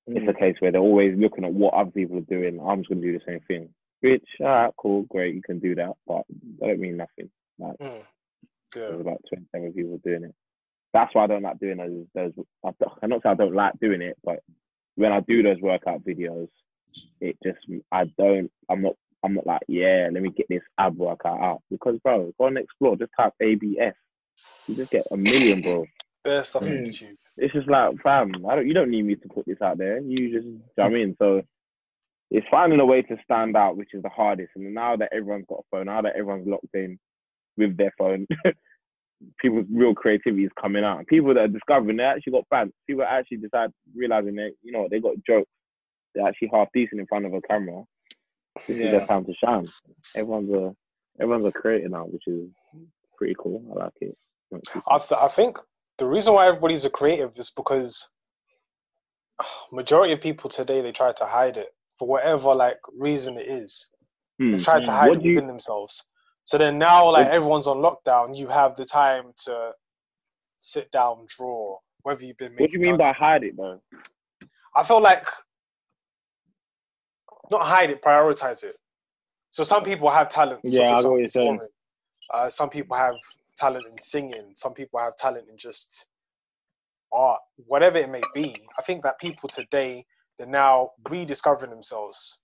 it's 0.06 0.28
a 0.28 0.38
case 0.38 0.56
where 0.58 0.72
they're 0.72 0.80
always 0.80 1.16
looking 1.18 1.44
at 1.44 1.52
what 1.52 1.74
other 1.74 1.90
people 1.90 2.18
are 2.18 2.22
doing. 2.22 2.60
I'm 2.60 2.80
just 2.80 2.88
gonna 2.88 3.00
do 3.00 3.12
the 3.12 3.24
same 3.26 3.40
thing. 3.46 3.68
Which, 4.00 4.24
alright, 4.40 4.72
cool, 4.78 5.02
great, 5.02 5.34
you 5.34 5.42
can 5.42 5.58
do 5.58 5.74
that, 5.74 5.92
but 6.06 6.22
that 6.58 6.66
don't 6.66 6.80
mean 6.80 6.96
nothing. 6.96 7.30
Like 7.58 7.76
Mm. 7.78 8.02
There's 8.72 9.00
about 9.00 9.20
27 9.28 9.72
people 9.72 10.00
doing 10.04 10.24
it. 10.24 10.34
That's 10.92 11.14
why 11.14 11.24
I 11.24 11.26
don't 11.26 11.42
like 11.42 11.58
doing 11.58 11.78
those. 11.78 12.06
Those 12.14 12.32
I 12.64 12.68
I'm 13.02 13.10
not 13.10 13.22
saying 13.22 13.32
I 13.32 13.34
don't 13.34 13.54
like 13.54 13.78
doing 13.80 14.02
it, 14.02 14.16
but 14.24 14.40
when 14.96 15.12
I 15.12 15.20
do 15.20 15.42
those 15.42 15.60
workout 15.60 16.04
videos, 16.04 16.48
it 17.20 17.36
just 17.42 17.58
I 17.92 18.04
don't. 18.18 18.50
I'm 18.68 18.82
not. 18.82 18.96
I'm 19.22 19.34
not 19.34 19.46
like 19.46 19.62
yeah. 19.68 20.08
Let 20.12 20.22
me 20.22 20.30
get 20.30 20.46
this 20.48 20.62
ab 20.78 20.96
workout 20.96 21.40
out 21.40 21.62
because 21.70 21.98
bro, 22.02 22.32
go 22.38 22.46
and 22.46 22.58
explore. 22.58 22.96
Just 22.96 23.12
type 23.18 23.32
ABS. 23.40 23.94
You 24.66 24.76
just 24.76 24.90
get 24.90 25.06
a 25.10 25.16
million, 25.16 25.62
bro. 25.62 25.84
Best 26.24 26.50
stuff 26.50 26.62
on 26.62 26.68
Mm. 26.68 26.86
YouTube. 26.88 27.16
It's 27.36 27.54
just 27.54 27.68
like, 27.68 27.94
fam, 28.02 28.32
I 28.48 28.56
don't. 28.56 28.68
You 28.68 28.74
don't 28.74 28.90
need 28.90 29.02
me 29.04 29.16
to 29.16 29.28
put 29.28 29.46
this 29.46 29.60
out 29.62 29.78
there. 29.78 29.98
You 30.00 30.16
just, 30.32 30.46
you 30.46 30.52
know 30.52 30.60
what 30.74 30.86
I 30.86 30.88
mean. 30.90 31.16
So 31.18 31.42
it's 32.30 32.46
finding 32.50 32.80
a 32.80 32.86
way 32.86 33.02
to 33.02 33.16
stand 33.24 33.56
out, 33.56 33.76
which 33.76 33.94
is 33.94 34.02
the 34.02 34.08
hardest. 34.08 34.50
And 34.54 34.72
now 34.74 34.96
that 34.96 35.12
everyone's 35.12 35.46
got 35.48 35.60
a 35.60 35.62
phone, 35.70 35.86
now 35.86 36.02
that 36.02 36.14
everyone's 36.16 36.46
locked 36.46 36.74
in 36.74 36.98
with 37.56 37.76
their 37.76 37.92
phone, 37.98 38.26
people's 39.38 39.66
real 39.72 39.94
creativity 39.94 40.44
is 40.44 40.52
coming 40.60 40.84
out. 40.84 41.06
People 41.06 41.34
that 41.34 41.40
are 41.44 41.48
discovering 41.48 41.96
they 41.96 42.04
actually 42.04 42.32
got 42.32 42.46
fans. 42.50 42.72
People 42.86 43.02
that 43.02 43.12
actually 43.12 43.38
decide 43.38 43.70
realizing 43.94 44.36
that 44.36 44.52
you 44.62 44.72
know 44.72 44.86
they 44.90 45.00
got 45.00 45.14
jokes. 45.26 45.50
They're 46.14 46.26
actually 46.26 46.50
half 46.52 46.68
decent 46.74 47.00
in 47.00 47.06
front 47.06 47.26
of 47.26 47.34
a 47.34 47.40
camera. 47.42 47.84
This 48.56 48.68
is 48.76 48.76
Yeah. 48.78 48.90
their 48.92 49.06
time 49.06 49.24
to 49.24 49.34
shine. 49.34 49.68
Everyone's 50.16 50.50
a 50.52 50.74
everyone's 51.20 51.46
a 51.46 51.52
creator 51.52 51.88
now, 51.88 52.04
which 52.06 52.26
is 52.26 52.48
pretty 53.16 53.34
cool. 53.38 53.62
I 53.72 53.84
like 53.84 53.92
it. 54.00 54.16
I, 54.88 54.98
th- 54.98 55.12
I 55.20 55.28
think 55.28 55.58
the 55.98 56.06
reason 56.06 56.34
why 56.34 56.46
everybody's 56.48 56.84
a 56.84 56.90
creative 56.90 57.36
is 57.38 57.50
because 57.50 58.06
majority 59.72 60.12
of 60.12 60.20
people 60.20 60.50
today 60.50 60.80
they 60.80 60.92
try 60.92 61.12
to 61.12 61.26
hide 61.26 61.56
it 61.56 61.68
for 61.98 62.08
whatever 62.08 62.54
like 62.54 62.78
reason 62.96 63.36
it 63.38 63.46
is. 63.48 63.88
Hmm. 64.38 64.52
They 64.52 64.58
try 64.58 64.80
to 64.82 64.90
Mm. 64.90 64.94
hide 64.94 65.08
What 65.10 65.18
it 65.18 65.22
do 65.22 65.28
you- 65.28 65.34
within 65.36 65.46
themselves. 65.48 66.02
So 66.44 66.58
then 66.58 66.78
now, 66.78 67.10
like 67.10 67.26
What- 67.26 67.34
everyone's 67.34 67.66
on 67.66 67.78
lockdown, 67.78 68.34
you 68.36 68.48
have 68.48 68.74
the 68.76 68.84
time 68.84 69.32
to 69.44 69.72
sit 70.58 70.90
down, 70.90 71.26
draw. 71.28 71.78
Whether 72.02 72.24
you've 72.24 72.38
been. 72.38 72.52
What 72.52 72.58
do 72.58 72.62
you 72.72 72.78
making 72.78 72.80
mean 72.82 72.96
by 72.96 73.12
hide 73.12 73.44
it 73.44 73.56
though? 73.56 73.80
I 74.74 74.82
feel 74.84 75.00
like 75.00 75.26
not 77.50 77.62
hide 77.62 77.90
it, 77.90 78.02
prioritize 78.02 78.64
it. 78.64 78.76
So 79.50 79.64
some 79.64 79.82
people 79.82 80.08
have 80.10 80.28
talent. 80.28 80.60
Yeah, 80.62 80.96
I 80.96 81.00
know 81.02 81.12
what 81.12 81.20
you're 81.20 81.28
saying. 81.28 81.60
Uh, 82.32 82.48
some 82.48 82.70
people 82.70 82.96
have 82.96 83.16
talent 83.56 83.86
in 83.90 83.98
singing. 83.98 84.52
Some 84.54 84.72
people 84.72 85.00
have 85.00 85.16
talent 85.16 85.46
in 85.50 85.58
just 85.58 86.06
art, 87.12 87.40
whatever 87.66 87.98
it 87.98 88.08
may 88.08 88.22
be. 88.34 88.54
I 88.78 88.82
think 88.82 89.02
that 89.02 89.18
people 89.18 89.48
today 89.48 90.04
they're 90.38 90.46
now 90.46 90.92
rediscovering 91.08 91.70
themselves 91.70 92.38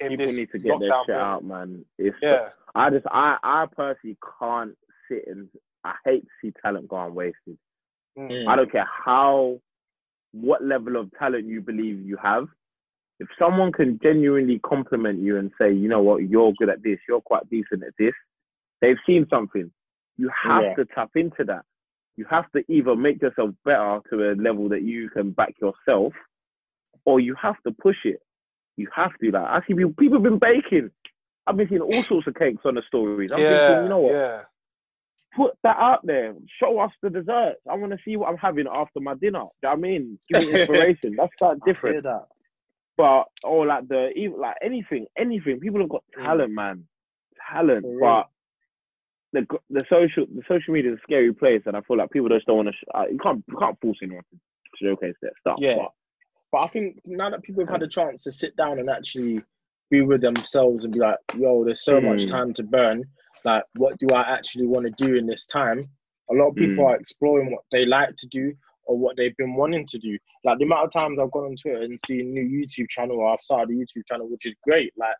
in 0.00 0.08
People 0.08 0.26
this 0.26 0.36
need 0.36 0.50
to 0.52 0.58
get 0.58 0.80
their 0.80 0.90
shit 0.90 1.06
period. 1.06 1.22
out, 1.22 1.44
man. 1.44 1.84
It's 1.98 2.16
Yeah, 2.22 2.48
I 2.74 2.90
just 2.90 3.06
I 3.10 3.36
I 3.42 3.66
personally 3.76 4.16
can't 4.40 4.76
sit 5.08 5.24
and 5.26 5.48
I 5.84 5.94
hate 6.04 6.22
to 6.22 6.28
see 6.40 6.52
talent 6.62 6.88
going 6.88 7.14
wasted. 7.14 7.58
Mm. 8.18 8.48
I 8.48 8.56
don't 8.56 8.72
care 8.72 8.88
how 9.04 9.60
what 10.32 10.64
level 10.64 10.96
of 10.96 11.10
talent 11.18 11.46
you 11.46 11.60
believe 11.60 12.00
you 12.00 12.16
have. 12.16 12.48
If 13.22 13.28
someone 13.38 13.70
can 13.70 14.00
genuinely 14.02 14.58
compliment 14.66 15.20
you 15.20 15.38
and 15.38 15.52
say, 15.56 15.72
you 15.72 15.88
know 15.88 16.02
what, 16.02 16.28
you're 16.28 16.52
good 16.58 16.68
at 16.68 16.82
this, 16.82 16.98
you're 17.08 17.20
quite 17.20 17.48
decent 17.50 17.84
at 17.84 17.92
this, 17.96 18.14
they've 18.80 18.96
seen 19.06 19.28
something. 19.30 19.70
You 20.16 20.28
have 20.44 20.64
Yeah. 20.64 20.74
to 20.74 20.84
tap 20.86 21.10
into 21.14 21.44
that. 21.44 21.64
You 22.16 22.24
have 22.28 22.50
to 22.50 22.64
either 22.68 22.96
make 22.96 23.22
yourself 23.22 23.50
better 23.64 24.00
to 24.10 24.32
a 24.32 24.34
level 24.34 24.68
that 24.70 24.82
you 24.82 25.08
can 25.10 25.30
back 25.30 25.54
yourself, 25.60 26.12
or 27.04 27.20
you 27.20 27.36
have 27.36 27.62
to 27.62 27.70
push 27.70 28.04
it. 28.04 28.20
You 28.76 28.88
have 28.94 29.12
to. 29.20 29.30
Like 29.30 29.46
I 29.46 29.60
see 29.66 29.74
people, 29.74 29.94
people 29.96 30.16
have 30.16 30.24
been 30.24 30.38
baking. 30.40 30.90
I've 31.46 31.56
been 31.56 31.68
seeing 31.68 31.80
all 31.80 32.04
sorts 32.08 32.26
of 32.26 32.34
cakes 32.34 32.62
on 32.64 32.74
the 32.74 32.82
stories. 32.88 33.30
I'm 33.32 33.40
yeah, 33.40 33.66
thinking, 33.66 33.84
you 33.84 33.88
know 33.88 33.98
what? 33.98 34.14
yeah. 34.14 34.42
put 35.36 35.52
that 35.62 35.76
out 35.78 36.04
there. 36.04 36.34
Show 36.60 36.78
us 36.80 36.90
the 37.02 37.10
desserts. 37.10 37.60
I 37.70 37.74
want 37.76 37.92
to 37.92 37.98
see 38.04 38.16
what 38.16 38.28
I'm 38.30 38.36
having 38.36 38.66
after 38.72 38.98
my 39.00 39.14
dinner. 39.14 39.44
Do 39.62 39.68
you 39.68 39.68
know 39.68 39.70
what 39.70 39.72
I 39.72 39.76
mean? 39.76 40.18
Give 40.28 40.42
me 40.42 40.54
inspiration. 40.60 41.16
That's 41.16 41.32
that 41.40 41.58
I 41.66 41.72
hear 41.86 42.02
that. 42.02 42.26
But 42.96 43.24
or 43.42 43.66
like 43.66 43.88
the 43.88 44.10
even 44.16 44.38
like 44.40 44.56
anything, 44.62 45.06
anything. 45.18 45.60
People 45.60 45.80
have 45.80 45.88
got 45.88 46.04
talent, 46.22 46.52
man. 46.52 46.84
Talent. 47.50 47.86
But 48.00 48.28
the 49.32 49.46
the 49.70 49.84
social 49.88 50.26
the 50.34 50.42
social 50.46 50.74
media 50.74 50.92
is 50.92 50.98
a 50.98 51.02
scary 51.02 51.32
place, 51.32 51.62
and 51.66 51.76
I 51.76 51.80
feel 51.82 51.96
like 51.96 52.10
people 52.10 52.28
just 52.28 52.46
don't 52.46 52.56
want 52.56 52.68
to. 52.68 52.72
Sh- 52.74 52.90
uh, 52.94 53.04
you 53.10 53.18
can't 53.18 53.42
you 53.48 53.56
can't 53.56 53.78
force 53.80 53.98
anyone 54.02 54.22
to 54.32 54.38
showcase 54.84 55.14
their 55.22 55.32
stuff. 55.40 55.56
Yeah. 55.58 55.76
But 55.76 55.90
But 56.52 56.58
I 56.58 56.68
think 56.68 56.98
now 57.06 57.30
that 57.30 57.42
people 57.42 57.62
have 57.64 57.70
had 57.72 57.82
a 57.82 57.88
chance 57.88 58.24
to 58.24 58.32
sit 58.32 58.54
down 58.56 58.78
and 58.78 58.90
actually 58.90 59.42
be 59.90 60.02
with 60.02 60.20
themselves 60.20 60.84
and 60.84 60.92
be 60.92 61.00
like, 61.00 61.16
yo, 61.36 61.64
there's 61.64 61.84
so 61.84 62.00
much 62.00 62.24
Mm. 62.24 62.28
time 62.30 62.54
to 62.54 62.62
burn. 62.62 63.04
Like, 63.44 63.64
what 63.74 63.98
do 63.98 64.08
I 64.14 64.22
actually 64.22 64.66
want 64.66 64.84
to 64.86 65.04
do 65.06 65.16
in 65.16 65.26
this 65.26 65.44
time? 65.46 65.88
A 66.30 66.34
lot 66.34 66.48
of 66.50 66.54
people 66.56 66.84
Mm. 66.84 66.88
are 66.88 66.96
exploring 66.96 67.50
what 67.50 67.64
they 67.72 67.84
like 67.86 68.16
to 68.18 68.26
do 68.28 68.54
or 68.84 68.98
what 68.98 69.16
they've 69.16 69.36
been 69.36 69.54
wanting 69.54 69.86
to 69.86 69.98
do. 69.98 70.18
Like, 70.44 70.58
the 70.58 70.64
amount 70.64 70.86
of 70.86 70.92
times 70.92 71.18
I've 71.18 71.30
gone 71.30 71.44
on 71.44 71.56
Twitter 71.56 71.82
and 71.82 71.98
seen 72.06 72.32
new 72.32 72.42
YouTube 72.44 72.88
channel 72.88 73.18
or 73.18 73.32
I've 73.32 73.40
started 73.40 73.70
a 73.70 73.78
YouTube 73.78 74.06
channel, 74.08 74.28
which 74.28 74.46
is 74.46 74.54
great. 74.64 74.92
Like, 74.96 75.14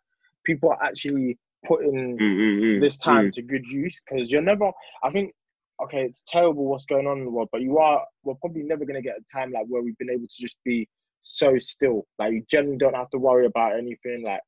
people 0.45 0.69
are 0.69 0.83
actually 0.83 1.37
putting 1.65 2.17
Mm, 2.17 2.21
mm, 2.21 2.61
mm, 2.61 2.81
this 2.81 2.97
time 2.97 3.27
mm. 3.27 3.31
to 3.31 3.41
good 3.41 3.65
use 3.65 4.01
because 4.05 4.29
you're 4.31 4.41
never, 4.41 4.69
I 5.03 5.11
think 5.11 5.33
okay, 5.81 6.03
it's 6.03 6.23
terrible 6.27 6.65
what's 6.65 6.85
going 6.85 7.07
on 7.07 7.19
in 7.19 7.25
the 7.25 7.31
world, 7.31 7.49
but 7.51 7.61
you 7.61 7.77
are 7.77 8.05
we're 8.23 8.35
probably 8.35 8.63
never 8.63 8.85
gonna 8.85 9.01
get 9.01 9.15
a 9.17 9.37
time 9.37 9.51
like 9.51 9.65
where 9.67 9.81
we've 9.81 9.97
been 9.97 10.09
able 10.09 10.27
to 10.27 10.41
just 10.41 10.57
be 10.63 10.87
so 11.23 11.57
still. 11.57 12.05
Like 12.19 12.33
you 12.33 12.43
generally 12.49 12.77
don't 12.77 12.95
have 12.95 13.09
to 13.11 13.17
worry 13.17 13.45
about 13.45 13.77
anything. 13.77 14.23
Like 14.25 14.41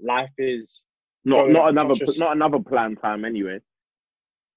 life 0.00 0.30
is 0.38 0.84
Not 1.24 1.50
not 1.50 1.70
another 1.70 1.94
a- 1.94 2.18
not 2.18 2.36
another 2.36 2.58
planned 2.60 3.00
time 3.00 3.24
anyway. 3.24 3.60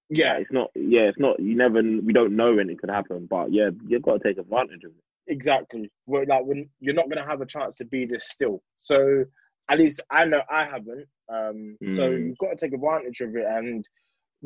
Yeah, 0.10 0.38
it's 0.38 0.52
not. 0.52 0.70
Yeah, 0.76 1.02
it's 1.02 1.20
not. 1.20 1.40
You 1.40 1.56
never. 1.56 1.82
We 1.82 2.14
don't 2.14 2.36
know 2.36 2.54
when 2.56 2.70
it 2.70 2.80
could 2.80 2.90
happen, 2.90 3.28
but 3.30 3.52
yeah, 3.52 3.70
you've 3.88 4.02
got 4.04 4.22
to 4.22 4.28
take 4.28 4.38
advantage 4.38 4.84
of 4.84 4.92
it. 4.92 5.04
exactly. 5.34 5.92
We're 6.06 6.26
like 6.26 6.46
when 6.46 6.70
you're 6.80 6.94
not 6.94 7.10
gonna 7.10 7.26
have 7.26 7.42
a 7.42 7.46
chance 7.46 7.76
to 7.78 7.86
be 7.86 8.06
this 8.06 8.28
still. 8.30 8.62
So 8.78 9.26
at 9.70 9.80
least 9.80 10.02
I 10.12 10.26
know 10.26 10.42
I 10.50 10.66
haven't. 10.66 11.08
Um, 11.28 11.78
so 11.96 12.04
Mm. 12.10 12.28
you've 12.28 12.38
got 12.38 12.50
to 12.52 12.56
take 12.56 12.74
advantage 12.74 13.20
of 13.22 13.36
it 13.36 13.46
and 13.48 13.84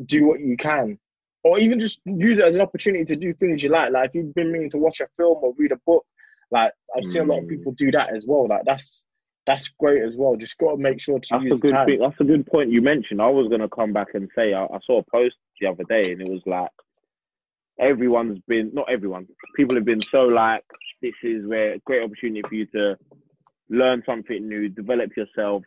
do 0.06 0.24
what 0.26 0.40
you 0.40 0.56
can, 0.56 0.98
or 1.44 1.58
even 1.58 1.78
just 1.78 2.00
use 2.06 2.38
it 2.38 2.44
as 2.44 2.54
an 2.54 2.62
opportunity 2.62 3.04
to 3.04 3.16
do 3.16 3.34
things 3.34 3.62
you 3.62 3.68
like. 3.68 3.92
Like 3.92 4.08
if 4.08 4.14
you've 4.14 4.34
been 4.34 4.50
meaning 4.50 4.70
to 4.70 4.78
watch 4.78 5.00
a 5.00 5.08
film 5.18 5.38
or 5.42 5.52
read 5.58 5.72
a 5.72 5.76
book, 5.86 6.06
like 6.50 6.72
I've 6.96 7.04
seen 7.04 7.22
a 7.22 7.24
lot 7.26 7.38
of 7.40 7.44
Mm. 7.44 7.48
people 7.50 7.72
do 7.72 7.90
that 7.90 8.14
as 8.16 8.24
well. 8.26 8.48
Like 8.48 8.62
that's 8.64 9.04
that's 9.50 9.68
great 9.82 10.02
as 10.02 10.16
well. 10.16 10.36
Just 10.36 10.58
got 10.58 10.72
to 10.72 10.76
make 10.88 11.00
sure 11.00 11.18
to 11.18 11.28
That's 11.30 11.42
a 11.44 11.46
use 11.48 11.60
good 11.60 11.72
time. 11.72 11.86
thing. 11.86 11.98
That's 12.00 12.20
a 12.20 12.24
good 12.32 12.46
point 12.46 12.70
you 12.70 12.82
mentioned. 12.82 13.20
I 13.20 13.28
was 13.28 13.48
gonna 13.48 13.68
come 13.68 13.92
back 13.92 14.08
and 14.14 14.28
say 14.36 14.52
I, 14.52 14.64
I 14.64 14.78
saw 14.86 15.00
a 15.00 15.10
post 15.10 15.36
the 15.60 15.66
other 15.68 15.84
day, 15.94 16.12
and 16.12 16.20
it 16.22 16.30
was 16.30 16.42
like 16.46 16.70
everyone's 17.78 18.38
been 18.46 18.70
not 18.72 18.88
everyone. 18.96 19.26
People 19.56 19.74
have 19.76 19.84
been 19.84 20.00
so 20.02 20.22
like 20.42 20.64
this 21.02 21.14
is 21.22 21.46
where 21.46 21.76
great 21.86 22.02
opportunity 22.04 22.42
for 22.48 22.54
you 22.54 22.66
to 22.66 22.96
learn 23.70 24.02
something 24.04 24.48
new, 24.48 24.68
develop 24.68 25.16
yourself. 25.16 25.62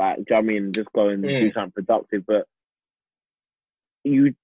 Like, 0.00 0.16
do 0.16 0.22
you 0.22 0.24
know 0.30 0.36
what 0.36 0.38
I 0.38 0.42
mean? 0.42 0.72
Just 0.72 0.92
go 0.92 1.08
and 1.08 1.22
do 1.22 1.28
Mm. 1.28 1.54
something 1.54 1.72
productive. 1.84 2.24
But 2.26 2.46
you, 4.04 4.34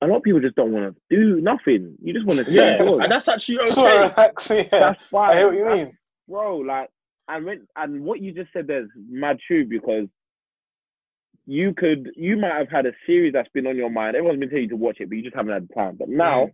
a 0.00 0.06
lot 0.06 0.16
of 0.18 0.22
people 0.22 0.40
just 0.40 0.56
don't 0.56 0.72
want 0.72 0.94
to 0.94 1.16
do 1.16 1.40
nothing. 1.40 1.94
You 2.02 2.12
just 2.12 2.26
want 2.26 2.44
to 2.44 2.50
Yeah, 2.50 2.82
yeah, 2.82 3.02
and 3.02 3.10
that's 3.12 3.28
actually 3.28 3.58
okay. 3.64 3.70
So 3.70 3.84
relax, 3.84 4.50
yeah. 4.50 4.62
That's 4.70 5.00
fine. 5.10 5.30
I 5.30 5.36
hear 5.38 5.46
what 5.48 5.56
you 5.56 5.64
That's- 5.64 5.86
mean. 5.86 5.98
bro. 6.28 6.56
Like, 6.58 6.90
and 7.28 7.44
when 7.44 7.66
and 7.76 8.04
what 8.04 8.20
you 8.20 8.32
just 8.32 8.52
said 8.52 8.66
there's 8.66 8.88
mad 9.08 9.38
true 9.46 9.66
because 9.66 10.08
you 11.46 11.74
could 11.74 12.10
you 12.16 12.36
might 12.36 12.56
have 12.56 12.70
had 12.70 12.86
a 12.86 12.92
series 13.06 13.32
that's 13.32 13.48
been 13.52 13.66
on 13.66 13.76
your 13.76 13.90
mind. 13.90 14.16
Everyone's 14.16 14.40
been 14.40 14.48
telling 14.48 14.64
you 14.64 14.70
to 14.70 14.76
watch 14.76 14.96
it, 15.00 15.08
but 15.08 15.16
you 15.16 15.22
just 15.24 15.36
haven't 15.36 15.52
had 15.52 15.68
the 15.68 15.74
time. 15.74 15.96
But 15.98 16.08
now 16.08 16.46
Mm. 16.46 16.52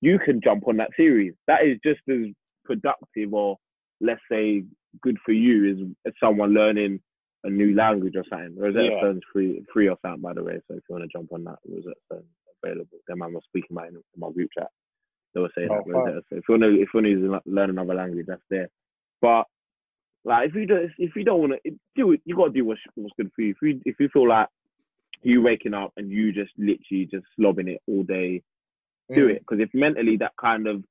you 0.00 0.18
can 0.18 0.40
jump 0.40 0.68
on 0.68 0.76
that 0.78 0.90
series. 0.96 1.34
That 1.46 1.64
is 1.64 1.78
just 1.84 2.00
as 2.08 2.26
productive, 2.64 3.34
or 3.34 3.58
let's 4.00 4.20
say, 4.30 4.64
good 5.00 5.18
for 5.24 5.32
you 5.32 5.70
as, 5.70 5.78
as 6.06 6.12
someone 6.20 6.52
learning 6.54 7.00
a 7.44 7.50
new 7.50 7.74
language 7.74 8.14
or 8.16 8.24
something. 8.30 8.56
Rosetta 8.56 8.84
Yeah. 8.84 8.98
Stone's 8.98 9.22
free, 9.32 9.64
free 9.72 9.88
or 9.88 9.96
something, 10.02 10.20
by 10.22 10.34
the 10.34 10.42
way. 10.44 10.60
So 10.68 10.74
if 10.76 10.82
you 10.88 10.94
want 10.94 11.10
to 11.10 11.18
jump 11.18 11.32
on 11.32 11.44
that, 11.44 11.58
Rosetta 11.68 11.94
Stone 12.06 12.24
available. 12.62 12.98
Then 13.08 13.18
man 13.18 13.32
was 13.32 13.44
speaking 13.44 13.76
about 13.76 13.88
it 13.88 13.94
in 13.94 14.02
my 14.16 14.30
group 14.30 14.50
chat. 14.56 14.68
They 15.34 15.40
were 15.40 15.50
saying 15.56 15.70
Oh, 15.70 15.82
that. 15.84 15.90
Rosetta. 15.90 16.22
So 16.28 16.36
if 16.36 16.44
you 16.48 16.52
want 16.52 16.62
to, 16.62 16.80
if 16.80 16.88
you 16.94 17.00
want 17.32 17.44
to 17.44 17.50
learn 17.50 17.70
another 17.70 17.94
language, 17.94 18.26
that's 18.28 18.42
there. 18.50 18.68
But 19.20 19.44
like, 20.24 20.48
if 20.50 20.54
you 20.54 20.66
don't, 20.66 20.90
if 20.98 21.16
you 21.16 21.24
don't 21.24 21.40
want 21.40 21.52
to 21.64 21.70
do 21.96 22.12
it, 22.12 22.20
you 22.24 22.36
got 22.36 22.46
to 22.46 22.52
do 22.52 22.64
what's, 22.64 22.80
what's 22.94 23.14
good 23.16 23.30
for 23.34 23.42
you. 23.42 23.50
If 23.52 23.56
you 23.62 23.80
if 23.86 23.96
you 23.98 24.08
feel 24.12 24.28
like 24.28 24.48
you 25.22 25.42
waking 25.42 25.74
up 25.74 25.92
and 25.96 26.10
you 26.10 26.32
just 26.32 26.52
literally 26.58 27.06
just 27.10 27.24
slobbing 27.38 27.68
it 27.68 27.80
all 27.86 28.02
day, 28.02 28.42
do 29.14 29.26
Mm. 29.28 29.30
it. 29.34 29.38
Because 29.40 29.60
if 29.60 29.70
mentally 29.74 30.16
that 30.18 30.32
kind 30.40 30.68
of 30.68 30.84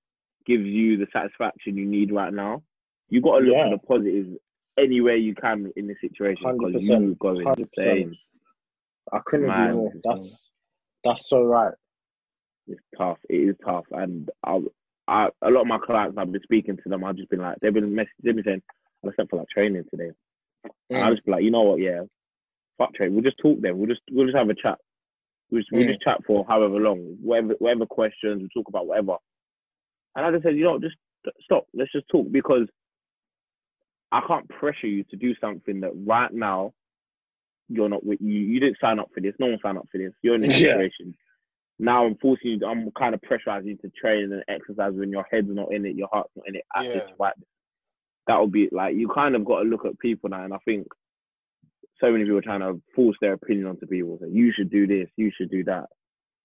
gives 0.45 0.65
you 0.65 0.97
the 0.97 1.07
satisfaction 1.13 1.77
you 1.77 1.85
need 1.85 2.11
right 2.11 2.33
now, 2.33 2.61
you 3.09 3.21
got 3.21 3.39
to 3.39 3.45
look 3.45 3.55
Yeah. 3.55 3.69
for 3.69 3.77
the 3.77 3.87
positives 3.87 4.37
anywhere 4.77 5.15
you 5.15 5.35
can 5.35 5.71
in 5.75 5.87
this 5.87 5.97
situation 6.01 6.57
because 6.57 6.73
100%, 6.89 7.01
you 7.07 7.15
go 7.19 7.33
100%. 7.35 7.59
insane. 7.77 8.17
I 9.11 9.19
couldn't 9.25 9.47
Man, 9.47 9.69
agree 9.69 9.75
more. 9.75 9.93
That's 10.03 10.49
that's 11.03 11.29
so 11.29 11.43
right. 11.43 11.73
It's 12.67 12.81
tough. 12.97 13.17
It 13.29 13.35
is 13.49 13.55
tough, 13.65 13.85
and 13.91 14.29
I, 14.43 14.59
I, 15.07 15.29
a 15.41 15.49
lot 15.49 15.61
of 15.61 15.67
my 15.67 15.79
clients 15.79 16.17
I've 16.17 16.31
been 16.31 16.43
speaking 16.43 16.77
to 16.77 16.89
them. 16.89 17.03
I've 17.03 17.15
just 17.15 17.29
been 17.29 17.39
like, 17.39 17.57
they've 17.61 17.73
been 17.73 17.91
messaging, 17.93 18.07
they've 18.21 18.35
been 18.35 18.43
saying, 18.43 18.61
I 19.05 19.09
sent 19.15 19.29
for 19.29 19.37
like 19.37 19.49
training 19.49 19.85
today. 19.89 20.11
Mm. 20.91 21.11
just 21.13 21.25
be 21.25 21.31
like, 21.31 21.43
you 21.43 21.51
know 21.51 21.61
what, 21.61 21.79
yeah, 21.79 22.01
fuck 22.77 22.93
trade. 22.93 23.11
We'll 23.13 23.23
just 23.23 23.37
talk 23.37 23.59
then. 23.61 23.77
We'll 23.77 23.87
just 23.87 24.01
we'll 24.11 24.25
just 24.25 24.37
have 24.37 24.49
a 24.49 24.53
chat. 24.55 24.77
We'll 25.51 25.61
just, 25.61 25.71
we'll 25.71 25.83
Mm. 25.83 25.89
just 25.91 26.01
chat 26.01 26.19
for 26.27 26.45
however 26.47 26.75
long, 26.79 27.17
whatever 27.21 27.53
whatever 27.59 27.85
questions, 27.85 28.41
we'll 28.41 28.49
talk 28.63 28.67
about 28.69 28.87
whatever. 28.87 29.15
And 30.15 30.25
I 30.25 30.31
just 30.31 30.43
said, 30.43 30.55
you 30.57 30.63
know, 30.65 30.79
just 30.79 30.95
stop. 31.41 31.67
Let's 31.73 31.91
just 31.91 32.07
talk 32.09 32.27
because 32.31 32.67
I 34.11 34.21
can't 34.27 34.47
pressure 34.49 34.87
you 34.87 35.03
to 35.05 35.15
do 35.15 35.33
something 35.39 35.81
that 35.81 35.91
right 36.05 36.33
now 36.33 36.73
you're 37.69 37.89
not 37.89 38.03
with 38.05 38.19
you. 38.19 38.33
You 38.33 38.59
didn't 38.59 38.77
sign 38.81 38.99
up 38.99 39.09
for 39.13 39.21
this. 39.21 39.35
No 39.39 39.45
one 39.47 39.59
signed 39.61 39.77
up 39.77 39.87
for 39.91 39.99
this. 39.99 40.11
You're 40.23 40.35
in 40.35 40.41
this 40.41 40.59
Yeah. 40.59 40.69
situation. 40.71 41.15
Now 41.77 42.05
I'm 42.05 42.15
forcing 42.15 42.51
you. 42.59 42.65
I'm 42.67 42.89
kind 42.91 43.13
of 43.13 43.21
pressurizing 43.21 43.65
you 43.67 43.77
to 43.77 43.89
train 43.91 44.33
and 44.33 44.43
exercise 44.49 44.93
when 44.93 45.11
your 45.11 45.25
head's 45.31 45.47
not 45.49 45.71
in 45.71 45.85
it, 45.85 45.95
your 45.95 46.09
heart's 46.11 46.35
not 46.35 46.47
in 46.47 46.55
it 46.55 46.65
at 46.75 46.91
this 46.91 47.03
Yeah. 47.07 47.15
right. 47.19 47.33
That 47.37 47.45
would 48.37 48.51
be 48.51 48.69
like 48.71 48.95
you 48.95 49.07
kind 49.09 49.35
of 49.35 49.45
got 49.45 49.63
to 49.63 49.69
look 49.69 49.85
at 49.85 49.97
people 49.99 50.29
now, 50.29 50.43
and 50.43 50.53
I 50.53 50.57
think 50.65 50.87
so 51.99 52.11
many 52.11 52.23
people 52.25 52.37
are 52.37 52.41
trying 52.41 52.59
to 52.61 52.81
force 52.95 53.17
their 53.21 53.33
opinion 53.33 53.67
onto 53.67 53.85
people. 53.87 54.17
Say 54.21 54.29
you 54.31 54.51
should 54.51 54.69
do 54.69 54.85
this, 54.87 55.09
you 55.15 55.31
should 55.35 55.49
do 55.49 55.63
that, 55.65 55.85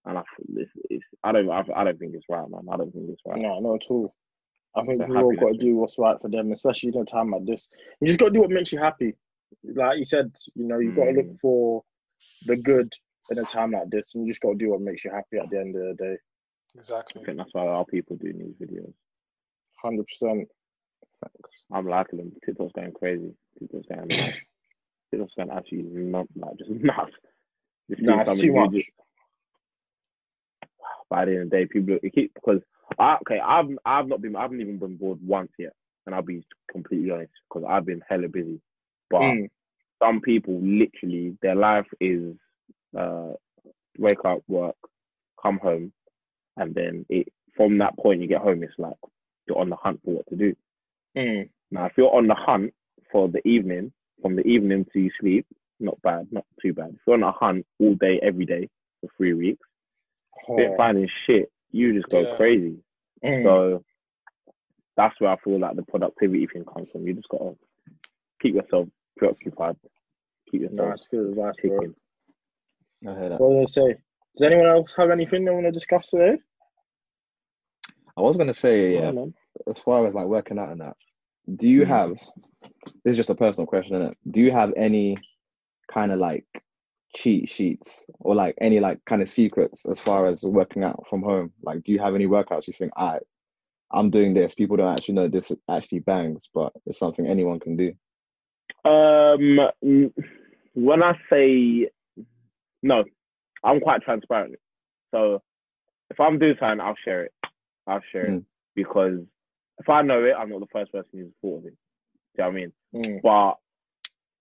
and 0.05 0.17
I 0.17 0.21
f- 0.21 0.45
it's, 0.55 0.71
it's 0.89 1.05
I 1.23 1.31
don't 1.31 1.49
I, 1.49 1.63
I 1.75 1.83
don't 1.83 1.99
think 1.99 2.13
it's 2.15 2.25
right, 2.29 2.49
man. 2.49 2.61
I 2.71 2.77
don't 2.77 2.91
think 2.91 3.09
it's 3.09 3.21
right. 3.25 3.39
No, 3.39 3.59
not 3.59 3.83
at 3.83 3.89
all. 3.89 4.15
I 4.75 4.83
think 4.83 4.99
They're 4.99 5.07
we 5.07 5.17
all 5.17 5.35
got 5.35 5.51
to 5.53 5.57
do 5.57 5.75
what's 5.75 5.97
right 5.97 6.17
for 6.21 6.29
them, 6.29 6.51
especially 6.51 6.91
in 6.93 7.01
a 7.01 7.05
time 7.05 7.31
like 7.31 7.45
this. 7.45 7.67
You 8.01 8.07
just 8.07 8.19
got 8.19 8.25
to 8.27 8.31
do 8.31 8.41
what 8.41 8.49
makes 8.49 8.71
you 8.73 8.79
happy. 8.79 9.13
Like 9.63 9.97
you 9.99 10.03
said, 10.05 10.31
you 10.53 10.65
know, 10.67 10.79
you've 10.79 10.95
got 10.97 11.05
to 11.05 11.11
look 11.11 11.27
Mm. 11.27 11.39
for 11.39 11.83
the 12.45 12.57
good 12.57 12.91
in 13.29 13.37
a 13.39 13.43
time 13.43 13.71
like 13.71 13.89
this, 13.89 14.15
and 14.15 14.25
you 14.25 14.31
just 14.31 14.41
got 14.41 14.49
to 14.51 14.57
do 14.57 14.71
what 14.71 14.81
makes 14.81 15.05
you 15.05 15.11
happy 15.11 15.37
at 15.41 15.49
the 15.49 15.59
end 15.59 15.75
of 15.77 15.97
the 15.97 16.03
day. 16.03 16.17
Exactly. 16.75 17.21
I 17.21 17.25
think 17.25 17.37
that's 17.37 17.53
why 17.53 17.65
our 17.67 17.85
people 17.85 18.17
do 18.17 18.33
these 18.33 18.55
videos. 18.61 18.93
Hundred 19.81 20.05
percent. 20.07 20.49
I'm 21.71 21.87
liking 21.87 22.19
them. 22.19 22.31
TikTok's 22.45 22.73
going 22.73 22.91
crazy. 22.93 23.33
TikTok's 23.59 23.87
going 23.87 24.09
nuts. 24.09 24.37
TikTok's 25.11 25.33
going 25.35 25.49
actually 25.51 25.83
not 25.83 26.27
like 26.35 26.57
just 26.57 26.69
nuts. 26.71 27.11
Just 27.89 28.01
Nah, 28.01 28.21
it's 28.21 28.29
something 28.29 28.47
too 28.47 28.53
much. 28.53 28.71
just- 28.73 28.89
By 31.09 31.25
the 31.25 31.31
end 31.33 31.41
of 31.43 31.49
the 31.51 31.57
day, 31.57 31.65
people 31.65 31.97
it 32.01 32.13
keep 32.13 32.33
because 32.33 32.61
I 32.99 33.17
okay, 33.21 33.39
I've 33.39 33.69
I've 33.85 34.07
not 34.07 34.21
been 34.21 34.35
I 34.35 34.41
haven't 34.43 34.61
even 34.61 34.77
been 34.79 34.97
bored 34.97 35.19
once 35.25 35.51
yet, 35.57 35.73
and 36.05 36.15
I'll 36.15 36.21
be 36.21 36.43
completely 36.71 37.11
honest 37.11 37.31
because 37.49 37.65
I've 37.67 37.85
been 37.85 38.01
hella 38.07 38.27
busy. 38.27 38.59
But 39.09 39.19
Mm. 39.21 39.49
some 39.99 40.21
people 40.21 40.59
literally 40.61 41.37
their 41.41 41.55
life 41.55 41.87
is 41.99 42.35
uh 42.97 43.33
wake 43.97 44.23
up, 44.25 44.39
work, 44.47 44.75
come 45.41 45.59
home, 45.59 45.93
and 46.57 46.73
then 46.75 47.05
it 47.09 47.27
from 47.55 47.77
that 47.79 47.97
point 47.97 48.21
you 48.21 48.27
get 48.27 48.41
home, 48.41 48.63
it's 48.63 48.73
like 48.77 48.97
you're 49.47 49.59
on 49.59 49.69
the 49.69 49.75
hunt 49.77 50.01
for 50.03 50.15
what 50.15 50.27
to 50.29 50.35
do. 50.35 50.55
Mm. 51.15 51.49
Now, 51.71 51.85
if 51.85 51.93
you're 51.97 52.13
on 52.13 52.27
the 52.27 52.35
hunt 52.35 52.73
for 53.11 53.27
the 53.27 53.45
evening, 53.47 53.91
from 54.21 54.35
the 54.35 54.43
evening 54.43 54.85
to 54.93 54.99
you 54.99 55.11
sleep, 55.19 55.45
not 55.79 56.01
bad, 56.01 56.27
not 56.31 56.45
too 56.61 56.73
bad. 56.73 56.89
If 56.91 56.99
you're 57.05 57.15
on 57.15 57.23
a 57.23 57.31
hunt 57.31 57.65
all 57.79 57.95
day, 57.95 58.19
every 58.21 58.45
day 58.45 58.69
for 59.01 59.09
three 59.17 59.33
weeks, 59.33 59.65
you 60.49 60.59
ain't 60.59 60.73
Oh. 60.73 60.77
finding 60.77 61.09
shit, 61.25 61.51
you 61.71 61.93
just 61.93 62.09
go 62.09 62.21
Yeah. 62.21 62.35
crazy. 62.35 62.83
Mm. 63.23 63.43
So 63.43 63.83
that's 64.95 65.19
where 65.19 65.31
I 65.31 65.37
feel 65.37 65.59
like 65.59 65.75
the 65.75 65.83
productivity 65.83 66.47
thing 66.47 66.65
comes 66.65 66.89
from. 66.91 67.07
You 67.07 67.13
just 67.13 67.29
gotta 67.29 67.57
keep 68.41 68.55
yourself 68.55 68.87
preoccupied, 69.17 69.77
keep 70.49 70.61
yourself 70.61 70.89
that's 70.89 71.07
good 71.07 71.29
advice, 71.29 71.55
bro. 71.63 71.93
I 73.07 73.19
hear 73.19 73.29
that. 73.29 73.39
What 73.39 73.51
was 73.51 73.77
I 73.77 73.81
say? 73.81 73.95
Does 74.37 74.43
anyone 74.45 74.67
else 74.67 74.93
have 74.97 75.09
anything 75.11 75.45
they 75.45 75.51
want 75.51 75.65
to 75.65 75.71
discuss 75.71 76.09
today? 76.09 76.37
I 78.17 78.21
was 78.21 78.37
gonna 78.37 78.53
say, 78.53 78.93
Yeah, 78.95 79.11
yeah, 79.11 79.25
as 79.67 79.79
far 79.79 80.05
as 80.07 80.13
like 80.13 80.27
working 80.27 80.57
out 80.59 80.69
and 80.69 80.81
that, 80.81 80.95
do 81.53 81.67
you 81.67 81.83
Mm. 81.83 81.87
have? 81.87 82.11
This 83.03 83.11
is 83.11 83.17
just 83.17 83.29
a 83.29 83.35
personal 83.35 83.67
question, 83.67 84.01
is 84.01 84.15
Do 84.29 84.41
you 84.41 84.51
have 84.51 84.73
any 84.75 85.17
kind 85.91 86.11
of 86.11 86.19
like 86.19 86.45
cheat 87.15 87.49
sheets 87.49 88.05
or 88.19 88.35
like 88.35 88.55
any 88.59 88.79
like 88.79 89.03
kind 89.05 89.21
of 89.21 89.29
secrets 89.29 89.85
as 89.85 89.99
far 89.99 90.27
as 90.27 90.43
working 90.43 90.83
out 90.83 91.07
from 91.09 91.23
home? 91.23 91.53
Like, 91.63 91.83
do 91.83 91.93
you 91.93 91.99
have 91.99 92.15
any 92.15 92.27
workouts 92.27 92.67
you 92.67 92.73
think 92.73 92.91
I, 92.97 93.19
I'm 93.91 94.09
doing 94.09 94.33
this. 94.33 94.55
People 94.55 94.77
don't 94.77 94.93
actually 94.93 95.15
know 95.15 95.27
this 95.27 95.51
actually 95.69 95.99
bangs, 95.99 96.49
but 96.53 96.73
it's 96.85 96.99
something 96.99 97.25
anyone 97.27 97.59
can 97.59 97.77
do. 97.77 97.93
Um, 98.83 100.11
when 100.73 101.03
I 101.03 101.17
say 101.29 101.89
no, 102.83 103.03
I'm 103.63 103.79
quite 103.79 104.01
transparent. 104.01 104.55
So 105.11 105.41
if 106.09 106.19
I'm 106.19 106.39
doing 106.39 106.55
something, 106.59 106.79
I'll 106.81 106.95
share 107.03 107.23
it. 107.25 107.33
I'll 107.87 108.01
share 108.11 108.27
it 108.27 108.41
Mm. 108.41 108.45
because 108.75 109.19
if 109.79 109.89
I 109.89 110.01
know 110.01 110.23
it, 110.23 110.33
I'm 110.37 110.49
not 110.49 110.61
the 110.61 110.67
first 110.71 110.91
person 110.91 111.09
who's 111.13 111.33
thought 111.41 111.59
of 111.59 111.65
it. 111.65 111.77
Do 112.35 112.43
you 112.43 112.43
know 112.43 112.45
what 112.45 112.49
I 112.49 112.53
mean? 112.53 112.73
Mm. 112.95 113.21
But 113.21 113.57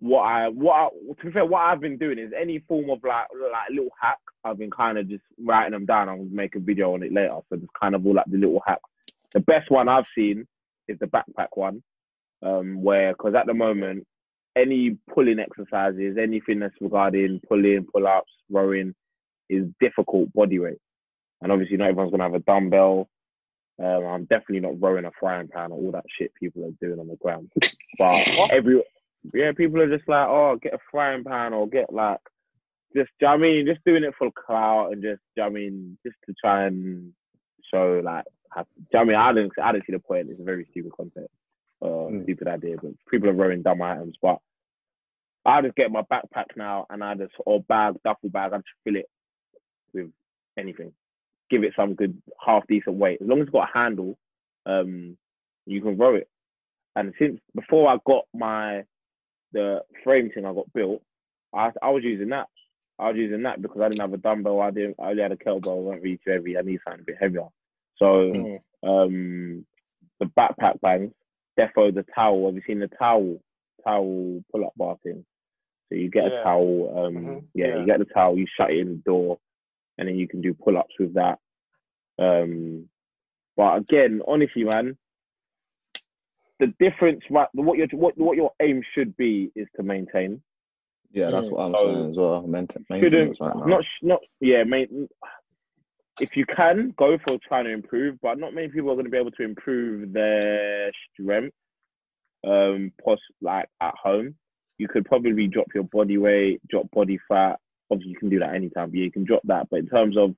what 0.01 0.23
I 0.23 0.49
what 0.49 0.75
I, 0.75 0.89
to 1.21 1.27
be 1.27 1.33
fair, 1.33 1.45
what 1.45 1.63
I've 1.63 1.81
been 1.81 1.99
doing 1.99 2.19
is 2.19 2.33
any 2.39 2.59
form 2.61 2.91
of 2.91 3.03
like 3.03 3.27
like 3.33 3.71
little 3.71 3.93
hack. 4.01 4.19
I've 4.45 4.59
been 4.59 4.71
kind 4.71 4.99
of 4.99 5.09
just 5.09 5.25
writing 5.43 5.73
them 5.73 5.87
down. 5.87 6.09
I'll 6.09 6.27
make 6.31 6.55
a 6.57 6.61
video 6.61 6.93
on 6.95 7.03
it 7.03 7.13
later. 7.13 7.39
So 7.49 7.57
just 7.57 7.73
kind 7.81 7.95
of 7.95 8.07
all 8.07 8.15
like 8.15 8.27
the 8.27 8.39
little 8.39 8.63
hacks. 8.67 8.83
The 9.33 9.41
best 9.41 9.71
one 9.71 9.89
I've 9.89 10.07
seen 10.15 10.47
is 10.89 10.99
the 10.99 11.07
backpack 11.07 11.49
one, 11.55 11.83
um, 12.43 12.83
where 12.83 13.13
because 13.13 13.35
at 13.35 13.47
the 13.47 13.55
moment 13.55 14.07
any 14.57 14.97
pulling 15.13 15.41
exercises, 15.41 16.17
anything 16.21 16.61
that's 16.61 16.75
regarding 16.81 17.41
pulling, 17.49 17.87
pull 17.93 18.07
ups, 18.07 18.33
rowing, 18.51 18.95
is 19.49 19.67
difficult 19.81 20.33
body 20.33 20.59
weight. 20.59 20.79
And 21.43 21.51
obviously, 21.51 21.77
not 21.77 21.89
everyone's 21.89 22.11
gonna 22.11 22.25
have 22.25 22.35
a 22.35 22.41
dumbbell. 22.41 23.09
Um, 23.79 24.05
I'm 24.07 24.25
definitely 24.27 24.61
not 24.61 24.81
rowing 24.81 25.05
a 25.05 25.11
frying 25.19 25.49
pan 25.49 25.73
or 25.73 25.79
all 25.79 25.91
that 25.93 26.05
shit 26.17 26.33
people 26.35 26.65
are 26.65 26.87
doing 26.87 27.01
on 27.01 27.09
the 27.09 27.17
ground. 27.17 27.51
But 27.99 28.27
every 28.51 28.83
yeah, 29.33 29.53
people 29.53 29.81
are 29.81 29.97
just 29.97 30.09
like, 30.09 30.27
oh, 30.29 30.59
get 30.61 30.75
a 30.75 30.79
frying 30.91 31.25
pan 31.25 31.53
or 31.55 31.69
get 31.69 31.93
like 31.93 32.19
just 32.97 33.11
you 33.21 33.27
know 33.27 33.35
I 33.35 33.37
mean, 33.37 33.67
just 33.67 33.85
doing 33.85 34.05
it 34.05 34.15
for 34.19 34.31
clout 34.33 34.93
and 34.93 35.03
just 35.03 35.21
you 35.37 35.43
know 35.43 35.47
I 35.47 35.51
mean, 35.51 35.99
just 36.05 36.17
to 36.27 36.35
try 36.41 36.65
and 36.67 37.13
show 37.73 38.01
like 38.05 38.25
have, 38.55 38.67
you 38.77 38.85
know 38.95 39.01
I 39.01 39.05
mean, 39.05 39.17
I 39.17 39.33
didn't 39.33 39.53
I 39.63 39.73
didn't 39.73 39.87
see 39.87 39.93
the 39.93 39.99
point. 39.99 40.29
It's 40.31 40.41
a 40.41 40.45
very 40.45 40.67
stupid 40.71 40.93
concept, 40.97 41.29
uh, 41.83 41.87
Mm. 41.87 42.23
stupid 42.25 42.49
idea. 42.49 42.77
But 42.83 42.93
people 43.11 43.29
are 43.29 43.33
rowing 43.33 43.63
dumb 43.63 43.83
items. 43.83 44.17
But 44.21 44.39
I 45.45 45.63
just 45.63 45.77
get 45.77 45.91
my 45.93 46.03
backpack 46.03 46.57
now 46.57 46.87
and 46.91 47.03
I 47.03 47.15
just 47.15 47.35
or 47.47 47.61
bag 47.63 47.95
duffel 48.05 48.31
bag. 48.31 48.53
I 48.53 48.59
just 48.59 48.69
fill 48.85 48.97
it 48.97 49.09
with 49.93 50.11
anything. 50.57 50.93
Give 51.55 51.63
it 51.63 51.73
some 51.77 51.95
good 51.95 52.21
half 52.45 52.67
decent 52.67 52.97
weight. 52.97 53.19
As 53.23 53.29
long 53.29 53.39
as 53.39 53.45
it's 53.45 53.53
got 53.53 53.69
a 53.73 53.79
handle, 53.79 54.19
um, 54.67 55.17
you 55.67 55.81
can 55.81 55.97
row 55.97 56.17
it. 56.17 56.29
And 56.97 57.15
since 57.17 57.39
before 57.55 57.89
I 57.89 57.99
got 58.05 58.25
my 58.35 58.83
the 59.53 59.83
frame 60.03 60.31
thing 60.31 60.47
I 60.47 60.53
got 60.53 60.73
built, 60.73 61.01
I 61.55 61.71
I 61.81 61.91
was 61.91 62.03
using 62.03 62.31
that. 62.31 62.49
I 62.99 63.07
was 63.07 63.17
using 63.17 63.45
that 63.45 63.63
because 63.63 63.81
I 63.81 63.89
didn't 63.89 64.01
have 64.01 64.15
a 64.15 64.17
dumbbell. 64.17 64.61
I 64.63 64.73
didn't. 64.73 64.97
I 65.01 65.11
only 65.11 65.23
had 65.23 65.31
a 65.31 65.37
kettlebell. 65.37 65.79
I 65.79 65.81
wasn't 65.81 66.03
really 66.03 66.19
too 66.25 66.33
heavy. 66.33 66.59
I 66.59 66.63
need 66.63 66.81
something 66.83 67.03
a 67.03 67.05
bit 67.05 67.19
heavier. 67.21 67.47
So 67.99 68.33
Mm. 68.33 68.61
um, 68.83 69.67
the 70.19 70.27
backpack 70.27 70.81
bags, 70.81 71.13
defo 71.57 71.95
the 71.95 72.05
towel. 72.17 72.47
Have 72.47 72.57
you 72.57 72.63
seen 72.67 72.81
the 72.81 72.89
towel 72.99 73.39
towel 73.85 74.43
pull 74.51 74.65
up 74.67 74.73
bar 74.77 74.97
thing? 75.05 75.25
So 75.89 75.95
you 75.95 76.11
get 76.11 76.33
Yeah. 76.33 76.41
a 76.41 76.43
towel. 76.43 76.99
Um, 76.99 77.15
Mhm. 77.15 77.45
yeah, 77.55 77.67
Yeah. 77.69 77.79
you 77.79 77.87
get 77.87 78.01
the 78.01 78.07
towel. 78.07 78.37
You 78.37 78.47
shut 78.57 78.73
it 78.73 78.79
in 78.79 78.89
the 78.89 79.03
door, 79.05 79.39
and 79.99 80.09
then 80.09 80.17
you 80.17 80.27
can 80.27 80.41
do 80.41 80.53
pull 80.53 80.77
ups 80.77 80.99
with 80.99 81.15
that. 81.15 81.39
Um, 82.19 82.89
but 83.57 83.77
again, 83.79 84.21
honestly, 84.27 84.65
man, 84.65 84.97
the 86.61 86.73
difference, 86.79 87.23
right? 87.31 87.49
What 87.55 87.79
your 87.79 87.89
what 87.93 88.17
what 88.17 88.37
your 88.37 88.53
aim 88.61 88.83
should 88.95 89.17
be 89.17 89.51
is 89.55 89.67
to 89.77 89.83
maintain. 89.83 90.43
Yeah, 91.13 91.31
that's 91.31 91.49
what 91.49 91.61
I'm 91.61 91.75
So, 91.79 91.85
saying 91.85 92.11
as 92.11 92.17
well. 92.17 92.43
Maintain, 92.43 92.85
Shouldn't 93.01 93.41
right 93.41 93.57
now. 93.57 93.65
not 93.65 93.85
not 94.03 94.21
yeah, 94.41 94.65
main. 94.65 95.09
If 96.21 96.37
you 96.37 96.47
can 96.47 96.95
go 96.97 97.19
for 97.27 97.39
trying 97.47 97.65
to 97.65 97.73
improve, 97.73 98.19
but 98.23 98.39
not 98.39 98.55
many 98.55 98.69
people 98.69 98.91
are 98.91 98.95
going 98.95 99.07
to 99.07 99.11
be 99.11 99.19
able 99.19 99.33
to 99.33 99.43
improve 99.43 100.13
their 100.13 100.93
strength. 101.13 101.55
Um, 102.47 102.93
pos 103.03 103.19
like 103.41 103.69
at 103.81 103.95
home, 104.01 104.35
you 104.79 104.87
could 104.87 105.07
probably 105.07 105.47
drop 105.47 105.69
your 105.75 105.85
body 105.85 106.19
weight, 106.19 106.61
drop 106.69 106.91
body 106.91 107.19
fat. 107.29 107.59
Obviously, 107.91 108.13
you 108.13 108.19
can 108.19 108.29
do 108.29 108.39
that 108.41 108.55
anytime. 108.55 108.91
But 108.91 108.99
you 108.99 109.11
can 109.11 109.25
drop 109.25 109.43
that. 109.45 109.69
But 109.71 109.81
in 109.81 109.89
terms 109.89 110.17
of 110.17 110.35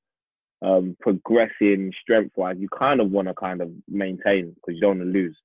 um, 0.67 0.97
progressing 1.01 1.93
strength 2.03 2.37
wise, 2.37 2.57
you 2.59 2.69
kind 2.77 3.01
of 3.01 3.11
want 3.11 3.29
to 3.29 3.35
kind 3.35 3.61
of 3.61 3.71
maintain 3.89 4.51
because 4.55 4.75
you 4.75 4.81
don't 4.81 4.99
want 4.99 5.13
to 5.13 5.19
lose. 5.19 5.37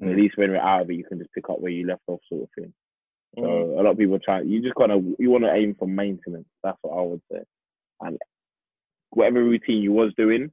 And 0.00 0.10
At 0.10 0.16
Mm. 0.16 0.20
least 0.22 0.36
when 0.38 0.50
you're 0.50 0.60
out 0.60 0.82
of 0.82 0.90
it, 0.90 0.94
you 0.94 1.04
can 1.04 1.18
just 1.18 1.32
pick 1.32 1.50
up 1.50 1.60
where 1.60 1.72
you 1.72 1.86
left 1.86 2.02
off, 2.06 2.20
sort 2.28 2.44
of 2.44 2.50
thing. 2.56 2.72
So 3.38 3.42
Mm. 3.42 3.78
a 3.78 3.82
lot 3.82 3.92
of 3.92 3.98
people 3.98 4.18
try. 4.20 4.42
You 4.42 4.62
just 4.62 4.74
gotta 4.76 4.96
you 5.18 5.30
want 5.30 5.44
to 5.44 5.52
aim 5.54 5.74
for 5.74 5.88
maintenance. 5.88 6.48
That's 6.62 6.78
what 6.82 6.98
I 6.98 7.02
would 7.02 7.22
say. 7.30 7.42
And 8.00 8.18
whatever 9.10 9.42
routine 9.42 9.82
you 9.82 9.92
was 9.92 10.12
doing, 10.16 10.52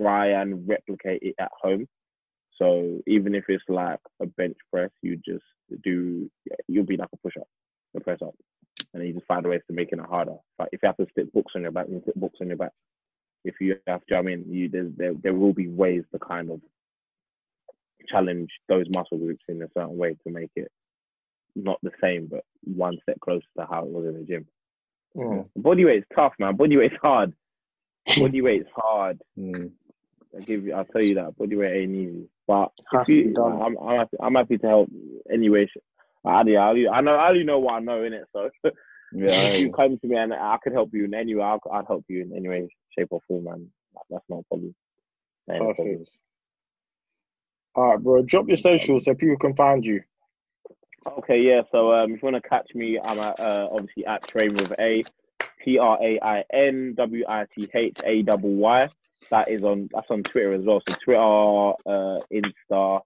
try 0.00 0.28
and 0.28 0.68
replicate 0.68 1.22
it 1.22 1.34
at 1.38 1.50
home. 1.60 1.88
So 2.56 3.00
even 3.06 3.34
if 3.34 3.44
it's 3.48 3.64
like 3.68 4.00
a 4.20 4.26
bench 4.26 4.56
press, 4.72 4.90
you 5.02 5.16
just 5.26 5.44
do. 5.82 6.30
You'll 6.68 6.86
be 6.86 6.96
like 6.96 7.10
a 7.12 7.16
push 7.18 7.36
up, 7.38 7.48
a 7.96 8.00
press 8.00 8.22
up, 8.22 8.34
and 8.94 9.06
you 9.06 9.14
just 9.14 9.26
find 9.26 9.46
ways 9.46 9.62
to 9.68 9.74
making 9.74 9.98
it 10.00 10.06
harder. 10.06 10.36
Like 10.58 10.68
if 10.72 10.80
you 10.82 10.86
have 10.88 10.96
to 10.98 11.06
stick 11.12 11.32
books 11.32 11.52
on 11.56 11.62
your 11.62 11.72
back, 11.72 11.88
you 11.88 12.00
stick 12.02 12.14
books 12.16 12.38
on 12.40 12.48
your 12.48 12.56
back. 12.58 12.72
If 13.44 13.54
you 13.60 13.76
have 13.86 14.04
to, 14.06 14.18
I 14.18 14.22
mean, 14.22 14.44
you 14.48 14.68
there, 14.68 14.88
there 14.96 15.14
there 15.20 15.34
will 15.34 15.52
be 15.52 15.68
ways 15.68 16.04
to 16.12 16.18
kind 16.18 16.50
of 16.50 16.60
challenge 18.08 18.50
those 18.68 18.86
muscle 18.94 19.18
groups 19.18 19.44
in 19.48 19.62
a 19.62 19.68
certain 19.76 19.96
way 19.96 20.16
to 20.26 20.32
make 20.32 20.50
it 20.56 20.70
not 21.54 21.78
the 21.82 21.90
same, 22.00 22.28
but 22.30 22.44
one 22.64 22.98
step 23.02 23.20
closer 23.20 23.44
to 23.58 23.66
how 23.68 23.84
it 23.84 23.90
was 23.90 24.06
in 24.06 24.14
the 24.14 24.24
gym. 24.24 24.46
Mm. 25.16 25.48
Body 25.56 25.84
weight's 25.84 26.06
tough, 26.14 26.32
man. 26.38 26.56
Body 26.56 26.76
weight's 26.76 26.94
hard. 27.02 27.34
Body 28.16 28.40
weight's 28.40 28.70
hard. 28.74 29.20
Mm. 29.38 29.70
I 30.36 30.40
give 30.40 30.64
you, 30.64 30.72
I'll 30.72 30.86
tell 30.86 31.02
you 31.02 31.16
that. 31.16 31.36
Body 31.36 31.56
weight 31.56 31.82
ain't 31.82 31.94
easy. 31.94 32.28
But 32.46 32.70
you. 33.08 33.34
I'm, 33.42 33.76
I'm, 33.76 33.96
happy, 33.98 34.16
I'm 34.20 34.34
happy 34.34 34.58
to 34.58 34.66
help 34.66 34.90
anyway. 35.30 35.68
I, 36.24 36.30
I, 36.30 36.40
I 36.40 37.00
know, 37.00 37.14
I 37.14 37.28
only 37.28 37.44
know 37.44 37.58
what 37.58 37.74
I 37.74 37.80
know 37.80 38.02
in 38.04 38.14
it. 38.14 38.24
So 38.32 38.50
Yeah, 39.14 39.30
if 39.30 39.60
you 39.60 39.72
come 39.72 39.98
to 39.98 40.06
me 40.06 40.16
and 40.16 40.32
I 40.32 40.56
could 40.62 40.72
help 40.72 40.90
you 40.94 41.04
in 41.04 41.14
any 41.14 41.34
way, 41.34 41.44
I'll, 41.44 41.60
I'll 41.70 41.84
help 41.84 42.04
you 42.08 42.22
in 42.22 42.34
any 42.34 42.48
way, 42.48 42.68
shape 42.96 43.08
or 43.10 43.20
form, 43.26 43.44
man. 43.44 43.68
That's 44.10 44.24
not 44.28 44.40
a 44.40 44.42
problem. 44.44 44.74
That 45.46 45.54
ain't 45.54 45.62
a 45.70 45.74
problem. 45.74 45.96
Perfect. 45.98 46.10
All 47.74 47.84
right, 47.84 47.98
bro. 48.02 48.22
Drop 48.22 48.48
your 48.48 48.56
socials 48.56 49.04
so 49.04 49.14
people 49.14 49.38
can 49.38 49.54
find 49.54 49.84
you. 49.84 50.02
Okay, 51.18 51.40
yeah. 51.40 51.62
So 51.72 51.92
um, 51.92 52.12
if 52.12 52.22
you 52.22 52.30
want 52.30 52.42
to 52.42 52.48
catch 52.48 52.70
me, 52.74 52.98
I'm 53.02 53.18
at, 53.18 53.40
uh, 53.40 53.68
obviously 53.72 54.06
at 54.06 54.28
Train 54.28 54.54
with 54.54 54.72
A, 54.78 55.04
T 55.64 55.78
R 55.78 55.98
A 56.02 56.20
I 56.22 56.44
N 56.52 56.94
W 56.96 57.24
I 57.28 57.46
T 57.54 57.68
H 57.74 57.96
A 58.04 58.22
double 58.22 58.54
Y. 58.54 58.88
That 59.30 59.50
is 59.50 59.62
on 59.62 59.88
that's 59.92 60.06
on 60.10 60.22
Twitter 60.22 60.52
as 60.52 60.62
well. 60.64 60.82
So 60.86 60.94
Twitter, 61.04 61.72
uh, 61.86 62.20
Insta, 62.32 63.00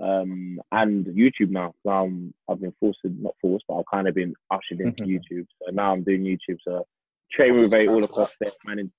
um, 0.00 0.60
and 0.72 1.06
YouTube 1.06 1.50
now. 1.50 1.74
So 1.82 1.90
um, 1.90 2.34
I've 2.48 2.60
been 2.60 2.74
forced, 2.80 3.00
to, 3.02 3.08
not 3.08 3.34
forced, 3.40 3.64
but 3.68 3.78
I've 3.78 3.86
kind 3.92 4.08
of 4.08 4.14
been 4.14 4.34
ushered 4.50 4.80
into 4.80 5.04
YouTube. 5.04 5.46
So 5.62 5.72
now 5.72 5.92
I'm 5.92 6.02
doing 6.02 6.22
YouTube. 6.22 6.58
So 6.62 6.86
Train 7.32 7.54
with 7.54 7.72
A 7.74 7.86
all 7.86 8.02
across 8.02 8.32
there. 8.40 8.50
Managed, 8.66 8.90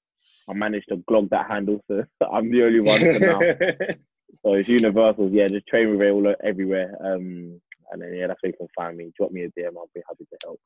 I 0.50 0.54
managed 0.54 0.90
to 0.90 0.98
glog 0.98 1.30
that 1.30 1.48
handle, 1.50 1.82
so 1.88 2.04
I'm 2.34 2.52
the 2.52 2.64
only 2.64 2.80
one 2.80 3.00
for 3.00 3.20
now. 3.20 3.42
So 4.44 4.54
it's 4.54 4.70
universal. 4.70 5.30
Yeah, 5.30 5.50
just 5.50 5.68
train 5.68 5.92
with 5.92 6.02
it 6.02 6.10
all 6.10 6.34
everywhere. 6.44 6.96
Um, 7.04 7.62
and 7.92 8.02
then 8.02 8.14
yeah, 8.14 8.28
that's 8.28 8.42
where 8.42 8.52
you 8.52 8.58
can 8.58 8.70
find 8.76 8.98
me. 8.98 9.12
Drop 9.16 9.32
me 9.32 9.44
a 9.44 9.50
DM. 9.50 9.76
I'll 9.78 9.90
be 9.94 10.02
happy 10.08 10.26
to 10.32 10.38
help 10.44 10.60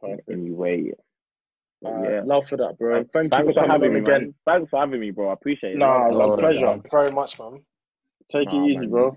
Perfect. 0.00 0.28
in 0.28 0.40
any 0.40 0.52
way. 0.52 0.92
But 1.82 1.88
All 1.92 1.94
right, 2.02 2.10
yeah. 2.10 2.20
Love 2.24 2.48
for 2.48 2.56
that, 2.56 2.76
bro. 2.78 2.94
Thanks, 2.96 3.10
Thank 3.12 3.32
thanks 3.32 3.48
you 3.48 3.54
for 3.54 3.60
for 3.66 3.68
having 3.68 3.92
me, 3.92 4.00
again. 4.00 4.20
man. 4.22 4.34
Thanks 4.46 4.70
for 4.70 4.80
having 4.80 5.00
me, 5.00 5.10
bro. 5.12 5.28
I 5.30 5.34
appreciate 5.34 5.72
it. 5.74 5.78
Nah, 5.78 6.08
it's 6.08 6.20
a 6.26 6.36
pleasure. 6.36 6.66
man. 6.66 6.82
very 6.90 7.12
much, 7.12 7.38
man. 7.38 7.62
Take 8.32 8.48
Nah, 8.48 8.64
it 8.64 8.70
easy, 8.70 8.86
man. 8.86 8.90
bro. 8.90 9.16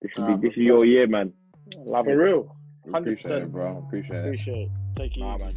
This 0.00 0.12
should 0.14 0.26
Nah, 0.26 0.36
be 0.36 0.48
this 0.48 0.56
is 0.56 0.62
your 0.62 0.84
year, 0.86 1.06
man. 1.06 1.32
Love 1.84 2.06
For 2.06 2.12
it. 2.12 2.14
real. 2.14 2.56
Appreciate 2.94 3.32
100%. 3.32 3.42
it, 3.42 3.52
bro. 3.52 3.84
Appreciate 3.86 4.16
it. 4.16 4.20
Appreciate 4.20 4.56
it. 4.56 4.70
Take 4.96 5.16
it 5.16 5.20
Nah, 5.20 5.34
easy. 5.34 5.44
man. 5.44 5.54